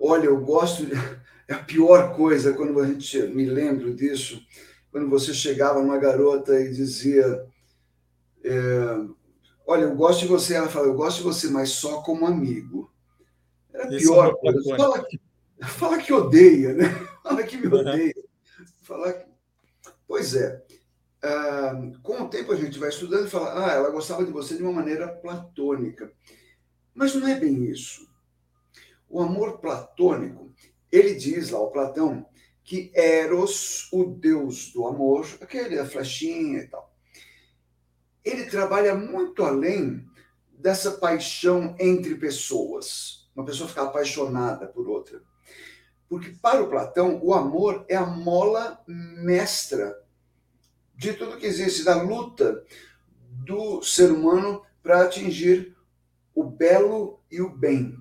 Olha, 0.00 0.24
eu 0.24 0.40
gosto, 0.40 0.86
de, 0.86 0.94
é 1.46 1.52
a 1.54 1.62
pior 1.62 2.16
coisa 2.16 2.54
quando 2.54 2.80
a 2.80 2.86
gente 2.86 3.18
me 3.28 3.44
lembro 3.44 3.94
disso, 3.94 4.42
quando 4.90 5.08
você 5.08 5.34
chegava 5.34 5.80
numa 5.80 5.98
garota 5.98 6.58
e 6.58 6.70
dizia, 6.72 7.46
é, 8.42 9.06
olha, 9.66 9.82
eu 9.82 9.94
gosto 9.94 10.20
de 10.20 10.26
você, 10.26 10.54
ela 10.54 10.68
fala, 10.68 10.86
eu 10.86 10.94
gosto 10.94 11.18
de 11.18 11.24
você, 11.24 11.48
mas 11.48 11.70
só 11.70 12.02
como 12.02 12.26
amigo. 12.26 12.92
Era 13.72 13.86
Esse 13.94 14.06
pior 14.06 14.36
é. 14.44 14.76
Fala, 14.76 15.06
fala, 15.62 15.98
que 15.98 16.12
odeia, 16.12 16.74
né? 16.74 16.84
Fala 17.24 17.42
que 17.42 17.56
me 17.56 17.66
odeia. 17.66 18.14
Fala 18.82 19.12
que... 19.12 19.26
Pois 20.06 20.34
é. 20.34 20.62
Ah, 21.22 21.72
com 22.02 22.22
o 22.22 22.28
tempo 22.28 22.52
a 22.52 22.56
gente 22.56 22.78
vai 22.78 22.90
estudando 22.90 23.26
e 23.26 23.30
fala, 23.30 23.66
ah, 23.66 23.72
ela 23.72 23.90
gostava 23.90 24.24
de 24.24 24.30
você 24.30 24.56
de 24.56 24.62
uma 24.62 24.72
maneira 24.72 25.08
platônica. 25.08 26.12
Mas 26.94 27.14
não 27.14 27.26
é 27.26 27.34
bem 27.34 27.64
isso. 27.64 28.06
O 29.08 29.20
amor 29.20 29.58
platônico, 29.58 30.52
ele 30.92 31.14
diz 31.14 31.50
lá, 31.50 31.60
o 31.60 31.70
Platão, 31.70 32.26
que 32.62 32.90
Eros, 32.94 33.88
o 33.92 34.04
deus 34.04 34.72
do 34.72 34.86
amor, 34.86 35.26
aquele 35.40 35.76
da 35.76 35.86
flechinha 35.86 36.60
e 36.60 36.66
tal, 36.68 36.93
ele 38.24 38.46
trabalha 38.46 38.94
muito 38.94 39.44
além 39.44 40.08
dessa 40.52 40.92
paixão 40.92 41.76
entre 41.78 42.14
pessoas. 42.14 43.28
Uma 43.34 43.44
pessoa 43.44 43.68
ficar 43.68 43.82
apaixonada 43.82 44.66
por 44.66 44.88
outra. 44.88 45.20
Porque 46.08 46.30
para 46.40 46.62
o 46.62 46.68
Platão, 46.68 47.20
o 47.22 47.34
amor 47.34 47.84
é 47.88 47.96
a 47.96 48.06
mola 48.06 48.82
mestra 48.86 50.00
de 50.94 51.12
tudo 51.12 51.36
que 51.36 51.46
existe, 51.46 51.84
da 51.84 52.00
luta 52.00 52.64
do 53.44 53.82
ser 53.82 54.12
humano 54.12 54.62
para 54.82 55.02
atingir 55.02 55.76
o 56.34 56.44
belo 56.44 57.20
e 57.30 57.40
o 57.40 57.50
bem, 57.50 57.96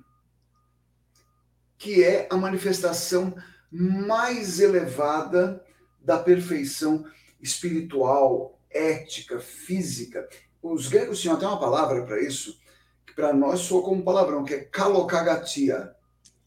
que 1.78 2.04
é 2.04 2.28
a 2.30 2.38
manifestação 2.38 3.36
mais 3.72 4.60
elevada 4.60 5.64
da 6.00 6.20
perfeição 6.20 7.06
espiritual, 7.42 8.53
ética, 8.74 9.40
física. 9.40 10.28
Os 10.62 10.88
gregos 10.88 11.20
tinham 11.20 11.36
até 11.36 11.46
uma 11.46 11.60
palavra 11.60 12.04
para 12.06 12.22
isso, 12.22 12.60
que 13.06 13.14
para 13.14 13.34
nós 13.34 13.62
soa 13.62 13.84
como 13.84 14.02
um 14.02 14.04
palavrão, 14.04 14.44
que 14.44 14.54
é 14.54 14.60
kalokagatia. 14.60 15.94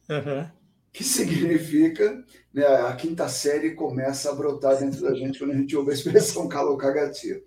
Uhum 0.08 0.56
que 0.96 1.04
significa 1.04 2.24
né, 2.54 2.64
a 2.64 2.96
quinta 2.96 3.28
série 3.28 3.74
começa 3.74 4.30
a 4.30 4.34
brotar 4.34 4.78
dentro 4.78 5.02
da 5.02 5.14
gente 5.14 5.38
quando 5.38 5.50
a 5.50 5.56
gente 5.56 5.76
ouve 5.76 5.90
a 5.90 5.94
expressão 5.94 6.48
calocagatia. 6.48 7.42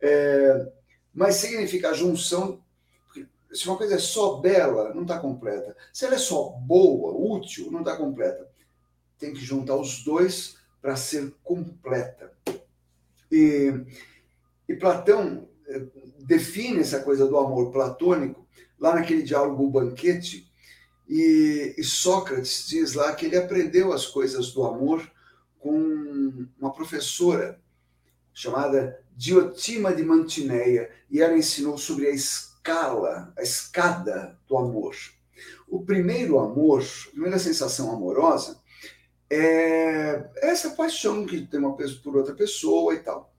É, 0.00 0.72
mas 1.12 1.34
significa 1.34 1.90
a 1.90 1.92
junção. 1.92 2.58
Se 3.52 3.68
uma 3.68 3.76
coisa 3.76 3.96
é 3.96 3.98
só 3.98 4.36
bela, 4.36 4.94
não 4.94 5.02
está 5.02 5.18
completa. 5.18 5.76
Se 5.92 6.06
ela 6.06 6.14
é 6.14 6.18
só 6.18 6.52
boa, 6.52 7.36
útil, 7.36 7.70
não 7.70 7.80
está 7.80 7.98
completa. 7.98 8.48
Tem 9.18 9.34
que 9.34 9.44
juntar 9.44 9.76
os 9.76 10.02
dois 10.02 10.56
para 10.80 10.96
ser 10.96 11.34
completa. 11.44 12.32
E, 13.30 13.72
e 14.68 14.74
Platão 14.74 15.48
é, 15.66 15.82
define 16.18 16.80
essa 16.80 17.00
coisa 17.00 17.26
do 17.26 17.38
amor 17.38 17.70
platônico 17.70 18.46
lá 18.78 18.94
naquele 18.94 19.22
diálogo 19.22 19.68
Banquete, 19.68 20.50
e, 21.08 21.74
e, 21.76 21.82
Sócrates 21.82 22.66
diz 22.68 22.94
lá 22.94 23.12
que 23.14 23.26
ele 23.26 23.36
aprendeu 23.36 23.92
as 23.92 24.06
coisas 24.06 24.52
do 24.52 24.64
amor 24.64 25.10
com 25.58 26.46
uma 26.58 26.72
professora 26.72 27.60
chamada 28.32 28.98
Diotima 29.16 29.92
de 29.92 30.04
Mantineia, 30.04 30.88
e 31.10 31.20
ela 31.20 31.36
ensinou 31.36 31.76
sobre 31.76 32.06
a 32.06 32.10
escala, 32.10 33.32
a 33.36 33.42
escada 33.42 34.38
do 34.48 34.56
amor. 34.56 34.94
O 35.68 35.84
primeiro 35.84 36.38
amor, 36.38 36.80
a 36.80 37.10
primeira 37.10 37.38
sensação 37.38 37.90
amorosa, 37.92 38.59
é 39.30 40.28
essa 40.36 40.70
paixão 40.70 41.24
que 41.24 41.46
tem 41.46 41.60
uma 41.60 41.76
pessoa 41.76 42.02
por 42.02 42.16
outra 42.16 42.34
pessoa 42.34 42.94
e 42.94 42.98
tal. 42.98 43.32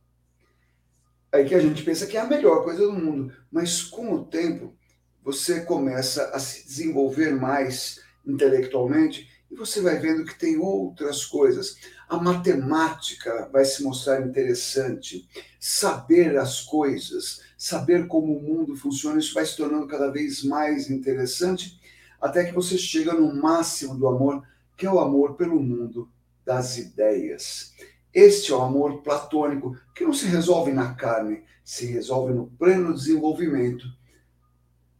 Aí 1.32 1.46
que 1.46 1.56
a 1.56 1.60
gente 1.60 1.84
pensa 1.84 2.08
que 2.08 2.18
é 2.18 2.22
a 2.22 2.28
melhor 2.28 2.64
coisa 2.64 2.86
do 2.86 2.94
mundo, 2.94 3.34
mas 3.52 3.82
com 3.82 4.14
o 4.14 4.26
tempo 4.26 4.76
você 5.24 5.62
começa 5.62 6.30
a 6.34 6.40
se 6.40 6.66
desenvolver 6.66 7.32
mais 7.36 8.00
intelectualmente 8.26 9.30
e 9.50 9.56
você 9.56 9.82
vai 9.82 10.00
vendo 10.00 10.26
que 10.26 10.38
tem 10.38 10.58
outras 10.58 11.26
coisas. 11.26 11.78
A 12.08 12.18
matemática 12.18 13.50
vai 13.52 13.66
se 13.66 13.84
mostrar 13.84 14.26
interessante, 14.26 15.28
saber 15.60 16.38
as 16.38 16.62
coisas, 16.62 17.42
saber 17.58 18.08
como 18.08 18.38
o 18.38 18.42
mundo 18.42 18.76
funciona, 18.76 19.20
isso 19.20 19.34
vai 19.34 19.46
se 19.46 19.58
tornando 19.58 19.88
cada 19.88 20.10
vez 20.10 20.44
mais 20.44 20.90
interessante, 20.90 21.80
até 22.20 22.46
que 22.46 22.54
você 22.54 22.78
chega 22.78 23.14
no 23.14 23.34
máximo 23.34 23.96
do 23.96 24.08
amor, 24.08 24.44
que 24.82 24.88
é 24.88 24.92
o 24.92 25.00
amor 25.00 25.36
pelo 25.36 25.62
mundo 25.62 26.10
das 26.44 26.76
ideias. 26.80 27.72
Este 28.12 28.52
é 28.52 28.56
o 28.56 28.64
amor 28.64 29.04
platônico, 29.04 29.78
que 29.94 30.04
não 30.04 30.12
se 30.12 30.26
resolve 30.26 30.72
na 30.72 30.96
carne, 30.96 31.44
se 31.64 31.86
resolve 31.86 32.34
no 32.34 32.48
pleno 32.48 32.92
desenvolvimento 32.92 33.86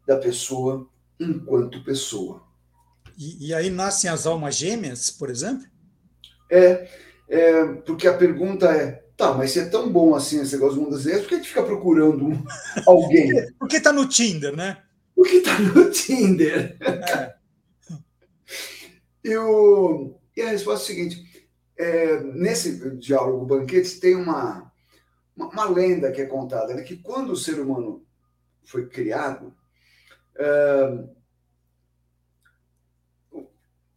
da 0.06 0.18
pessoa 0.18 0.88
enquanto 1.20 1.84
pessoa. 1.84 2.44
E, 3.18 3.48
e 3.48 3.54
aí 3.56 3.72
nascem 3.72 4.08
as 4.08 4.28
almas 4.28 4.54
gêmeas, 4.54 5.10
por 5.10 5.32
exemplo? 5.32 5.66
É, 6.48 6.88
é, 7.28 7.66
porque 7.84 8.08
a 8.08 8.16
pergunta 8.16 8.68
é, 8.72 9.04
tá, 9.18 9.34
mas 9.34 9.50
se 9.50 9.62
é 9.62 9.66
tão 9.66 9.92
bom 9.92 10.14
assim 10.14 10.42
esse 10.42 10.54
negócio 10.54 10.76
do 10.76 10.82
mundo 10.82 10.92
das 10.92 11.06
ideias, 11.06 11.22
por 11.22 11.30
que 11.30 11.34
a 11.34 11.38
gente 11.40 11.50
fica 11.50 11.64
procurando 11.64 12.40
alguém? 12.86 13.32
Por 13.58 13.68
que 13.68 13.78
está 13.78 13.92
no 13.92 14.08
Tinder, 14.08 14.56
né? 14.56 14.78
Por 15.16 15.28
que 15.28 15.38
está 15.38 15.58
no 15.58 15.90
Tinder? 15.90 16.78
É. 16.80 17.41
e, 19.24 19.38
o, 19.38 20.16
e 20.36 20.42
a 20.42 20.50
resposta 20.50 20.84
é 20.84 20.84
a 20.84 20.96
seguinte, 20.96 21.50
é, 21.78 22.20
nesse 22.22 22.98
diálogo 22.98 23.46
Banquetes 23.46 24.00
tem 24.00 24.16
uma, 24.16 24.72
uma, 25.36 25.50
uma, 25.50 25.70
lenda 25.70 26.12
que 26.12 26.22
é 26.22 26.26
contada, 26.26 26.74
né, 26.74 26.84
que 26.84 26.98
quando 26.98 27.32
o 27.32 27.38
ser 27.38 27.60
humano 27.60 28.06
foi 28.64 28.88
criado, 28.88 29.54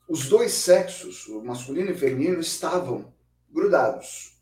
os 0.08 0.28
dois 0.28 0.52
sexos, 0.52 1.26
o 1.26 1.42
masculino 1.42 1.90
e 1.90 1.92
o 1.92 1.98
feminino, 1.98 2.40
estavam 2.40 3.12
grudados. 3.50 4.38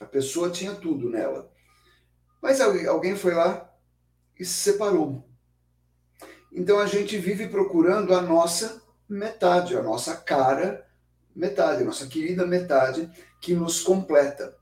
A 0.00 0.04
pessoa 0.04 0.50
tinha 0.50 0.74
tudo 0.74 1.08
nela. 1.08 1.50
Mas 2.42 2.60
alguém 2.60 3.16
foi 3.16 3.34
lá 3.34 3.72
e 4.38 4.44
se 4.44 4.52
separou. 4.52 5.26
Então 6.52 6.78
a 6.78 6.86
gente 6.86 7.16
vive 7.16 7.48
procurando 7.48 8.14
a 8.14 8.20
nossa 8.20 8.82
metade, 9.08 9.76
a 9.76 9.82
nossa 9.82 10.16
cara 10.16 10.86
metade, 11.34 11.82
nossa 11.82 12.06
querida 12.06 12.46
metade, 12.46 13.10
que 13.40 13.54
nos 13.54 13.80
completa. 13.80 14.56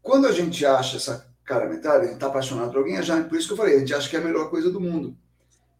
Quando 0.00 0.26
a 0.26 0.32
gente 0.32 0.64
acha 0.64 0.96
essa 0.96 1.28
cara 1.44 1.68
metade, 1.68 2.04
a 2.04 2.04
gente 2.04 2.14
está 2.14 2.28
apaixonado 2.28 2.70
por 2.70 2.78
alguém, 2.78 3.02
já, 3.02 3.22
por 3.24 3.36
isso 3.36 3.48
que 3.48 3.52
eu 3.54 3.56
falei, 3.56 3.76
a 3.76 3.78
gente 3.80 3.94
acha 3.94 4.08
que 4.08 4.16
é 4.16 4.20
a 4.20 4.24
melhor 4.24 4.50
coisa 4.50 4.70
do 4.70 4.80
mundo. 4.80 5.16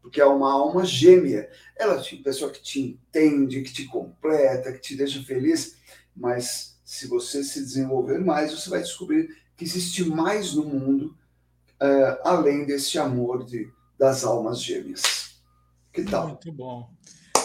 Porque 0.03 0.21
é 0.21 0.27
uma 0.27 0.53
alma 0.53 0.85
gêmea. 0.85 1.49
Ela 1.77 1.95
é 1.95 1.97
uma 1.97 2.23
pessoa 2.23 2.51
que 2.51 2.61
te 2.61 2.81
entende, 2.81 3.63
que 3.63 3.73
te 3.73 3.87
completa, 3.87 4.73
que 4.73 4.81
te 4.81 4.97
deixa 4.97 5.23
feliz, 5.23 5.77
mas 6.15 6.79
se 6.85 7.07
você 7.07 7.43
se 7.43 7.61
desenvolver 7.61 8.19
mais, 8.19 8.53
você 8.53 8.69
vai 8.69 8.81
descobrir 8.81 9.29
que 9.57 9.65
existe 9.65 10.05
mais 10.05 10.55
no 10.55 10.65
mundo 10.65 11.17
uh, 11.81 12.21
além 12.25 12.67
desse 12.67 12.99
amor 12.99 13.45
de, 13.45 13.73
das 13.99 14.25
almas 14.25 14.61
gêmeas. 14.61 15.37
Que 15.93 16.05
tal? 16.05 16.29
Muito 16.29 16.53
bom. 16.53 16.91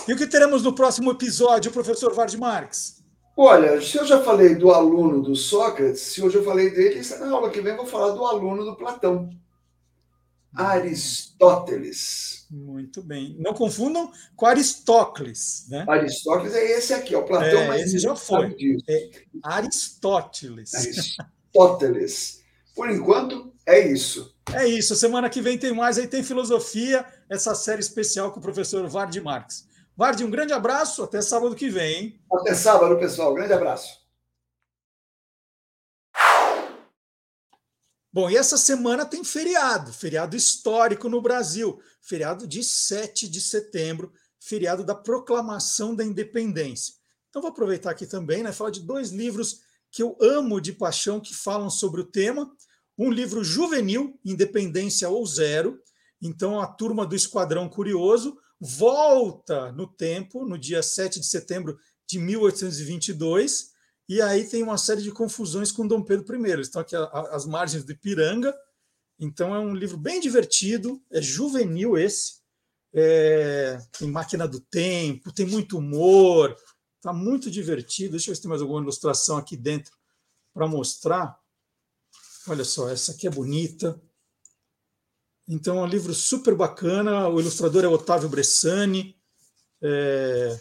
E 0.10 0.14
o 0.14 0.18
que 0.18 0.26
teremos 0.26 0.64
no 0.64 0.74
próximo 0.74 1.12
episódio, 1.12 1.72
professor 1.72 2.12
Vard 2.16 2.36
Marx? 2.36 3.04
Olha, 3.38 3.80
se 3.80 3.96
eu 3.96 4.08
já 4.08 4.20
falei 4.24 4.56
do 4.56 4.72
aluno 4.72 5.22
do 5.22 5.36
Sócrates, 5.36 6.02
se 6.02 6.20
hoje 6.20 6.36
eu 6.36 6.44
falei 6.44 6.72
dele, 6.72 7.00
na 7.20 7.30
aula 7.30 7.52
que 7.52 7.62
vem 7.62 7.74
eu 7.74 7.78
vou 7.78 7.86
falar 7.86 8.14
do 8.14 8.26
aluno 8.26 8.66
do 8.66 8.76
Platão. 8.76 9.30
Aristóteles. 10.56 12.48
Muito 12.50 13.04
bem. 13.04 13.36
Não 13.38 13.54
confundam 13.54 14.12
com 14.36 14.48
Aristóteles, 14.48 15.68
né? 15.70 15.86
Aristóteles 15.88 16.56
é 16.56 16.72
esse 16.72 16.92
aqui, 16.92 17.16
o 17.16 17.22
Platão, 17.22 17.62
é, 17.62 17.68
mas 17.68 17.84
esse 17.84 18.00
já 18.00 18.16
foi. 18.16 18.82
É 18.90 19.12
Aristóteles. 19.44 20.74
Aristóteles. 20.74 22.42
Por 22.74 22.90
enquanto, 22.90 23.54
é 23.64 23.88
isso. 23.88 24.36
É 24.56 24.68
isso. 24.68 24.96
Semana 24.96 25.30
que 25.30 25.40
vem 25.40 25.56
tem 25.56 25.72
mais. 25.72 26.00
Aí 26.00 26.08
tem 26.08 26.24
filosofia, 26.24 27.06
essa 27.30 27.54
série 27.54 27.82
especial 27.82 28.32
com 28.32 28.40
o 28.40 28.42
professor 28.42 28.88
Vard 28.88 29.16
Marx. 29.22 29.69
Vard, 30.00 30.24
um 30.24 30.32
grande 30.32 30.54
abraço. 30.54 31.04
Até 31.04 31.22
sábado 31.22 31.54
que 31.54 31.68
vem. 31.68 31.94
Hein? 31.94 32.22
Até 32.32 32.56
sábado, 32.56 32.98
pessoal. 32.98 33.34
Grande 33.34 33.52
abraço. 33.52 34.00
Bom, 38.10 38.30
e 38.30 38.38
essa 38.38 38.58
semana 38.58 39.06
tem 39.06 39.26
feriado, 39.26 39.92
feriado 39.92 40.38
histórico 40.38 41.10
no 41.10 41.22
Brasil, 41.22 41.82
feriado 42.02 42.48
de 42.48 42.64
7 42.64 43.28
de 43.28 43.42
setembro, 43.42 44.14
feriado 44.40 44.86
da 44.86 44.96
proclamação 44.96 45.94
da 45.94 46.06
independência. 46.06 46.94
Então, 47.28 47.42
vou 47.42 47.52
aproveitar 47.52 47.92
aqui 47.92 48.08
também, 48.08 48.42
né, 48.42 48.54
falar 48.54 48.72
de 48.72 48.80
dois 48.80 49.12
livros 49.12 49.60
que 49.92 50.02
eu 50.02 50.18
amo 50.22 50.62
de 50.62 50.72
paixão 50.72 51.20
que 51.20 51.36
falam 51.36 51.70
sobre 51.70 52.00
o 52.00 52.06
tema 52.06 52.50
um 52.98 53.12
livro 53.12 53.44
juvenil, 53.44 54.18
Independência 54.24 55.10
ou 55.10 55.26
Zero. 55.26 55.78
Então, 56.22 56.58
a 56.62 56.68
turma 56.68 57.06
do 57.06 57.18
Esquadrão 57.18 57.68
Curioso 57.68 58.38
volta 58.60 59.72
no 59.72 59.88
tempo, 59.88 60.46
no 60.46 60.58
dia 60.58 60.84
7 60.84 61.20
de 61.20 61.26
setembro 61.26 61.78
de 62.08 62.20
1822, 62.20 63.72
e 64.10 64.22
aí 64.22 64.48
tem 64.48 64.64
uma 64.64 64.78
série 64.78 65.04
de 65.04 65.12
confusões 65.12 65.72
com 65.72 65.88
Dom 65.88 66.02
Pedro 66.02 66.36
I. 66.36 66.62
Estão 66.62 66.82
aqui 66.82 66.96
às 66.96 67.46
margens 67.46 67.84
do 67.84 67.92
Ipiranga. 67.92 68.58
Então, 69.20 69.54
é 69.54 69.60
um 69.60 69.76
livro 69.76 69.98
bem 69.98 70.20
divertido, 70.20 71.00
é 71.12 71.22
juvenil 71.22 71.96
esse. 71.96 72.40
É, 72.92 73.80
tem 74.00 74.10
máquina 74.10 74.48
do 74.48 74.60
tempo, 74.60 75.32
tem 75.32 75.46
muito 75.46 75.78
humor, 75.78 76.58
está 76.96 77.14
muito 77.14 77.52
divertido. 77.52 78.12
Deixa 78.12 78.30
eu 78.30 78.32
ver 78.32 78.36
se 78.38 78.42
tem 78.42 78.50
mais 78.50 78.64
alguma 78.64 78.82
ilustração 78.82 79.38
aqui 79.38 79.56
dentro 79.56 79.94
para 80.52 80.68
mostrar. 80.68 81.40
Olha 82.48 82.66
só, 82.66 82.90
essa 82.90 83.12
aqui 83.12 83.28
é 83.28 83.30
bonita. 83.30 84.02
Então, 85.50 85.80
é 85.80 85.82
um 85.82 85.88
livro 85.88 86.14
super 86.14 86.56
bacana. 86.56 87.28
O 87.28 87.40
ilustrador 87.40 87.84
é 87.84 87.88
Otávio 87.88 88.30
Bressani. 88.30 89.16
É, 89.82 90.60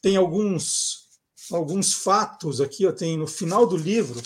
tem 0.00 0.16
alguns 0.16 1.08
alguns 1.50 1.92
fatos 1.92 2.60
aqui. 2.60 2.86
Ó, 2.86 2.92
tem 2.92 3.16
no 3.16 3.26
final 3.26 3.66
do 3.66 3.76
livro 3.76 4.22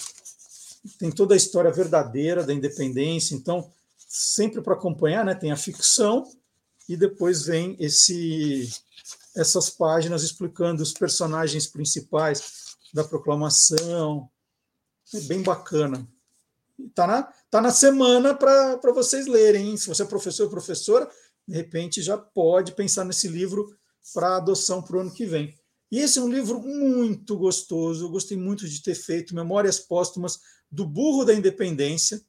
tem 0.99 1.11
toda 1.11 1.35
a 1.35 1.37
história 1.37 1.71
verdadeira 1.71 2.45
da 2.45 2.53
independência. 2.53 3.35
Então, 3.35 3.71
sempre 3.97 4.61
para 4.61 4.75
acompanhar, 4.75 5.25
né? 5.25 5.35
Tem 5.35 5.53
a 5.53 5.57
ficção 5.57 6.31
e 6.89 6.97
depois 6.97 7.45
vem 7.45 7.77
esse 7.79 8.71
essas 9.35 9.71
páginas 9.71 10.23
explicando 10.23 10.83
os 10.83 10.93
personagens 10.93 11.67
principais 11.67 12.77
da 12.93 13.03
proclamação. 13.03 14.29
É 15.15 15.21
bem 15.21 15.43
bacana. 15.43 16.07
Está 16.79 17.07
na, 17.07 17.23
tá 17.51 17.61
na 17.61 17.71
semana 17.71 18.35
para 18.35 18.93
vocês 18.93 19.27
lerem. 19.27 19.71
Hein? 19.71 19.77
Se 19.77 19.89
você 19.89 20.03
é 20.03 20.07
professor 20.07 20.45
ou 20.45 20.51
professora, 20.51 21.09
de 21.47 21.55
repente 21.55 22.03
já 22.03 22.17
pode 22.17 22.73
pensar 22.73 23.05
nesse 23.05 23.29
livro 23.29 23.77
para 24.15 24.37
adoção 24.37 24.83
para 24.83 24.97
o 24.97 25.01
ano 25.01 25.13
que 25.13 25.25
vem. 25.25 25.55
E 25.91 25.99
esse 25.99 26.19
é 26.19 26.23
um 26.23 26.29
livro 26.29 26.61
muito 26.61 27.37
gostoso, 27.37 28.07
eu 28.07 28.09
gostei 28.09 28.37
muito 28.37 28.67
de 28.67 28.83
ter 28.83 28.95
feito 28.95 29.35
Memórias 29.35 29.79
Póstumas 29.79 30.41
do 30.71 30.87
Burro 30.87 31.25
da 31.25 31.35
Independência. 31.35 32.21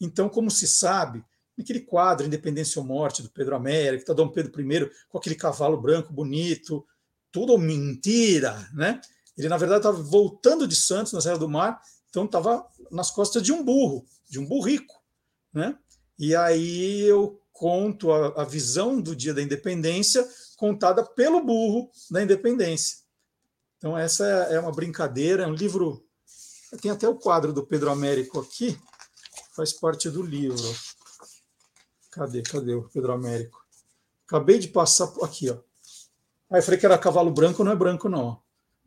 Então, 0.00 0.28
como 0.28 0.50
se 0.50 0.66
sabe, 0.66 1.24
naquele 1.56 1.80
quadro 1.80 2.26
Independência 2.26 2.80
ou 2.80 2.86
Morte, 2.86 3.22
do 3.22 3.30
Pedro 3.30 3.54
América, 3.54 4.02
está 4.02 4.12
Dom 4.12 4.28
Pedro 4.28 4.60
I, 4.60 4.90
com 5.08 5.18
aquele 5.18 5.36
cavalo 5.36 5.80
branco 5.80 6.12
bonito, 6.12 6.84
tudo 7.30 7.56
mentira, 7.56 8.68
né? 8.74 9.00
Ele, 9.38 9.48
na 9.48 9.56
verdade, 9.56 9.86
estava 9.86 10.02
voltando 10.02 10.66
de 10.66 10.74
Santos, 10.74 11.12
na 11.12 11.20
Serra 11.20 11.38
do 11.38 11.48
Mar, 11.48 11.80
então 12.12 12.26
estava 12.26 12.66
nas 12.90 13.10
costas 13.10 13.42
de 13.42 13.54
um 13.54 13.64
burro, 13.64 14.04
de 14.28 14.38
um 14.38 14.44
burrico, 14.46 15.02
né? 15.50 15.78
E 16.18 16.36
aí 16.36 17.00
eu 17.00 17.40
conto 17.50 18.12
a, 18.12 18.42
a 18.42 18.44
visão 18.44 19.00
do 19.00 19.16
dia 19.16 19.32
da 19.32 19.40
independência 19.40 20.28
contada 20.58 21.02
pelo 21.02 21.42
burro 21.42 21.90
da 22.10 22.22
independência. 22.22 22.98
Então 23.78 23.96
essa 23.96 24.26
é 24.26 24.60
uma 24.60 24.70
brincadeira, 24.70 25.44
é 25.44 25.46
um 25.46 25.54
livro. 25.54 26.04
Tem 26.82 26.90
até 26.90 27.08
o 27.08 27.16
quadro 27.16 27.50
do 27.50 27.66
Pedro 27.66 27.90
Américo 27.90 28.40
aqui, 28.40 28.78
faz 29.56 29.72
parte 29.72 30.10
do 30.10 30.22
livro. 30.22 30.62
Cadê? 32.10 32.42
Cadê 32.42 32.74
o 32.74 32.90
Pedro 32.90 33.12
Américo? 33.12 33.64
Acabei 34.26 34.58
de 34.58 34.68
passar 34.68 35.10
aqui, 35.22 35.48
ó. 35.48 35.56
Aí 36.50 36.58
eu 36.58 36.62
falei 36.62 36.78
que 36.78 36.84
era 36.84 36.98
cavalo 36.98 37.30
branco, 37.30 37.64
não 37.64 37.72
é 37.72 37.76
branco, 37.76 38.06
não. 38.06 38.42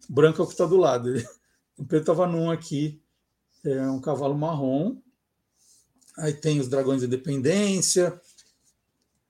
Branco 0.08 0.44
é 0.44 0.44
o 0.44 0.48
que 0.48 0.54
está 0.54 0.68
do 0.68 0.78
lado. 0.78 1.12
O 1.78 1.84
Pedro 1.84 2.04
estava 2.04 2.26
num 2.26 2.50
aqui 2.50 3.04
é 3.66 3.90
um 3.90 4.00
cavalo 4.00 4.38
marrom. 4.38 4.98
Aí 6.18 6.34
tem 6.34 6.60
os 6.60 6.68
dragões 6.68 7.02
da 7.02 7.08
independência. 7.08 8.20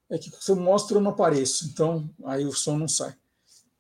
É 0.10 0.18
que 0.18 0.30
se 0.30 0.52
eu 0.52 0.56
mostro, 0.56 0.98
eu 0.98 1.02
não 1.02 1.12
apareço, 1.12 1.66
então 1.66 2.08
aí 2.26 2.46
o 2.46 2.54
som 2.54 2.78
não 2.78 2.88
sai. 2.88 3.16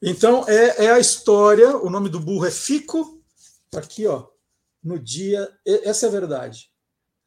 Então 0.01 0.43
é, 0.47 0.85
é 0.85 0.91
a 0.91 0.99
história. 0.99 1.77
O 1.77 1.89
nome 1.89 2.09
do 2.09 2.19
burro 2.19 2.45
é 2.45 2.51
Fico. 2.51 3.21
Tá 3.69 3.79
aqui, 3.79 4.07
ó. 4.07 4.27
No 4.83 4.97
dia. 4.99 5.51
Essa 5.65 6.07
é 6.07 6.09
a 6.09 6.11
verdade. 6.11 6.71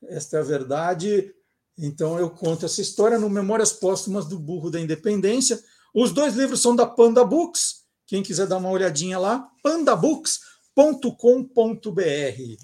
Esta 0.03 0.37
é 0.37 0.41
a 0.41 0.45
verdade. 0.45 1.35
Então 1.77 2.19
eu 2.19 2.29
conto 2.31 2.67
essa 2.67 2.81
história 2.81 3.19
no 3.19 3.31
Memórias 3.31 3.73
Póstumas 3.73 4.27
do 4.27 4.39
Burro 4.39 4.71
da 4.71 4.81
Independência. 4.81 5.63
Os 5.95 6.13
dois 6.13 6.35
livros 6.35 6.61
são 6.61 6.75
da 6.75 6.87
Panda 6.87 7.25
Books. 7.25 7.85
Quem 8.07 8.23
quiser 8.23 8.47
dar 8.47 8.57
uma 8.57 8.71
olhadinha 8.71 9.19
lá, 9.19 9.49
Panda 9.63 9.95
Books 9.95 10.41
pandabooks.com.br, 10.79 12.03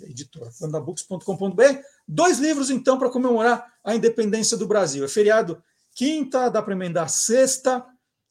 editora, 0.03 0.49
pandabooks.com.br. 0.61 1.81
Dois 2.07 2.39
livros, 2.39 2.71
então, 2.71 2.97
para 2.97 3.11
comemorar 3.11 3.67
a 3.83 3.93
independência 3.93 4.57
do 4.57 4.69
Brasil. 4.69 5.05
É 5.05 5.09
feriado 5.09 5.61
quinta, 5.93 6.49
dá 6.49 6.63
para 6.63 6.75
emendar 6.75 7.09
sexta, 7.09 7.85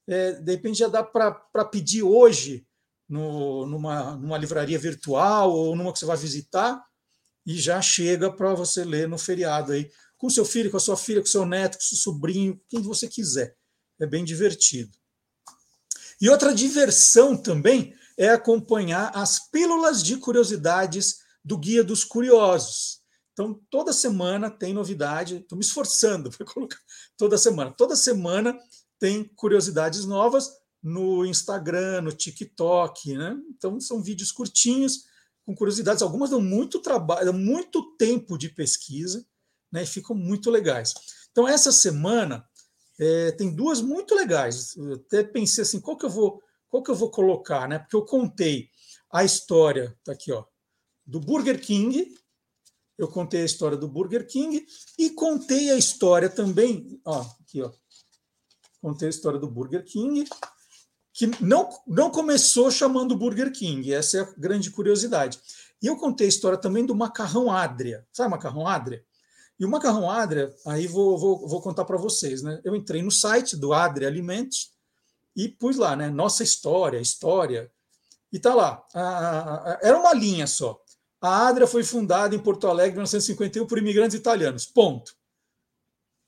é, 0.08 0.34
de 0.34 0.52
repente 0.54 0.80
já 0.80 0.88
dá 0.88 1.04
para 1.04 1.66
pedir 1.66 2.02
hoje 2.02 2.66
no, 3.10 3.66
numa, 3.66 4.16
numa 4.16 4.38
livraria 4.38 4.80
virtual 4.80 5.52
ou 5.52 5.76
numa 5.76 5.92
que 5.92 6.00
você 6.00 6.06
vai 6.06 6.18
visitar 6.18 6.82
e 7.46 7.56
já 7.58 7.82
chega 7.82 8.32
para 8.32 8.54
você 8.54 8.86
ler 8.86 9.10
no 9.10 9.18
feriado 9.18 9.74
aí, 9.74 9.92
com 10.18 10.30
seu 10.30 10.46
filho, 10.46 10.72
com 10.72 10.78
a 10.78 10.80
sua 10.80 10.96
filha, 10.96 11.20
com 11.20 11.28
seu 11.28 11.46
neto, 11.46 11.78
com 11.78 11.84
seu 11.84 11.98
sobrinho, 11.98 12.60
quem 12.70 12.82
você 12.82 13.06
quiser. 13.10 13.54
É 14.00 14.06
bem 14.06 14.24
divertido. 14.24 14.98
E 16.22 16.30
outra 16.30 16.56
diversão 16.56 17.36
também 17.36 17.94
é 18.18 18.30
acompanhar 18.30 19.12
as 19.16 19.40
pílulas 19.50 20.04
de 20.04 20.18
curiosidades 20.18 21.20
do 21.44 21.58
Guia 21.58 21.84
dos 21.84 22.04
Curiosos. 22.04 23.02
Então, 23.34 23.60
toda 23.70 23.92
semana 23.92 24.50
tem 24.50 24.74
novidade, 24.74 25.38
estou 25.38 25.58
me 25.58 25.64
esforçando 25.64 26.30
para 26.32 26.46
colocar 26.46 26.80
toda 27.18 27.38
semana. 27.38 27.72
Toda 27.72 27.96
semana 27.96 28.58
tem 29.00 29.24
curiosidades 29.36 30.06
novas 30.06 30.52
no 30.82 31.26
Instagram, 31.26 32.02
no 32.02 32.12
TikTok, 32.12 33.18
né? 33.18 33.38
Então, 33.50 33.80
são 33.80 34.02
vídeos 34.02 34.32
curtinhos, 34.32 35.06
com 35.46 35.56
curiosidades. 35.56 36.02
Algumas 36.02 36.30
dão 36.30 36.42
muito 36.42 36.80
trabalho, 36.80 37.26
dão 37.26 37.34
muito 37.34 37.96
tempo 37.98 38.38
de 38.38 38.50
pesquisa, 38.50 39.26
né? 39.72 39.84
E 39.84 39.88
ficam 39.88 40.16
muito 40.16 40.52
legais. 40.52 40.94
Então, 41.32 41.48
essa 41.48 41.72
semana 41.72 42.46
é, 43.00 43.32
tem 43.32 43.54
duas 43.54 43.82
muito 43.82 44.14
legais. 44.14 44.76
Eu 44.78 44.94
até 44.94 45.24
pensei 45.24 45.64
assim, 45.64 45.80
qual 45.80 45.98
que 45.98 46.06
eu 46.06 46.10
vou 46.10 46.42
qual 46.74 46.82
que 46.82 46.90
eu 46.90 46.96
vou 46.96 47.12
colocar, 47.12 47.68
né? 47.68 47.78
Porque 47.78 47.96
eu 47.96 48.04
contei 48.04 48.68
a 49.12 49.24
história, 49.24 49.96
tá 50.04 50.12
aqui, 50.12 50.32
ó, 50.32 50.44
do 51.06 51.20
Burger 51.20 51.62
King. 51.62 52.12
Eu 52.98 53.08
contei 53.08 53.44
a 53.44 53.46
história 53.46 53.78
do 53.78 53.88
Burger 53.88 54.26
King 54.26 54.66
e 54.98 55.12
contei 55.12 55.70
a 55.70 55.76
história 55.76 56.28
também, 56.28 57.00
ó, 57.06 57.22
aqui, 57.42 57.62
ó. 57.62 57.72
Contei 58.82 59.08
a 59.08 59.12
história 59.12 59.38
do 59.38 59.48
Burger 59.48 59.86
King 59.86 60.28
que 61.14 61.28
não, 61.40 61.70
não 61.86 62.10
começou 62.10 62.72
chamando 62.72 63.16
Burger 63.16 63.52
King, 63.52 63.94
essa 63.94 64.18
é 64.18 64.22
a 64.22 64.34
grande 64.36 64.72
curiosidade. 64.72 65.40
E 65.80 65.86
eu 65.86 65.96
contei 65.96 66.26
a 66.26 66.30
história 66.30 66.58
também 66.58 66.84
do 66.84 66.96
macarrão 66.96 67.52
Adria. 67.52 68.04
Sabe 68.12 68.32
macarrão 68.32 68.66
Adria? 68.66 69.06
E 69.60 69.66
o 69.66 69.70
macarrão 69.70 70.10
Adria, 70.10 70.52
aí 70.66 70.88
vou, 70.88 71.20
vou, 71.20 71.48
vou 71.48 71.62
contar 71.62 71.86
para 71.86 71.98
vocês, 71.98 72.42
né? 72.42 72.60
Eu 72.64 72.76
entrei 72.76 73.04
no 73.04 73.12
site 73.12 73.56
do 73.56 73.74
Adria 73.74 74.08
Alimentos 74.08 74.73
e 75.36 75.48
pus 75.48 75.78
lá, 75.78 75.96
né? 75.96 76.10
Nossa 76.10 76.44
história, 76.44 77.00
história. 77.00 77.72
E 78.32 78.40
tá 78.40 78.54
lá. 78.54 78.84
A, 78.94 79.74
a, 79.74 79.80
era 79.82 79.98
uma 79.98 80.14
linha 80.14 80.48
só. 80.48 80.82
A 81.22 81.48
Adria 81.48 81.68
foi 81.68 81.84
fundada 81.84 82.36
em 82.36 82.40
Porto 82.40 82.68
Alegre 82.68 82.92
em 82.92 82.96
1951 82.96 83.66
por 83.66 83.78
imigrantes 83.78 84.16
italianos. 84.18 84.66
Ponto. 84.66 85.16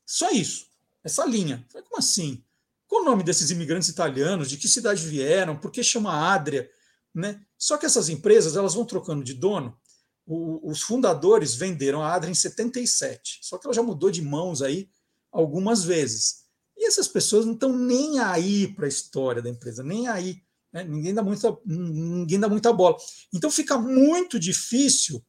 Só 0.06 0.30
isso. 0.32 0.68
Essa 1.04 1.26
linha. 1.26 1.66
Como 1.72 1.98
assim? 1.98 2.44
Qual 2.88 3.02
o 3.02 3.06
nome 3.06 3.24
desses 3.24 3.52
imigrantes 3.52 3.90
italianos? 3.90 4.50
De 4.50 4.58
que 4.58 4.68
cidade 4.68 5.06
vieram? 5.06 5.58
Por 5.58 5.72
que 5.72 5.84
chama 5.84 6.34
Adria? 6.34 6.70
Né? 7.14 7.44
Só 7.58 7.78
que 7.78 7.86
essas 7.86 8.10
empresas 8.10 8.56
elas 8.56 8.74
vão 8.74 8.86
trocando 8.86 9.24
de 9.24 9.34
dono. 9.34 9.78
O, 10.26 10.72
os 10.72 10.82
fundadores 10.82 11.56
venderam 11.56 12.02
a 12.02 12.14
Adria 12.14 12.32
em 12.32 12.36
77, 12.36 13.40
só 13.44 13.58
que 13.58 13.68
ela 13.68 13.74
já 13.74 13.84
mudou 13.84 14.10
de 14.10 14.22
mãos 14.22 14.62
aí 14.62 14.90
algumas 15.32 15.84
vezes. 15.84 16.45
E 16.78 16.88
essas 16.88 17.08
pessoas 17.08 17.46
não 17.46 17.54
estão 17.54 17.76
nem 17.76 18.20
aí 18.20 18.68
para 18.74 18.86
a 18.86 18.90
história 18.90 19.42
da 19.42 19.50
empresa, 19.50 19.84
nem 19.84 20.08
aí. 20.08 20.42
Né? 20.72 20.84
Ninguém, 20.84 21.14
dá 21.14 21.24
muita, 21.24 21.58
ninguém 21.66 22.40
dá 22.40 22.50
muita 22.50 22.74
bola. 22.74 22.98
Então 23.34 23.50
fica 23.50 23.78
muito 23.78 24.40
difícil 24.40 25.24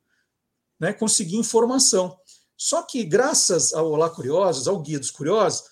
né, 0.78 0.93
conseguir 0.93 1.36
informação. 1.36 2.18
Só 2.56 2.82
que, 2.82 3.05
graças 3.05 3.73
ao 3.73 3.90
Olá 3.90 4.10
Curiosos, 4.10 4.66
ao 4.66 4.81
Guia 4.81 4.98
dos 4.98 5.10
Curiosos, 5.10 5.62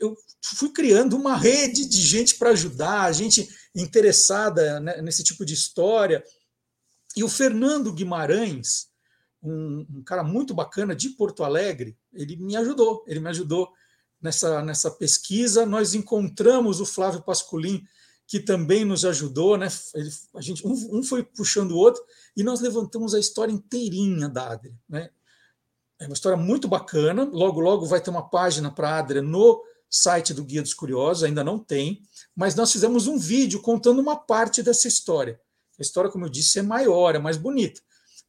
eu 0.00 0.16
fui 0.42 0.70
criando 0.70 1.16
uma 1.16 1.36
rede 1.36 1.86
de 1.86 2.00
gente 2.00 2.36
para 2.36 2.50
ajudar, 2.50 3.12
gente 3.12 3.48
interessada 3.74 4.80
né, 4.80 5.00
nesse 5.02 5.22
tipo 5.22 5.44
de 5.44 5.54
história. 5.54 6.24
E 7.16 7.22
o 7.22 7.28
Fernando 7.28 7.92
Guimarães, 7.92 8.88
um, 9.42 9.86
um, 9.88 10.02
cara 10.02 10.24
muito 10.24 10.54
bacana 10.54 10.96
de 10.96 11.10
Porto 11.10 11.44
Alegre, 11.44 11.96
ele 12.12 12.36
me 12.36 12.56
ajudou, 12.56 13.04
ele 13.06 13.20
me 13.20 13.28
ajudou 13.28 13.70
nessa, 14.24 14.62
nessa 14.62 14.90
pesquisa. 14.90 15.66
Nós 15.66 15.94
encontramos 15.94 16.80
o 16.80 16.86
Flávio 16.86 17.22
Pascolin, 17.22 17.84
que 18.26 18.40
também 18.40 18.82
nos 18.82 19.04
ajudou, 19.04 19.58
né? 19.58 19.68
Ele, 19.94 20.10
a 20.34 20.40
gente, 20.40 20.66
um, 20.66 20.98
um, 20.98 21.02
foi 21.02 21.22
puxando 21.22 21.72
o 21.72 21.76
outro, 21.76 22.02
e 22.34 22.42
nós 22.42 22.60
levantamos 22.60 23.14
a 23.14 23.20
história 23.20 23.52
inteirinha 23.52 24.26
da 24.30 24.52
Adria. 24.52 24.74
Né? 24.88 25.10
É 26.00 26.06
uma 26.06 26.14
história 26.14 26.38
muito 26.38 26.66
bacana. 26.66 27.24
Logo, 27.24 27.60
logo 27.60 27.84
vai 27.84 28.00
ter 28.00 28.08
uma 28.08 28.26
página 28.28 28.70
para 28.70 28.88
a 28.88 28.98
Adria 28.98 29.20
no 29.20 29.62
site 29.90 30.32
do 30.32 30.42
Guia 30.42 30.62
dos 30.62 30.74
Curiosos, 30.74 31.22
ainda 31.22 31.44
não 31.44 31.56
tem, 31.56 32.02
mas 32.34 32.56
nós 32.56 32.72
fizemos 32.72 33.06
um 33.06 33.16
vídeo 33.16 33.60
contando 33.60 34.00
uma 34.00 34.16
parte 34.16 34.60
dessa 34.60 34.88
história. 34.88 35.38
A 35.78 35.82
história, 35.82 36.10
como 36.10 36.24
eu 36.24 36.28
disse, 36.28 36.58
é 36.58 36.62
maior, 36.62 37.14
é 37.14 37.18
mais 37.18 37.36
bonita, 37.36 37.80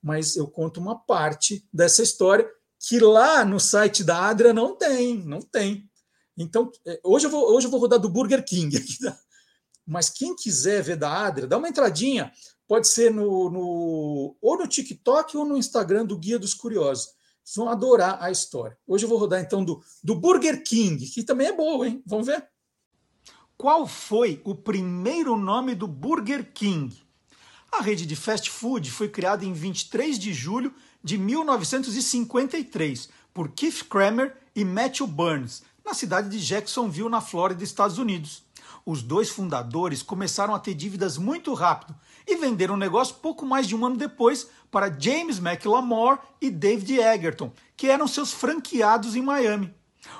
mas 0.04 0.36
eu 0.36 0.48
conto 0.48 0.80
uma 0.80 1.00
parte 1.00 1.68
dessa 1.74 2.04
história 2.04 2.48
que 2.88 3.00
lá 3.00 3.44
no 3.44 3.60
site 3.60 4.04
da 4.04 4.30
Adria 4.30 4.54
não 4.54 4.76
tem, 4.76 5.18
não 5.24 5.42
tem. 5.42 5.90
Então, 6.38 6.72
é, 6.86 7.00
hoje 7.04 7.26
eu 7.26 7.32
vou, 7.32 7.56
hoje 7.56 7.66
eu 7.66 7.72
vou 7.72 7.80
rodar 7.80 7.98
do 7.98 8.10
Burger 8.10 8.46
King 8.46 8.76
aqui, 8.78 9.00
tá? 9.00 9.18
mas 9.88 10.10
quem 10.10 10.36
quiser 10.36 10.84
ver 10.84 10.96
da 10.96 11.26
Adria, 11.26 11.48
dá 11.48 11.58
uma 11.58 11.68
entradinha, 11.70 12.32
pode 12.68 12.88
ser 12.88 13.12
no, 13.12 13.50
no 13.50 14.38
ou 14.40 14.58
no 14.58 14.68
TikTok 14.68 15.36
ou 15.36 15.46
no 15.46 15.58
Instagram 15.58 16.06
do 16.06 16.18
Guia 16.18 16.38
dos 16.38 16.54
Curiosos 16.54 17.16
vão 17.56 17.70
adorar 17.70 18.18
a 18.22 18.32
história. 18.32 18.78
Hoje 18.88 19.06
eu 19.06 19.10
vou 19.10 19.20
rodar 19.20 19.40
então 19.40 19.64
do, 19.64 19.84
do 20.04 20.16
Burger 20.16 20.64
King, 20.64 21.06
que 21.06 21.24
também 21.24 21.48
é 21.48 21.54
boa, 21.54 21.88
hein? 21.88 22.02
Vamos 22.06 22.26
ver? 22.26 22.48
Qual 23.58 23.86
foi 23.88 24.42
o 24.44 24.56
primeiro 24.56 25.36
nome 25.36 25.76
do 25.76 25.88
Burger 25.88 26.52
King? 26.54 27.06
A 27.72 27.82
rede 27.82 28.06
de 28.06 28.16
fast 28.16 28.50
food 28.50 28.90
foi 28.90 29.10
criada 29.10 29.46
em 29.46 29.54
23 29.54 30.18
de 30.18 30.34
julho 30.34 30.74
de 31.06 31.20
1953 31.20 33.10
por 33.32 33.50
Keith 33.50 33.84
Kramer 33.88 34.36
e 34.56 34.66
Matthew 34.66 35.06
Burns, 35.06 35.62
na 35.86 35.94
cidade 35.94 36.28
de 36.30 36.44
Jacksonville, 36.44 37.10
na 37.10 37.22
Flórida, 37.22 37.64
Estados 37.64 38.00
Unidos. 38.00 38.42
Os 38.84 39.04
dois 39.04 39.30
fundadores 39.30 40.02
começaram 40.02 40.56
a 40.56 40.60
ter 40.60 40.74
dívidas 40.74 41.16
muito 41.16 41.54
rápido 41.54 41.96
e 42.26 42.36
venderam 42.38 42.74
o 42.74 42.78
negócio 42.78 43.18
pouco 43.22 43.46
mais 43.46 43.68
de 43.68 43.76
um 43.76 43.86
ano 43.86 43.98
depois 43.98 44.50
para 44.72 44.90
James 45.00 45.38
McLamore 45.38 46.18
e 46.42 46.50
David 46.50 47.00
Egerton, 47.00 47.54
que 47.78 47.88
eram 47.88 48.08
seus 48.08 48.34
franqueados 48.34 49.16
em 49.16 49.22
Miami. 49.22 49.72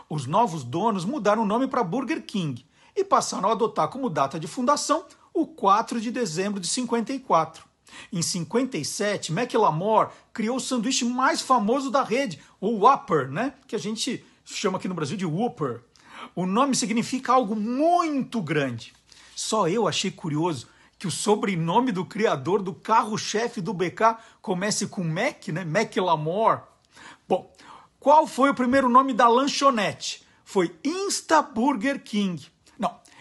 Os 0.08 0.28
novos 0.28 0.64
donos 0.64 1.04
mudaram 1.04 1.42
o 1.42 1.48
nome 1.48 1.68
para 1.68 1.84
Burger 1.84 2.24
King 2.24 2.64
e 2.96 3.04
passaram 3.04 3.50
a 3.50 3.54
adotar 3.54 3.88
como 3.88 4.08
data 4.08 4.40
de 4.40 4.46
fundação 4.46 5.04
o 5.34 5.48
4 5.48 6.00
de 6.00 6.12
dezembro 6.12 6.60
de 6.60 6.68
54. 6.68 7.75
Em 8.12 8.22
57, 8.22 9.32
McLamore 9.32 10.10
criou 10.34 10.58
o 10.58 10.62
sanduíche 10.62 11.06
mais 11.06 11.42
famoso 11.42 11.90
da 11.90 12.04
rede, 12.04 12.40
o 12.60 12.86
Whopper, 12.86 13.30
né? 13.32 13.54
que 13.68 13.76
a 13.76 13.80
gente 13.80 14.26
chama 14.46 14.78
aqui 14.78 14.88
no 14.88 14.96
Brasil 14.96 15.18
de 15.18 15.26
Whopper. 15.26 15.82
O 16.36 16.46
nome 16.46 16.76
significa 16.76 17.34
algo 17.34 17.56
muito 17.56 18.42
grande. 18.42 18.94
Só 19.36 19.68
eu 19.68 19.88
achei 19.88 20.12
curioso 20.12 20.68
que 20.98 21.08
o 21.08 21.12
sobrenome 21.12 21.92
do 21.92 22.06
criador 22.06 22.62
do 22.62 22.74
carro-chefe 22.74 23.60
do 23.62 23.74
BK 23.74 24.18
comece 24.42 24.88
com 24.88 25.04
Mac, 25.04 25.50
né? 25.50 25.66
Mac 25.66 25.96
Lamore. 25.98 26.62
Bom, 27.28 27.54
qual 28.00 28.26
foi 28.26 28.50
o 28.50 28.56
primeiro 28.56 28.88
nome 28.88 29.14
da 29.14 29.28
lanchonete? 29.28 30.26
Foi 30.44 30.74
Insta 30.84 31.42
Burger 31.42 32.02
King. 32.04 32.46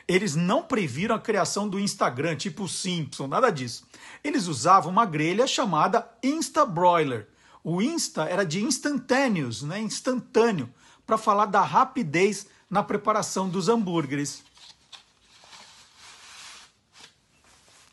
Eles 0.06 0.34
não 0.34 0.62
previram 0.62 1.14
a 1.14 1.20
criação 1.20 1.68
do 1.68 1.80
Instagram, 1.80 2.36
tipo 2.36 2.68
Simpson, 2.68 3.26
nada 3.26 3.50
disso. 3.50 3.86
Eles 4.22 4.46
usavam 4.46 4.92
uma 4.92 5.06
grelha 5.06 5.46
chamada 5.46 6.08
Insta 6.22 6.66
Broiler. 6.66 7.28
O 7.62 7.80
Insta 7.80 8.24
era 8.24 8.44
de 8.44 8.62
instantaneous, 8.62 9.62
né? 9.62 9.80
instantâneo, 9.80 10.72
para 11.06 11.16
falar 11.16 11.46
da 11.46 11.62
rapidez 11.62 12.46
na 12.68 12.82
preparação 12.82 13.48
dos 13.48 13.68
hambúrgueres. 13.68 14.42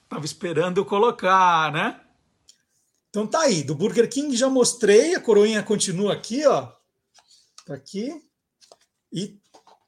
Tava 0.10 0.26
esperando 0.26 0.84
colocar, 0.84 1.72
né? 1.72 2.02
Então 3.10 3.26
tá 3.26 3.42
aí, 3.42 3.64
do 3.64 3.76
Burger 3.76 4.10
King 4.10 4.36
já 4.36 4.50
mostrei, 4.50 5.16
a 5.16 5.22
coroinha 5.22 5.64
continua 5.64 6.14
aqui, 6.14 6.46
ó. 6.46 6.72
Tá 7.66 7.76
aqui. 7.76 8.22
E 9.12 9.41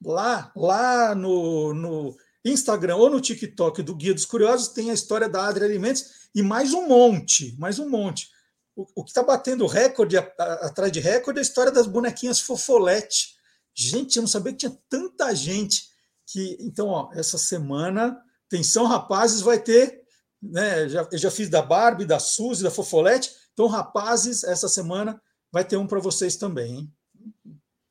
lá, 0.03 0.51
lá 0.55 1.15
no, 1.15 1.73
no 1.73 2.15
Instagram 2.45 2.95
ou 2.95 3.09
no 3.09 3.21
TikTok 3.21 3.81
do 3.81 3.95
Guia 3.95 4.13
dos 4.13 4.25
Curiosos 4.25 4.69
tem 4.69 4.91
a 4.91 4.93
história 4.93 5.29
da 5.29 5.47
Adria 5.47 5.67
Alimentos 5.67 6.29
e 6.35 6.41
mais 6.41 6.73
um 6.73 6.87
monte, 6.87 7.55
mais 7.57 7.79
um 7.79 7.89
monte. 7.89 8.29
O, 8.75 8.85
o 8.95 9.03
que 9.03 9.11
está 9.11 9.23
batendo 9.23 9.67
recorde 9.67 10.17
atrás 10.17 10.91
de 10.91 10.99
recorde 10.99 11.39
é 11.39 11.41
a 11.41 11.43
história 11.43 11.71
das 11.71 11.87
bonequinhas 11.87 12.39
fofolete. 12.39 13.35
Gente, 13.75 14.17
eu 14.17 14.21
não 14.21 14.27
sabia 14.27 14.51
que 14.51 14.59
tinha 14.59 14.77
tanta 14.89 15.33
gente 15.33 15.89
que. 16.27 16.57
Então, 16.59 16.87
ó, 16.87 17.09
essa 17.13 17.37
semana, 17.37 18.19
Atenção 18.47 18.85
Rapazes 18.85 19.41
vai 19.41 19.59
ter 19.59 20.03
né? 20.43 20.89
Já, 20.89 21.07
eu 21.09 21.17
já 21.17 21.31
fiz 21.31 21.49
da 21.49 21.61
Barbie, 21.61 22.05
da 22.05 22.19
Suzy, 22.19 22.63
da 22.63 22.71
Fofolete. 22.71 23.31
Então, 23.53 23.67
rapazes, 23.67 24.43
essa 24.43 24.67
semana 24.67 25.21
vai 25.51 25.63
ter 25.63 25.77
um 25.77 25.87
para 25.87 25.99
vocês 25.99 26.35
também. 26.35 26.75
Hein? 26.75 26.93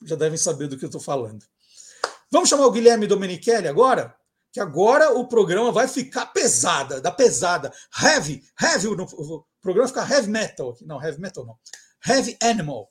Já 0.04 0.16
devem 0.16 0.36
saber 0.36 0.68
do 0.68 0.76
que 0.76 0.84
eu 0.84 0.88
estou 0.88 1.00
falando. 1.00 1.44
Vamos 2.32 2.48
chamar 2.48 2.66
o 2.66 2.72
Guilherme 2.72 3.06
Domenichelli 3.06 3.68
agora? 3.68 4.16
Que 4.50 4.58
agora 4.58 5.12
o 5.12 5.28
programa 5.28 5.70
vai 5.70 5.86
ficar 5.86 6.24
pesada, 6.26 6.98
da 6.98 7.10
pesada. 7.10 7.70
Heavy, 8.02 8.42
heavy, 8.58 8.88
o 8.88 9.44
programa 9.60 9.86
fica 9.86 10.00
heavy 10.00 10.30
metal. 10.30 10.74
Não, 10.80 11.02
heavy 11.02 11.20
metal 11.20 11.44
não. 11.44 11.58
Heavy 12.06 12.34
animal. 12.42 12.90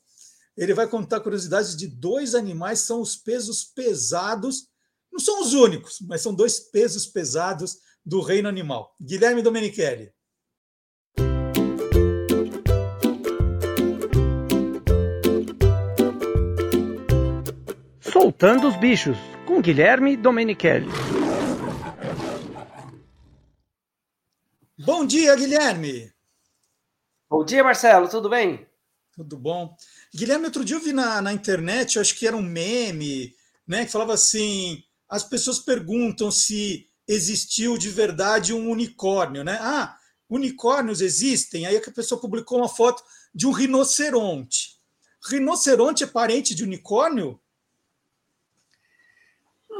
Ele 0.55 0.75
vai 0.75 0.87
contar 0.87 1.21
curiosidades 1.21 1.75
de 1.75 1.87
dois 1.87 2.35
animais, 2.35 2.81
são 2.81 3.01
os 3.01 3.15
pesos 3.15 3.63
pesados. 3.63 4.67
Não 5.11 5.19
são 5.19 5.41
os 5.41 5.53
únicos, 5.53 5.97
mas 6.01 6.21
são 6.21 6.35
dois 6.35 6.59
pesos 6.59 7.07
pesados 7.07 7.79
do 8.05 8.21
reino 8.21 8.47
animal. 8.47 8.95
Guilherme 9.01 9.41
Domenichelli. 9.41 10.13
Soltando 18.11 18.67
os 18.67 18.75
bichos, 18.75 19.15
com 19.47 19.61
Guilherme 19.61 20.17
Domenichelli. 20.17 20.87
Bom 24.77 25.05
dia, 25.05 25.33
Guilherme. 25.33 26.11
Bom 27.29 27.45
dia, 27.45 27.63
Marcelo, 27.63 28.09
tudo 28.09 28.29
bem? 28.29 28.67
Tudo 29.15 29.37
bom. 29.37 29.77
Guilherme, 30.13 30.45
outro 30.45 30.65
dia 30.65 30.75
eu 30.75 30.81
vi 30.81 30.91
na, 30.91 31.21
na 31.21 31.31
internet, 31.31 31.95
eu 31.95 32.01
acho 32.01 32.13
que 32.15 32.27
era 32.27 32.35
um 32.35 32.41
meme, 32.41 33.33
né, 33.65 33.85
que 33.85 33.91
falava 33.91 34.13
assim: 34.13 34.83
as 35.07 35.23
pessoas 35.23 35.59
perguntam 35.59 36.29
se 36.29 36.89
existiu 37.07 37.77
de 37.77 37.89
verdade 37.89 38.53
um 38.53 38.69
unicórnio, 38.69 39.41
né? 39.41 39.57
Ah, 39.61 39.97
unicórnios 40.29 40.99
existem. 40.99 41.65
Aí 41.65 41.77
a 41.77 41.91
pessoa 41.91 42.19
publicou 42.19 42.57
uma 42.57 42.67
foto 42.67 43.01
de 43.33 43.47
um 43.47 43.51
rinoceronte. 43.51 44.77
Rinoceronte 45.29 46.03
é 46.03 46.07
parente 46.07 46.53
de 46.53 46.63
unicórnio? 46.63 47.39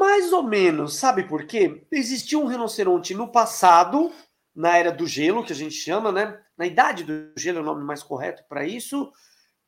Mais 0.01 0.33
ou 0.33 0.41
menos, 0.41 0.95
sabe 0.95 1.25
por 1.25 1.45
quê? 1.45 1.85
Existia 1.91 2.39
um 2.39 2.47
rinoceronte 2.47 3.13
no 3.13 3.31
passado, 3.31 4.11
na 4.53 4.75
era 4.75 4.91
do 4.91 5.05
gelo, 5.05 5.45
que 5.45 5.53
a 5.53 5.55
gente 5.55 5.75
chama, 5.75 6.11
né? 6.11 6.41
Na 6.57 6.65
idade 6.65 7.03
do 7.03 7.31
gelo 7.37 7.59
é 7.59 7.61
o 7.61 7.63
nome 7.63 7.83
mais 7.83 8.01
correto 8.01 8.43
para 8.49 8.65
isso, 8.65 9.13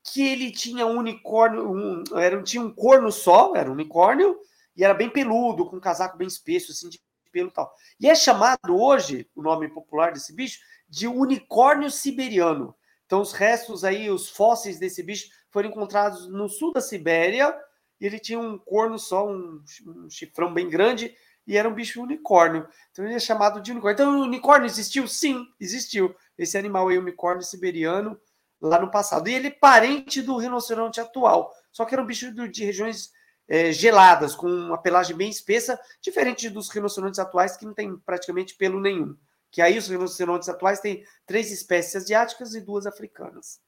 que 0.04 0.28
ele 0.28 0.50
tinha 0.50 0.88
um 0.88 0.98
unicórnio, 0.98 1.72
um, 1.72 2.04
era, 2.18 2.42
tinha 2.42 2.64
um 2.64 2.74
corno 2.74 3.12
só, 3.12 3.56
era 3.56 3.70
um 3.70 3.74
unicórnio, 3.74 4.36
e 4.76 4.84
era 4.84 4.96
bem 4.96 5.08
peludo, 5.08 5.70
com 5.70 5.76
um 5.76 5.80
casaco 5.80 6.18
bem 6.18 6.28
espesso, 6.28 6.72
assim, 6.72 6.90
de 6.90 7.00
pelo 7.32 7.52
tal. 7.52 7.72
E 8.00 8.10
é 8.10 8.16
chamado 8.16 8.76
hoje, 8.76 9.30
o 9.36 9.44
nome 9.44 9.70
popular 9.70 10.14
desse 10.14 10.34
bicho, 10.34 10.58
de 10.90 11.08
unicórnio 11.08 11.92
siberiano. 11.92 12.76
Então, 13.06 13.22
os 13.22 13.34
restos 13.34 13.84
aí, 13.84 14.10
os 14.10 14.32
fósseis 14.32 14.80
desse 14.80 15.04
bicho 15.04 15.30
foram 15.52 15.70
encontrados 15.70 16.28
no 16.28 16.50
sul 16.50 16.74
da 16.74 16.82
Sibéria, 16.82 17.56
e 18.00 18.06
ele 18.06 18.20
tinha 18.20 18.40
um 18.40 18.58
corno 18.58 18.98
só, 19.00 19.28
um, 19.28 19.64
um 19.88 20.10
chifrão 20.10 20.54
bem 20.54 20.70
grande, 20.70 21.16
e 21.46 21.58
era 21.58 21.68
um 21.68 21.74
bicho 21.74 22.02
unicórnio. 22.02 22.68
Então, 22.92 23.06
ele 23.06 23.16
é 23.16 23.20
chamado 23.20 23.62
de 23.62 23.72
unicórnio. 23.72 23.94
Então, 23.94 24.20
o 24.20 24.24
unicórnio 24.24 24.66
existiu? 24.66 25.08
Sim, 25.08 25.46
existiu. 25.60 26.16
Esse 26.38 26.58
animal 26.58 26.88
aí, 26.88 26.98
unicórnio 26.98 27.44
siberiano, 27.44 28.20
lá 28.62 28.80
no 28.80 28.90
passado. 28.90 29.28
E 29.28 29.34
ele 29.34 29.48
é 29.48 29.52
parente 29.52 30.22
do 30.22 30.38
rinoceronte 30.38 31.02
atual, 31.02 31.54
só 31.72 31.86
que 31.86 31.94
era 31.94 32.02
um 32.02 32.06
bicho 32.06 32.34
de 32.50 32.64
regiões 32.64 33.12
é, 33.48 33.72
geladas, 33.72 34.36
com 34.36 34.48
uma 34.48 34.78
pelagem 34.78 35.16
bem 35.16 35.30
espessa, 35.30 35.80
diferente 36.02 36.50
dos 36.50 36.70
rinocerontes 36.70 37.20
atuais, 37.20 37.58
que 37.58 37.66
não 37.66 37.74
tem 37.74 37.96
praticamente 37.98 38.56
pelo 38.56 38.80
nenhum. 38.80 39.18
Que 39.52 39.62
aí 39.62 39.78
os 39.78 39.88
rinocerontes 39.88 40.50
atuais 40.50 40.80
têm 40.80 41.06
três 41.26 41.52
espécies 41.52 41.96
asiáticas 41.98 42.56
e 42.56 42.62
duas 42.62 42.88
africanas. 42.88 43.62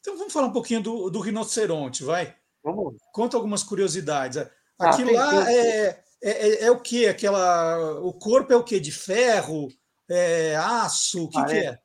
Então 0.00 0.18
vamos 0.18 0.32
falar 0.32 0.48
um 0.48 0.52
pouquinho 0.52 0.82
do, 0.82 1.08
do 1.08 1.20
rinoceronte, 1.20 2.04
vai? 2.04 2.36
Vamos. 2.64 2.94
Conta 3.12 3.36
algumas 3.36 3.62
curiosidades. 3.62 4.38
Ah, 4.78 4.90
Aquilo 4.90 5.08
tem- 5.10 5.16
lá 5.18 5.44
tem- 5.44 5.54
é, 5.56 5.86
é, 5.86 6.04
é, 6.22 6.64
é 6.64 6.70
o 6.70 6.80
que? 6.80 7.06
Aquela. 7.06 8.00
O 8.00 8.12
corpo 8.12 8.52
é 8.52 8.56
o 8.56 8.64
que? 8.64 8.80
De 8.80 8.90
ferro? 8.90 9.68
É 10.10 10.56
aço? 10.56 11.24
O 11.24 11.28
que, 11.28 11.44
que 11.44 11.56
é? 11.58 11.78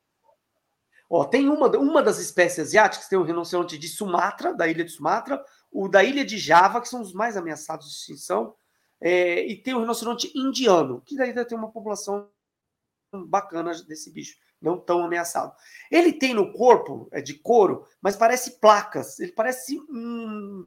Ó, 1.10 1.26
tem 1.26 1.49
uma, 1.49 1.68
uma 1.77 2.03
das 2.03 2.19
espécies 2.19 2.60
asiáticas, 2.68 3.07
tem 3.07 3.18
o 3.18 3.23
rinoceronte 3.23 3.77
de 3.77 3.88
Sumatra, 3.88 4.53
da 4.53 4.68
ilha 4.68 4.84
de 4.85 4.91
Sumatra, 4.91 5.43
o 5.72 5.88
da 5.88 6.03
ilha 6.03 6.23
de 6.23 6.38
Java, 6.38 6.80
que 6.81 6.88
são 6.88 7.01
os 7.01 7.14
mais 7.14 7.35
ameaçados 7.35 7.88
de 7.88 7.93
extinção, 7.95 8.56
é, 9.01 9.43
e 9.45 9.56
tem 9.61 9.73
o 9.73 9.80
rinoceronte 9.80 10.31
indiano, 10.35 11.01
que 11.06 11.15
daí 11.15 11.34
tem 11.45 11.57
uma 11.57 11.72
população 11.72 12.30
bacana 13.27 13.72
desse 13.84 14.11
bicho, 14.11 14.38
não 14.61 14.77
tão 14.77 15.03
ameaçado. 15.03 15.53
Ele 15.91 16.14
tem 16.14 16.34
no 16.34 16.52
corpo, 16.52 17.07
é 17.11 17.22
de 17.22 17.34
couro, 17.36 17.86
mas 18.02 18.15
parece 18.15 18.60
placas, 18.60 19.19
ele 19.19 19.31
parece 19.31 19.80
um 19.90 20.65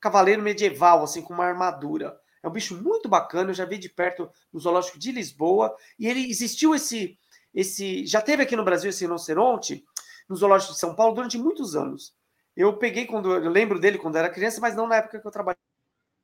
cavaleiro 0.00 0.42
medieval, 0.42 1.02
assim, 1.02 1.22
com 1.22 1.34
uma 1.34 1.44
armadura. 1.44 2.18
É 2.42 2.48
um 2.48 2.52
bicho 2.52 2.80
muito 2.80 3.08
bacana, 3.08 3.50
eu 3.50 3.54
já 3.54 3.64
vi 3.64 3.78
de 3.78 3.88
perto 3.88 4.30
no 4.52 4.60
zoológico 4.60 4.98
de 4.98 5.10
Lisboa, 5.10 5.74
e 5.98 6.06
ele 6.06 6.30
existiu 6.30 6.74
esse 6.74 7.18
esse 7.54 8.06
já 8.06 8.20
teve 8.20 8.42
aqui 8.42 8.54
no 8.54 8.64
Brasil 8.64 8.90
esse 8.90 9.02
rinoceronte 9.02 9.82
no 10.28 10.36
zoológico 10.36 10.74
de 10.74 10.78
São 10.78 10.94
Paulo 10.94 11.14
durante 11.14 11.38
muitos 11.38 11.74
anos. 11.74 12.14
Eu 12.54 12.76
peguei 12.76 13.06
quando 13.06 13.32
eu 13.32 13.50
lembro 13.50 13.80
dele 13.80 13.96
quando 13.98 14.16
era 14.16 14.28
criança, 14.28 14.60
mas 14.60 14.76
não 14.76 14.86
na 14.86 14.96
época 14.96 15.18
que 15.18 15.26
eu 15.26 15.30
trabalhei. 15.30 15.56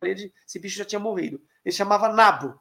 Esse 0.02 0.58
bicho 0.58 0.76
já 0.76 0.84
tinha 0.84 0.98
morrido. 0.98 1.40
Ele 1.64 1.74
chamava 1.74 2.08
Nabo. 2.08 2.58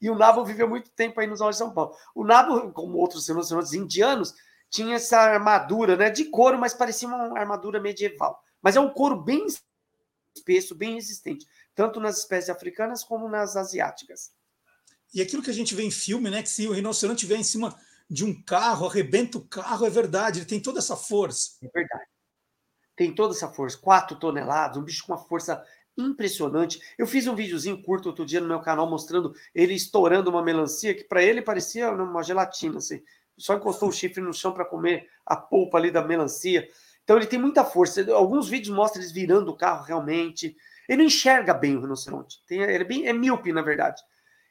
E 0.00 0.10
o 0.10 0.16
Nabo 0.16 0.44
viveu 0.44 0.68
muito 0.68 0.90
tempo 0.90 1.20
aí 1.20 1.26
no 1.26 1.36
zoológico 1.36 1.64
de 1.64 1.68
São 1.68 1.74
Paulo. 1.74 1.96
O 2.14 2.24
Nabo, 2.24 2.72
como 2.72 2.98
outros 2.98 3.28
rinocerontes 3.28 3.72
indianos, 3.72 4.34
tinha 4.68 4.96
essa 4.96 5.18
armadura, 5.18 5.96
né, 5.96 6.10
de 6.10 6.26
couro, 6.26 6.58
mas 6.58 6.74
parecia 6.74 7.08
uma 7.08 7.38
armadura 7.38 7.80
medieval. 7.80 8.42
Mas 8.62 8.76
é 8.76 8.80
um 8.80 8.90
couro 8.90 9.16
bem 9.16 9.46
espesso, 10.34 10.74
bem 10.74 10.94
resistente, 10.94 11.46
tanto 11.74 11.98
nas 11.98 12.18
espécies 12.18 12.50
africanas 12.50 13.02
como 13.02 13.28
nas 13.28 13.56
asiáticas. 13.56 14.32
E 15.12 15.20
aquilo 15.20 15.42
que 15.42 15.50
a 15.50 15.54
gente 15.54 15.74
vê 15.74 15.82
em 15.82 15.90
filme, 15.90 16.30
né? 16.30 16.42
Que 16.42 16.48
se 16.48 16.68
o 16.68 16.72
rinoceronte 16.72 17.26
vier 17.26 17.40
em 17.40 17.44
cima 17.44 17.76
de 18.08 18.24
um 18.24 18.42
carro, 18.42 18.86
arrebenta 18.86 19.38
o 19.38 19.46
carro, 19.46 19.86
é 19.86 19.90
verdade, 19.90 20.40
ele 20.40 20.46
tem 20.46 20.60
toda 20.60 20.78
essa 20.78 20.96
força. 20.96 21.58
É 21.62 21.68
verdade. 21.68 22.06
Tem 22.96 23.14
toda 23.14 23.34
essa 23.34 23.48
força, 23.48 23.78
4 23.78 24.18
toneladas, 24.18 24.76
um 24.76 24.84
bicho 24.84 25.06
com 25.06 25.12
uma 25.12 25.18
força 25.18 25.64
impressionante. 26.06 26.80
Eu 26.98 27.06
fiz 27.06 27.26
um 27.26 27.34
videozinho 27.34 27.82
curto 27.82 28.06
outro 28.06 28.24
dia 28.26 28.40
no 28.40 28.48
meu 28.48 28.60
canal 28.60 28.88
mostrando 28.88 29.34
ele 29.54 29.74
estourando 29.74 30.30
uma 30.30 30.42
melancia 30.42 30.94
que 30.94 31.04
para 31.04 31.22
ele 31.22 31.42
parecia 31.42 31.90
uma 31.90 32.22
gelatina, 32.22 32.78
assim. 32.78 33.02
Só 33.36 33.54
encostou 33.54 33.88
o 33.88 33.92
chifre 33.92 34.22
no 34.22 34.34
chão 34.34 34.52
para 34.52 34.64
comer 34.64 35.08
a 35.24 35.36
polpa 35.36 35.78
ali 35.78 35.90
da 35.90 36.02
melancia. 36.02 36.68
Então 37.04 37.16
ele 37.16 37.26
tem 37.26 37.38
muita 37.38 37.64
força. 37.64 38.04
Alguns 38.12 38.48
vídeos 38.48 38.74
mostram 38.74 39.02
eles 39.02 39.12
virando 39.12 39.50
o 39.50 39.56
carro 39.56 39.84
realmente. 39.84 40.56
Ele 40.88 40.98
não 40.98 41.06
enxerga 41.06 41.54
bem 41.54 41.76
o 41.76 41.80
rinoceronte. 41.80 42.42
Tem, 42.46 42.60
ele 42.60 42.82
é, 42.82 42.84
bem, 42.84 43.06
é 43.06 43.12
míope, 43.12 43.52
na 43.52 43.62
verdade. 43.62 44.02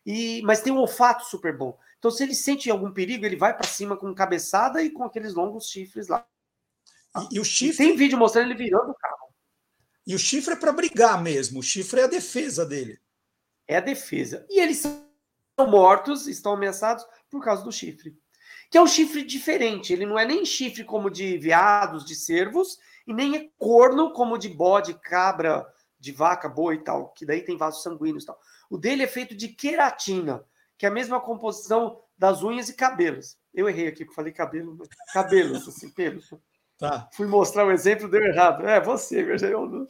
E, 0.06 0.42
mas 0.44 0.62
tem 0.62 0.72
um 0.74 0.78
olfato 0.78 1.26
super 1.26 1.56
bom. 1.56 1.78
Então, 2.00 2.10
se 2.10 2.24
ele 2.24 2.34
sente 2.34 2.72
algum 2.72 2.92
perigo, 2.92 3.26
ele 3.26 3.36
vai 3.36 3.56
para 3.56 3.68
cima 3.68 3.98
com 3.98 4.14
cabeçada 4.16 4.82
e 4.82 4.90
com 4.90 5.04
aqueles 5.04 5.34
longos 5.34 5.70
chifres 5.70 6.08
lá. 6.08 6.26
E, 7.32 7.36
e 7.36 7.40
o 7.40 7.44
E 7.44 7.46
chifre, 7.46 7.86
tem 7.86 7.96
vídeo 7.96 8.18
mostrando 8.18 8.50
ele 8.50 8.56
virando. 8.58 8.96
E 10.10 10.16
o 10.16 10.18
chifre 10.18 10.56
é 10.56 10.58
para 10.58 10.72
brigar 10.72 11.22
mesmo. 11.22 11.60
O 11.60 11.64
chifre 11.64 12.02
é 12.02 12.06
a 12.06 12.08
defesa 12.08 12.66
dele. 12.66 13.00
É 13.68 13.78
a 13.78 13.80
defesa. 13.80 14.44
E 14.50 14.60
eles 14.60 14.80
são 14.80 15.70
mortos, 15.70 16.26
estão 16.26 16.54
ameaçados 16.54 17.06
por 17.30 17.44
causa 17.44 17.64
do 17.64 17.72
chifre. 17.72 18.18
Que 18.72 18.80
é 18.80 18.82
um 18.82 18.88
chifre 18.88 19.22
diferente. 19.22 19.94
Ele 19.94 20.08
não 20.08 20.18
é 20.18 20.26
nem 20.26 20.44
chifre 20.44 20.84
como 20.84 21.12
de 21.12 21.38
veados, 21.38 22.04
de 22.04 22.16
cervos, 22.16 22.80
e 23.06 23.14
nem 23.14 23.36
é 23.36 23.50
corno 23.60 24.12
como 24.12 24.40
de 24.40 24.50
bode, 24.50 24.96
cabra, 24.96 25.64
de 26.00 26.12
vaca, 26.12 26.50
boi 26.50 26.78
e 26.78 26.84
tal, 26.84 27.10
que 27.10 27.24
daí 27.24 27.44
tem 27.44 27.56
vasos 27.56 27.84
sanguíneos 27.84 28.24
e 28.24 28.26
tal. 28.26 28.40
O 28.68 28.80
dele 28.80 29.04
é 29.04 29.08
feito 29.08 29.36
de 29.36 29.50
queratina, 29.50 30.44
que 30.76 30.88
é 30.88 30.90
a 30.90 30.92
mesma 30.92 31.22
composição 31.22 32.02
das 32.18 32.42
unhas 32.42 32.68
e 32.68 32.74
cabelos. 32.74 33.38
Eu 33.54 33.70
errei 33.70 33.88
aqui, 33.88 34.04
porque 34.04 34.16
falei 34.16 34.34
cabelo, 34.34 34.76
cabelos, 35.14 35.68
assim, 35.68 35.92
pelos. 35.92 36.34
Tá. 36.80 37.10
Fui 37.12 37.28
mostrar 37.28 37.66
o 37.68 37.72
exemplo, 37.72 38.10
deu 38.10 38.24
errado. 38.24 38.66
É, 38.66 38.80
você, 38.80 39.22
eu 39.22 39.88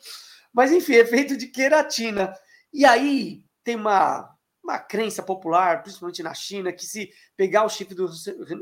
Mas 0.52 0.72
enfim, 0.72 0.96
é 0.96 1.06
feito 1.06 1.38
de 1.38 1.48
queratina. 1.48 2.34
E 2.74 2.84
aí 2.84 3.44
tem 3.64 3.76
uma, 3.76 4.36
uma 4.64 4.80
crença 4.80 5.22
popular, 5.22 5.84
principalmente 5.84 6.24
na 6.24 6.34
China, 6.34 6.74
que 6.74 6.88
se 6.88 7.12
pegar 7.38 7.64
o 7.64 7.70
chifre 7.70 7.94
do, 7.94 8.08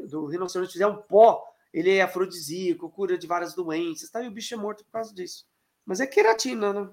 do 0.09 0.25
rinoceronte 0.27 0.71
e 0.71 0.73
fizer 0.73 0.87
um 0.87 1.01
pó, 1.01 1.41
ele 1.73 1.95
é 1.95 2.01
afrodisíaco, 2.01 2.89
cura 2.89 3.17
de 3.17 3.25
várias 3.25 3.53
doenças, 3.53 4.09
tá? 4.09 4.21
e 4.21 4.27
o 4.27 4.31
bicho 4.31 4.53
é 4.53 4.57
morto 4.57 4.83
por 4.83 4.91
causa 4.91 5.13
disso. 5.13 5.45
Mas 5.85 6.01
é 6.01 6.05
queratina, 6.05 6.73
né? 6.73 6.89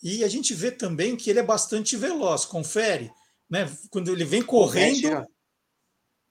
E 0.00 0.22
a 0.22 0.28
gente 0.28 0.54
vê 0.54 0.70
também 0.70 1.16
que 1.16 1.28
ele 1.28 1.40
é 1.40 1.42
bastante 1.42 1.96
veloz, 1.96 2.44
confere, 2.44 3.12
né? 3.48 3.68
Quando 3.90 4.12
ele 4.12 4.24
vem 4.24 4.42
correndo, 4.42 5.10
Mete 5.10 5.28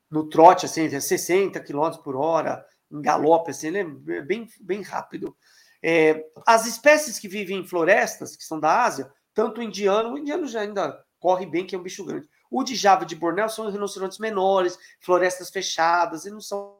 No 0.09 0.29
trote, 0.29 0.65
assim, 0.65 0.85
é 0.85 0.99
60 0.99 1.59
km 1.59 1.97
por 2.01 2.15
hora, 2.15 2.65
em 2.91 3.01
galope, 3.01 3.51
assim, 3.51 3.67
ele 3.67 3.79
é 3.79 4.21
bem, 4.21 4.47
bem 4.61 4.81
rápido. 4.81 5.35
É, 5.81 6.25
as 6.45 6.65
espécies 6.65 7.19
que 7.19 7.27
vivem 7.27 7.59
em 7.59 7.67
florestas, 7.67 8.35
que 8.35 8.43
são 8.43 8.59
da 8.59 8.83
Ásia, 8.83 9.11
tanto 9.33 9.61
o 9.61 9.63
indiano, 9.63 10.13
o 10.13 10.17
indiano 10.17 10.45
já 10.47 10.61
ainda 10.61 11.03
corre 11.19 11.45
bem, 11.45 11.65
que 11.65 11.75
é 11.75 11.77
um 11.77 11.83
bicho 11.83 12.03
grande. 12.05 12.27
O 12.51 12.63
de 12.63 12.75
Java 12.75 13.05
de 13.05 13.15
Bornéu 13.15 13.47
são 13.47 13.69
rinocerontes 13.69 14.17
menores, 14.17 14.77
florestas 14.99 15.49
fechadas, 15.49 16.25
e 16.25 16.31
não 16.31 16.41
são 16.41 16.77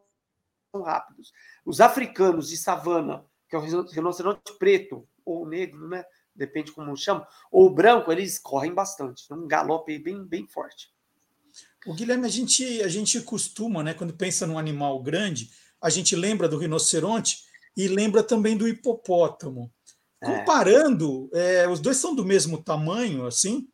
rápidos. 0.84 1.32
Os 1.66 1.80
africanos 1.80 2.50
de 2.50 2.58
savana, 2.58 3.26
que 3.48 3.56
é 3.56 3.60
o 3.60 3.62
rino- 3.62 3.88
rinoceronte 3.88 4.58
preto, 4.58 5.08
ou 5.24 5.48
negro, 5.48 5.88
né? 5.88 6.04
Depende 6.36 6.72
como 6.72 6.96
chama, 6.96 7.28
ou 7.52 7.70
branco, 7.70 8.12
eles 8.12 8.40
correm 8.40 8.74
bastante, 8.74 9.32
um 9.34 9.48
galope 9.48 9.98
bem, 10.00 10.24
bem 10.24 10.48
forte. 10.48 10.94
o 11.86 11.94
Guilherme, 11.94 12.26
a 12.26 12.30
gente, 12.30 12.82
a 12.82 12.88
gente 12.88 13.22
costuma, 13.22 13.84
né? 13.84 13.94
Quando 13.94 14.14
pensa 14.14 14.48
num 14.48 14.58
animal 14.58 15.02
grande, 15.02 15.52
a 15.82 15.90
gente 15.90 16.16
lembra 16.16 16.48
do 16.48 16.58
rinoceronte 16.58 17.44
e 17.76 17.88
lembra 17.88 18.24
também 18.24 18.58
do 18.58 18.68
hipopótamo. 18.68 19.72
É. 20.22 20.26
Comparando, 20.26 21.30
é, 21.34 21.68
os 21.68 21.80
dois 21.80 21.98
são 21.98 22.14
do 22.14 22.26
mesmo 22.26 22.62
tamanho, 22.62 23.26
assim? 23.26 23.68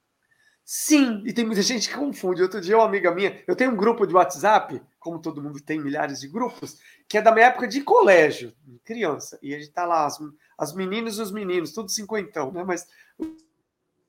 Sim, 0.64 1.22
e 1.26 1.32
tem 1.32 1.46
muita 1.46 1.62
gente 1.62 1.88
que 1.88 1.96
confunde. 1.96 2.42
Outro 2.42 2.60
dia, 2.60 2.76
uma 2.76 2.86
amiga 2.86 3.14
minha, 3.14 3.44
eu 3.48 3.56
tenho 3.56 3.72
um 3.72 3.76
grupo 3.76 4.06
de 4.06 4.16
WhatsApp, 4.16 4.82
como 5.00 5.20
todo 5.20 5.42
mundo 5.42 5.60
tem 5.62 5.80
milhares 5.80 6.20
de 6.20 6.28
grupos, 6.28 6.80
que 7.08 7.20
é 7.20 7.22
da 7.22 7.32
minha 7.32 7.48
época 7.48 7.68
de 7.68 7.82
colégio, 7.82 8.52
criança. 8.84 9.38
E 9.44 9.54
a 9.54 9.60
gente 9.60 9.72
tá 9.72 9.86
lá, 9.86 10.08
as, 10.08 10.18
as 10.58 10.74
meninas 10.74 11.18
e 11.18 11.22
os 11.22 11.32
meninos, 11.32 11.72
tudo 11.72 11.90
cinquentão, 11.90 12.52
né? 12.52 12.64
Mas 12.64 12.88
o, 13.18 13.36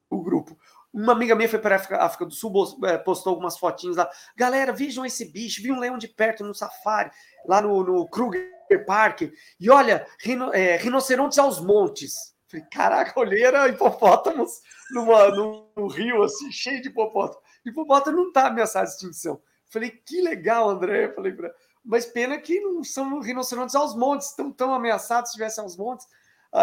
o 0.09 0.23
grupo. 0.23 0.59
Uma 0.97 1.12
amiga 1.12 1.35
minha 1.35 1.47
foi 1.47 1.59
para 1.59 1.77
a 1.77 2.06
África, 2.06 2.24
do 2.24 2.32
Sul, 2.32 2.51
eh, 2.86 2.97
postou 2.97 3.32
algumas 3.32 3.59
fotinhos 3.59 3.98
lá. 3.98 4.09
Galera, 4.35 4.73
vejam 4.73 5.05
esse 5.05 5.31
bicho, 5.31 5.62
vi 5.62 5.70
um 5.70 5.78
leão 5.78 5.98
de 5.98 6.09
perto 6.09 6.43
no 6.43 6.55
safari, 6.55 7.10
lá 7.44 7.60
no, 7.60 7.85
no 7.85 8.09
Kruger 8.09 8.48
Park. 8.86 9.31
E 9.60 9.68
olha, 9.68 10.06
rino, 10.18 10.51
eh, 10.55 10.78
rinocerontes 10.78 11.39
aos 11.39 11.60
montes. 11.60 12.35
Falei, 12.48 12.64
caraca, 12.73 13.20
olhei, 13.20 13.44
era 13.44 13.68
hipopótamos 13.68 14.51
numa, 14.93 15.28
num 15.28 15.86
rio 15.86 16.23
assim, 16.23 16.51
cheio 16.51 16.81
de 16.81 16.89
hipopótamo. 16.89 17.43
Hipopótamo 17.66 18.16
não 18.16 18.28
está 18.28 18.47
ameaçado 18.47 18.86
de 18.86 18.93
extinção. 18.93 19.39
Falei, 19.70 19.90
que 19.90 20.23
legal, 20.23 20.70
André. 20.70 21.12
Falei, 21.12 21.36
mas 21.85 22.06
pena 22.06 22.39
que 22.39 22.59
não 22.59 22.82
são 22.82 23.20
rinocerontes 23.20 23.74
aos 23.74 23.94
montes, 23.94 24.31
estão 24.31 24.51
tão 24.51 24.73
ameaçados 24.73 25.31
se 25.31 25.36
tivessem 25.36 25.62
aos 25.62 25.77
montes. 25.77 26.06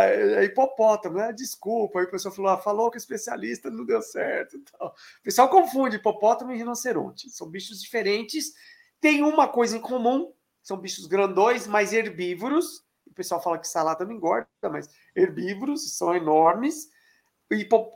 É 0.02 0.44
hipopótamo, 0.46 1.18
né? 1.18 1.32
Desculpa. 1.32 2.00
Aí 2.00 2.06
o 2.06 2.10
pessoal 2.12 2.34
falou, 2.34 2.52
ah, 2.52 2.58
falou 2.58 2.90
que 2.90 2.98
o 2.98 3.00
especialista 3.00 3.70
não 3.70 3.86
deu 3.86 4.02
certo. 4.02 4.58
Então, 4.58 4.88
o 4.88 5.24
pessoal 5.24 5.50
confunde 5.50 5.98
hipopótamo 5.98 6.52
e 6.52 6.58
rinoceronte. 6.58 7.30
São 7.30 7.48
bichos 7.48 7.82
diferentes. 7.82 8.54
Tem 9.00 9.22
uma 9.22 9.48
coisa 9.48 9.78
em 9.78 9.82
comum, 9.82 10.34
são 10.64 10.78
bichos 10.78 11.06
grandões, 11.06 11.68
mas 11.68 11.94
herbívoros. 11.94 12.84
O 13.06 13.14
pessoal 13.14 13.42
fala 13.42 13.60
que 13.60 13.68
salada 13.68 14.04
não 14.06 14.14
engorda, 14.14 14.48
mas 14.64 14.90
herbívoros, 15.16 15.96
são 15.96 16.16
enormes. 16.16 16.90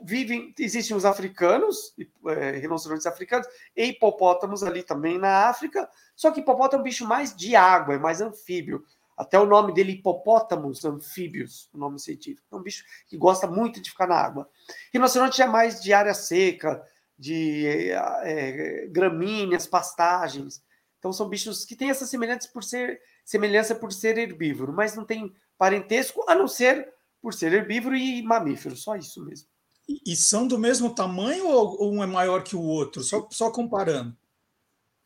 Vivem, 0.02 0.54
existem 0.56 0.96
os 0.96 1.04
africanos, 1.04 1.92
é, 2.28 2.52
rinocerontes 2.52 3.06
africanos, 3.06 3.48
e 3.74 3.86
hipopótamos 3.86 4.62
ali 4.62 4.84
também 4.84 5.18
na 5.18 5.48
África. 5.48 5.88
Só 6.14 6.30
que 6.30 6.40
hipopótamo 6.40 6.80
é 6.80 6.82
um 6.82 6.84
bicho 6.84 7.08
mais 7.08 7.34
de 7.34 7.56
água, 7.56 7.94
é 7.94 7.98
mais 7.98 8.20
anfíbio. 8.20 8.84
Até 9.18 9.38
o 9.38 9.44
nome 9.44 9.74
dele, 9.74 9.92
hipopótamos 9.92 10.84
anfíbios, 10.84 11.68
o 11.74 11.78
nome 11.78 11.98
científico. 11.98 12.46
É 12.52 12.56
um 12.56 12.62
bicho 12.62 12.84
que 13.08 13.16
gosta 13.16 13.48
muito 13.48 13.82
de 13.82 13.90
ficar 13.90 14.06
na 14.06 14.14
água. 14.14 14.48
Rinoceronte 14.94 15.42
é 15.42 15.46
mais 15.46 15.82
de 15.82 15.92
área 15.92 16.14
seca, 16.14 16.80
de 17.18 17.66
é, 17.66 18.86
gramíneas, 18.90 19.66
pastagens. 19.66 20.62
Então 20.98 21.12
são 21.12 21.28
bichos 21.28 21.64
que 21.64 21.74
têm 21.74 21.90
essa 21.90 22.06
semelhança 22.06 22.48
por 22.52 22.62
ser 22.62 23.00
semelhança 23.24 23.74
por 23.74 23.92
ser 23.92 24.16
herbívoro, 24.16 24.72
mas 24.72 24.94
não 24.94 25.04
tem 25.04 25.34
parentesco 25.58 26.24
a 26.28 26.34
não 26.34 26.46
ser 26.46 26.88
por 27.20 27.34
ser 27.34 27.52
herbívoro 27.52 27.96
e 27.96 28.22
mamífero, 28.22 28.76
só 28.76 28.94
isso 28.96 29.24
mesmo. 29.24 29.48
E 29.88 30.14
são 30.14 30.46
do 30.46 30.58
mesmo 30.58 30.94
tamanho 30.94 31.48
ou 31.48 31.92
um 31.92 32.02
é 32.02 32.06
maior 32.06 32.44
que 32.44 32.54
o 32.54 32.62
outro? 32.62 33.02
Só, 33.02 33.26
só 33.30 33.50
comparando. 33.50 34.16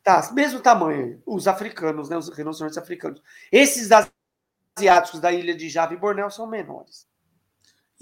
Tá, 0.03 0.31
mesmo 0.33 0.59
tamanho, 0.59 1.21
os 1.25 1.47
africanos, 1.47 2.09
né, 2.09 2.17
os 2.17 2.27
rinocerontes 2.27 2.77
africanos. 2.77 3.21
Esses 3.49 3.89
asiáticos 4.77 5.21
da 5.21 5.31
ilha 5.31 5.55
de 5.55 5.69
Java 5.69 5.93
e 5.93 5.97
Bornéu 5.97 6.29
são 6.29 6.45
menores. 6.45 7.07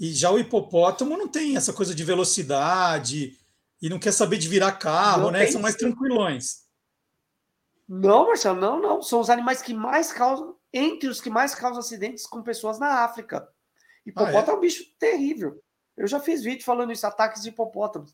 E 0.00 0.12
já 0.12 0.30
o 0.30 0.38
hipopótamo 0.38 1.16
não 1.16 1.28
tem 1.28 1.56
essa 1.56 1.72
coisa 1.72 1.94
de 1.94 2.02
velocidade 2.02 3.38
e 3.80 3.88
não 3.88 4.00
quer 4.00 4.12
saber 4.12 4.36
de 4.36 4.48
virar 4.48 4.72
carro, 4.72 5.24
não 5.24 5.30
né? 5.30 5.46
São 5.46 5.60
mais 5.60 5.76
tranquilões. 5.76 6.62
Não, 7.88 8.26
Marcelo, 8.26 8.60
não, 8.60 8.80
não. 8.80 9.00
São 9.00 9.20
os 9.20 9.30
animais 9.30 9.62
que 9.62 9.72
mais 9.72 10.12
causam, 10.12 10.56
entre 10.72 11.08
os 11.08 11.20
que 11.20 11.30
mais 11.30 11.54
causam 11.54 11.78
acidentes 11.78 12.26
com 12.26 12.42
pessoas 12.42 12.80
na 12.80 13.04
África. 13.04 13.48
Hipopótamo 14.04 14.38
ah, 14.38 14.50
é? 14.50 14.50
é 14.50 14.56
um 14.56 14.60
bicho 14.60 14.84
terrível. 14.98 15.62
Eu 15.96 16.08
já 16.08 16.18
fiz 16.18 16.42
vídeo 16.42 16.64
falando 16.64 16.90
isso, 16.90 17.06
ataques 17.06 17.42
de 17.42 17.50
hipopótamos. 17.50 18.12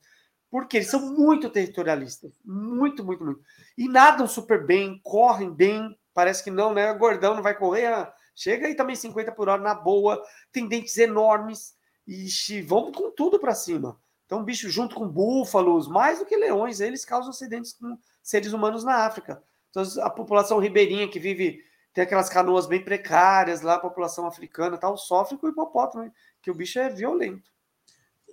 Porque 0.50 0.78
eles 0.78 0.90
são 0.90 1.14
muito 1.14 1.50
territorialistas. 1.50 2.32
Muito, 2.44 3.04
muito, 3.04 3.24
muito. 3.24 3.40
E 3.76 3.88
nadam 3.88 4.26
super 4.26 4.64
bem, 4.64 5.00
correm 5.02 5.52
bem. 5.52 5.96
Parece 6.14 6.42
que 6.42 6.50
não, 6.50 6.72
né? 6.72 6.92
Gordão 6.94 7.34
não 7.34 7.42
vai 7.42 7.56
correr. 7.56 7.86
Ah, 7.86 8.12
chega 8.34 8.66
aí 8.66 8.74
também 8.74 8.96
50 8.96 9.32
por 9.32 9.48
hora 9.48 9.62
na 9.62 9.74
boa. 9.74 10.22
Tem 10.50 10.66
dentes 10.66 10.96
enormes. 10.96 11.76
E 12.06 12.62
vão 12.62 12.90
com 12.90 13.10
tudo 13.10 13.38
para 13.38 13.54
cima. 13.54 14.00
Então, 14.28 14.44
bicho 14.44 14.68
junto 14.68 14.94
com 14.94 15.08
búfalos, 15.08 15.88
mais 15.88 16.18
do 16.18 16.26
que 16.26 16.36
leões, 16.36 16.80
eles 16.80 17.02
causam 17.02 17.30
acidentes 17.30 17.72
com 17.72 17.98
seres 18.22 18.52
humanos 18.52 18.84
na 18.84 19.06
África. 19.06 19.42
Então, 19.70 19.82
a 20.02 20.10
população 20.10 20.58
ribeirinha 20.58 21.08
que 21.08 21.18
vive, 21.18 21.64
tem 21.94 22.04
aquelas 22.04 22.28
canoas 22.28 22.66
bem 22.66 22.84
precárias 22.84 23.62
lá, 23.62 23.74
a 23.74 23.80
população 23.80 24.26
africana 24.26 24.76
tal, 24.76 24.98
sofre 24.98 25.38
com 25.38 25.46
o 25.46 25.50
hipopótamo, 25.50 26.12
que 26.42 26.50
o 26.50 26.54
bicho 26.54 26.78
é 26.78 26.90
violento. 26.90 27.50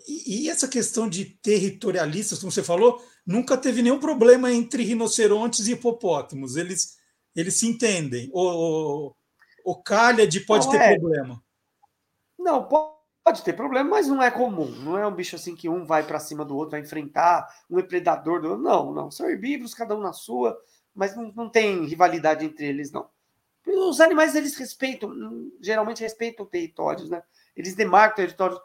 E, 0.08 0.46
e, 0.46 0.50
essa 0.50 0.68
questão 0.68 1.10
de 1.10 1.26
territorialistas, 1.26 2.40
como 2.40 2.52
você 2.52 2.64
falou, 2.64 3.04
nunca 3.26 3.58
teve 3.58 3.82
nenhum 3.82 4.00
problema 4.00 4.52
entre 4.52 4.84
rinocerontes 4.84 5.68
e 5.68 5.74
hipopótamos. 5.74 6.56
Eles, 6.56 6.98
eles 7.36 7.56
se 7.56 7.68
entendem. 7.68 8.30
O, 8.32 8.42
o, 8.42 9.16
o 9.66 9.82
Calhade 9.82 10.40
pode 10.42 10.66
não 10.66 10.72
ter 10.72 10.82
é. 10.82 11.00
problema. 11.00 11.44
Não, 12.38 12.68
pode 13.24 13.44
ter 13.44 13.54
problema, 13.54 13.90
mas 13.90 14.08
não 14.08 14.22
é 14.22 14.30
comum. 14.30 14.70
Não 14.70 14.98
é 14.98 15.08
um 15.08 15.16
bicho 15.16 15.36
assim 15.36 15.56
que 15.56 15.68
um 15.68 15.86
vai 15.86 16.06
para 16.06 16.20
cima 16.20 16.46
do 16.46 16.56
outro, 16.56 16.72
vai 16.72 16.82
enfrentar 16.82 17.48
um 17.70 17.82
predador 17.82 18.40
do 18.40 18.50
outro. 18.50 18.64
Não, 18.64 18.94
não. 18.94 19.10
São 19.10 19.28
herbívoros, 19.28 19.74
cada 19.74 19.96
um 19.96 20.02
na 20.02 20.14
sua, 20.14 20.56
mas 20.94 21.16
não, 21.16 21.32
não 21.36 21.50
tem 21.50 21.84
rivalidade 21.86 22.46
entre 22.46 22.68
eles, 22.68 22.92
não. 22.92 23.10
Os 23.66 24.00
animais, 24.00 24.36
eles 24.36 24.56
respeitam, 24.56 25.12
geralmente 25.60 26.02
respeitam 26.02 26.46
territórios, 26.46 27.10
né? 27.10 27.24
Eles 27.56 27.74
demarcam 27.74 28.18
territórios 28.18 28.60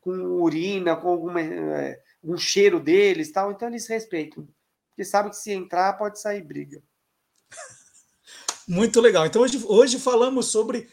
com 0.00 0.10
urina, 0.10 0.96
com 0.96 1.08
alguma, 1.08 1.40
é, 1.40 2.00
um 2.22 2.36
cheiro 2.36 2.80
deles 2.80 3.30
tal, 3.30 3.52
então 3.52 3.68
eles 3.68 3.86
respeitam. 3.86 4.48
Porque 4.88 5.04
sabem 5.04 5.30
que 5.30 5.36
se 5.36 5.52
entrar 5.52 5.94
pode 5.94 6.20
sair 6.20 6.42
briga. 6.42 6.82
Muito 8.66 9.00
legal. 9.00 9.26
Então 9.26 9.42
hoje, 9.42 9.62
hoje 9.66 9.98
falamos 9.98 10.46
sobre 10.46 10.88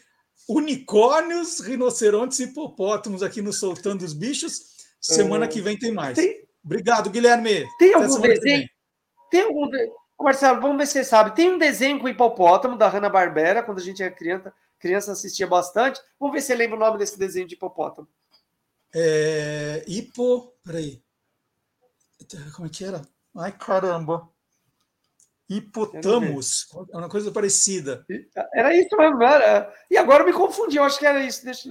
unicórnios, 0.48 1.60
rinocerontes 1.60 2.38
e 2.40 2.44
hipopótamos 2.44 3.22
aqui 3.22 3.42
no 3.42 3.52
Soltando 3.52 4.04
os 4.04 4.12
Bichos. 4.12 4.78
Semana 5.00 5.44
é... 5.44 5.48
que 5.48 5.60
vem 5.60 5.78
tem 5.78 5.92
mais. 5.92 6.16
Tem... 6.16 6.46
Obrigado, 6.64 7.10
Guilherme. 7.10 7.66
Tem 7.78 7.94
algum 7.94 8.20
desenho? 8.20 8.68
Tem 9.30 9.42
algum. 9.42 9.70
Marcelo, 10.20 10.60
vamos 10.60 10.78
ver 10.78 10.86
se 10.86 10.92
você 10.94 11.04
sabe. 11.04 11.34
Tem 11.34 11.50
um 11.50 11.58
desenho 11.58 12.00
com 12.00 12.08
hipopótamo 12.08 12.76
da 12.76 12.88
Hanna-Barbera, 12.88 13.62
quando 13.62 13.78
a 13.78 13.82
gente 13.82 14.02
era 14.02 14.12
criança, 14.12 14.52
criança 14.78 15.12
assistia 15.12 15.46
bastante. 15.46 16.00
Vamos 16.18 16.34
ver 16.34 16.40
se 16.40 16.48
você 16.48 16.56
lembra 16.56 16.76
o 16.76 16.80
nome 16.80 16.98
desse 16.98 17.18
desenho 17.18 17.46
de 17.46 17.54
hipopótamo. 17.54 18.08
É, 18.94 19.84
hipo. 19.86 20.54
Peraí. 20.64 21.02
Como 22.54 22.66
é 22.66 22.70
que 22.70 22.84
era? 22.84 23.02
Ai, 23.36 23.52
caramba. 23.52 24.28
Hipotamos. 25.48 26.66
É 26.92 26.96
uma 26.96 27.08
coisa 27.08 27.30
parecida. 27.32 28.04
Era 28.52 28.76
isso 28.76 28.94
mesmo, 28.96 29.22
era. 29.22 29.72
E 29.90 29.96
agora 29.96 30.24
me 30.24 30.32
confundi, 30.32 30.76
eu 30.76 30.84
acho 30.84 30.98
que 30.98 31.06
era 31.06 31.24
isso. 31.24 31.44
Deixa... 31.44 31.70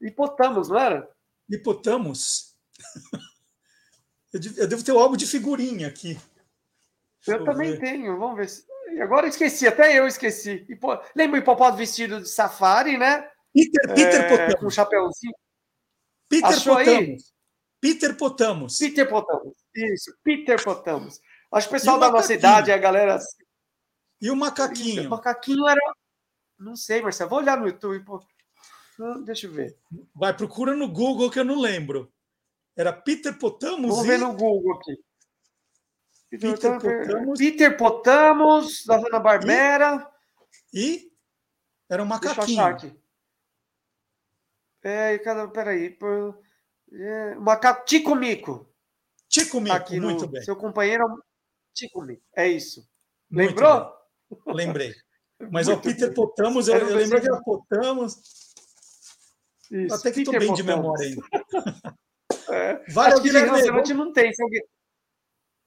Hipotamos, 0.00 0.70
não 0.70 0.78
era? 0.78 1.08
Hipotamos? 1.48 2.56
eu 4.32 4.66
devo 4.66 4.82
ter 4.82 4.92
o 4.92 4.96
um 4.96 5.00
álbum 5.00 5.16
de 5.16 5.26
figurinha 5.26 5.88
aqui. 5.88 6.18
Eu 7.26 7.38
Deixa 7.38 7.44
também 7.44 7.70
eu 7.70 7.78
tenho, 7.78 8.18
vamos 8.18 8.36
ver 8.36 8.48
se. 8.48 8.64
Agora 9.00 9.26
esqueci, 9.26 9.66
até 9.66 9.98
eu 9.98 10.06
esqueci. 10.06 10.66
Hipo... 10.68 10.98
Lembra 11.14 11.38
o 11.38 11.42
hipopótamo 11.42 11.78
vestido 11.78 12.20
de 12.20 12.28
safari, 12.28 12.96
né? 12.96 13.28
Peter, 13.52 13.94
Peter 13.94 14.20
é, 14.20 14.28
Potamos. 14.28 14.54
Com 14.60 14.66
um 14.66 14.70
chapéuzinho. 14.70 15.34
Peter 16.32 16.48
Achou 16.48 16.76
Potamos. 16.76 16.98
Aí? 16.98 17.18
Peter 17.78 18.16
Potamos. 18.16 18.78
Peter 18.78 19.06
Potamos. 19.06 19.56
Isso, 19.74 20.16
Peter 20.24 20.64
Potamos. 20.64 21.20
Acho 21.52 21.68
que 21.68 21.74
o 21.74 21.78
pessoal 21.78 21.98
da 21.98 22.10
nossa 22.10 22.32
idade, 22.32 22.72
a 22.72 22.78
galera. 22.78 23.18
E 24.18 24.30
o 24.30 24.36
macaquinho? 24.36 25.08
O 25.08 25.10
macaquinho 25.10 25.68
era. 25.68 25.80
Não 26.58 26.74
sei, 26.74 27.02
Marcelo. 27.02 27.28
Vou 27.28 27.40
olhar 27.40 27.60
no 27.60 27.66
YouTube. 27.66 28.02
Pô. 28.02 28.24
Deixa 29.26 29.46
eu 29.46 29.52
ver. 29.52 29.76
Vai, 30.14 30.34
procura 30.34 30.74
no 30.74 30.88
Google 30.88 31.30
que 31.30 31.38
eu 31.38 31.44
não 31.44 31.60
lembro. 31.60 32.10
Era 32.74 32.94
Peter 32.94 33.36
Potamos? 33.36 33.94
Vou 33.94 34.04
e... 34.04 34.08
ver 34.08 34.18
no 34.18 34.32
Google 34.32 34.76
aqui. 34.76 34.96
Peter, 36.30 36.52
Peter 36.52 36.80
Potamos. 36.80 37.38
Peter 37.38 37.76
Potamos, 37.76 38.84
da 38.86 38.96
Hanna 38.96 39.20
Barbera. 39.20 40.10
E? 40.72 40.94
e? 40.94 41.12
Era 41.90 42.02
um 42.02 42.06
macaquinho. 42.06 42.46
Deixa 42.46 42.52
eu 42.62 42.66
achar 42.66 42.74
aqui. 42.74 43.01
É, 44.82 45.18
cada, 45.18 45.48
peraí. 45.48 45.96
É, 46.92 47.34
macaco 47.36 47.84
Tico 47.84 48.14
Mico. 48.14 48.68
Tico 49.28 49.60
Mico, 49.60 49.76
Aqui 49.76 50.00
muito 50.00 50.26
no, 50.26 50.28
bem. 50.28 50.42
Seu 50.42 50.56
companheiro 50.56 51.04
é 51.04 51.16
Tico 51.74 52.02
Mico. 52.02 52.22
É 52.36 52.48
isso. 52.48 52.86
Lembrou? 53.30 53.92
Lembrei. 54.46 54.92
Mas 55.50 55.68
o 55.68 55.80
Peter 55.80 56.12
Potamos, 56.14 56.68
eu, 56.68 56.76
eu 56.76 56.96
lembrei 56.96 57.20
que 57.20 57.26
era 57.26 57.40
Potamos. 57.42 58.16
Isso, 59.70 59.94
Até 59.94 60.12
que 60.12 60.20
estou 60.20 60.38
bem 60.38 60.52
de 60.52 60.62
memória 60.62 61.06
ainda. 61.06 61.22
É. 62.50 62.82
Vale, 62.92 63.14
acho 63.14 63.22
que 63.22 63.30
rinoceronte 63.30 63.94
não 63.94 64.12
tem. 64.12 64.32
Se 64.32 64.42
alguém... 64.42 64.62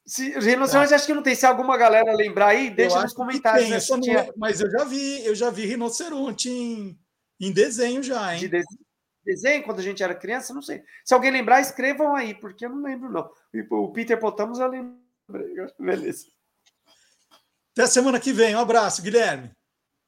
Se, 0.06 0.40
rinoceronte 0.40 0.94
ah. 0.94 0.96
acho 0.96 1.08
que 1.08 1.14
não 1.14 1.24
tem. 1.24 1.36
Se 1.36 1.46
alguma 1.46 1.78
galera 1.78 2.14
lembrar 2.14 2.50
aí, 2.50 2.70
deixa 2.70 3.02
nos 3.02 3.14
comentários. 3.14 3.64
Tem, 3.64 3.98
né, 3.98 4.02
tinha... 4.02 4.34
Mas 4.38 4.62
eu 4.62 4.70
já 4.70 4.84
vi, 4.84 5.26
eu 5.26 5.36
já 5.36 5.50
vi 5.50 5.66
rinoceronte 5.66 6.50
em, 6.50 7.00
em 7.40 7.52
desenho 7.52 8.04
já, 8.04 8.34
hein? 8.34 8.40
De 8.42 8.48
desenho 8.48 8.85
desenho 9.26 9.64
quando 9.64 9.80
a 9.80 9.84
gente 9.84 10.04
era 10.04 10.16
criança, 10.16 10.54
não 10.54 10.62
sei. 10.62 10.84
Se 11.04 11.14
alguém 11.14 11.32
lembrar, 11.32 11.60
escrevam 11.60 12.16
aí, 12.16 12.34
porque 12.34 12.66
eu 12.66 12.70
não 12.70 12.82
lembro, 12.82 13.12
não. 13.12 13.30
O 13.72 13.92
Peter 13.92 14.20
Potamos 14.20 14.60
eu 14.60 14.68
lembrei. 14.68 15.56
Beleza. 15.80 16.28
Até 17.72 17.88
semana 17.88 18.20
que 18.20 18.32
vem. 18.32 18.56
Um 18.56 18.60
abraço, 18.60 19.02
Guilherme. 19.02 19.52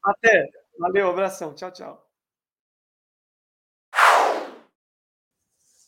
Até. 0.02 0.48
Valeu, 0.78 1.10
abração. 1.10 1.54
Tchau, 1.54 1.72
tchau. 1.72 2.08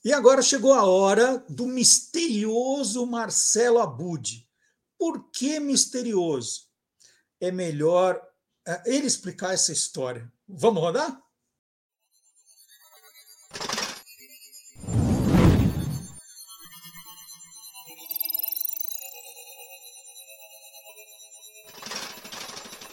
E 0.05 0.12
agora 0.12 0.43
chegou 0.43 0.73
a 0.73 0.85
hora 0.85 1.39
do 1.48 1.66
misterioso 1.66 3.07
Marcelo 3.07 3.78
Abud. 3.78 4.48
Por 4.98 5.31
que 5.31 5.61
misterioso? 5.61 6.69
É 7.39 7.51
melhor 7.51 8.20
é, 8.66 8.82
ele 8.86 9.07
explicar 9.07 9.52
essa 9.52 9.73
história. 9.73 10.31
Vamos 10.48 10.82
rodar? 10.82 11.23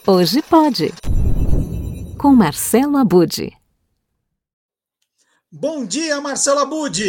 Hoje 0.09 0.41
pode. 0.41 0.93
Com 2.17 2.33
Marcelo 2.33 2.95
Abude. 2.95 3.51
Bom 5.51 5.85
dia, 5.85 6.21
Marcelo 6.21 6.59
Abud! 6.61 7.03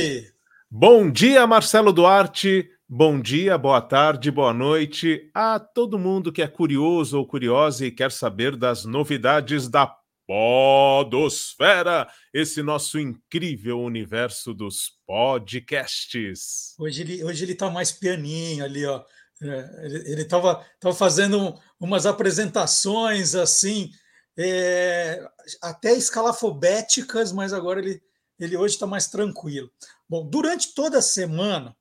Bom 0.68 1.08
dia, 1.08 1.46
Marcelo 1.46 1.92
Duarte! 1.92 2.68
Bom 2.88 3.20
dia, 3.20 3.56
boa 3.56 3.80
tarde, 3.80 4.32
boa 4.32 4.52
noite 4.52 5.30
a 5.32 5.60
todo 5.60 5.96
mundo 5.96 6.32
que 6.32 6.42
é 6.42 6.48
curioso 6.48 7.18
ou 7.18 7.24
curiosa 7.24 7.86
e 7.86 7.92
quer 7.92 8.10
saber 8.10 8.56
das 8.56 8.84
novidades 8.84 9.68
da 9.68 9.94
Podosfera, 10.26 12.08
esse 12.34 12.64
nosso 12.64 12.98
incrível 12.98 13.80
universo 13.80 14.52
dos 14.52 14.90
podcasts. 15.06 16.74
Hoje 16.76 17.02
ele, 17.02 17.22
hoje 17.22 17.44
ele 17.44 17.54
tá 17.54 17.70
mais 17.70 17.92
pianinho 17.92 18.64
ali, 18.64 18.84
ó. 18.84 19.04
É, 19.42 19.86
ele 20.06 20.22
estava 20.22 20.66
tava 20.80 20.94
fazendo 20.94 21.58
umas 21.78 22.06
apresentações 22.06 23.34
assim, 23.34 23.90
é, 24.36 25.24
até 25.62 25.92
escalafobéticas, 25.92 27.32
mas 27.32 27.52
agora 27.52 27.80
ele, 27.80 28.02
ele 28.38 28.56
hoje 28.56 28.74
está 28.74 28.86
mais 28.86 29.06
tranquilo. 29.06 29.70
Bom, 30.08 30.28
durante 30.28 30.74
toda 30.74 30.98
a 30.98 31.02
semana 31.02 31.76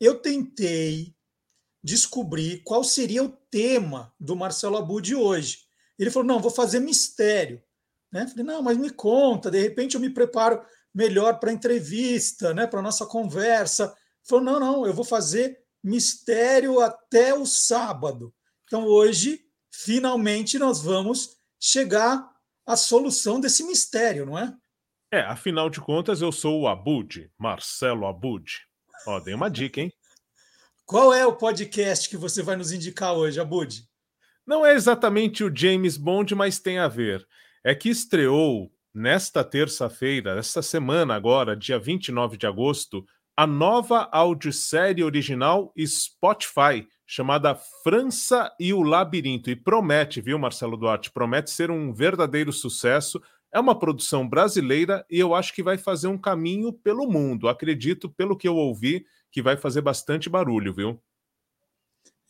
eu 0.00 0.20
tentei 0.20 1.14
descobrir 1.82 2.62
qual 2.64 2.82
seria 2.82 3.22
o 3.22 3.36
tema 3.50 4.12
do 4.18 4.34
Marcelo 4.34 4.76
Abu 4.76 5.00
de 5.00 5.14
hoje. 5.14 5.60
Ele 5.98 6.10
falou: 6.10 6.26
não, 6.26 6.40
vou 6.40 6.50
fazer 6.50 6.80
mistério. 6.80 7.62
Né? 8.12 8.26
Falei, 8.26 8.44
não, 8.44 8.62
mas 8.62 8.76
me 8.76 8.90
conta, 8.90 9.50
de 9.50 9.60
repente 9.60 9.94
eu 9.94 10.00
me 10.00 10.10
preparo 10.10 10.60
melhor 10.94 11.38
para 11.38 11.50
a 11.50 11.52
entrevista, 11.52 12.54
né, 12.54 12.66
para 12.66 12.80
a 12.80 12.82
nossa 12.82 13.06
conversa. 13.06 13.84
Ele 13.84 13.94
falou: 14.24 14.44
não, 14.44 14.60
não, 14.60 14.86
eu 14.86 14.92
vou 14.92 15.04
fazer 15.04 15.58
mistério 15.86 16.80
até 16.80 17.32
o 17.32 17.46
sábado. 17.46 18.34
Então, 18.64 18.84
hoje, 18.84 19.40
finalmente, 19.70 20.58
nós 20.58 20.82
vamos 20.82 21.36
chegar 21.60 22.28
à 22.66 22.76
solução 22.76 23.40
desse 23.40 23.62
mistério, 23.62 24.26
não 24.26 24.36
é? 24.36 24.52
É, 25.12 25.20
afinal 25.20 25.70
de 25.70 25.80
contas, 25.80 26.20
eu 26.20 26.32
sou 26.32 26.62
o 26.62 26.68
Abud, 26.68 27.30
Marcelo 27.38 28.04
Abud. 28.04 28.52
Ó, 29.06 29.20
dei 29.20 29.32
uma 29.32 29.48
dica, 29.48 29.80
hein? 29.80 29.92
Qual 30.84 31.14
é 31.14 31.24
o 31.24 31.36
podcast 31.36 32.08
que 32.08 32.16
você 32.16 32.42
vai 32.42 32.56
nos 32.56 32.72
indicar 32.72 33.14
hoje, 33.14 33.40
Abud? 33.40 33.84
Não 34.44 34.66
é 34.66 34.74
exatamente 34.74 35.44
o 35.44 35.54
James 35.54 35.96
Bond, 35.96 36.34
mas 36.34 36.58
tem 36.58 36.78
a 36.78 36.88
ver. 36.88 37.26
É 37.64 37.74
que 37.74 37.88
estreou 37.88 38.72
nesta 38.92 39.44
terça-feira, 39.44 40.38
esta 40.38 40.62
semana 40.62 41.14
agora, 41.14 41.56
dia 41.56 41.78
29 41.78 42.36
de 42.36 42.46
agosto, 42.46 43.04
a 43.36 43.46
nova 43.46 44.08
audiosérie 44.10 45.04
original 45.04 45.70
Spotify, 45.86 46.88
chamada 47.06 47.54
França 47.82 48.50
e 48.58 48.72
o 48.72 48.82
Labirinto. 48.82 49.50
E 49.50 49.56
promete, 49.56 50.22
viu, 50.22 50.38
Marcelo 50.38 50.76
Duarte? 50.76 51.10
Promete 51.10 51.50
ser 51.50 51.70
um 51.70 51.92
verdadeiro 51.92 52.50
sucesso. 52.50 53.20
É 53.52 53.60
uma 53.60 53.78
produção 53.78 54.26
brasileira 54.26 55.04
e 55.10 55.18
eu 55.18 55.34
acho 55.34 55.52
que 55.52 55.62
vai 55.62 55.76
fazer 55.76 56.08
um 56.08 56.18
caminho 56.18 56.72
pelo 56.72 57.06
mundo. 57.06 57.46
Acredito, 57.46 58.08
pelo 58.08 58.36
que 58.36 58.48
eu 58.48 58.56
ouvi, 58.56 59.04
que 59.30 59.42
vai 59.42 59.56
fazer 59.56 59.82
bastante 59.82 60.30
barulho, 60.30 60.72
viu? 60.72 60.98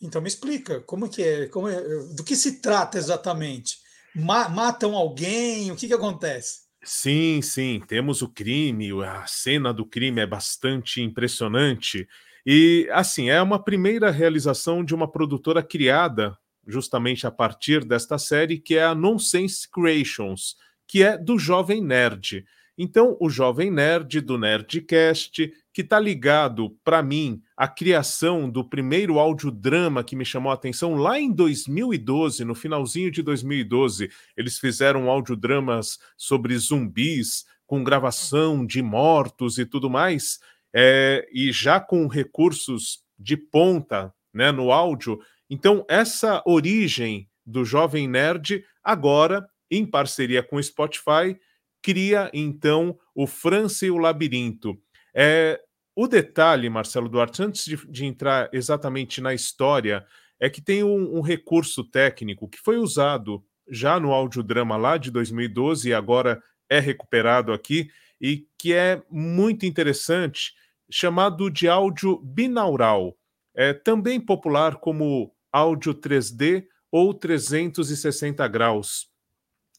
Então 0.01 0.21
me 0.21 0.27
explica, 0.27 0.81
como 0.81 1.09
que 1.09 1.23
é, 1.23 1.47
como 1.47 1.69
é 1.69 1.81
do 2.13 2.23
que 2.23 2.35
se 2.35 2.61
trata 2.61 2.97
exatamente? 2.97 3.77
Ma 4.13 4.49
matam 4.49 4.95
alguém? 4.95 5.71
O 5.71 5.75
que, 5.75 5.87
que 5.87 5.93
acontece? 5.93 6.66
Sim, 6.89 7.41
sim, 7.41 7.81
temos 7.85 8.21
o 8.21 8.29
crime, 8.29 8.91
a 9.03 9.25
cena 9.27 9.73
do 9.73 9.85
crime 9.85 10.21
é 10.21 10.25
bastante 10.25 11.01
impressionante. 11.01 12.07
E, 12.45 12.87
assim, 12.93 13.29
é 13.29 13.41
uma 13.41 13.61
primeira 13.61 14.09
realização 14.09 14.85
de 14.85 14.95
uma 14.95 15.11
produtora 15.11 15.61
criada 15.61 16.37
justamente 16.65 17.27
a 17.27 17.31
partir 17.31 17.83
desta 17.83 18.17
série, 18.17 18.57
que 18.57 18.77
é 18.77 18.85
a 18.85 18.95
Nonsense 18.95 19.69
Creations, 19.69 20.55
que 20.87 21.03
é 21.03 21.17
do 21.17 21.37
Jovem 21.37 21.81
Nerd. 21.83 22.45
Então, 22.77 23.17
o 23.19 23.27
Jovem 23.27 23.71
Nerd 23.71 24.21
do 24.21 24.37
Nerdcast, 24.37 25.51
que 25.73 25.81
está 25.81 25.99
ligado, 25.99 26.77
para 26.83 27.01
mim, 27.01 27.41
à 27.55 27.67
criação 27.67 28.47
do 28.47 28.63
primeiro 28.63 29.17
audiodrama 29.17 30.03
que 30.03 30.15
me 30.15 30.23
chamou 30.23 30.51
a 30.51 30.55
atenção 30.55 30.93
lá 30.93 31.19
em 31.19 31.31
2012, 31.31 32.45
no 32.45 32.53
finalzinho 32.53 33.09
de 33.09 33.23
2012. 33.23 34.11
Eles 34.35 34.59
fizeram 34.59 35.09
audiodramas 35.09 35.97
sobre 36.15 36.55
zumbis, 36.55 37.45
com 37.65 37.83
gravação 37.83 38.63
de 38.65 38.81
mortos 38.81 39.57
e 39.57 39.65
tudo 39.65 39.89
mais, 39.89 40.39
é, 40.71 41.27
e 41.33 41.51
já 41.51 41.79
com 41.79 42.07
recursos 42.07 43.03
de 43.17 43.35
ponta 43.35 44.13
né, 44.31 44.51
no 44.51 44.71
áudio. 44.71 45.19
Então, 45.49 45.83
essa 45.89 46.43
origem 46.45 47.27
do 47.43 47.65
Jovem 47.65 48.07
Nerd, 48.07 48.63
agora, 48.83 49.47
em 49.71 49.85
parceria 49.85 50.43
com 50.43 50.57
o 50.57 50.63
Spotify, 50.63 51.37
cria 51.81 52.29
então 52.33 52.97
o 53.15 53.25
França 53.25 53.85
e 53.85 53.91
o 53.91 53.97
Labirinto. 53.97 54.77
É, 55.15 55.59
o 55.95 56.07
detalhe, 56.07 56.69
Marcelo 56.69 57.09
Duarte, 57.09 57.41
antes 57.41 57.65
de, 57.65 57.75
de 57.87 58.05
entrar 58.05 58.49
exatamente 58.53 59.19
na 59.19 59.33
história, 59.33 60.05
é 60.39 60.49
que 60.49 60.61
tem 60.61 60.83
um, 60.83 61.17
um, 61.17 61.21
recurso 61.21 61.83
técnico 61.83 62.47
que 62.47 62.59
foi 62.59 62.77
usado 62.77 63.43
já 63.67 63.99
no 63.99 64.11
audiodrama 64.11 64.77
lá 64.77 64.97
de 64.97 65.09
2012 65.09 65.89
e 65.89 65.93
agora 65.93 66.41
é 66.69 66.79
recuperado 66.79 67.51
aqui, 67.51 67.89
e 68.21 68.45
que 68.57 68.73
é 68.73 69.01
muito 69.09 69.65
interessante, 69.65 70.53
chamado 70.89 71.49
de 71.49 71.67
áudio 71.67 72.19
binaural, 72.19 73.17
é 73.55 73.73
também 73.73 74.19
popular 74.19 74.75
como 74.75 75.33
áudio 75.51 75.93
3D 75.93 76.65
ou 76.91 77.13
360 77.13 78.47
graus. 78.47 79.07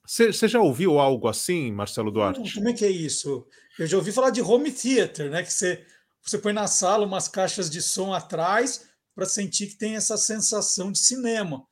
Você 0.09 0.49
já 0.49 0.59
ouviu 0.59 0.99
algo 0.99 1.29
assim, 1.29 1.71
Marcelo 1.71 2.11
Duarte? 2.11 2.55
Como 2.55 2.69
é 2.71 2.73
que 2.73 2.85
é 2.87 2.91
isso? 2.91 3.47
Eu 3.79 3.87
já 3.87 3.99
ouvi 3.99 4.11
falar 4.11 4.31
de 4.31 4.41
home 4.41 4.73
theater, 4.73 5.31
né? 5.31 5.43
Que 5.43 5.53
você, 5.53 5.85
você 6.23 6.39
põe 6.39 6.55
na 6.55 6.67
sala 6.67 7.05
umas 7.05 7.29
caixas 7.29 7.69
de 7.69 7.83
som 7.83 8.15
atrás 8.15 8.89
para 9.15 9.27
sentir 9.27 9.67
que 9.67 9.77
tem 9.77 9.97
essa 9.97 10.17
sensação 10.17 10.91
de 10.91 10.99
cinema. 10.99 11.63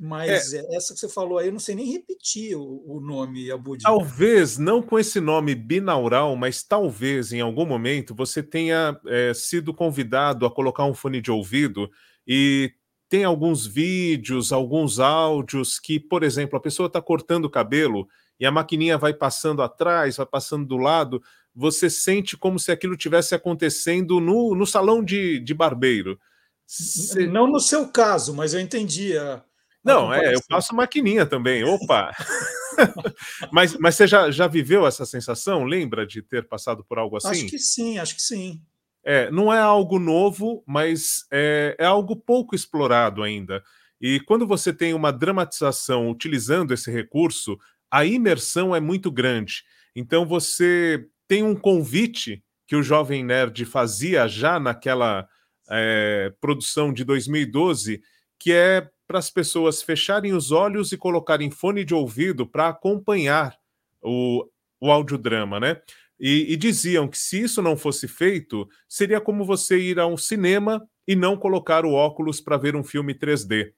Mas 0.00 0.54
é. 0.54 0.64
essa 0.74 0.94
que 0.94 1.00
você 1.00 1.08
falou 1.08 1.36
aí, 1.36 1.48
eu 1.48 1.52
não 1.52 1.60
sei 1.60 1.74
nem 1.74 1.92
repetir 1.92 2.56
o, 2.56 2.82
o 2.86 2.98
nome, 2.98 3.52
Abud. 3.52 3.82
Talvez, 3.82 4.56
não 4.56 4.80
com 4.80 4.98
esse 4.98 5.20
nome 5.20 5.54
binaural, 5.54 6.34
mas 6.34 6.62
talvez 6.62 7.30
em 7.30 7.42
algum 7.42 7.66
momento 7.66 8.14
você 8.14 8.42
tenha 8.42 8.98
é, 9.06 9.34
sido 9.34 9.74
convidado 9.74 10.46
a 10.46 10.50
colocar 10.50 10.86
um 10.86 10.94
fone 10.94 11.20
de 11.20 11.30
ouvido 11.30 11.90
e 12.26 12.72
tem 13.12 13.24
alguns 13.24 13.66
vídeos, 13.66 14.54
alguns 14.54 14.98
áudios 14.98 15.78
que, 15.78 16.00
por 16.00 16.22
exemplo, 16.22 16.56
a 16.56 16.62
pessoa 16.62 16.86
está 16.86 16.98
cortando 16.98 17.44
o 17.44 17.50
cabelo 17.50 18.08
e 18.40 18.46
a 18.46 18.50
maquininha 18.50 18.96
vai 18.96 19.12
passando 19.12 19.60
atrás, 19.60 20.16
vai 20.16 20.24
passando 20.24 20.64
do 20.64 20.78
lado, 20.78 21.22
você 21.54 21.90
sente 21.90 22.38
como 22.38 22.58
se 22.58 22.72
aquilo 22.72 22.96
tivesse 22.96 23.34
acontecendo 23.34 24.18
no, 24.18 24.54
no 24.54 24.66
salão 24.66 25.04
de, 25.04 25.38
de 25.40 25.52
barbeiro. 25.52 26.18
Cê... 26.66 27.26
Não 27.26 27.46
no 27.46 27.60
seu 27.60 27.86
caso, 27.86 28.32
mas 28.32 28.54
eu 28.54 28.60
entendi. 28.60 29.14
A, 29.18 29.44
Não, 29.84 30.10
a 30.10 30.16
é, 30.16 30.34
eu 30.34 30.40
passo 30.48 30.74
maquininha 30.74 31.26
também. 31.26 31.64
Opa! 31.64 32.16
mas, 33.52 33.76
mas 33.76 33.94
você 33.94 34.06
já, 34.06 34.30
já 34.30 34.46
viveu 34.46 34.86
essa 34.86 35.04
sensação? 35.04 35.64
Lembra 35.64 36.06
de 36.06 36.22
ter 36.22 36.48
passado 36.48 36.82
por 36.82 36.98
algo 36.98 37.18
assim? 37.18 37.28
Acho 37.28 37.46
que 37.46 37.58
sim, 37.58 37.98
acho 37.98 38.14
que 38.14 38.22
sim. 38.22 38.62
É, 39.04 39.30
não 39.30 39.52
é 39.52 39.58
algo 39.58 39.98
novo, 39.98 40.62
mas 40.66 41.26
é, 41.30 41.76
é 41.78 41.84
algo 41.84 42.14
pouco 42.14 42.54
explorado 42.54 43.22
ainda. 43.22 43.62
E 44.00 44.20
quando 44.20 44.46
você 44.46 44.72
tem 44.72 44.94
uma 44.94 45.12
dramatização 45.12 46.10
utilizando 46.10 46.72
esse 46.74 46.90
recurso, 46.90 47.58
a 47.90 48.04
imersão 48.04 48.74
é 48.74 48.80
muito 48.80 49.10
grande. 49.10 49.62
Então 49.94 50.26
você 50.26 51.06
tem 51.28 51.42
um 51.42 51.54
convite 51.54 52.42
que 52.66 52.76
o 52.76 52.82
Jovem 52.82 53.24
Nerd 53.24 53.64
fazia 53.64 54.26
já 54.26 54.58
naquela 54.58 55.28
é, 55.70 56.32
produção 56.40 56.92
de 56.92 57.04
2012, 57.04 58.02
que 58.38 58.52
é 58.52 58.88
para 59.06 59.18
as 59.18 59.30
pessoas 59.30 59.82
fecharem 59.82 60.32
os 60.32 60.50
olhos 60.50 60.90
e 60.90 60.96
colocarem 60.96 61.50
fone 61.50 61.84
de 61.84 61.94
ouvido 61.94 62.46
para 62.46 62.68
acompanhar 62.68 63.56
o, 64.02 64.48
o 64.80 64.90
audiodrama, 64.90 65.60
né? 65.60 65.80
E, 66.24 66.52
e, 66.52 66.56
diziam 66.56 67.08
que 67.08 67.18
se 67.18 67.42
isso 67.42 67.60
não 67.60 67.76
fosse 67.76 68.06
feito, 68.06 68.68
seria 68.88 69.20
como 69.20 69.44
você 69.44 69.76
ir 69.76 69.98
a 69.98 70.06
um 70.06 70.16
cinema 70.16 70.80
e 71.04 71.16
não 71.16 71.36
colocar 71.36 71.84
o 71.84 71.92
óculos 71.92 72.40
para 72.40 72.56
ver 72.56 72.76
um 72.76 72.84
filme 72.84 73.12
3D. 73.12 73.72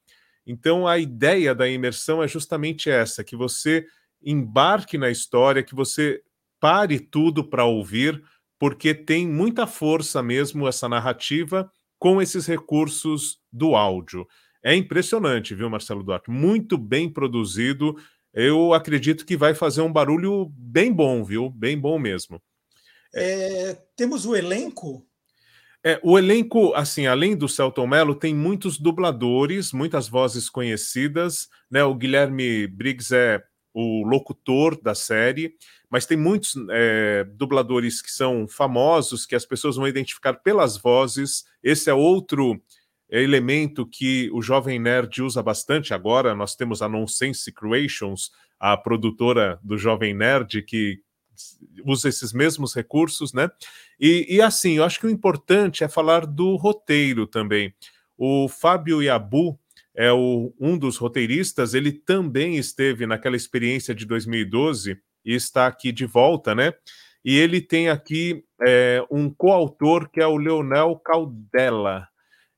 Então 0.46 0.86
a 0.86 0.98
ideia 0.98 1.54
da 1.54 1.66
imersão 1.66 2.22
é 2.22 2.28
justamente 2.28 2.90
essa: 2.90 3.24
que 3.24 3.34
você 3.34 3.86
embarque 4.22 4.98
na 4.98 5.10
história, 5.10 5.62
que 5.62 5.74
você 5.74 6.20
pare 6.60 7.00
tudo 7.00 7.48
para 7.48 7.64
ouvir, 7.64 8.22
porque 8.58 8.92
tem 8.94 9.26
muita 9.26 9.66
força 9.66 10.22
mesmo 10.22 10.68
essa 10.68 10.86
narrativa 10.86 11.70
com 11.98 12.20
esses 12.20 12.46
recursos 12.46 13.38
do 13.50 13.74
áudio. 13.74 14.28
É 14.62 14.74
impressionante, 14.74 15.54
viu, 15.54 15.70
Marcelo 15.70 16.02
Duarte? 16.02 16.30
Muito 16.30 16.76
bem 16.76 17.10
produzido 17.10 17.96
eu 18.34 18.74
acredito 18.74 19.24
que 19.24 19.36
vai 19.36 19.54
fazer 19.54 19.80
um 19.80 19.92
barulho 19.92 20.50
bem 20.56 20.92
bom, 20.92 21.22
viu? 21.22 21.48
Bem 21.48 21.78
bom 21.78 21.98
mesmo. 21.98 22.42
É, 23.14 23.78
temos 23.96 24.26
o 24.26 24.34
elenco? 24.34 25.06
É, 25.86 26.00
o 26.02 26.18
elenco, 26.18 26.74
assim, 26.74 27.06
além 27.06 27.36
do 27.36 27.48
Celton 27.48 27.86
Mello, 27.86 28.14
tem 28.14 28.34
muitos 28.34 28.78
dubladores, 28.78 29.70
muitas 29.70 30.08
vozes 30.08 30.48
conhecidas, 30.50 31.48
né? 31.70 31.84
O 31.84 31.94
Guilherme 31.94 32.66
Briggs 32.66 33.14
é 33.14 33.42
o 33.72 34.02
locutor 34.06 34.80
da 34.80 34.94
série, 34.94 35.54
mas 35.90 36.06
tem 36.06 36.16
muitos 36.16 36.54
é, 36.70 37.24
dubladores 37.24 38.00
que 38.00 38.10
são 38.10 38.48
famosos, 38.48 39.26
que 39.26 39.34
as 39.34 39.44
pessoas 39.44 39.76
vão 39.76 39.86
identificar 39.86 40.34
pelas 40.34 40.76
vozes. 40.76 41.44
Esse 41.62 41.90
é 41.90 41.94
outro 41.94 42.60
elemento 43.22 43.86
que 43.86 44.30
o 44.32 44.42
Jovem 44.42 44.78
Nerd 44.78 45.22
usa 45.22 45.42
bastante 45.42 45.94
agora. 45.94 46.34
Nós 46.34 46.54
temos 46.54 46.82
a 46.82 46.88
Nonsense 46.88 47.52
Creations, 47.52 48.30
a 48.58 48.76
produtora 48.76 49.58
do 49.62 49.76
Jovem 49.76 50.14
Nerd, 50.14 50.62
que 50.62 51.00
usa 51.84 52.08
esses 52.08 52.32
mesmos 52.32 52.74
recursos, 52.74 53.32
né? 53.32 53.48
E, 54.00 54.26
e 54.36 54.40
assim, 54.40 54.76
eu 54.76 54.84
acho 54.84 55.00
que 55.00 55.06
o 55.06 55.10
importante 55.10 55.84
é 55.84 55.88
falar 55.88 56.26
do 56.26 56.56
roteiro 56.56 57.26
também. 57.26 57.74
O 58.16 58.48
Fábio 58.48 59.02
Yabu, 59.02 59.58
é 59.94 60.12
o, 60.12 60.52
um 60.58 60.76
dos 60.76 60.96
roteiristas, 60.96 61.72
ele 61.72 61.92
também 61.92 62.56
esteve 62.56 63.06
naquela 63.06 63.36
experiência 63.36 63.94
de 63.94 64.04
2012 64.04 64.98
e 65.24 65.34
está 65.34 65.66
aqui 65.66 65.92
de 65.92 66.04
volta, 66.04 66.54
né? 66.54 66.72
E 67.24 67.38
ele 67.38 67.60
tem 67.60 67.88
aqui 67.88 68.44
é, 68.66 69.02
um 69.10 69.30
coautor 69.30 70.10
que 70.10 70.20
é 70.20 70.26
o 70.26 70.36
Leonel 70.36 70.96
Caldela. 70.96 72.08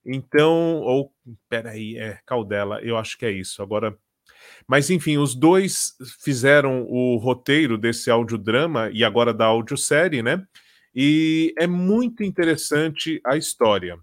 Então, 0.06 0.76
ou 0.80 1.12
peraí, 1.48 1.96
é 1.98 2.20
Caldela, 2.24 2.80
eu 2.80 2.96
acho 2.96 3.18
que 3.18 3.26
é 3.26 3.30
isso. 3.30 3.62
Agora, 3.62 3.96
mas 4.66 4.88
enfim, 4.90 5.18
os 5.18 5.34
dois 5.34 5.94
fizeram 6.22 6.84
o 6.88 7.16
roteiro 7.16 7.76
desse 7.76 8.10
audiodrama 8.10 8.90
e 8.92 9.04
agora 9.04 9.34
da 9.34 9.46
audiosérie, 9.46 10.22
né? 10.22 10.46
E 10.94 11.52
é 11.58 11.66
muito 11.66 12.22
interessante 12.22 13.20
a 13.24 13.36
história. 13.36 13.98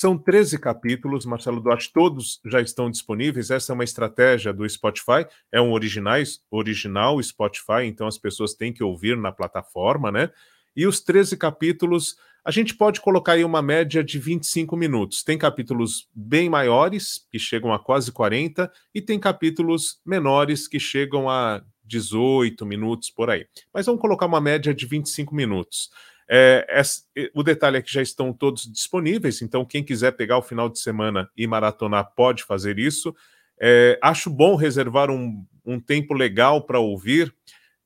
São 0.00 0.18
13 0.18 0.58
capítulos, 0.58 1.24
Marcelo 1.24 1.60
Duarte, 1.60 1.92
todos 1.92 2.40
já 2.44 2.60
estão 2.60 2.90
disponíveis. 2.90 3.50
Essa 3.50 3.72
é 3.72 3.74
uma 3.74 3.84
estratégia 3.84 4.52
do 4.52 4.68
Spotify, 4.68 5.26
é 5.52 5.60
um 5.60 5.70
originais, 5.70 6.40
original 6.50 7.22
Spotify, 7.22 7.84
então 7.84 8.08
as 8.08 8.18
pessoas 8.18 8.52
têm 8.54 8.72
que 8.72 8.82
ouvir 8.82 9.16
na 9.16 9.30
plataforma, 9.30 10.10
né? 10.10 10.30
E 10.76 10.86
os 10.86 11.00
13 11.00 11.36
capítulos, 11.36 12.16
a 12.44 12.50
gente 12.50 12.74
pode 12.74 13.00
colocar 13.00 13.32
aí 13.32 13.44
uma 13.44 13.62
média 13.62 14.02
de 14.02 14.18
25 14.18 14.76
minutos. 14.76 15.22
Tem 15.22 15.38
capítulos 15.38 16.08
bem 16.14 16.48
maiores, 16.48 17.26
que 17.30 17.38
chegam 17.38 17.72
a 17.72 17.78
quase 17.78 18.10
40, 18.10 18.70
e 18.94 19.00
tem 19.00 19.18
capítulos 19.18 20.00
menores, 20.04 20.66
que 20.66 20.80
chegam 20.80 21.28
a 21.28 21.62
18 21.84 22.64
minutos 22.64 23.10
por 23.10 23.30
aí. 23.30 23.46
Mas 23.72 23.86
vamos 23.86 24.00
colocar 24.00 24.26
uma 24.26 24.40
média 24.40 24.74
de 24.74 24.86
25 24.86 25.34
minutos. 25.34 25.90
É, 26.28 26.66
é, 27.16 27.30
o 27.34 27.42
detalhe 27.42 27.76
é 27.76 27.82
que 27.82 27.92
já 27.92 28.00
estão 28.00 28.32
todos 28.32 28.64
disponíveis, 28.64 29.42
então 29.42 29.66
quem 29.66 29.84
quiser 29.84 30.12
pegar 30.12 30.38
o 30.38 30.42
final 30.42 30.68
de 30.68 30.78
semana 30.78 31.28
e 31.36 31.46
maratonar 31.46 32.12
pode 32.16 32.44
fazer 32.44 32.78
isso. 32.78 33.14
É, 33.60 33.98
acho 34.02 34.30
bom 34.30 34.56
reservar 34.56 35.10
um, 35.10 35.44
um 35.64 35.78
tempo 35.78 36.14
legal 36.14 36.62
para 36.64 36.80
ouvir, 36.80 37.34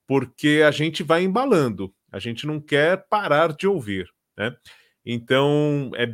porque 0.06 0.62
a 0.66 0.70
gente 0.70 1.02
vai 1.02 1.24
embalando, 1.24 1.92
a 2.10 2.18
gente 2.18 2.46
não 2.46 2.60
quer 2.60 3.06
parar 3.08 3.52
de 3.52 3.66
ouvir. 3.66 4.08
Né? 4.36 4.54
Então, 5.04 5.90
é... 5.96 6.06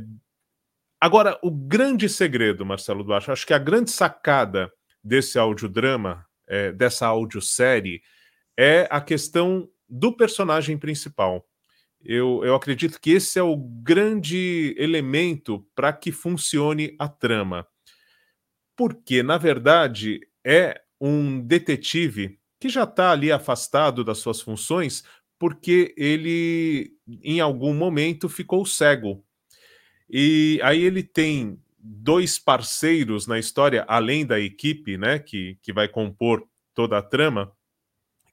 agora, 1.01 1.39
o 1.43 1.51
grande 1.51 2.09
segredo, 2.09 2.65
Marcelo 2.65 3.05
Duarte, 3.05 3.31
acho 3.31 3.47
que 3.47 3.55
a 3.55 3.59
grande 3.59 3.91
sacada 3.91 4.73
desse 5.03 5.39
audiodrama, 5.39 6.27
é, 6.47 6.73
dessa 6.73 7.07
audiosérie, 7.07 8.03
é 8.57 8.87
a 8.91 9.01
questão 9.01 9.69
do 9.89 10.17
personagem 10.17 10.79
principal. 10.79 11.47
Eu, 12.05 12.45
eu 12.45 12.55
acredito 12.55 13.01
que 13.01 13.13
esse 13.13 13.39
é 13.39 13.43
o 13.43 13.57
grande 13.57 14.75
elemento 14.79 15.65
para 15.75 15.93
que 15.93 16.11
funcione 16.11 16.97
a 16.99 17.09
trama. 17.09 17.67
Porque, 18.77 19.23
na 19.23 19.39
verdade, 19.39 20.21
é 20.45 20.81
um 21.01 21.41
detetive 21.41 22.39
que 22.59 22.69
já 22.69 22.85
está 22.85 23.11
ali 23.11 23.31
afastado 23.31 24.05
das 24.05 24.19
suas 24.19 24.41
funções 24.41 25.05
porque 25.43 25.93
ele, 25.97 26.93
em 27.21 27.41
algum 27.41 27.75
momento, 27.75 28.29
ficou 28.29 28.65
cego. 28.65 29.25
E 30.09 30.61
aí 30.63 30.81
ele 30.85 31.03
tem 31.03 31.59
dois 31.77 32.39
parceiros 32.39 33.27
na 33.27 33.41
história, 33.41 33.85
além 33.89 34.25
da 34.25 34.39
equipe, 34.39 34.97
né, 34.97 35.19
que, 35.19 35.59
que 35.61 35.73
vai 35.73 35.89
compor 35.89 36.47
toda 36.73 36.97
a 36.97 37.03
trama, 37.03 37.51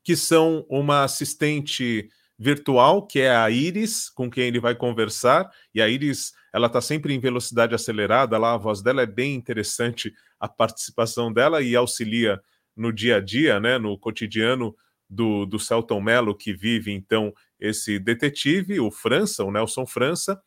que 0.04 0.16
são 0.16 0.64
uma 0.70 1.04
assistente 1.04 2.12
virtual, 2.38 3.08
que 3.08 3.22
é 3.22 3.36
a 3.36 3.50
Iris, 3.50 4.08
com 4.08 4.30
quem 4.30 4.44
ele 4.44 4.60
vai 4.60 4.76
conversar, 4.76 5.50
e 5.74 5.82
a 5.82 5.90
Iris, 5.90 6.34
ela 6.54 6.68
está 6.68 6.80
sempre 6.80 7.12
em 7.12 7.20
velocidade 7.20 7.74
acelerada, 7.74 8.38
lá 8.38 8.54
a 8.54 8.58
voz 8.58 8.84
dela 8.84 9.02
é 9.02 9.08
bem 9.08 9.34
interessante, 9.34 10.14
a 10.40 10.48
participação 10.48 11.34
dela 11.34 11.60
e 11.60 11.76
auxilia 11.76 12.40
no 12.78 12.94
dia 12.94 13.16
a 13.16 13.20
dia, 13.20 13.60
né, 13.60 13.80
no 13.80 13.98
cotidiano 13.98 14.76
do, 15.10 15.46
do 15.46 15.58
Celton 15.58 16.00
Mello, 16.00 16.36
que 16.36 16.54
vive, 16.54 16.92
então, 16.92 17.34
esse 17.60 17.98
detetive, 17.98 18.80
o 18.80 18.92
França, 18.92 19.44
o 19.44 19.52
Nelson 19.52 19.86
França, 19.86 20.40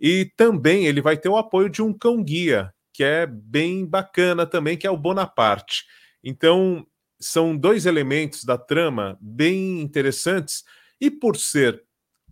e 0.00 0.30
também 0.36 0.86
ele 0.86 1.00
vai 1.00 1.16
ter 1.16 1.28
o 1.28 1.36
apoio 1.36 1.68
de 1.68 1.82
um 1.82 1.92
cão-guia, 1.92 2.72
que 2.92 3.04
é 3.04 3.26
bem 3.26 3.86
bacana 3.86 4.44
também, 4.46 4.76
que 4.76 4.86
é 4.86 4.90
o 4.90 4.96
Bonaparte. 4.96 5.84
Então, 6.22 6.86
são 7.20 7.56
dois 7.56 7.86
elementos 7.86 8.44
da 8.44 8.58
trama 8.58 9.16
bem 9.20 9.80
interessantes, 9.80 10.64
e 11.00 11.10
por 11.10 11.36
ser 11.36 11.82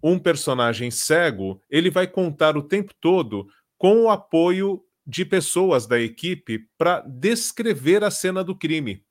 um 0.02 0.18
personagem 0.18 0.90
cego, 0.90 1.62
ele 1.70 1.90
vai 1.90 2.06
contar 2.06 2.56
o 2.56 2.62
tempo 2.62 2.92
todo 3.00 3.46
com 3.78 4.02
o 4.02 4.10
apoio 4.10 4.82
de 5.06 5.24
pessoas 5.24 5.86
da 5.86 6.00
equipe 6.00 6.66
para 6.76 7.00
descrever 7.00 8.02
a 8.02 8.10
cena 8.10 8.42
do 8.42 8.56
crime. 8.56 9.05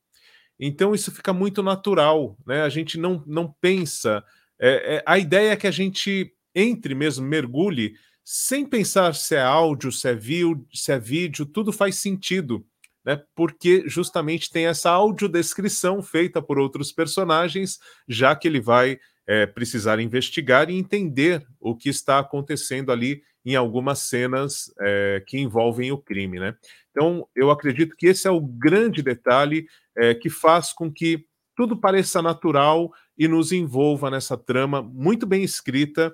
Então 0.60 0.96
isso 0.96 1.12
fica 1.12 1.34
muito 1.34 1.62
natural, 1.62 2.38
né? 2.46 2.62
A 2.62 2.70
gente 2.70 2.98
não, 2.98 3.24
não 3.26 3.54
pensa. 3.60 4.24
É, 4.60 4.96
é, 4.96 5.04
a 5.06 5.18
ideia 5.18 5.52
é 5.52 5.56
que 5.56 5.68
a 5.68 5.72
gente 5.72 6.36
entre 6.56 6.96
mesmo, 6.96 7.28
mergulhe, 7.28 7.96
sem 8.24 8.66
pensar 8.66 9.14
se 9.14 9.36
é 9.36 9.42
áudio, 9.42 9.92
se 9.92 10.08
é, 10.08 10.16
vídeo, 10.16 10.66
se 10.74 10.92
é 10.92 10.98
vídeo, 10.98 11.46
tudo 11.46 11.72
faz 11.72 11.98
sentido, 11.98 12.66
né? 13.06 13.22
Porque 13.36 13.84
justamente 13.88 14.50
tem 14.50 14.66
essa 14.66 14.90
audiodescrição 14.90 16.02
feita 16.02 16.42
por 16.42 16.58
outros 16.58 16.92
personagens, 16.92 17.78
já 18.08 18.36
que 18.36 18.48
ele 18.48 18.62
vai 18.62 18.98
é, 19.28 19.46
precisar 19.46 20.00
investigar 20.00 20.70
e 20.70 20.78
entender 20.78 21.46
o 21.60 21.76
que 21.76 21.90
está 21.90 22.18
acontecendo 22.20 22.92
ali 22.92 23.22
em 23.44 23.56
algumas 23.56 24.00
cenas 24.00 24.74
é, 24.80 25.24
que 25.28 25.38
envolvem 25.38 25.92
o 25.92 25.98
crime, 25.98 26.40
né? 26.40 26.56
Então, 26.90 27.28
eu 27.36 27.52
acredito 27.52 27.96
que 27.96 28.08
esse 28.08 28.28
é 28.28 28.32
o 28.32 28.40
grande 28.40 29.04
detalhe 29.04 29.68
é, 29.98 30.14
que 30.14 30.30
faz 30.30 30.74
com 30.74 30.92
que 30.92 31.26
tudo 31.56 31.78
pareça 31.78 32.22
natural 32.22 32.92
e 33.18 33.28
nos 33.28 33.52
envolva 33.52 34.12
nessa 34.12 34.38
trama 34.38 34.82
muito 34.82 35.26
bem 35.26 35.44
escrita 35.44 36.14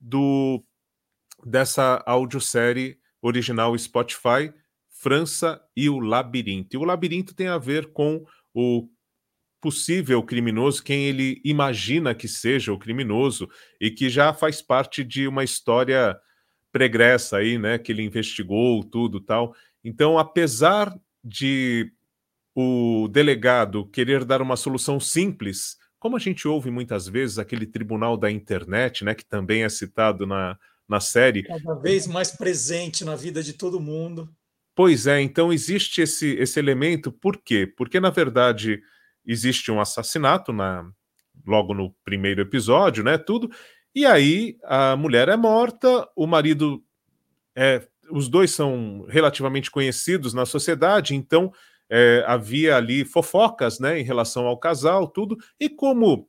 do 0.00 0.62
dessa 1.44 2.02
audiosérie 2.06 2.98
original 3.20 3.76
Spotify, 3.76 4.52
França 4.88 5.60
e 5.76 5.88
o 5.88 5.98
Labirinto. 5.98 6.76
E 6.76 6.78
o 6.78 6.84
Labirinto 6.84 7.34
tem 7.34 7.48
a 7.48 7.58
ver 7.58 7.92
com 7.92 8.24
o 8.54 8.88
possível 9.60 10.22
criminoso, 10.22 10.82
quem 10.82 11.06
ele 11.06 11.40
imagina 11.44 12.14
que 12.14 12.26
seja 12.26 12.72
o 12.72 12.78
criminoso 12.78 13.48
e 13.80 13.90
que 13.90 14.10
já 14.10 14.34
faz 14.34 14.60
parte 14.60 15.04
de 15.04 15.26
uma 15.28 15.44
história 15.44 16.18
pregressa 16.72 17.36
aí, 17.36 17.58
né, 17.58 17.78
que 17.78 17.92
ele 17.92 18.02
investigou 18.02 18.82
tudo 18.82 19.20
tal. 19.20 19.54
Então, 19.84 20.18
apesar 20.18 20.92
de 21.24 21.92
o 22.54 23.08
delegado 23.08 23.86
querer 23.86 24.24
dar 24.24 24.42
uma 24.42 24.56
solução 24.56 25.00
simples, 25.00 25.76
como 25.98 26.16
a 26.16 26.18
gente 26.18 26.46
ouve 26.46 26.70
muitas 26.70 27.08
vezes 27.08 27.38
aquele 27.38 27.66
tribunal 27.66 28.16
da 28.16 28.30
internet, 28.30 29.04
né, 29.04 29.14
que 29.14 29.24
também 29.24 29.64
é 29.64 29.68
citado 29.68 30.26
na, 30.26 30.58
na 30.88 31.00
série, 31.00 31.42
cada 31.42 31.74
vez 31.74 32.06
mais 32.06 32.32
presente 32.32 33.04
na 33.04 33.16
vida 33.16 33.42
de 33.42 33.52
todo 33.52 33.80
mundo. 33.80 34.28
Pois 34.74 35.06
é, 35.06 35.20
então 35.20 35.52
existe 35.52 36.00
esse, 36.00 36.34
esse 36.34 36.58
elemento, 36.58 37.12
por 37.12 37.36
quê? 37.36 37.66
Porque, 37.66 38.00
na 38.00 38.10
verdade, 38.10 38.82
existe 39.24 39.70
um 39.70 39.80
assassinato 39.80 40.52
na, 40.52 40.90
logo 41.46 41.74
no 41.74 41.94
primeiro 42.04 42.40
episódio, 42.40 43.04
né? 43.04 43.18
Tudo. 43.18 43.50
E 43.94 44.06
aí 44.06 44.56
a 44.64 44.96
mulher 44.96 45.28
é 45.28 45.36
morta, 45.36 46.08
o 46.16 46.26
marido 46.26 46.82
é. 47.54 47.86
Os 48.10 48.28
dois 48.28 48.50
são 48.50 49.06
relativamente 49.08 49.70
conhecidos 49.70 50.34
na 50.34 50.44
sociedade, 50.44 51.14
então 51.14 51.50
é, 51.94 52.24
havia 52.26 52.74
ali 52.74 53.04
fofocas 53.04 53.78
né, 53.78 54.00
em 54.00 54.02
relação 54.02 54.46
ao 54.46 54.58
casal, 54.58 55.06
tudo. 55.06 55.36
E 55.60 55.68
como 55.68 56.26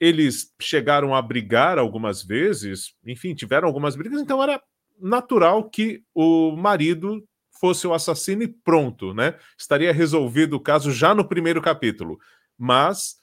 eles 0.00 0.54
chegaram 0.58 1.14
a 1.14 1.20
brigar 1.20 1.78
algumas 1.78 2.22
vezes, 2.22 2.94
enfim, 3.04 3.34
tiveram 3.34 3.68
algumas 3.68 3.94
brigas, 3.94 4.22
então 4.22 4.42
era 4.42 4.60
natural 4.98 5.68
que 5.68 6.02
o 6.14 6.56
marido 6.56 7.22
fosse 7.60 7.86
o 7.86 7.92
assassino 7.92 8.42
e 8.42 8.48
pronto, 8.48 9.12
né? 9.12 9.36
Estaria 9.56 9.92
resolvido 9.92 10.54
o 10.54 10.60
caso 10.60 10.90
já 10.90 11.14
no 11.14 11.28
primeiro 11.28 11.60
capítulo. 11.60 12.18
Mas, 12.56 13.16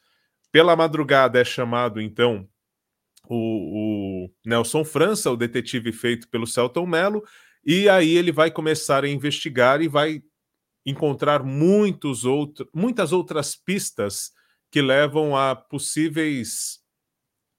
pela 0.52 0.76
madrugada, 0.76 1.41
é 1.41 1.44
chamado, 1.44 1.99
então, 1.99 2.48
o, 3.28 4.26
o 4.26 4.30
Nelson 4.45 4.86
França, 4.86 5.32
o 5.32 5.36
detetive 5.36 5.91
feito 5.91 6.30
pelo 6.30 6.45
Celton 6.45 6.86
Mello, 6.86 7.24
e 7.66 7.90
aí 7.90 8.16
ele 8.16 8.32
vai 8.32 8.52
começar 8.52 9.03
a 9.03 9.10
investigar 9.10 9.82
e 9.82 9.88
vai 9.88 10.22
encontrar 10.90 11.44
muitos 11.44 12.26
outro, 12.26 12.70
muitas 12.74 13.11
outras 13.11 13.56
pistas 13.56 14.32
que 14.72 14.82
levam 14.82 15.36
a 15.36 15.56
possíveis 15.56 16.80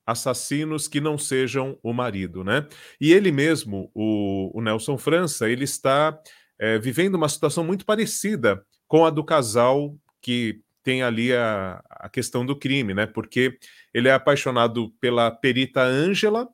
assassinos 0.07 0.89
que 0.89 1.01
não 1.01 1.17
sejam 1.17 1.79
o 1.83 1.93
marido, 1.93 2.43
né? 2.43 2.67
E 3.01 3.13
ele 3.13 3.31
mesmo, 3.31 3.91
o, 3.95 4.51
o 4.59 4.63
Nelson 4.63 4.99
França, 4.99 5.49
ele 5.49 5.65
está 5.65 6.19
é, 6.59 6.79
vivendo 6.79 7.15
uma 7.15 7.29
situação 7.29 7.65
muito 7.65 7.85
parecida 7.85 8.65
com 8.89 9.05
a 9.05 9.11
do 9.11 9.25
casal 9.25 9.97
que 10.21 10.61
tem 10.83 11.03
ali 11.03 11.33
a, 11.33 11.83
a 11.89 12.09
questão 12.09 12.45
do 12.45 12.57
crime, 12.57 12.95
né? 12.95 13.07
Porque 13.07 13.59
ele 13.95 14.09
é 14.09 14.13
apaixonado 14.13 14.91
pela 15.01 15.31
perita 15.31 15.83
Ângela 15.83 16.49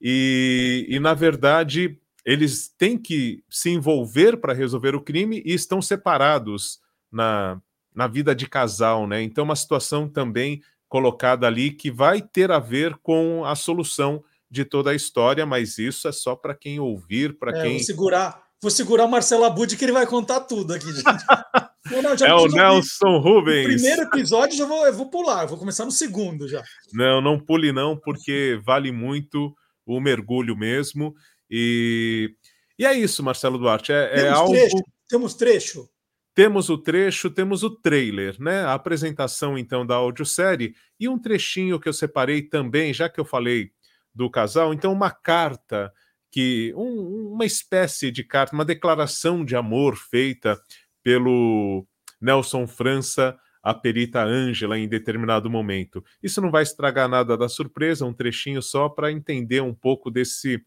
e, 0.00 0.86
e, 0.88 1.00
na 1.00 1.14
verdade, 1.14 1.98
eles 2.26 2.68
têm 2.76 2.98
que 2.98 3.44
se 3.48 3.70
envolver 3.70 4.36
para 4.38 4.52
resolver 4.52 4.96
o 4.96 5.00
crime 5.00 5.40
e 5.46 5.54
estão 5.54 5.80
separados 5.80 6.80
na, 7.10 7.62
na 7.94 8.08
vida 8.08 8.34
de 8.34 8.48
casal, 8.48 9.06
né? 9.06 9.22
Então, 9.22 9.44
uma 9.44 9.54
situação 9.54 10.08
também 10.08 10.60
colocada 10.88 11.46
ali 11.46 11.70
que 11.70 11.88
vai 11.88 12.20
ter 12.20 12.50
a 12.50 12.58
ver 12.58 12.96
com 12.96 13.44
a 13.44 13.54
solução 13.54 14.24
de 14.50 14.64
toda 14.64 14.90
a 14.90 14.94
história, 14.94 15.46
mas 15.46 15.78
isso 15.78 16.08
é 16.08 16.12
só 16.12 16.34
para 16.34 16.54
quem 16.54 16.80
ouvir, 16.80 17.38
para 17.38 17.56
é, 17.56 17.62
quem. 17.62 17.76
Vou 17.76 17.84
segurar, 17.84 18.42
vou 18.60 18.70
segurar 18.72 19.04
o 19.04 19.08
Marcelo 19.08 19.44
Abud 19.44 19.76
que 19.76 19.84
ele 19.84 19.92
vai 19.92 20.06
contar 20.06 20.40
tudo 20.40 20.74
aqui, 20.74 20.86
gente. 20.86 21.04
não, 21.90 22.02
não, 22.02 22.26
é 22.26 22.34
o 22.34 22.48
Nelson 22.48 23.18
Rubens. 23.18 23.66
Primeiro 23.66 24.02
episódio 24.02 24.58
já 24.58 24.66
vou, 24.66 24.84
eu 24.84 24.92
vou 24.92 25.10
pular, 25.10 25.42
eu 25.42 25.48
vou 25.48 25.58
começar 25.58 25.84
no 25.84 25.92
segundo 25.92 26.48
já. 26.48 26.62
Não, 26.92 27.20
não 27.20 27.38
pule 27.38 27.72
não, 27.72 27.96
porque 27.96 28.60
vale 28.64 28.90
muito 28.90 29.54
o 29.84 30.00
mergulho 30.00 30.56
mesmo. 30.56 31.14
E, 31.50 32.34
e 32.78 32.84
é 32.84 32.94
isso, 32.94 33.22
Marcelo 33.22 33.58
Duarte. 33.58 33.92
É, 33.92 34.04
é 34.04 34.22
temos 34.22 34.38
algo. 34.38 34.52
Trecho, 34.52 34.84
temos 35.08 35.34
trecho. 35.34 35.88
Temos 36.34 36.68
o 36.68 36.76
trecho, 36.76 37.30
temos 37.30 37.62
o 37.62 37.70
trailer, 37.70 38.36
né? 38.38 38.60
A 38.60 38.74
apresentação 38.74 39.56
então 39.56 39.86
da 39.86 39.94
audiosérie 39.94 40.74
e 41.00 41.08
um 41.08 41.18
trechinho 41.18 41.80
que 41.80 41.88
eu 41.88 41.94
separei 41.94 42.42
também, 42.42 42.92
já 42.92 43.08
que 43.08 43.18
eu 43.18 43.24
falei 43.24 43.70
do 44.14 44.30
casal, 44.30 44.72
então 44.74 44.92
uma 44.92 45.10
carta 45.10 45.92
que 46.30 46.74
um, 46.76 47.32
uma 47.32 47.46
espécie 47.46 48.10
de 48.10 48.22
carta, 48.22 48.54
uma 48.54 48.64
declaração 48.64 49.44
de 49.44 49.56
amor 49.56 49.96
feita 49.96 50.60
pelo 51.02 51.86
Nelson 52.20 52.66
França 52.66 53.38
à 53.62 53.72
perita 53.72 54.22
Ângela 54.22 54.78
em 54.78 54.86
determinado 54.86 55.48
momento. 55.48 56.04
Isso 56.22 56.40
não 56.40 56.50
vai 56.50 56.62
estragar 56.62 57.08
nada 57.08 57.36
da 57.36 57.48
surpresa, 57.48 58.04
um 58.04 58.12
trechinho 58.12 58.60
só 58.60 58.88
para 58.88 59.10
entender 59.10 59.60
um 59.62 59.74
pouco 59.74 60.10
desse 60.10 60.62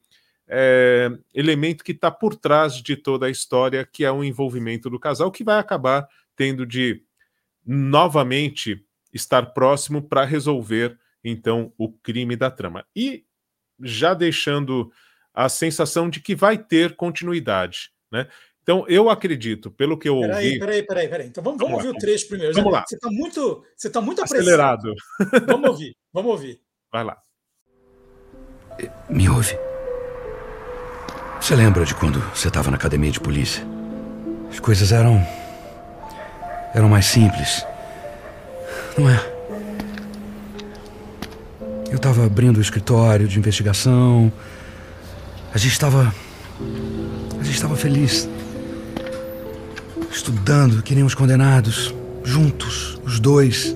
é, 0.49 1.09
elemento 1.33 1.83
que 1.83 1.91
está 1.91 2.09
por 2.09 2.35
trás 2.35 2.81
de 2.81 2.95
toda 2.95 3.27
a 3.27 3.29
história, 3.29 3.85
que 3.85 4.03
é 4.03 4.11
o 4.11 4.23
envolvimento 4.23 4.89
do 4.89 4.99
casal, 4.99 5.31
que 5.31 5.43
vai 5.43 5.59
acabar 5.59 6.07
tendo 6.35 6.65
de 6.65 7.03
novamente 7.65 8.83
estar 9.13 9.53
próximo 9.53 10.01
para 10.01 10.25
resolver 10.25 10.97
então 11.23 11.71
o 11.77 11.91
crime 11.91 12.35
da 12.35 12.49
trama. 12.49 12.85
E 12.95 13.25
já 13.79 14.13
deixando 14.13 14.91
a 15.33 15.47
sensação 15.47 16.09
de 16.09 16.19
que 16.19 16.35
vai 16.35 16.57
ter 16.57 16.95
continuidade, 16.95 17.91
né? 18.11 18.27
Então, 18.61 18.85
eu 18.87 19.09
acredito, 19.09 19.71
pelo 19.71 19.97
que 19.97 20.07
eu 20.07 20.19
peraí, 20.19 20.45
ouvi. 20.45 20.59
Peraí, 20.59 20.83
peraí, 20.83 21.07
peraí. 21.07 21.27
Então 21.27 21.43
vamos, 21.43 21.59
vamos, 21.59 21.71
vamos 21.71 21.85
ouvir 21.85 21.95
lá. 21.95 21.97
o 21.97 21.99
trecho 21.99 22.27
primeiro. 22.27 22.53
Vamos 22.53 22.71
lá. 22.71 22.85
Você 22.87 22.95
está 22.95 23.09
muito, 23.09 23.65
você 23.75 23.87
está 23.87 24.01
muito 24.01 24.23
acelerado. 24.23 24.93
Apressado. 25.19 25.45
Vamos 25.47 25.69
ouvir, 25.69 25.97
vamos 26.13 26.31
ouvir. 26.31 26.61
Vai 26.91 27.03
lá. 27.03 27.17
Me 29.09 29.27
ouve. 29.27 29.78
Você 31.49 31.55
lembra 31.55 31.83
de 31.83 31.95
quando 31.95 32.21
você 32.31 32.47
estava 32.47 32.69
na 32.69 32.77
academia 32.77 33.09
de 33.09 33.19
polícia? 33.19 33.65
As 34.51 34.59
coisas 34.59 34.91
eram. 34.91 35.25
eram 36.75 36.87
mais 36.87 37.07
simples. 37.07 37.65
Não 38.95 39.09
é? 39.09 39.19
Eu 41.89 41.95
estava 41.95 42.23
abrindo 42.23 42.57
o 42.57 42.61
escritório 42.61 43.27
de 43.27 43.39
investigação. 43.39 44.31
A 45.51 45.57
gente 45.57 45.71
estava. 45.71 46.13
A 47.39 47.43
gente 47.43 47.55
estava 47.55 47.75
feliz. 47.75 48.29
Estudando, 50.11 50.83
que 50.83 50.93
nem 50.93 51.03
os 51.03 51.15
condenados. 51.15 51.91
Juntos, 52.23 52.99
os 53.03 53.19
dois. 53.19 53.75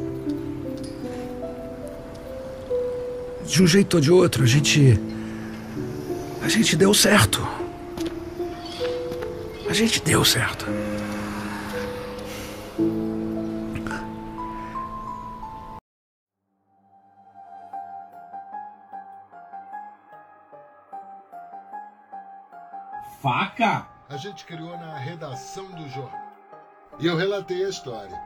De 3.47 3.63
um 3.63 3.65
jeito 3.65 3.95
ou 3.95 3.99
de 3.99 4.11
outro, 4.11 4.43
a 4.43 4.45
gente. 4.45 5.01
A 6.43 6.47
gente 6.47 6.75
deu 6.75 6.93
certo. 6.93 7.62
A 9.73 9.75
gente 9.75 10.03
deu 10.03 10.23
certo. 10.23 10.67
Faca? 23.19 23.87
A 24.07 24.15
gente 24.15 24.45
criou 24.45 24.77
na 24.77 24.95
redação 24.95 25.65
do 25.71 25.89
jornal. 25.89 26.21
E 26.99 27.07
eu 27.07 27.17
relatei 27.17 27.65
a 27.65 27.69
história. 27.69 28.21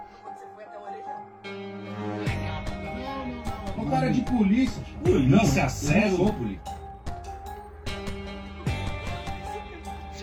Um 3.78 3.90
cara 3.90 4.12
de 4.12 4.22
polícia. 4.24 4.84
Polícia, 5.02 5.68
polícia. 6.34 6.78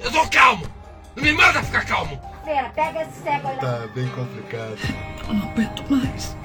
Eu 0.02 0.12
tô 0.12 0.28
calmo! 0.28 0.73
Não 1.16 1.22
me 1.22 1.32
manda 1.32 1.62
ficar 1.62 1.84
calmo! 1.84 2.20
Fera, 2.44 2.68
pega 2.70 3.02
esse 3.02 3.22
cego 3.22 3.48
aí. 3.48 3.56
Tá 3.56 3.86
bem 3.94 4.08
complicado. 4.08 4.78
Eu 5.26 5.34
não 5.34 5.48
aguento 5.48 5.90
mais. 5.90 6.36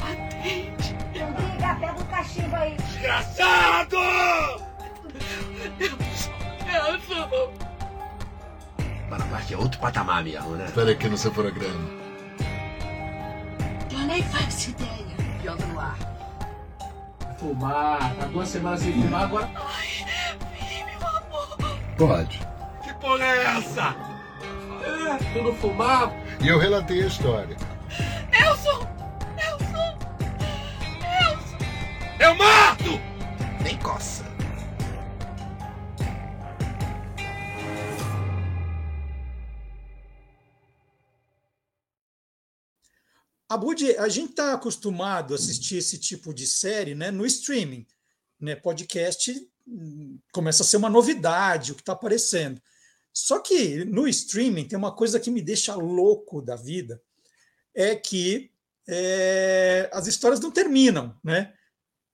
Atende. 0.00 0.96
Não 1.18 1.32
briga, 1.32 1.74
pega 1.74 2.00
o 2.00 2.04
cachimbo 2.06 2.56
aí. 2.56 2.76
Desgraçado! 2.76 3.96
Eu 5.80 7.00
sou. 7.00 7.52
Guarda 9.08 9.54
é 9.54 9.56
outro 9.56 9.80
patamar 9.80 10.22
mesmo, 10.22 10.50
né? 10.50 10.66
Espera 10.66 10.92
aqui 10.92 11.08
no 11.08 11.18
seu 11.18 11.32
programa. 11.32 11.90
Eu 13.90 13.98
nem 14.06 14.22
faço 14.22 14.70
ideia. 14.70 15.52
Anda 15.52 15.66
no 15.66 15.80
ar. 15.80 16.09
Fumar, 17.40 18.14
tá 18.16 18.26
duas 18.26 18.50
semanas 18.50 18.80
sem 18.80 18.92
fumar, 18.92 19.22
agora. 19.22 19.50
Ai, 19.54 19.86
filho, 20.58 20.86
meu 20.86 21.08
amor. 21.08 21.78
Pode. 21.96 22.38
Que 22.84 22.92
porra 23.00 23.24
é 23.24 23.44
essa? 23.56 23.96
É, 24.84 25.32
tu 25.32 25.42
não 25.42 25.54
fumar. 25.54 26.12
E 26.38 26.48
eu 26.48 26.58
relatei 26.58 27.02
a 27.02 27.06
história. 27.06 27.56
Nelson! 28.30 28.86
Nelson! 29.36 29.98
Nelson! 31.00 31.56
Eu 32.18 32.34
mato! 32.34 33.00
Nem 33.62 33.78
coça. 33.78 34.29
Abud, 43.50 43.96
a 43.96 44.08
gente 44.08 44.30
está 44.30 44.54
acostumado 44.54 45.34
a 45.34 45.36
assistir 45.36 45.78
esse 45.78 45.98
tipo 45.98 46.32
de 46.32 46.46
série 46.46 46.94
né, 46.94 47.10
no 47.10 47.26
streaming. 47.26 47.84
Né? 48.38 48.54
Podcast 48.54 49.44
hum, 49.66 50.20
começa 50.32 50.62
a 50.62 50.66
ser 50.66 50.76
uma 50.76 50.88
novidade, 50.88 51.72
o 51.72 51.74
que 51.74 51.82
está 51.82 51.94
aparecendo. 51.94 52.62
Só 53.12 53.40
que 53.40 53.84
no 53.86 54.06
streaming 54.06 54.68
tem 54.68 54.78
uma 54.78 54.94
coisa 54.94 55.18
que 55.18 55.32
me 55.32 55.42
deixa 55.42 55.74
louco 55.74 56.40
da 56.40 56.54
vida, 56.54 57.02
é 57.74 57.96
que 57.96 58.52
é, 58.88 59.90
as 59.92 60.06
histórias 60.06 60.38
não 60.38 60.52
terminam, 60.52 61.18
né? 61.24 61.52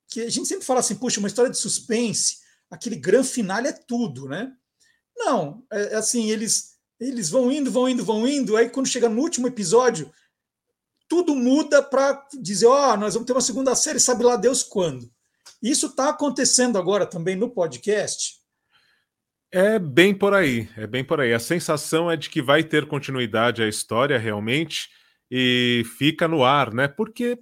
Que 0.09 0.23
a 0.23 0.31
gente 0.31 0.49
sempre 0.49 0.65
fala 0.65 0.81
assim, 0.81 0.95
puxa, 0.95 1.21
uma 1.21 1.29
história 1.29 1.51
de 1.51 1.59
suspense, 1.59 2.39
aquele 2.71 2.97
grande 2.97 3.29
final 3.29 3.59
é 3.59 3.73
tudo, 3.73 4.27
né? 4.27 4.57
Não, 5.15 5.63
é, 5.71 5.93
é 5.93 5.97
assim, 5.97 6.31
eles 6.31 6.77
eles 6.99 7.29
vão 7.29 7.53
indo, 7.53 7.71
vão 7.71 7.87
indo, 7.87 8.03
vão 8.03 8.27
indo, 8.27 8.57
aí 8.57 8.71
quando 8.71 8.89
chega 8.89 9.07
no 9.07 9.21
último 9.21 9.47
episódio, 9.47 10.11
tudo 11.09 11.35
muda 11.35 11.83
para 11.83 12.27
dizer, 12.41 12.67
ó, 12.67 12.93
oh, 12.93 12.97
nós 12.97 13.15
vamos 13.15 13.27
ter 13.27 13.33
uma 13.33 13.41
segunda 13.41 13.75
série, 13.75 14.01
sabe 14.01 14.25
lá 14.25 14.37
Deus 14.37 14.63
quando. 14.63 15.11
Isso 15.63 15.87
está 15.87 16.11
acontecendo 16.11 16.79
agora 16.79 17.07
também 17.07 17.37
no 17.37 17.51
podcast. 17.51 18.37
É 19.51 19.79
bem 19.79 20.15
por 20.15 20.35
aí, 20.35 20.69
é 20.77 20.87
bem 20.87 21.05
por 21.05 21.21
aí. 21.21 21.33
A 21.33 21.39
sensação 21.39 22.11
é 22.11 22.17
de 22.17 22.29
que 22.29 22.43
vai 22.43 22.63
ter 22.63 22.87
continuidade 22.87 23.63
a 23.63 23.69
história 23.69 24.19
realmente 24.19 24.89
e 25.31 25.83
fica 25.99 26.29
no 26.29 26.45
ar, 26.45 26.73
né? 26.75 26.89
Porque 26.89 27.39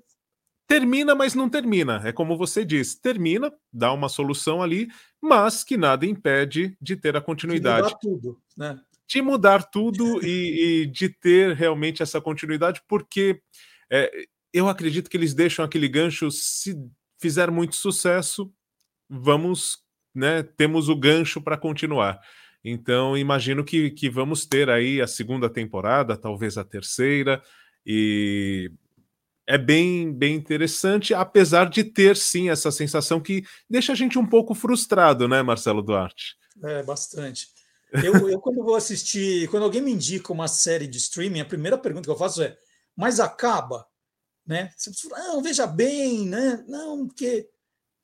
termina, 0.66 1.14
mas 1.14 1.34
não 1.34 1.48
termina. 1.48 2.02
É 2.04 2.12
como 2.12 2.36
você 2.36 2.64
disse, 2.64 3.00
termina, 3.00 3.52
dá 3.72 3.92
uma 3.92 4.08
solução 4.08 4.62
ali, 4.62 4.88
mas 5.20 5.64
que 5.64 5.76
nada 5.76 6.06
impede 6.06 6.76
de 6.80 6.96
ter 6.96 7.16
a 7.16 7.20
continuidade. 7.20 7.88
Mudar 7.88 7.98
tudo, 7.98 8.40
né? 8.56 8.78
De 9.08 9.20
mudar 9.20 9.64
tudo 9.64 10.24
e, 10.24 10.82
e, 10.82 10.86
de 10.86 11.08
ter 11.08 11.54
realmente 11.54 12.02
essa 12.02 12.20
continuidade, 12.20 12.80
porque 12.88 13.40
é, 13.90 14.10
eu 14.52 14.68
acredito 14.68 15.10
que 15.10 15.16
eles 15.16 15.34
deixam 15.34 15.64
aquele 15.64 15.88
gancho, 15.88 16.30
se 16.30 16.74
fizer 17.20 17.50
muito 17.50 17.76
sucesso, 17.76 18.52
vamos 19.08 19.84
né, 20.14 20.42
temos 20.42 20.88
o 20.88 20.96
gancho 20.96 21.40
para 21.40 21.56
continuar. 21.56 22.20
Então, 22.64 23.16
imagino 23.16 23.64
que, 23.64 23.90
que 23.90 24.08
vamos 24.08 24.46
ter 24.46 24.70
aí 24.70 25.00
a 25.00 25.06
segunda 25.06 25.50
temporada, 25.50 26.16
talvez 26.16 26.56
a 26.56 26.64
terceira, 26.64 27.42
e 27.84 28.70
é 29.46 29.58
bem, 29.58 30.10
bem 30.12 30.34
interessante, 30.34 31.12
apesar 31.12 31.68
de 31.68 31.84
ter 31.84 32.16
sim 32.16 32.48
essa 32.48 32.70
sensação 32.70 33.20
que 33.20 33.44
deixa 33.68 33.92
a 33.92 33.94
gente 33.94 34.18
um 34.18 34.24
pouco 34.24 34.54
frustrado, 34.54 35.28
né, 35.28 35.42
Marcelo 35.42 35.82
Duarte? 35.82 36.36
É, 36.62 36.82
bastante. 36.82 37.48
Eu, 38.02 38.28
eu, 38.28 38.40
quando 38.40 38.64
vou 38.64 38.74
assistir, 38.74 39.48
quando 39.48 39.62
alguém 39.62 39.80
me 39.80 39.92
indica 39.92 40.32
uma 40.32 40.48
série 40.48 40.86
de 40.86 40.98
streaming, 40.98 41.40
a 41.40 41.44
primeira 41.44 41.78
pergunta 41.78 42.06
que 42.06 42.10
eu 42.10 42.16
faço 42.16 42.42
é: 42.42 42.56
mas 42.96 43.20
acaba? 43.20 43.86
Né? 44.46 44.70
Você 44.76 44.92
fala, 45.08 45.28
não, 45.28 45.42
veja 45.42 45.66
bem, 45.66 46.26
né? 46.26 46.64
Não, 46.66 47.06
porque. 47.06 47.48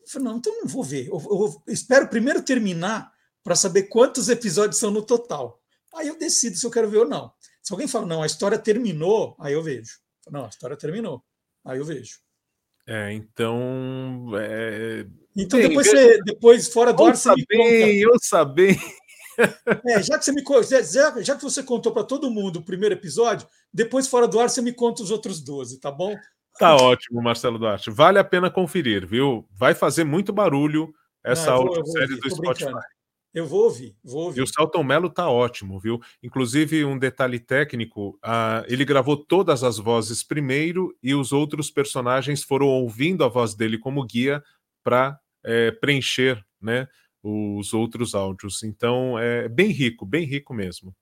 Eu 0.01 0.09
falo, 0.09 0.25
não, 0.25 0.37
então 0.39 0.61
não 0.61 0.67
vou 0.67 0.83
ver. 0.83 1.09
Eu, 1.09 1.19
eu 1.19 1.63
espero 1.69 2.09
primeiro 2.09 2.43
terminar 2.43 3.13
para 3.43 3.57
saber 3.57 3.85
quantos 3.85 4.29
episódios 4.29 4.79
são 4.79 4.91
no 4.91 5.03
total. 5.03 5.61
Aí 5.95 6.09
eu 6.09 6.19
decido 6.19 6.57
se 6.57 6.65
eu 6.65 6.71
quero 6.71 6.89
ver 6.89 6.99
ou 6.99 7.09
não. 7.09 7.33
Se 7.63 7.73
alguém 7.73 7.89
fala, 7.89 8.07
não, 8.07 8.23
a 8.23 8.27
história 8.27 8.59
terminou, 8.59 9.37
aí 9.39 9.53
eu 9.53 9.63
vejo. 9.63 9.99
Não, 10.31 10.47
a 10.47 10.49
história 10.49 10.77
terminou. 10.77 11.23
Aí 11.65 11.79
eu 11.79 11.85
vejo. 11.85 12.19
É, 12.87 13.13
então. 13.13 14.33
É... 14.37 15.07
Então 15.37 15.59
Bem, 15.59 15.69
depois, 15.69 15.87
você, 15.87 16.23
depois 16.25 16.69
fora 16.69 16.93
do 16.93 17.05
ar, 17.05 17.17
você 17.17 17.31
me 17.35 17.47
conta. 17.47 17.63
Eu. 17.63 18.11
É, 19.87 20.03
já 20.03 20.19
que 20.19 20.25
você 20.25 20.33
me 20.33 20.43
já, 20.83 21.23
já 21.23 21.37
que 21.37 21.43
você 21.43 21.63
contou 21.63 21.93
para 21.93 22.05
todo 22.05 22.31
mundo 22.31 22.59
o 22.59 22.65
primeiro 22.65 22.95
episódio, 22.95 23.47
depois 23.73 24.07
fora 24.07 24.29
do 24.29 24.39
ar 24.39 24.51
você 24.51 24.61
me 24.61 24.73
conta 24.73 25.03
os 25.03 25.11
outros 25.11 25.41
12, 25.41 25.81
tá 25.81 25.91
bom? 25.91 26.17
Tá 26.59 26.77
ótimo, 26.77 27.23
Marcelo 27.23 27.59
Duarte. 27.59 27.91
Vale 27.91 28.19
a 28.19 28.25
pena 28.25 28.51
conferir, 28.51 29.07
viu? 29.07 29.47
Vai 29.51 29.75
fazer 29.75 30.05
muito 30.05 30.33
barulho 30.33 30.93
essa 31.25 31.55
outra 31.57 31.85
série 31.87 32.17
do 32.17 32.31
Spotify. 32.31 32.65
Brincando. 32.65 33.01
Eu 33.33 33.47
vou 33.47 33.65
ouvir, 33.65 33.97
vou 34.03 34.25
ouvir. 34.25 34.41
E 34.41 34.43
o 34.43 34.47
Celton 34.47 34.83
Mello 34.83 35.09
tá 35.09 35.31
ótimo, 35.31 35.79
viu? 35.79 36.01
Inclusive, 36.21 36.85
um 36.85 36.99
detalhe 36.99 37.39
técnico: 37.39 38.19
uh, 38.25 38.67
ele 38.67 38.85
gravou 38.85 39.17
todas 39.17 39.63
as 39.63 39.79
vozes 39.79 40.25
primeiro 40.25 40.97
e 41.01 41.15
os 41.15 41.33
outros 41.33 41.71
personagens 41.71 42.43
foram 42.43 42.67
ouvindo 42.67 43.25
a 43.25 43.29
voz 43.29 43.55
dele 43.55 43.79
como 43.79 44.05
guia 44.05 44.43
para 44.83 45.19
é, 45.45 45.71
preencher 45.71 46.45
né, 46.61 46.89
os 47.23 47.73
outros 47.73 48.15
áudios. 48.15 48.63
Então, 48.63 49.19
é 49.19 49.49
bem 49.49 49.71
rico, 49.71 50.07
bem 50.07 50.25
rico 50.25 50.55
mesmo. 50.55 50.95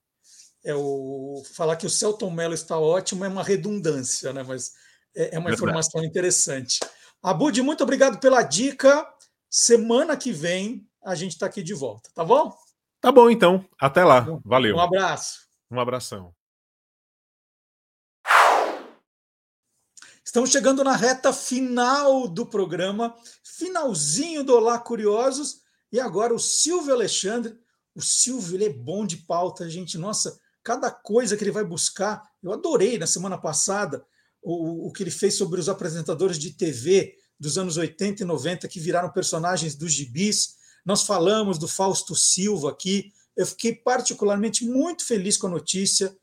É 0.65 0.75
o 0.75 1.43
falar 1.55 1.77
que 1.77 1.87
o 1.87 1.91
Celton 1.91 2.31
Mello 2.31 2.55
está 2.55 2.79
ótimo 2.79 3.25
é 3.25 3.29
uma 3.29 3.43
redundância, 3.43 4.33
né? 4.33 4.43
Mas 4.43 4.73
é, 5.15 5.37
é 5.37 5.39
uma 5.39 5.51
Verdade. 5.51 5.55
informação 5.55 6.05
interessante. 6.05 6.81
Abud, 7.23 7.61
muito 7.63 7.83
obrigado 7.83 8.19
pela 8.19 8.43
dica. 8.43 9.07
Semana 9.49 10.17
que 10.17 10.33
vem 10.33 10.87
a 11.03 11.15
gente 11.15 11.33
está 11.33 11.47
aqui 11.47 11.63
de 11.63 11.75
volta, 11.75 12.11
tá 12.15 12.25
bom? 12.25 12.53
Tá 13.01 13.13
bom, 13.13 13.31
então. 13.31 13.65
Até 13.81 14.05
lá. 14.05 14.27
Valeu. 14.45 14.77
Um 14.77 14.81
abraço. 14.81 15.49
Um 15.71 15.81
abração. 15.81 16.35
Estamos 20.25 20.51
chegando 20.51 20.85
na 20.85 20.95
reta 20.95 21.33
final 21.33 22.29
do 22.29 22.45
programa, 22.45 23.17
finalzinho 23.43 24.45
do 24.45 24.55
Olá 24.55 24.79
Curiosos, 24.79 25.63
e 25.93 25.99
agora 26.01 26.35
o 26.35 26.39
Silvio 26.39 26.93
Alexandre. 26.93 27.59
O 27.95 28.03
Silvio 28.03 28.57
ele 28.57 28.67
é 28.67 28.73
bom 28.73 29.07
de 29.07 29.19
pauta, 29.19 29.69
gente. 29.69 29.99
Nossa, 29.99 30.39
cada 30.63 30.91
coisa 30.91 31.37
que 31.37 31.43
ele 31.43 31.51
vai 31.51 31.65
buscar. 31.65 32.23
Eu 32.43 32.53
adorei 32.53 32.99
na 32.99 33.07
semana 33.07 33.39
passada 33.39 34.05
o, 34.43 34.89
o 34.89 34.93
que 34.93 35.03
ele 35.03 35.11
fez 35.11 35.35
sobre 35.37 35.59
os 35.59 35.69
apresentadores 35.69 36.39
de 36.39 36.53
TV 36.53 37.17
dos 37.39 37.57
anos 37.57 37.77
80 37.77 38.23
e 38.23 38.27
90 38.27 38.69
que 38.69 38.81
viraram 38.81 39.11
personagens 39.11 39.75
dos 39.75 39.93
gibis. 39.93 40.57
Nós 40.85 41.03
falamos 41.03 41.59
do 41.59 41.69
Fausto 41.69 42.15
Silva 42.15 42.71
aqui. 42.71 43.13
Eu 43.37 43.47
fiquei 43.47 43.75
particularmente 43.75 44.65
muito 44.65 45.05
feliz 45.05 45.37
com 45.37 45.47
a 45.47 45.51
notícia 45.51 46.17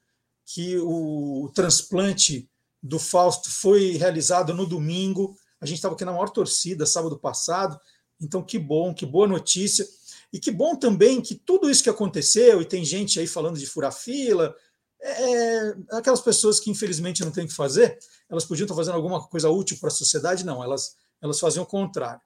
que 0.46 0.78
o 0.78 1.52
transplante 1.56 2.50
do 2.82 3.00
Fausto 3.00 3.50
foi 3.50 3.92
realizado 3.92 4.54
no 4.54 4.66
domingo. 4.66 5.36
A 5.60 5.66
gente 5.66 5.78
estava 5.78 5.96
aqui 5.96 6.06
na 6.06 6.12
maior 6.12 6.30
torcida 6.30 6.86
sábado 6.86 7.18
passado. 7.18 7.80
Então, 8.22 8.44
que 8.44 8.58
bom, 8.58 8.94
que 8.94 9.06
boa 9.06 9.28
notícia. 9.28 9.86
E 10.32 10.40
que 10.40 10.52
bom 10.52 10.76
também 10.76 11.22
que 11.22 11.36
tudo 11.36 11.70
isso 11.70 11.84
que 11.84 11.90
aconteceu, 11.90 12.62
e 12.62 12.66
tem 12.66 12.84
gente 12.84 13.20
aí 13.20 13.28
falando 13.28 13.58
de 13.58 13.66
furar 13.66 13.94
fila, 13.94 14.56
é, 15.02 15.70
é 15.70 15.76
aquelas 15.92 16.22
pessoas 16.22 16.60
que 16.60 16.70
infelizmente 16.70 17.24
não 17.24 17.32
têm 17.32 17.46
o 17.46 17.48
que 17.48 17.54
fazer, 17.54 17.98
elas 18.30 18.46
podiam 18.46 18.66
estar 18.66 18.76
fazendo 18.76 18.96
alguma 18.96 19.26
coisa 19.28 19.50
útil 19.50 19.78
para 19.80 19.90
a 19.90 19.92
sociedade, 19.92 20.46
não, 20.46 20.64
elas, 20.64 20.96
elas 21.22 21.40
faziam 21.40 21.64
o 21.64 21.68
contrário. 21.68 22.22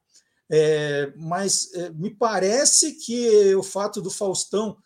É, 0.52 1.14
mas 1.16 1.72
é, 1.76 1.92
me 1.92 2.10
parece 2.10 2.94
que 2.94 3.54
o 3.54 3.62
fato 3.62 4.02
do 4.02 4.10
Faustão 4.10 4.78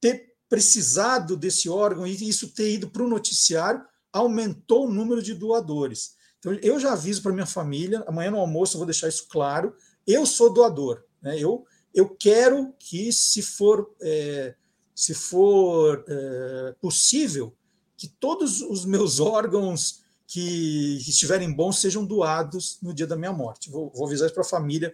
ter 0.00 0.36
precisado 0.48 1.36
desse 1.36 1.68
órgão 1.68 2.06
e 2.06 2.12
isso 2.28 2.52
ter 2.52 2.74
ido 2.74 2.88
para 2.88 3.02
o 3.02 3.08
noticiário 3.08 3.84
aumentou 4.12 4.86
o 4.86 4.92
número 4.92 5.20
de 5.20 5.34
doadores. 5.34 6.14
Então, 6.38 6.54
eu 6.62 6.78
já 6.78 6.92
aviso 6.92 7.22
para 7.22 7.32
minha 7.32 7.46
família, 7.46 8.04
amanhã 8.06 8.30
no 8.30 8.38
almoço 8.38 8.76
eu 8.76 8.78
vou 8.78 8.86
deixar 8.86 9.08
isso 9.08 9.26
claro. 9.28 9.74
Eu 10.06 10.24
sou 10.26 10.52
doador. 10.52 11.04
Né? 11.20 11.38
Eu, 11.38 11.64
eu 11.94 12.08
quero 12.08 12.72
que, 12.78 13.12
se 13.12 13.42
for, 13.42 13.94
é, 14.00 14.54
se 14.94 15.14
for 15.14 16.04
é, 16.08 16.74
possível, 16.80 17.54
que 17.96 18.08
todos 18.08 18.60
os 18.60 18.84
meus 18.84 19.18
órgãos 19.20 20.04
que 20.26 20.96
estiverem 20.96 21.52
bons 21.52 21.80
sejam 21.80 22.04
doados 22.04 22.78
no 22.82 22.92
dia 22.92 23.06
da 23.06 23.16
minha 23.16 23.32
morte. 23.32 23.70
Vou, 23.70 23.90
vou 23.94 24.06
avisar 24.06 24.26
isso 24.26 24.34
para 24.34 24.42
a 24.42 24.46
família 24.46 24.92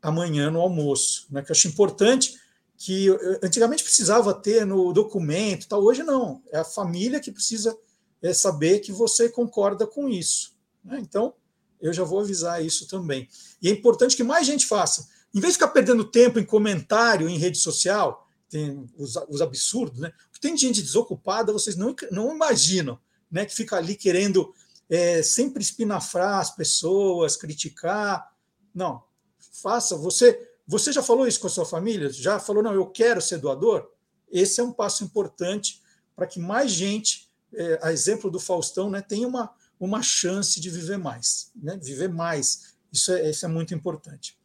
amanhã 0.00 0.50
no 0.50 0.60
almoço, 0.60 1.26
né? 1.30 1.42
que 1.42 1.50
eu 1.50 1.54
acho 1.54 1.68
importante 1.68 2.34
que 2.76 3.08
antigamente 3.40 3.84
precisava 3.84 4.34
ter 4.34 4.66
no 4.66 4.92
documento, 4.92 5.68
tal. 5.68 5.84
hoje 5.84 6.02
não, 6.02 6.42
é 6.50 6.58
a 6.58 6.64
família 6.64 7.20
que 7.20 7.30
precisa 7.30 7.78
é, 8.20 8.32
saber 8.32 8.80
que 8.80 8.90
você 8.90 9.28
concorda 9.28 9.86
com 9.86 10.08
isso. 10.08 10.56
Né? 10.84 10.98
Então, 11.00 11.34
eu 11.82 11.92
já 11.92 12.04
vou 12.04 12.20
avisar 12.20 12.64
isso 12.64 12.86
também. 12.86 13.28
E 13.60 13.68
é 13.68 13.72
importante 13.72 14.16
que 14.16 14.22
mais 14.22 14.46
gente 14.46 14.64
faça. 14.64 15.08
Em 15.34 15.40
vez 15.40 15.54
de 15.54 15.58
ficar 15.58 15.72
perdendo 15.72 16.04
tempo 16.04 16.38
em 16.38 16.44
comentário 16.44 17.28
em 17.28 17.36
rede 17.36 17.58
social, 17.58 18.28
tem 18.48 18.88
os, 18.96 19.16
os 19.28 19.42
absurdos, 19.42 19.98
né? 19.98 20.12
Tem 20.40 20.56
gente 20.56 20.82
desocupada, 20.82 21.52
vocês 21.52 21.76
não, 21.76 21.94
não 22.10 22.34
imaginam, 22.34 22.98
né? 23.30 23.44
Que 23.44 23.54
fica 23.54 23.76
ali 23.76 23.96
querendo 23.96 24.54
é, 24.88 25.22
sempre 25.22 25.62
espinafrar 25.62 26.38
as 26.38 26.54
pessoas, 26.54 27.36
criticar. 27.36 28.32
Não, 28.74 29.02
faça. 29.38 29.96
Você, 29.96 30.50
você 30.66 30.92
já 30.92 31.02
falou 31.02 31.26
isso 31.26 31.40
com 31.40 31.46
a 31.46 31.50
sua 31.50 31.64
família? 31.64 32.10
Já 32.10 32.38
falou, 32.38 32.62
não, 32.62 32.74
eu 32.74 32.86
quero 32.86 33.20
ser 33.20 33.38
doador? 33.38 33.90
Esse 34.30 34.60
é 34.60 34.64
um 34.64 34.72
passo 34.72 35.02
importante 35.02 35.82
para 36.14 36.26
que 36.26 36.38
mais 36.38 36.70
gente, 36.70 37.30
é, 37.54 37.78
a 37.82 37.92
exemplo 37.92 38.30
do 38.30 38.38
Faustão, 38.38 38.90
né, 38.90 39.00
tenha 39.00 39.26
uma, 39.26 39.52
uma 39.84 40.00
chance 40.00 40.60
de 40.60 40.70
viver 40.70 40.96
mais, 40.96 41.50
né, 41.56 41.76
viver 41.82 42.08
mais. 42.08 42.74
Isso 42.92 43.12
é, 43.12 43.30
isso 43.30 43.44
é 43.44 43.48
muito 43.48 43.74
importante. 43.74 44.36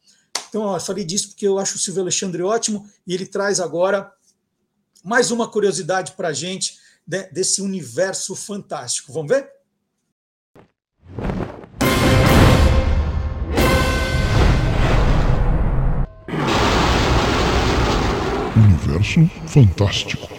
Então, 0.49 0.63
ó, 0.63 0.77
eu 0.77 0.81
falei 0.81 1.05
disso 1.05 1.29
porque 1.29 1.47
eu 1.47 1.59
acho 1.59 1.75
o 1.75 1.79
Silvio 1.79 2.01
Alexandre 2.01 2.41
ótimo 2.41 2.89
e 3.05 3.13
ele 3.13 3.25
traz 3.25 3.59
agora 3.59 4.11
mais 5.03 5.29
uma 5.29 5.47
curiosidade 5.47 6.13
para 6.13 6.29
a 6.29 6.33
gente 6.33 6.79
né, 7.07 7.29
desse 7.31 7.61
universo 7.61 8.35
fantástico. 8.35 9.13
Vamos 9.13 9.29
ver? 9.29 9.51
Universo 18.55 19.29
Fantástico. 19.47 20.36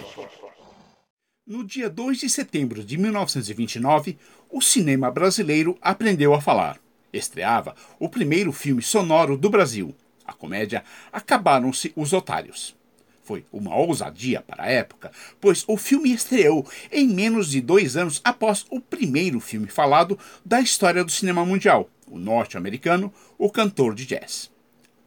No 1.49 1.63
dia 1.63 1.89
2 1.89 2.19
de 2.19 2.29
setembro 2.29 2.83
de 2.83 2.95
1929, 2.95 4.19
o 4.51 4.61
cinema 4.61 5.09
brasileiro 5.09 5.75
aprendeu 5.81 6.35
a 6.35 6.39
falar. 6.39 6.79
Estreava 7.11 7.75
o 7.97 8.07
primeiro 8.07 8.51
filme 8.51 8.83
sonoro 8.83 9.35
do 9.35 9.49
Brasil, 9.49 9.95
a 10.23 10.31
comédia 10.31 10.83
Acabaram-se 11.11 11.91
os 11.95 12.13
Otários. 12.13 12.75
Foi 13.23 13.43
uma 13.51 13.75
ousadia 13.75 14.43
para 14.43 14.65
a 14.65 14.69
época, 14.69 15.11
pois 15.41 15.65
o 15.67 15.75
filme 15.75 16.13
estreou 16.13 16.69
em 16.91 17.07
menos 17.07 17.49
de 17.49 17.61
dois 17.61 17.97
anos 17.97 18.21
após 18.23 18.67
o 18.69 18.79
primeiro 18.79 19.39
filme 19.39 19.69
falado 19.69 20.19
da 20.45 20.61
história 20.61 21.03
do 21.03 21.11
cinema 21.11 21.43
mundial, 21.43 21.89
o 22.05 22.19
norte-americano 22.19 23.11
O 23.39 23.49
Cantor 23.49 23.95
de 23.95 24.05
Jazz. 24.05 24.51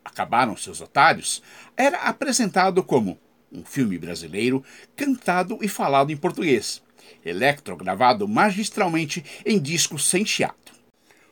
Acabaram 0.05 0.57
Seus 0.57 0.81
Otários 0.81 1.41
era 1.77 1.99
apresentado 1.99 2.83
como 2.83 3.17
um 3.53 3.65
filme 3.65 3.99
brasileiro 3.99 4.65
cantado 4.97 5.59
e 5.61 5.69
falado 5.69 6.11
em 6.11 6.17
português, 6.17 6.83
electrogravado 7.25 8.27
magistralmente 8.27 9.25
em 9.45 9.61
discos 9.61 10.09
sem 10.09 10.25
chiato. 10.25 10.73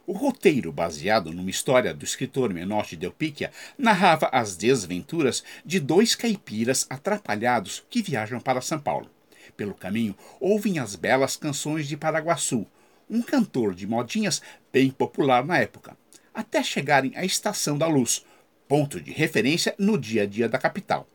O 0.06 0.12
roteiro, 0.12 0.72
baseado 0.72 1.32
numa 1.32 1.50
história 1.50 1.94
do 1.94 2.04
escritor 2.04 2.52
Menotti 2.52 2.96
Del 2.96 3.12
Picchia, 3.12 3.52
narrava 3.78 4.28
as 4.32 4.56
desventuras 4.56 5.44
de 5.64 5.78
dois 5.78 6.16
caipiras 6.16 6.84
atrapalhados 6.90 7.84
que 7.88 8.02
viajam 8.02 8.40
para 8.40 8.60
São 8.60 8.80
Paulo. 8.80 9.08
Pelo 9.56 9.74
caminho, 9.74 10.16
ouvem 10.40 10.78
as 10.78 10.96
belas 10.96 11.36
canções 11.36 11.86
de 11.86 11.96
Paraguaçu, 11.96 12.66
um 13.08 13.22
cantor 13.22 13.74
de 13.74 13.86
modinhas 13.86 14.42
bem 14.72 14.90
popular 14.90 15.44
na 15.44 15.58
época, 15.58 15.96
até 16.34 16.62
chegarem 16.62 17.12
à 17.14 17.24
Estação 17.24 17.78
da 17.78 17.86
Luz, 17.86 18.24
ponto 18.66 19.00
de 19.00 19.12
referência 19.12 19.74
no 19.78 19.98
dia 19.98 20.22
a 20.22 20.26
dia 20.26 20.48
da 20.48 20.58
capital. 20.58 21.06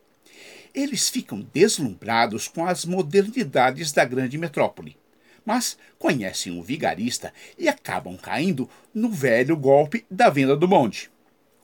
Eles 0.76 1.08
ficam 1.08 1.40
deslumbrados 1.54 2.48
com 2.48 2.66
as 2.66 2.84
modernidades 2.84 3.92
da 3.92 4.04
grande 4.04 4.36
metrópole, 4.36 4.94
mas 5.42 5.78
conhecem 5.98 6.52
o 6.52 6.62
vigarista 6.62 7.32
e 7.58 7.66
acabam 7.66 8.14
caindo 8.14 8.68
no 8.92 9.08
velho 9.08 9.56
golpe 9.56 10.04
da 10.10 10.28
venda 10.28 10.54
do 10.54 10.68
bonde. 10.68 11.10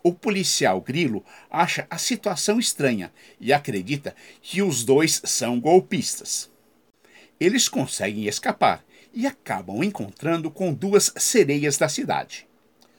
O 0.02 0.14
policial 0.14 0.80
Grilo 0.80 1.22
acha 1.50 1.86
a 1.90 1.98
situação 1.98 2.58
estranha 2.58 3.12
e 3.38 3.52
acredita 3.52 4.16
que 4.40 4.62
os 4.62 4.82
dois 4.82 5.20
são 5.26 5.60
golpistas. 5.60 6.50
Eles 7.38 7.68
conseguem 7.68 8.26
escapar 8.26 8.82
e 9.12 9.26
acabam 9.26 9.84
encontrando 9.84 10.50
com 10.50 10.72
duas 10.72 11.12
sereias 11.18 11.76
da 11.76 11.88
cidade. 11.88 12.48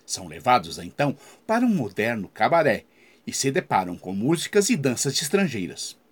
São 0.05 0.27
levados 0.27 0.77
então 0.77 1.17
para 1.47 1.65
um 1.65 1.73
moderno 1.73 2.29
cabaré 2.29 2.85
e 3.25 3.33
se 3.33 3.49
deparam 3.49 3.97
com 3.97 4.13
músicas 4.13 4.69
e 4.69 4.75
danças 4.75 5.19
estrangeiras. 5.19 6.02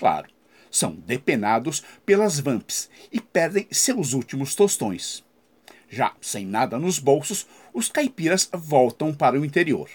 Claro, 0.00 0.30
são 0.70 0.94
depenados 0.94 1.84
pelas 2.06 2.40
vamps 2.40 2.88
e 3.12 3.20
perdem 3.20 3.66
seus 3.70 4.14
últimos 4.14 4.54
tostões. 4.54 5.22
Já 5.90 6.14
sem 6.22 6.46
nada 6.46 6.78
nos 6.78 6.98
bolsos, 6.98 7.46
os 7.74 7.90
caipiras 7.90 8.48
voltam 8.50 9.12
para 9.12 9.38
o 9.38 9.44
interior. 9.44 9.90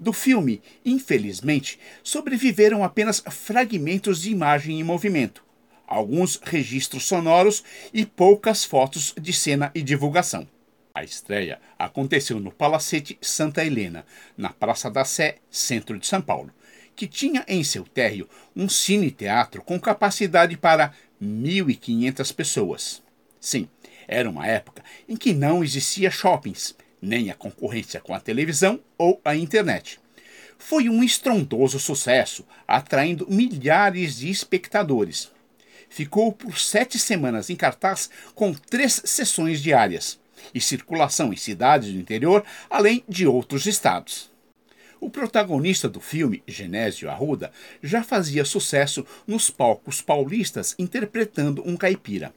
Do 0.00 0.10
filme, 0.10 0.62
infelizmente, 0.86 1.78
sobreviveram 2.02 2.82
apenas 2.82 3.22
fragmentos 3.30 4.22
de 4.22 4.30
imagem 4.30 4.80
em 4.80 4.82
movimento, 4.82 5.44
alguns 5.86 6.40
registros 6.42 7.04
sonoros 7.04 7.62
e 7.92 8.06
poucas 8.06 8.64
fotos 8.64 9.14
de 9.20 9.34
cena 9.34 9.70
e 9.74 9.82
divulgação. 9.82 10.48
A 10.94 11.04
estreia 11.04 11.60
aconteceu 11.78 12.40
no 12.40 12.50
Palacete 12.50 13.18
Santa 13.20 13.62
Helena, 13.62 14.06
na 14.34 14.48
Praça 14.48 14.90
da 14.90 15.04
Sé, 15.04 15.36
centro 15.50 15.98
de 15.98 16.06
São 16.06 16.22
Paulo, 16.22 16.50
que 16.94 17.06
tinha 17.06 17.44
em 17.48 17.62
seu 17.64 17.84
térreo 17.84 18.28
um 18.54 18.68
cine-teatro 18.68 19.62
com 19.62 19.78
capacidade 19.78 20.56
para 20.56 20.92
1.500 21.22 22.34
pessoas. 22.34 23.02
Sim, 23.40 23.68
era 24.06 24.28
uma 24.28 24.46
época 24.46 24.82
em 25.08 25.16
que 25.16 25.32
não 25.32 25.62
existia 25.62 26.10
shoppings, 26.10 26.74
nem 27.00 27.30
a 27.30 27.34
concorrência 27.34 28.00
com 28.00 28.14
a 28.14 28.20
televisão 28.20 28.80
ou 28.96 29.20
a 29.24 29.36
internet. 29.36 30.00
Foi 30.58 30.88
um 30.88 31.02
estrondoso 31.02 31.78
sucesso, 31.78 32.46
atraindo 32.66 33.26
milhares 33.28 34.16
de 34.16 34.30
espectadores. 34.30 35.30
Ficou 35.88 36.32
por 36.32 36.58
sete 36.58 36.98
semanas 36.98 37.50
em 37.50 37.56
cartaz 37.56 38.08
com 38.34 38.52
três 38.52 39.02
sessões 39.04 39.62
diárias 39.62 40.18
e 40.54 40.60
circulação 40.60 41.32
em 41.32 41.36
cidades 41.36 41.92
do 41.92 41.98
interior, 41.98 42.44
além 42.70 43.04
de 43.08 43.26
outros 43.26 43.66
estados. 43.66 44.33
O 45.04 45.10
protagonista 45.10 45.86
do 45.86 46.00
filme, 46.00 46.42
Genésio 46.46 47.10
Arruda, 47.10 47.52
já 47.82 48.02
fazia 48.02 48.42
sucesso 48.42 49.04
nos 49.26 49.50
palcos 49.50 50.00
paulistas 50.00 50.74
interpretando 50.78 51.62
um 51.68 51.76
caipira. 51.76 52.32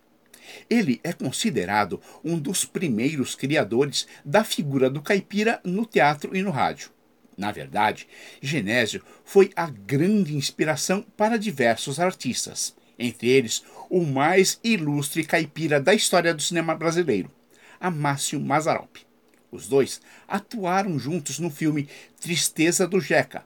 Ele 0.70 1.00
é 1.02 1.14
considerado 1.14 2.02
um 2.26 2.38
dos 2.38 2.66
primeiros 2.66 3.36
criadores 3.36 4.06
da 4.26 4.44
figura 4.44 4.90
do 4.90 5.02
caipira 5.02 5.62
no 5.64 5.86
teatro 5.86 6.36
e 6.36 6.42
no 6.42 6.52
rádio. 6.52 6.90
Na 7.38 7.54
verdade, 7.54 8.06
Genésio 8.42 9.02
foi 9.24 9.50
a 9.56 9.70
grande 9.70 10.36
inspiração 10.36 11.06
para 11.16 11.40
diversos 11.40 12.02
artistas, 12.02 12.76
entre 13.00 13.30
eles 13.30 13.64
o 13.90 14.04
mais 14.04 14.60
ilustre 14.62 15.24
caipira 15.24 15.80
da 15.80 15.94
história 15.94 16.34
do 16.34 16.42
cinema 16.42 16.76
brasileiro, 16.76 17.32
Amácio 17.80 18.42
Mazarop. 18.42 19.08
Os 19.52 19.68
dois 19.68 20.02
atuaram 20.28 21.00
juntos 21.00 21.40
no 21.40 21.50
filme 21.50 21.88
Tristeza 22.20 22.88
do 22.88 23.00
Jeca, 23.00 23.46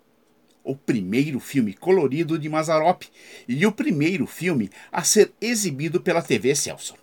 o 0.63 0.75
primeiro 0.75 1.39
filme 1.39 1.73
colorido 1.73 2.37
de 2.37 2.49
Mazarop 2.49 3.03
e 3.47 3.65
o 3.65 3.71
primeiro 3.71 4.25
filme 4.27 4.69
a 4.91 5.03
ser 5.03 5.31
exibido 5.39 6.01
pela 6.01 6.21
TV 6.21 6.55
Celso. 6.55 6.95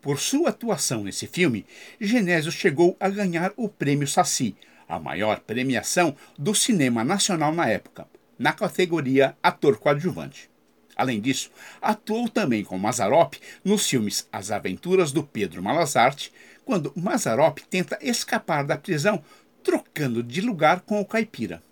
Por 0.00 0.20
sua 0.20 0.50
atuação 0.50 1.02
nesse 1.02 1.26
filme, 1.26 1.66
Genésio 2.00 2.52
chegou 2.52 2.96
a 3.00 3.08
ganhar 3.08 3.52
o 3.56 3.68
Prêmio 3.68 4.06
Saci, 4.06 4.54
a 4.88 5.00
maior 5.00 5.40
premiação 5.40 6.14
do 6.38 6.54
cinema 6.54 7.02
nacional 7.02 7.52
na 7.52 7.68
época, 7.68 8.06
na 8.38 8.52
categoria 8.52 9.36
Ator 9.42 9.78
Coadjuvante. 9.78 10.48
Além 10.94 11.20
disso, 11.20 11.50
atuou 11.82 12.28
também 12.28 12.64
com 12.64 12.78
Mazarop 12.78 13.34
nos 13.64 13.86
filmes 13.86 14.26
As 14.32 14.50
Aventuras 14.50 15.12
do 15.12 15.22
Pedro 15.22 15.62
Malazarte, 15.62 16.32
quando 16.66 16.92
Mazarop 16.96 17.60
tenta 17.70 17.96
escapar 18.02 18.64
da 18.64 18.76
prisão 18.76 19.22
trocando 19.62 20.20
de 20.20 20.40
lugar 20.40 20.80
com 20.80 21.00
o 21.00 21.06
caipira. 21.06 21.62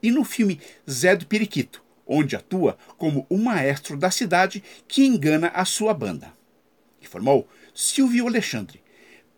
E 0.00 0.10
no 0.12 0.24
filme 0.24 0.60
Zé 0.88 1.16
do 1.16 1.26
Periquito, 1.26 1.82
onde 2.06 2.36
atua 2.36 2.78
como 2.96 3.26
o 3.28 3.36
maestro 3.36 3.96
da 3.96 4.10
cidade 4.10 4.62
que 4.86 5.04
engana 5.04 5.48
a 5.48 5.64
sua 5.64 5.92
banda. 5.92 6.32
Informou 7.02 7.48
Silvio 7.74 8.28
Alexandre, 8.28 8.80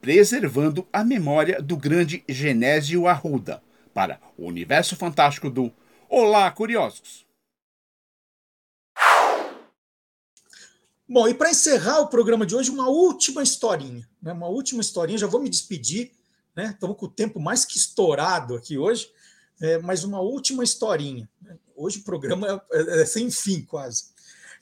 preservando 0.00 0.86
a 0.92 1.02
memória 1.02 1.60
do 1.62 1.76
grande 1.76 2.22
Genésio 2.28 3.06
Arruda 3.06 3.62
para 3.94 4.20
o 4.36 4.46
universo 4.46 4.96
fantástico 4.96 5.48
do 5.48 5.72
Olá, 6.08 6.50
curiosos! 6.50 7.29
Bom, 11.12 11.26
e 11.26 11.34
para 11.34 11.50
encerrar 11.50 11.98
o 11.98 12.06
programa 12.06 12.46
de 12.46 12.54
hoje, 12.54 12.70
uma 12.70 12.88
última 12.88 13.42
historinha, 13.42 14.08
né? 14.22 14.32
Uma 14.32 14.46
última 14.46 14.80
historinha, 14.80 15.18
já 15.18 15.26
vou 15.26 15.42
me 15.42 15.50
despedir, 15.50 16.12
né? 16.54 16.66
Estamos 16.66 16.96
com 16.96 17.06
o 17.06 17.10
tempo 17.10 17.40
mais 17.40 17.64
que 17.64 17.76
estourado 17.76 18.54
aqui 18.54 18.78
hoje, 18.78 19.10
é, 19.60 19.76
mas 19.78 20.04
uma 20.04 20.20
última 20.20 20.62
historinha. 20.62 21.28
Né? 21.42 21.58
Hoje 21.74 21.98
o 21.98 22.04
programa 22.04 22.64
é, 22.70 22.78
é, 22.78 23.02
é 23.02 23.04
sem 23.04 23.28
fim, 23.28 23.62
quase. 23.62 24.04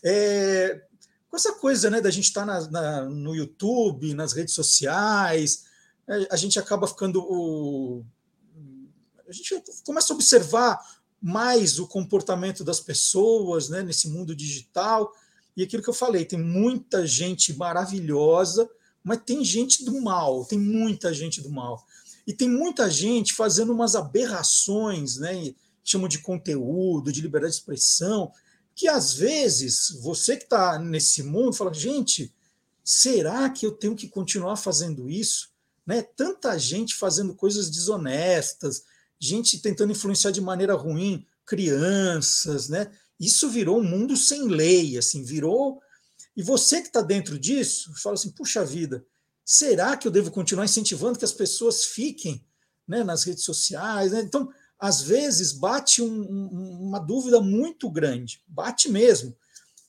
É, 0.03 0.87
com 1.29 1.37
essa 1.37 1.53
coisa 1.53 1.91
né, 1.91 2.01
da 2.01 2.11
gente 2.11 2.25
estar 2.25 2.47
tá 2.47 2.47
na, 2.47 2.71
na, 2.71 3.05
no 3.05 3.37
YouTube, 3.37 4.15
nas 4.15 4.33
redes 4.33 4.55
sociais, 4.55 5.67
é, 6.09 6.29
a 6.31 6.37
gente 6.37 6.59
acaba 6.59 6.89
ficando. 6.89 7.23
O, 7.29 8.03
a 9.29 9.33
gente 9.33 9.63
começa 9.85 10.15
a 10.15 10.17
observar 10.17 10.81
mais 11.21 11.79
o 11.79 11.87
comportamento 11.87 12.65
das 12.65 12.81
pessoas 12.81 13.69
né, 13.69 13.83
nesse 13.83 14.09
mundo 14.09 14.35
digital 14.35 15.13
e 15.59 15.65
aquilo 15.65 15.83
que 15.83 15.91
eu 15.91 15.95
falei, 15.95 16.25
tem 16.25 16.41
muita 16.41 17.05
gente 17.05 17.53
maravilhosa, 17.53 18.71
mas 19.03 19.23
tem 19.27 19.45
gente 19.45 19.85
do 19.85 20.01
mal, 20.01 20.45
tem 20.45 20.57
muita 20.57 21.13
gente 21.13 21.41
do 21.41 21.51
mal. 21.51 21.85
E 22.25 22.33
tem 22.33 22.49
muita 22.49 22.89
gente 22.89 23.35
fazendo 23.35 23.73
umas 23.73 23.97
aberrações, 23.97 25.17
né? 25.17 25.53
Chamam 25.83 26.07
de 26.07 26.21
conteúdo, 26.21 27.11
de 27.11 27.21
liberdade 27.21 27.55
de 27.55 27.59
expressão, 27.59 28.31
que 28.73 28.87
às 28.87 29.15
vezes 29.15 29.99
você 30.01 30.37
que 30.37 30.45
está 30.45 30.79
nesse 30.79 31.25
mundo 31.25 31.53
fala, 31.53 31.75
gente, 31.75 32.33
será 32.85 33.51
que 33.51 33.67
eu 33.67 33.73
tenho 33.73 33.97
que 33.97 34.07
continuar 34.07 34.55
fazendo 34.55 35.11
isso? 35.11 35.51
Né? 35.85 36.03
Tanta 36.03 36.57
gente 36.57 36.95
fazendo 36.95 37.35
coisas 37.35 37.69
desonestas, 37.69 38.85
gente 39.19 39.59
tentando 39.59 39.91
influenciar 39.91 40.31
de 40.31 40.41
maneira 40.41 40.75
ruim 40.75 41.27
crianças, 41.45 42.69
né? 42.69 42.93
Isso 43.19 43.49
virou 43.49 43.81
um 43.81 43.85
mundo 43.85 44.17
sem 44.17 44.47
lei, 44.47 44.97
assim, 44.97 45.25
virou. 45.25 45.81
E 46.37 46.43
você 46.43 46.81
que 46.81 46.89
está 46.89 47.03
dentro 47.03 47.39
disso, 47.39 47.93
fala 47.97 48.15
assim: 48.15 48.31
puxa 48.31 48.65
vida, 48.65 49.05
será 49.45 49.97
que 49.97 50.07
eu 50.07 50.13
devo 50.13 50.31
continuar 50.31 50.65
incentivando 50.65 51.19
que 51.19 51.25
as 51.25 51.33
pessoas 51.33 51.87
fiquem 51.87 52.45
né, 52.87 53.03
nas 53.03 53.25
redes 53.25 53.45
sociais? 53.45 54.13
Né? 54.13 54.21
Então, 54.21 54.49
às 54.79 55.03
vezes, 55.03 55.53
bate 55.53 56.01
um, 56.01 56.23
um, 56.23 56.89
uma 56.89 57.01
dúvida 57.01 57.41
muito 57.41 57.91
grande, 57.91 58.41
bate 58.47 58.89
mesmo. 58.89 59.37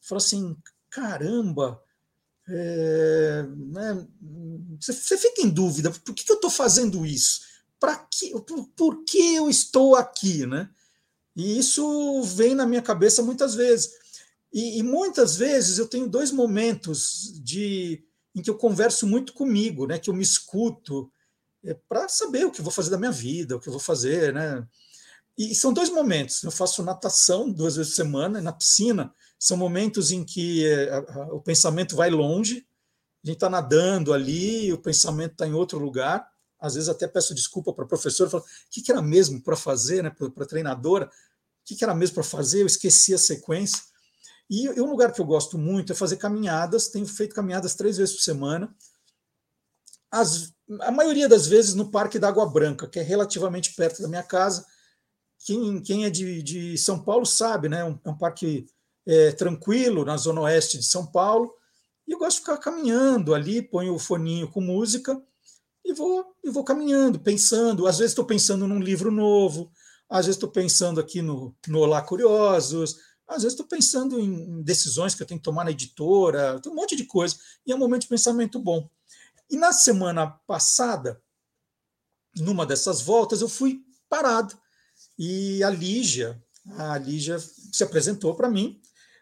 Fala 0.01 0.17
assim: 0.17 0.57
caramba, 0.89 1.79
é, 2.47 3.45
né, 3.55 4.07
você, 4.79 4.91
você, 4.91 5.17
fica 5.17 5.43
em 5.43 5.49
dúvida: 5.49 5.91
por 5.91 6.15
que, 6.15 6.23
que 6.23 6.31
eu 6.31 6.37
estou 6.37 6.49
fazendo 6.49 7.05
isso? 7.05 7.41
Para 7.79 7.95
que, 7.95 8.31
por, 8.41 8.67
por 8.69 9.03
que 9.03 9.35
eu 9.35 9.49
estou 9.49 9.95
aqui? 9.95 10.47
Né? 10.47 10.67
E 11.39 11.57
isso 11.57 12.21
vem 12.23 12.53
na 12.53 12.65
minha 12.65 12.81
cabeça 12.81 13.23
muitas 13.23 13.55
vezes. 13.55 13.93
E, 14.51 14.79
e 14.79 14.83
muitas 14.83 15.37
vezes 15.37 15.77
eu 15.77 15.87
tenho 15.87 16.05
dois 16.05 16.33
momentos 16.33 17.39
de 17.41 18.03
em 18.35 18.41
que 18.41 18.49
eu 18.49 18.57
converso 18.57 19.07
muito 19.07 19.31
comigo, 19.31 19.87
né? 19.87 19.97
Que 19.97 20.09
eu 20.09 20.13
me 20.13 20.21
escuto 20.21 21.09
é, 21.63 21.73
para 21.87 22.09
saber 22.09 22.45
o 22.45 22.51
que 22.51 22.61
vou 22.61 22.73
fazer 22.73 22.89
da 22.89 22.97
minha 22.97 23.11
vida, 23.11 23.55
o 23.55 23.59
que 23.59 23.69
vou 23.69 23.79
fazer, 23.79 24.33
né? 24.33 24.67
E 25.37 25.55
são 25.55 25.71
dois 25.71 25.89
momentos. 25.89 26.43
Eu 26.43 26.51
faço 26.51 26.83
natação 26.83 27.49
duas 27.49 27.77
vezes 27.77 27.93
por 27.93 27.95
semana, 27.95 28.41
na 28.41 28.51
piscina. 28.51 29.13
São 29.39 29.55
momentos 29.55 30.11
em 30.11 30.25
que 30.25 30.67
é, 30.67 30.89
a, 30.89 30.97
a, 30.97 31.33
o 31.33 31.39
pensamento 31.39 31.95
vai 31.95 32.09
longe, 32.09 32.67
a 33.23 33.27
gente 33.27 33.37
está 33.37 33.49
nadando 33.49 34.11
ali, 34.11 34.73
o 34.73 34.77
pensamento 34.77 35.31
está 35.31 35.47
em 35.47 35.53
outro 35.53 35.79
lugar. 35.79 36.29
Às 36.59 36.73
vezes 36.73 36.89
até 36.89 37.07
peço 37.07 37.33
desculpa 37.33 37.71
para 37.71 37.85
a 37.85 37.87
professora, 37.87 38.29
falo, 38.29 38.43
o 38.43 38.69
que, 38.69 38.81
que 38.81 38.91
era 38.91 39.01
mesmo 39.01 39.41
para 39.41 39.55
fazer, 39.55 40.03
né, 40.03 40.09
para 40.09 40.43
a 40.43 40.47
treinadora? 40.47 41.09
Que, 41.69 41.75
que 41.75 41.83
era 41.83 41.93
mesmo 41.93 42.15
para 42.15 42.23
fazer, 42.23 42.61
eu 42.61 42.65
esqueci 42.65 43.13
a 43.13 43.17
sequência. 43.17 43.83
E, 44.49 44.65
e, 44.65 44.81
um 44.81 44.89
lugar 44.89 45.13
que 45.13 45.21
eu 45.21 45.25
gosto 45.25 45.55
muito 45.55 45.93
é 45.93 45.95
fazer 45.95 46.17
caminhadas, 46.17 46.87
tenho 46.87 47.05
feito 47.05 47.35
caminhadas 47.35 47.75
três 47.75 47.97
vezes 47.97 48.15
por 48.15 48.23
semana. 48.23 48.75
As, 50.09 50.51
a 50.81 50.91
maioria 50.91 51.29
das 51.29 51.45
vezes 51.45 51.75
no 51.75 51.91
Parque 51.91 52.17
da 52.17 52.27
Água 52.27 52.49
Branca, 52.49 52.87
que 52.87 52.99
é 52.99 53.03
relativamente 53.03 53.75
perto 53.75 54.01
da 54.01 54.07
minha 54.07 54.23
casa. 54.23 54.65
quem, 55.45 55.79
quem 55.83 56.05
é 56.05 56.09
de, 56.09 56.41
de 56.41 56.77
São 56.79 57.03
Paulo 57.03 57.25
sabe, 57.25 57.69
né? 57.69 57.85
Um, 57.85 57.99
é 58.03 58.09
um 58.09 58.17
parque 58.17 58.65
é, 59.05 59.31
tranquilo 59.33 60.03
na 60.03 60.17
zona 60.17 60.41
oeste 60.41 60.79
de 60.79 60.85
São 60.85 61.05
Paulo. 61.05 61.53
E 62.07 62.13
eu 62.13 62.17
gosto 62.17 62.37
de 62.37 62.41
ficar 62.41 62.57
caminhando 62.57 63.35
ali, 63.35 63.61
ponho 63.61 63.93
o 63.93 63.99
foninho 63.99 64.49
com 64.49 64.59
música 64.59 65.21
e 65.85 65.93
vou, 65.93 66.25
e 66.43 66.49
vou 66.49 66.63
caminhando, 66.63 67.19
pensando. 67.19 67.85
Às 67.85 67.99
vezes 67.99 68.13
estou 68.13 68.25
pensando 68.25 68.67
num 68.67 68.79
livro 68.79 69.11
novo, 69.11 69.71
às 70.09 70.25
vezes 70.25 70.37
estou 70.37 70.49
pensando 70.49 70.99
aqui 70.99 71.21
no, 71.21 71.55
no 71.67 71.79
Olá 71.79 72.01
Curiosos, 72.01 72.97
às 73.27 73.43
vezes 73.43 73.53
estou 73.53 73.67
pensando 73.67 74.19
em 74.19 74.63
decisões 74.63 75.13
que 75.13 75.21
eu 75.21 75.27
tenho 75.27 75.39
que 75.39 75.43
tomar 75.43 75.63
na 75.63 75.71
editora, 75.71 76.59
tem 76.59 76.71
um 76.71 76.75
monte 76.75 76.95
de 76.95 77.05
coisa, 77.05 77.37
e 77.65 77.71
é 77.71 77.75
um 77.75 77.79
momento 77.79 78.01
de 78.01 78.07
pensamento 78.07 78.59
bom. 78.59 78.89
E 79.49 79.55
na 79.55 79.71
semana 79.71 80.27
passada, 80.47 81.21
numa 82.35 82.65
dessas 82.65 83.01
voltas, 83.01 83.41
eu 83.41 83.49
fui 83.49 83.83
parado. 84.07 84.57
E 85.17 85.63
a 85.63 85.69
Lígia, 85.69 86.41
a 86.77 86.97
Lígia 86.97 87.37
se 87.39 87.83
apresentou 87.83 88.35
para 88.35 88.49
mim 88.49 88.81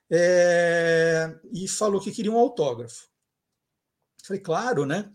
é, 0.09 1.37
e 1.51 1.67
falou 1.67 1.99
que 1.99 2.11
queria 2.11 2.31
um 2.31 2.37
autógrafo. 2.37 3.07
Falei, 4.23 4.41
claro, 4.41 4.85
né? 4.85 5.11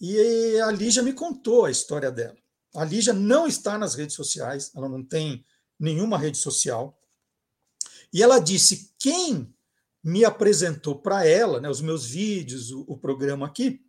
E 0.00 0.60
a 0.60 0.70
Lígia 0.70 1.02
me 1.02 1.12
contou 1.12 1.64
a 1.64 1.70
história 1.70 2.10
dela. 2.10 2.36
A 2.74 2.84
Lígia 2.84 3.12
não 3.12 3.46
está 3.46 3.76
nas 3.76 3.94
redes 3.94 4.14
sociais, 4.14 4.70
ela 4.74 4.88
não 4.88 5.04
tem 5.04 5.44
nenhuma 5.78 6.18
rede 6.18 6.38
social. 6.38 6.96
E 8.12 8.22
ela 8.22 8.38
disse: 8.38 8.94
quem 8.98 9.52
me 10.02 10.24
apresentou 10.24 10.96
para 11.00 11.26
ela, 11.26 11.60
né, 11.60 11.68
os 11.68 11.80
meus 11.80 12.06
vídeos, 12.06 12.70
o, 12.70 12.84
o, 12.86 12.96
programa 12.96 13.46
aqui, 13.46 13.80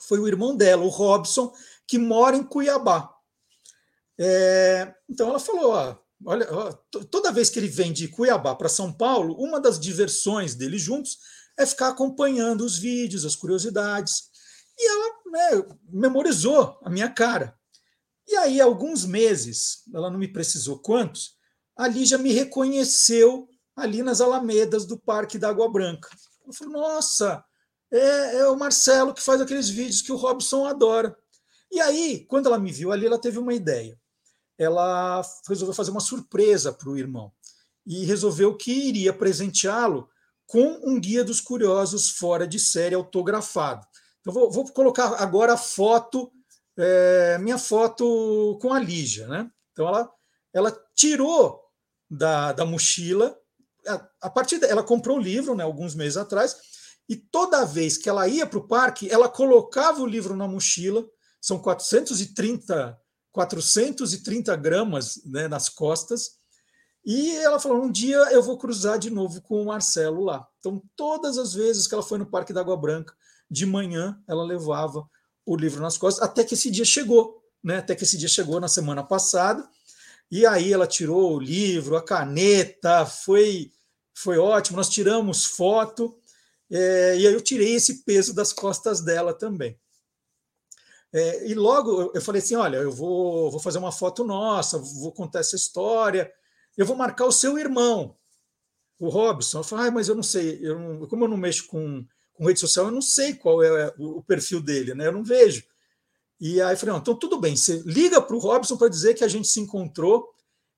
foi 0.00 0.18
o 0.18 0.28
irmão 0.28 0.56
dela, 0.56 0.84
o 0.84 0.88
Robson, 0.88 1.52
que 1.86 1.98
mora 1.98 2.36
em 2.36 2.42
Cuiabá. 2.42 3.10
É, 4.18 4.94
então 5.08 5.28
ela 5.28 5.40
falou: 5.40 5.72
ó, 5.72 5.96
olha, 6.24 6.48
ó, 6.52 6.72
toda 7.10 7.32
vez 7.32 7.50
que 7.50 7.58
ele 7.58 7.68
vem 7.68 7.92
de 7.92 8.08
Cuiabá 8.08 8.54
para 8.54 8.68
São 8.68 8.92
Paulo, 8.92 9.34
uma 9.36 9.60
das 9.60 9.78
diversões 9.78 10.54
dele 10.54 10.78
juntos 10.78 11.18
é 11.56 11.64
ficar 11.64 11.88
acompanhando 11.88 12.64
os 12.64 12.76
vídeos, 12.76 13.24
as 13.24 13.36
curiosidades. 13.36 14.30
E 14.76 14.90
ela 14.90 15.14
né, 15.26 15.76
memorizou 15.88 16.78
a 16.82 16.90
minha 16.90 17.08
cara. 17.08 17.56
E 18.26 18.36
aí, 18.36 18.60
alguns 18.60 19.04
meses, 19.04 19.82
ela 19.92 20.10
não 20.10 20.18
me 20.18 20.28
precisou 20.28 20.78
quantos, 20.78 21.36
a 21.76 21.86
Lígia 21.88 22.18
me 22.18 22.32
reconheceu 22.32 23.48
ali 23.76 24.02
nas 24.02 24.20
alamedas 24.20 24.86
do 24.86 24.98
Parque 24.98 25.38
da 25.38 25.48
Água 25.48 25.70
Branca. 25.70 26.08
Eu 26.46 26.52
falei, 26.52 26.72
nossa, 26.72 27.44
é, 27.92 28.38
é, 28.38 28.48
o 28.48 28.56
Marcelo 28.56 29.12
que 29.12 29.22
faz 29.22 29.40
aqueles 29.40 29.68
vídeos 29.68 30.02
que 30.02 30.12
o 30.12 30.16
Robson 30.16 30.66
adora. 30.66 31.16
E 31.70 31.80
aí, 31.80 32.24
quando 32.26 32.46
ela 32.46 32.58
me 32.58 32.70
viu 32.70 32.92
ali, 32.92 33.06
ela 33.06 33.20
teve 33.20 33.38
uma 33.38 33.54
ideia. 33.54 33.98
Ela 34.56 35.22
resolveu 35.48 35.74
fazer 35.74 35.90
uma 35.90 36.00
surpresa 36.00 36.72
para 36.72 36.88
o 36.88 36.96
irmão 36.96 37.32
e 37.86 38.04
resolveu 38.04 38.56
que 38.56 38.72
iria 38.72 39.12
presenteá-lo 39.12 40.08
com 40.46 40.80
um 40.84 41.00
guia 41.00 41.24
dos 41.24 41.40
curiosos 41.40 42.10
fora 42.10 42.46
de 42.46 42.58
série 42.58 42.94
autografado. 42.94 43.84
Então, 44.20 44.32
vou, 44.32 44.50
vou 44.50 44.72
colocar 44.72 45.14
agora 45.20 45.54
a 45.54 45.58
foto 45.58 46.30
é, 46.76 47.38
minha 47.38 47.58
foto 47.58 48.58
com 48.60 48.72
a 48.72 48.78
Lígia. 48.78 49.26
Né? 49.26 49.50
Então, 49.72 49.88
ela, 49.88 50.10
ela 50.52 50.80
tirou 50.94 51.60
da, 52.10 52.52
da 52.52 52.64
mochila, 52.64 53.36
a, 53.86 54.08
a 54.22 54.30
partir 54.30 54.58
dela, 54.58 54.72
ela 54.72 54.82
comprou 54.82 55.18
o 55.18 55.22
livro 55.22 55.54
né, 55.54 55.64
alguns 55.64 55.94
meses 55.94 56.16
atrás, 56.16 56.56
e 57.08 57.16
toda 57.16 57.64
vez 57.64 57.98
que 57.98 58.08
ela 58.08 58.26
ia 58.26 58.46
para 58.46 58.58
o 58.58 58.66
parque, 58.66 59.10
ela 59.10 59.28
colocava 59.28 60.00
o 60.00 60.06
livro 60.06 60.34
na 60.34 60.48
mochila, 60.48 61.04
são 61.40 61.58
430, 61.58 62.98
430 63.30 64.56
gramas 64.56 65.20
né, 65.26 65.48
nas 65.48 65.68
costas, 65.68 66.38
e 67.04 67.36
ela 67.36 67.60
falou: 67.60 67.82
um 67.82 67.92
dia 67.92 68.16
eu 68.32 68.42
vou 68.42 68.56
cruzar 68.56 68.98
de 68.98 69.10
novo 69.10 69.42
com 69.42 69.60
o 69.60 69.66
Marcelo 69.66 70.24
lá. 70.24 70.46
Então, 70.58 70.82
todas 70.96 71.36
as 71.36 71.52
vezes 71.52 71.86
que 71.86 71.92
ela 71.94 72.02
foi 72.02 72.16
no 72.16 72.24
Parque 72.24 72.52
da 72.52 72.62
Água 72.62 72.76
Branca, 72.76 73.14
de 73.50 73.66
manhã, 73.66 74.18
ela 74.26 74.42
levava 74.42 75.06
o 75.44 75.56
livro 75.56 75.80
nas 75.80 75.98
costas, 75.98 76.22
até 76.22 76.44
que 76.44 76.54
esse 76.54 76.70
dia 76.70 76.84
chegou, 76.84 77.42
né? 77.62 77.78
Até 77.78 77.94
que 77.94 78.04
esse 78.04 78.16
dia 78.16 78.28
chegou 78.28 78.60
na 78.60 78.68
semana 78.68 79.02
passada, 79.02 79.68
e 80.30 80.46
aí 80.46 80.72
ela 80.72 80.86
tirou 80.86 81.34
o 81.34 81.40
livro, 81.40 81.96
a 81.96 82.02
caneta, 82.02 83.06
foi, 83.06 83.72
foi 84.14 84.38
ótimo, 84.38 84.76
nós 84.76 84.88
tiramos 84.88 85.44
foto, 85.44 86.16
é, 86.70 87.16
e 87.18 87.26
aí 87.26 87.32
eu 87.32 87.40
tirei 87.40 87.74
esse 87.74 88.04
peso 88.04 88.34
das 88.34 88.52
costas 88.52 89.00
dela 89.00 89.34
também. 89.34 89.78
É, 91.12 91.46
e 91.46 91.54
logo 91.54 92.10
eu 92.12 92.20
falei 92.20 92.42
assim: 92.42 92.56
olha, 92.56 92.78
eu 92.78 92.90
vou, 92.90 93.50
vou 93.50 93.60
fazer 93.60 93.78
uma 93.78 93.92
foto 93.92 94.24
nossa, 94.24 94.78
vou 94.78 95.12
contar 95.12 95.40
essa 95.40 95.54
história, 95.54 96.32
eu 96.76 96.84
vou 96.84 96.96
marcar 96.96 97.26
o 97.26 97.32
seu 97.32 97.56
irmão, 97.56 98.16
o 98.98 99.08
Robson. 99.08 99.60
Eu 99.60 99.64
falei, 99.64 99.88
ah, 99.88 99.90
mas 99.92 100.08
eu 100.08 100.14
não 100.16 100.22
sei, 100.24 100.58
eu 100.60 100.78
não, 100.78 101.06
como 101.06 101.24
eu 101.24 101.28
não 101.28 101.36
mexo 101.36 101.68
com 101.68 102.04
com 102.34 102.46
rede 102.46 102.60
social, 102.60 102.86
eu 102.86 102.90
não 102.90 103.02
sei 103.02 103.34
qual 103.34 103.62
é 103.62 103.94
o 103.98 104.22
perfil 104.22 104.60
dele, 104.60 104.94
né? 104.94 105.06
Eu 105.06 105.12
não 105.12 105.24
vejo. 105.24 105.64
E 106.40 106.60
aí 106.60 106.76
falei, 106.76 106.92
não, 106.92 107.00
então 107.00 107.14
tudo 107.14 107.40
bem, 107.40 107.56
você 107.56 107.82
liga 107.86 108.20
para 108.20 108.36
o 108.36 108.40
Robson 108.40 108.76
para 108.76 108.88
dizer 108.88 109.14
que 109.14 109.24
a 109.24 109.28
gente 109.28 109.48
se 109.48 109.60
encontrou 109.60 110.28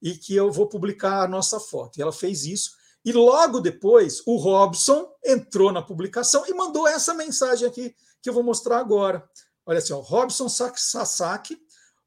e 0.03 0.13
que 0.13 0.37
eu 0.37 0.53
vou 0.53 0.69
publicar 0.69 1.23
a 1.23 1.29
nossa 1.29 1.59
foto. 1.59 1.99
E 1.99 2.03
ela 2.03 2.13
fez 2.13 2.45
isso. 2.45 2.73
E 3.05 3.13
logo 3.13 3.61
depois, 3.61 4.23
o 4.27 4.37
Robson 4.37 5.09
entrou 5.25 5.73
na 5.73 5.81
publicação 5.81 6.45
e 6.47 6.53
mandou 6.53 6.87
essa 6.87 7.15
mensagem 7.15 7.67
aqui 7.67 7.95
que 8.21 8.29
eu 8.29 8.35
vou 8.35 8.43
mostrar 8.43 8.79
agora. 8.79 9.29
Olha 9.65 9.79
assim, 9.79 9.93
ó, 9.93 10.01
Robson 10.01 10.49
Sasaki. 10.49 11.59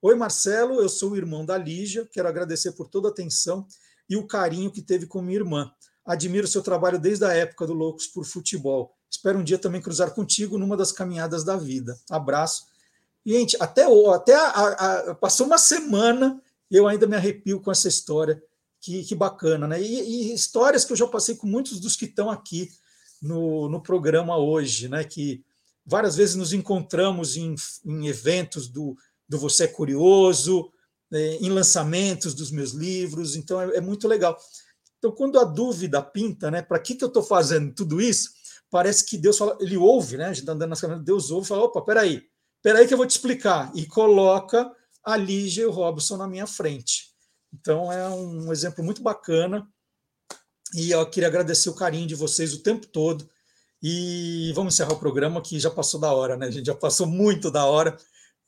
Oi, 0.01 0.15
Marcelo, 0.15 0.79
eu 0.79 0.87
sou 0.87 1.11
o 1.11 1.17
irmão 1.17 1.45
da 1.45 1.57
Lígia. 1.57 2.07
Quero 2.11 2.27
agradecer 2.27 2.73
por 2.73 2.87
toda 2.87 3.07
a 3.07 3.11
atenção 3.11 3.65
e 4.09 4.15
o 4.15 4.27
carinho 4.27 4.71
que 4.71 4.81
teve 4.81 5.05
com 5.05 5.21
minha 5.21 5.39
irmã. 5.39 5.71
Admiro 6.05 6.47
seu 6.47 6.61
trabalho 6.61 6.99
desde 6.99 7.25
a 7.25 7.33
época 7.33 7.67
do 7.67 7.73
Loucos 7.73 8.07
por 8.07 8.25
Futebol. 8.25 8.95
Espero 9.09 9.39
um 9.39 9.43
dia 9.43 9.57
também 9.57 9.81
cruzar 9.81 10.11
contigo 10.11 10.57
numa 10.57 10.77
das 10.77 10.91
caminhadas 10.91 11.43
da 11.43 11.57
vida. 11.57 11.99
Abraço. 12.09 12.67
Gente, 13.25 13.57
até, 13.59 13.83
até 14.13 14.35
a, 14.35 14.47
a, 14.47 14.99
a, 15.11 15.15
passou 15.15 15.45
uma 15.45 15.57
semana 15.57 16.41
e 16.69 16.75
eu 16.75 16.87
ainda 16.87 17.07
me 17.07 17.15
arrepio 17.15 17.59
com 17.59 17.71
essa 17.71 17.87
história. 17.87 18.41
Que, 18.81 19.03
que 19.03 19.13
bacana, 19.13 19.67
né? 19.67 19.81
E, 19.81 20.31
e, 20.31 20.33
histórias 20.33 20.85
que 20.85 20.93
eu 20.93 20.97
já 20.97 21.05
passei 21.05 21.35
com 21.35 21.45
muitos 21.45 21.81
dos 21.81 21.97
que 21.97 22.05
estão 22.05 22.31
aqui 22.31 22.69
no, 23.21 23.67
no 23.67 23.81
programa 23.81 24.37
hoje, 24.37 24.87
né? 24.87 25.03
Que 25.03 25.43
várias 25.85 26.15
vezes 26.15 26.35
nos 26.35 26.53
encontramos 26.53 27.35
em, 27.35 27.55
em 27.85 28.07
eventos 28.07 28.69
do, 28.69 28.95
do 29.27 29.37
Você 29.37 29.65
é 29.65 29.67
Curioso, 29.67 30.71
é, 31.11 31.35
em 31.41 31.49
lançamentos 31.49 32.33
dos 32.33 32.51
meus 32.51 32.71
livros, 32.71 33.35
então 33.35 33.59
é, 33.59 33.77
é 33.77 33.81
muito 33.81 34.07
legal. 34.07 34.37
Então, 34.97 35.11
quando 35.11 35.39
a 35.39 35.43
dúvida 35.43 36.01
pinta, 36.01 36.51
né? 36.51 36.61
Para 36.61 36.79
que, 36.79 36.95
que 36.95 37.03
eu 37.03 37.07
estou 37.07 37.23
fazendo 37.23 37.73
tudo 37.73 37.99
isso? 38.01 38.31
Parece 38.69 39.05
que 39.05 39.17
Deus 39.17 39.37
fala, 39.37 39.57
ele 39.59 39.77
ouve, 39.77 40.17
né? 40.17 40.25
A 40.25 40.27
gente 40.29 40.39
está 40.39 40.53
andando 40.53 40.69
nas 40.69 40.81
câmeras, 40.81 41.03
Deus 41.03 41.31
ouve 41.31 41.45
e 41.45 41.49
fala: 41.49 41.63
opa, 41.63 41.81
peraí, 41.81 42.23
peraí 42.61 42.87
que 42.87 42.93
eu 42.93 42.97
vou 42.97 43.07
te 43.07 43.11
explicar. 43.11 43.71
E 43.75 43.85
coloca 43.85 44.71
a 45.03 45.17
Lígia 45.17 45.63
e 45.63 45.65
o 45.65 45.71
Robson 45.71 46.17
na 46.17 46.27
minha 46.27 46.47
frente. 46.47 47.09
Então 47.53 47.91
é 47.91 48.07
um 48.09 48.51
exemplo 48.51 48.83
muito 48.83 49.01
bacana. 49.01 49.67
E 50.75 50.91
eu 50.91 51.09
queria 51.09 51.27
agradecer 51.27 51.69
o 51.69 51.75
carinho 51.75 52.07
de 52.07 52.15
vocês 52.15 52.53
o 52.53 52.61
tempo 52.61 52.85
todo. 52.87 53.27
E 53.81 54.51
vamos 54.53 54.73
encerrar 54.73 54.93
o 54.93 54.99
programa 54.99 55.41
que 55.41 55.59
já 55.59 55.71
passou 55.71 55.99
da 55.99 56.13
hora, 56.13 56.37
né? 56.37 56.47
A 56.47 56.51
gente 56.51 56.67
já 56.67 56.75
passou 56.75 57.07
muito 57.07 57.49
da 57.49 57.65
hora. 57.65 57.97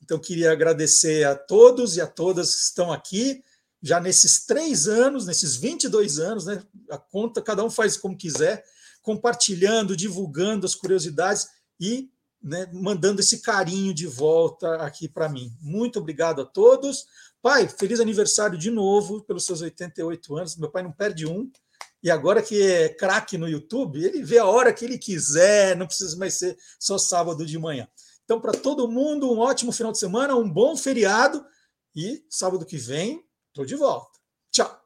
Então 0.03 0.19
queria 0.19 0.51
agradecer 0.51 1.25
a 1.25 1.35
todos 1.35 1.95
e 1.95 2.01
a 2.01 2.07
todas 2.07 2.53
que 2.53 2.61
estão 2.61 2.91
aqui 2.91 3.43
já 3.81 3.99
nesses 3.99 4.45
três 4.45 4.87
anos, 4.87 5.25
nesses 5.25 5.55
22 5.55 6.19
anos, 6.19 6.45
né? 6.45 6.61
A 6.91 6.97
conta 6.97 7.41
cada 7.41 7.63
um 7.63 7.69
faz 7.69 7.97
como 7.97 8.17
quiser 8.17 8.63
compartilhando, 9.01 9.95
divulgando 9.95 10.65
as 10.65 10.75
curiosidades 10.75 11.47
e 11.79 12.09
né, 12.41 12.67
mandando 12.73 13.21
esse 13.21 13.41
carinho 13.41 13.93
de 13.93 14.07
volta 14.07 14.75
aqui 14.77 15.07
para 15.07 15.29
mim. 15.29 15.55
Muito 15.61 15.99
obrigado 15.99 16.41
a 16.41 16.45
todos. 16.45 17.05
Pai, 17.41 17.67
feliz 17.67 17.99
aniversário 17.99 18.57
de 18.57 18.71
novo 18.71 19.23
pelos 19.23 19.45
seus 19.45 19.61
88 19.61 20.37
anos. 20.37 20.57
Meu 20.57 20.69
pai 20.69 20.83
não 20.83 20.91
perde 20.91 21.27
um. 21.27 21.51
E 22.03 22.09
agora 22.09 22.41
que 22.41 22.59
é 22.61 22.89
craque 22.89 23.37
no 23.37 23.47
YouTube, 23.47 24.03
ele 24.03 24.23
vê 24.23 24.39
a 24.39 24.45
hora 24.45 24.73
que 24.73 24.85
ele 24.85 24.97
quiser, 24.97 25.75
não 25.75 25.85
precisa 25.85 26.17
mais 26.17 26.33
ser 26.33 26.57
só 26.79 26.97
sábado 26.97 27.45
de 27.45 27.59
manhã. 27.59 27.87
Então, 28.23 28.41
para 28.41 28.53
todo 28.53 28.87
mundo, 28.87 29.31
um 29.31 29.39
ótimo 29.39 29.71
final 29.71 29.91
de 29.91 29.99
semana, 29.99 30.35
um 30.35 30.49
bom 30.49 30.75
feriado 30.75 31.45
e 31.95 32.25
sábado 32.29 32.65
que 32.65 32.77
vem 32.77 33.23
estou 33.49 33.65
de 33.65 33.75
volta. 33.75 34.17
Tchau. 34.51 34.80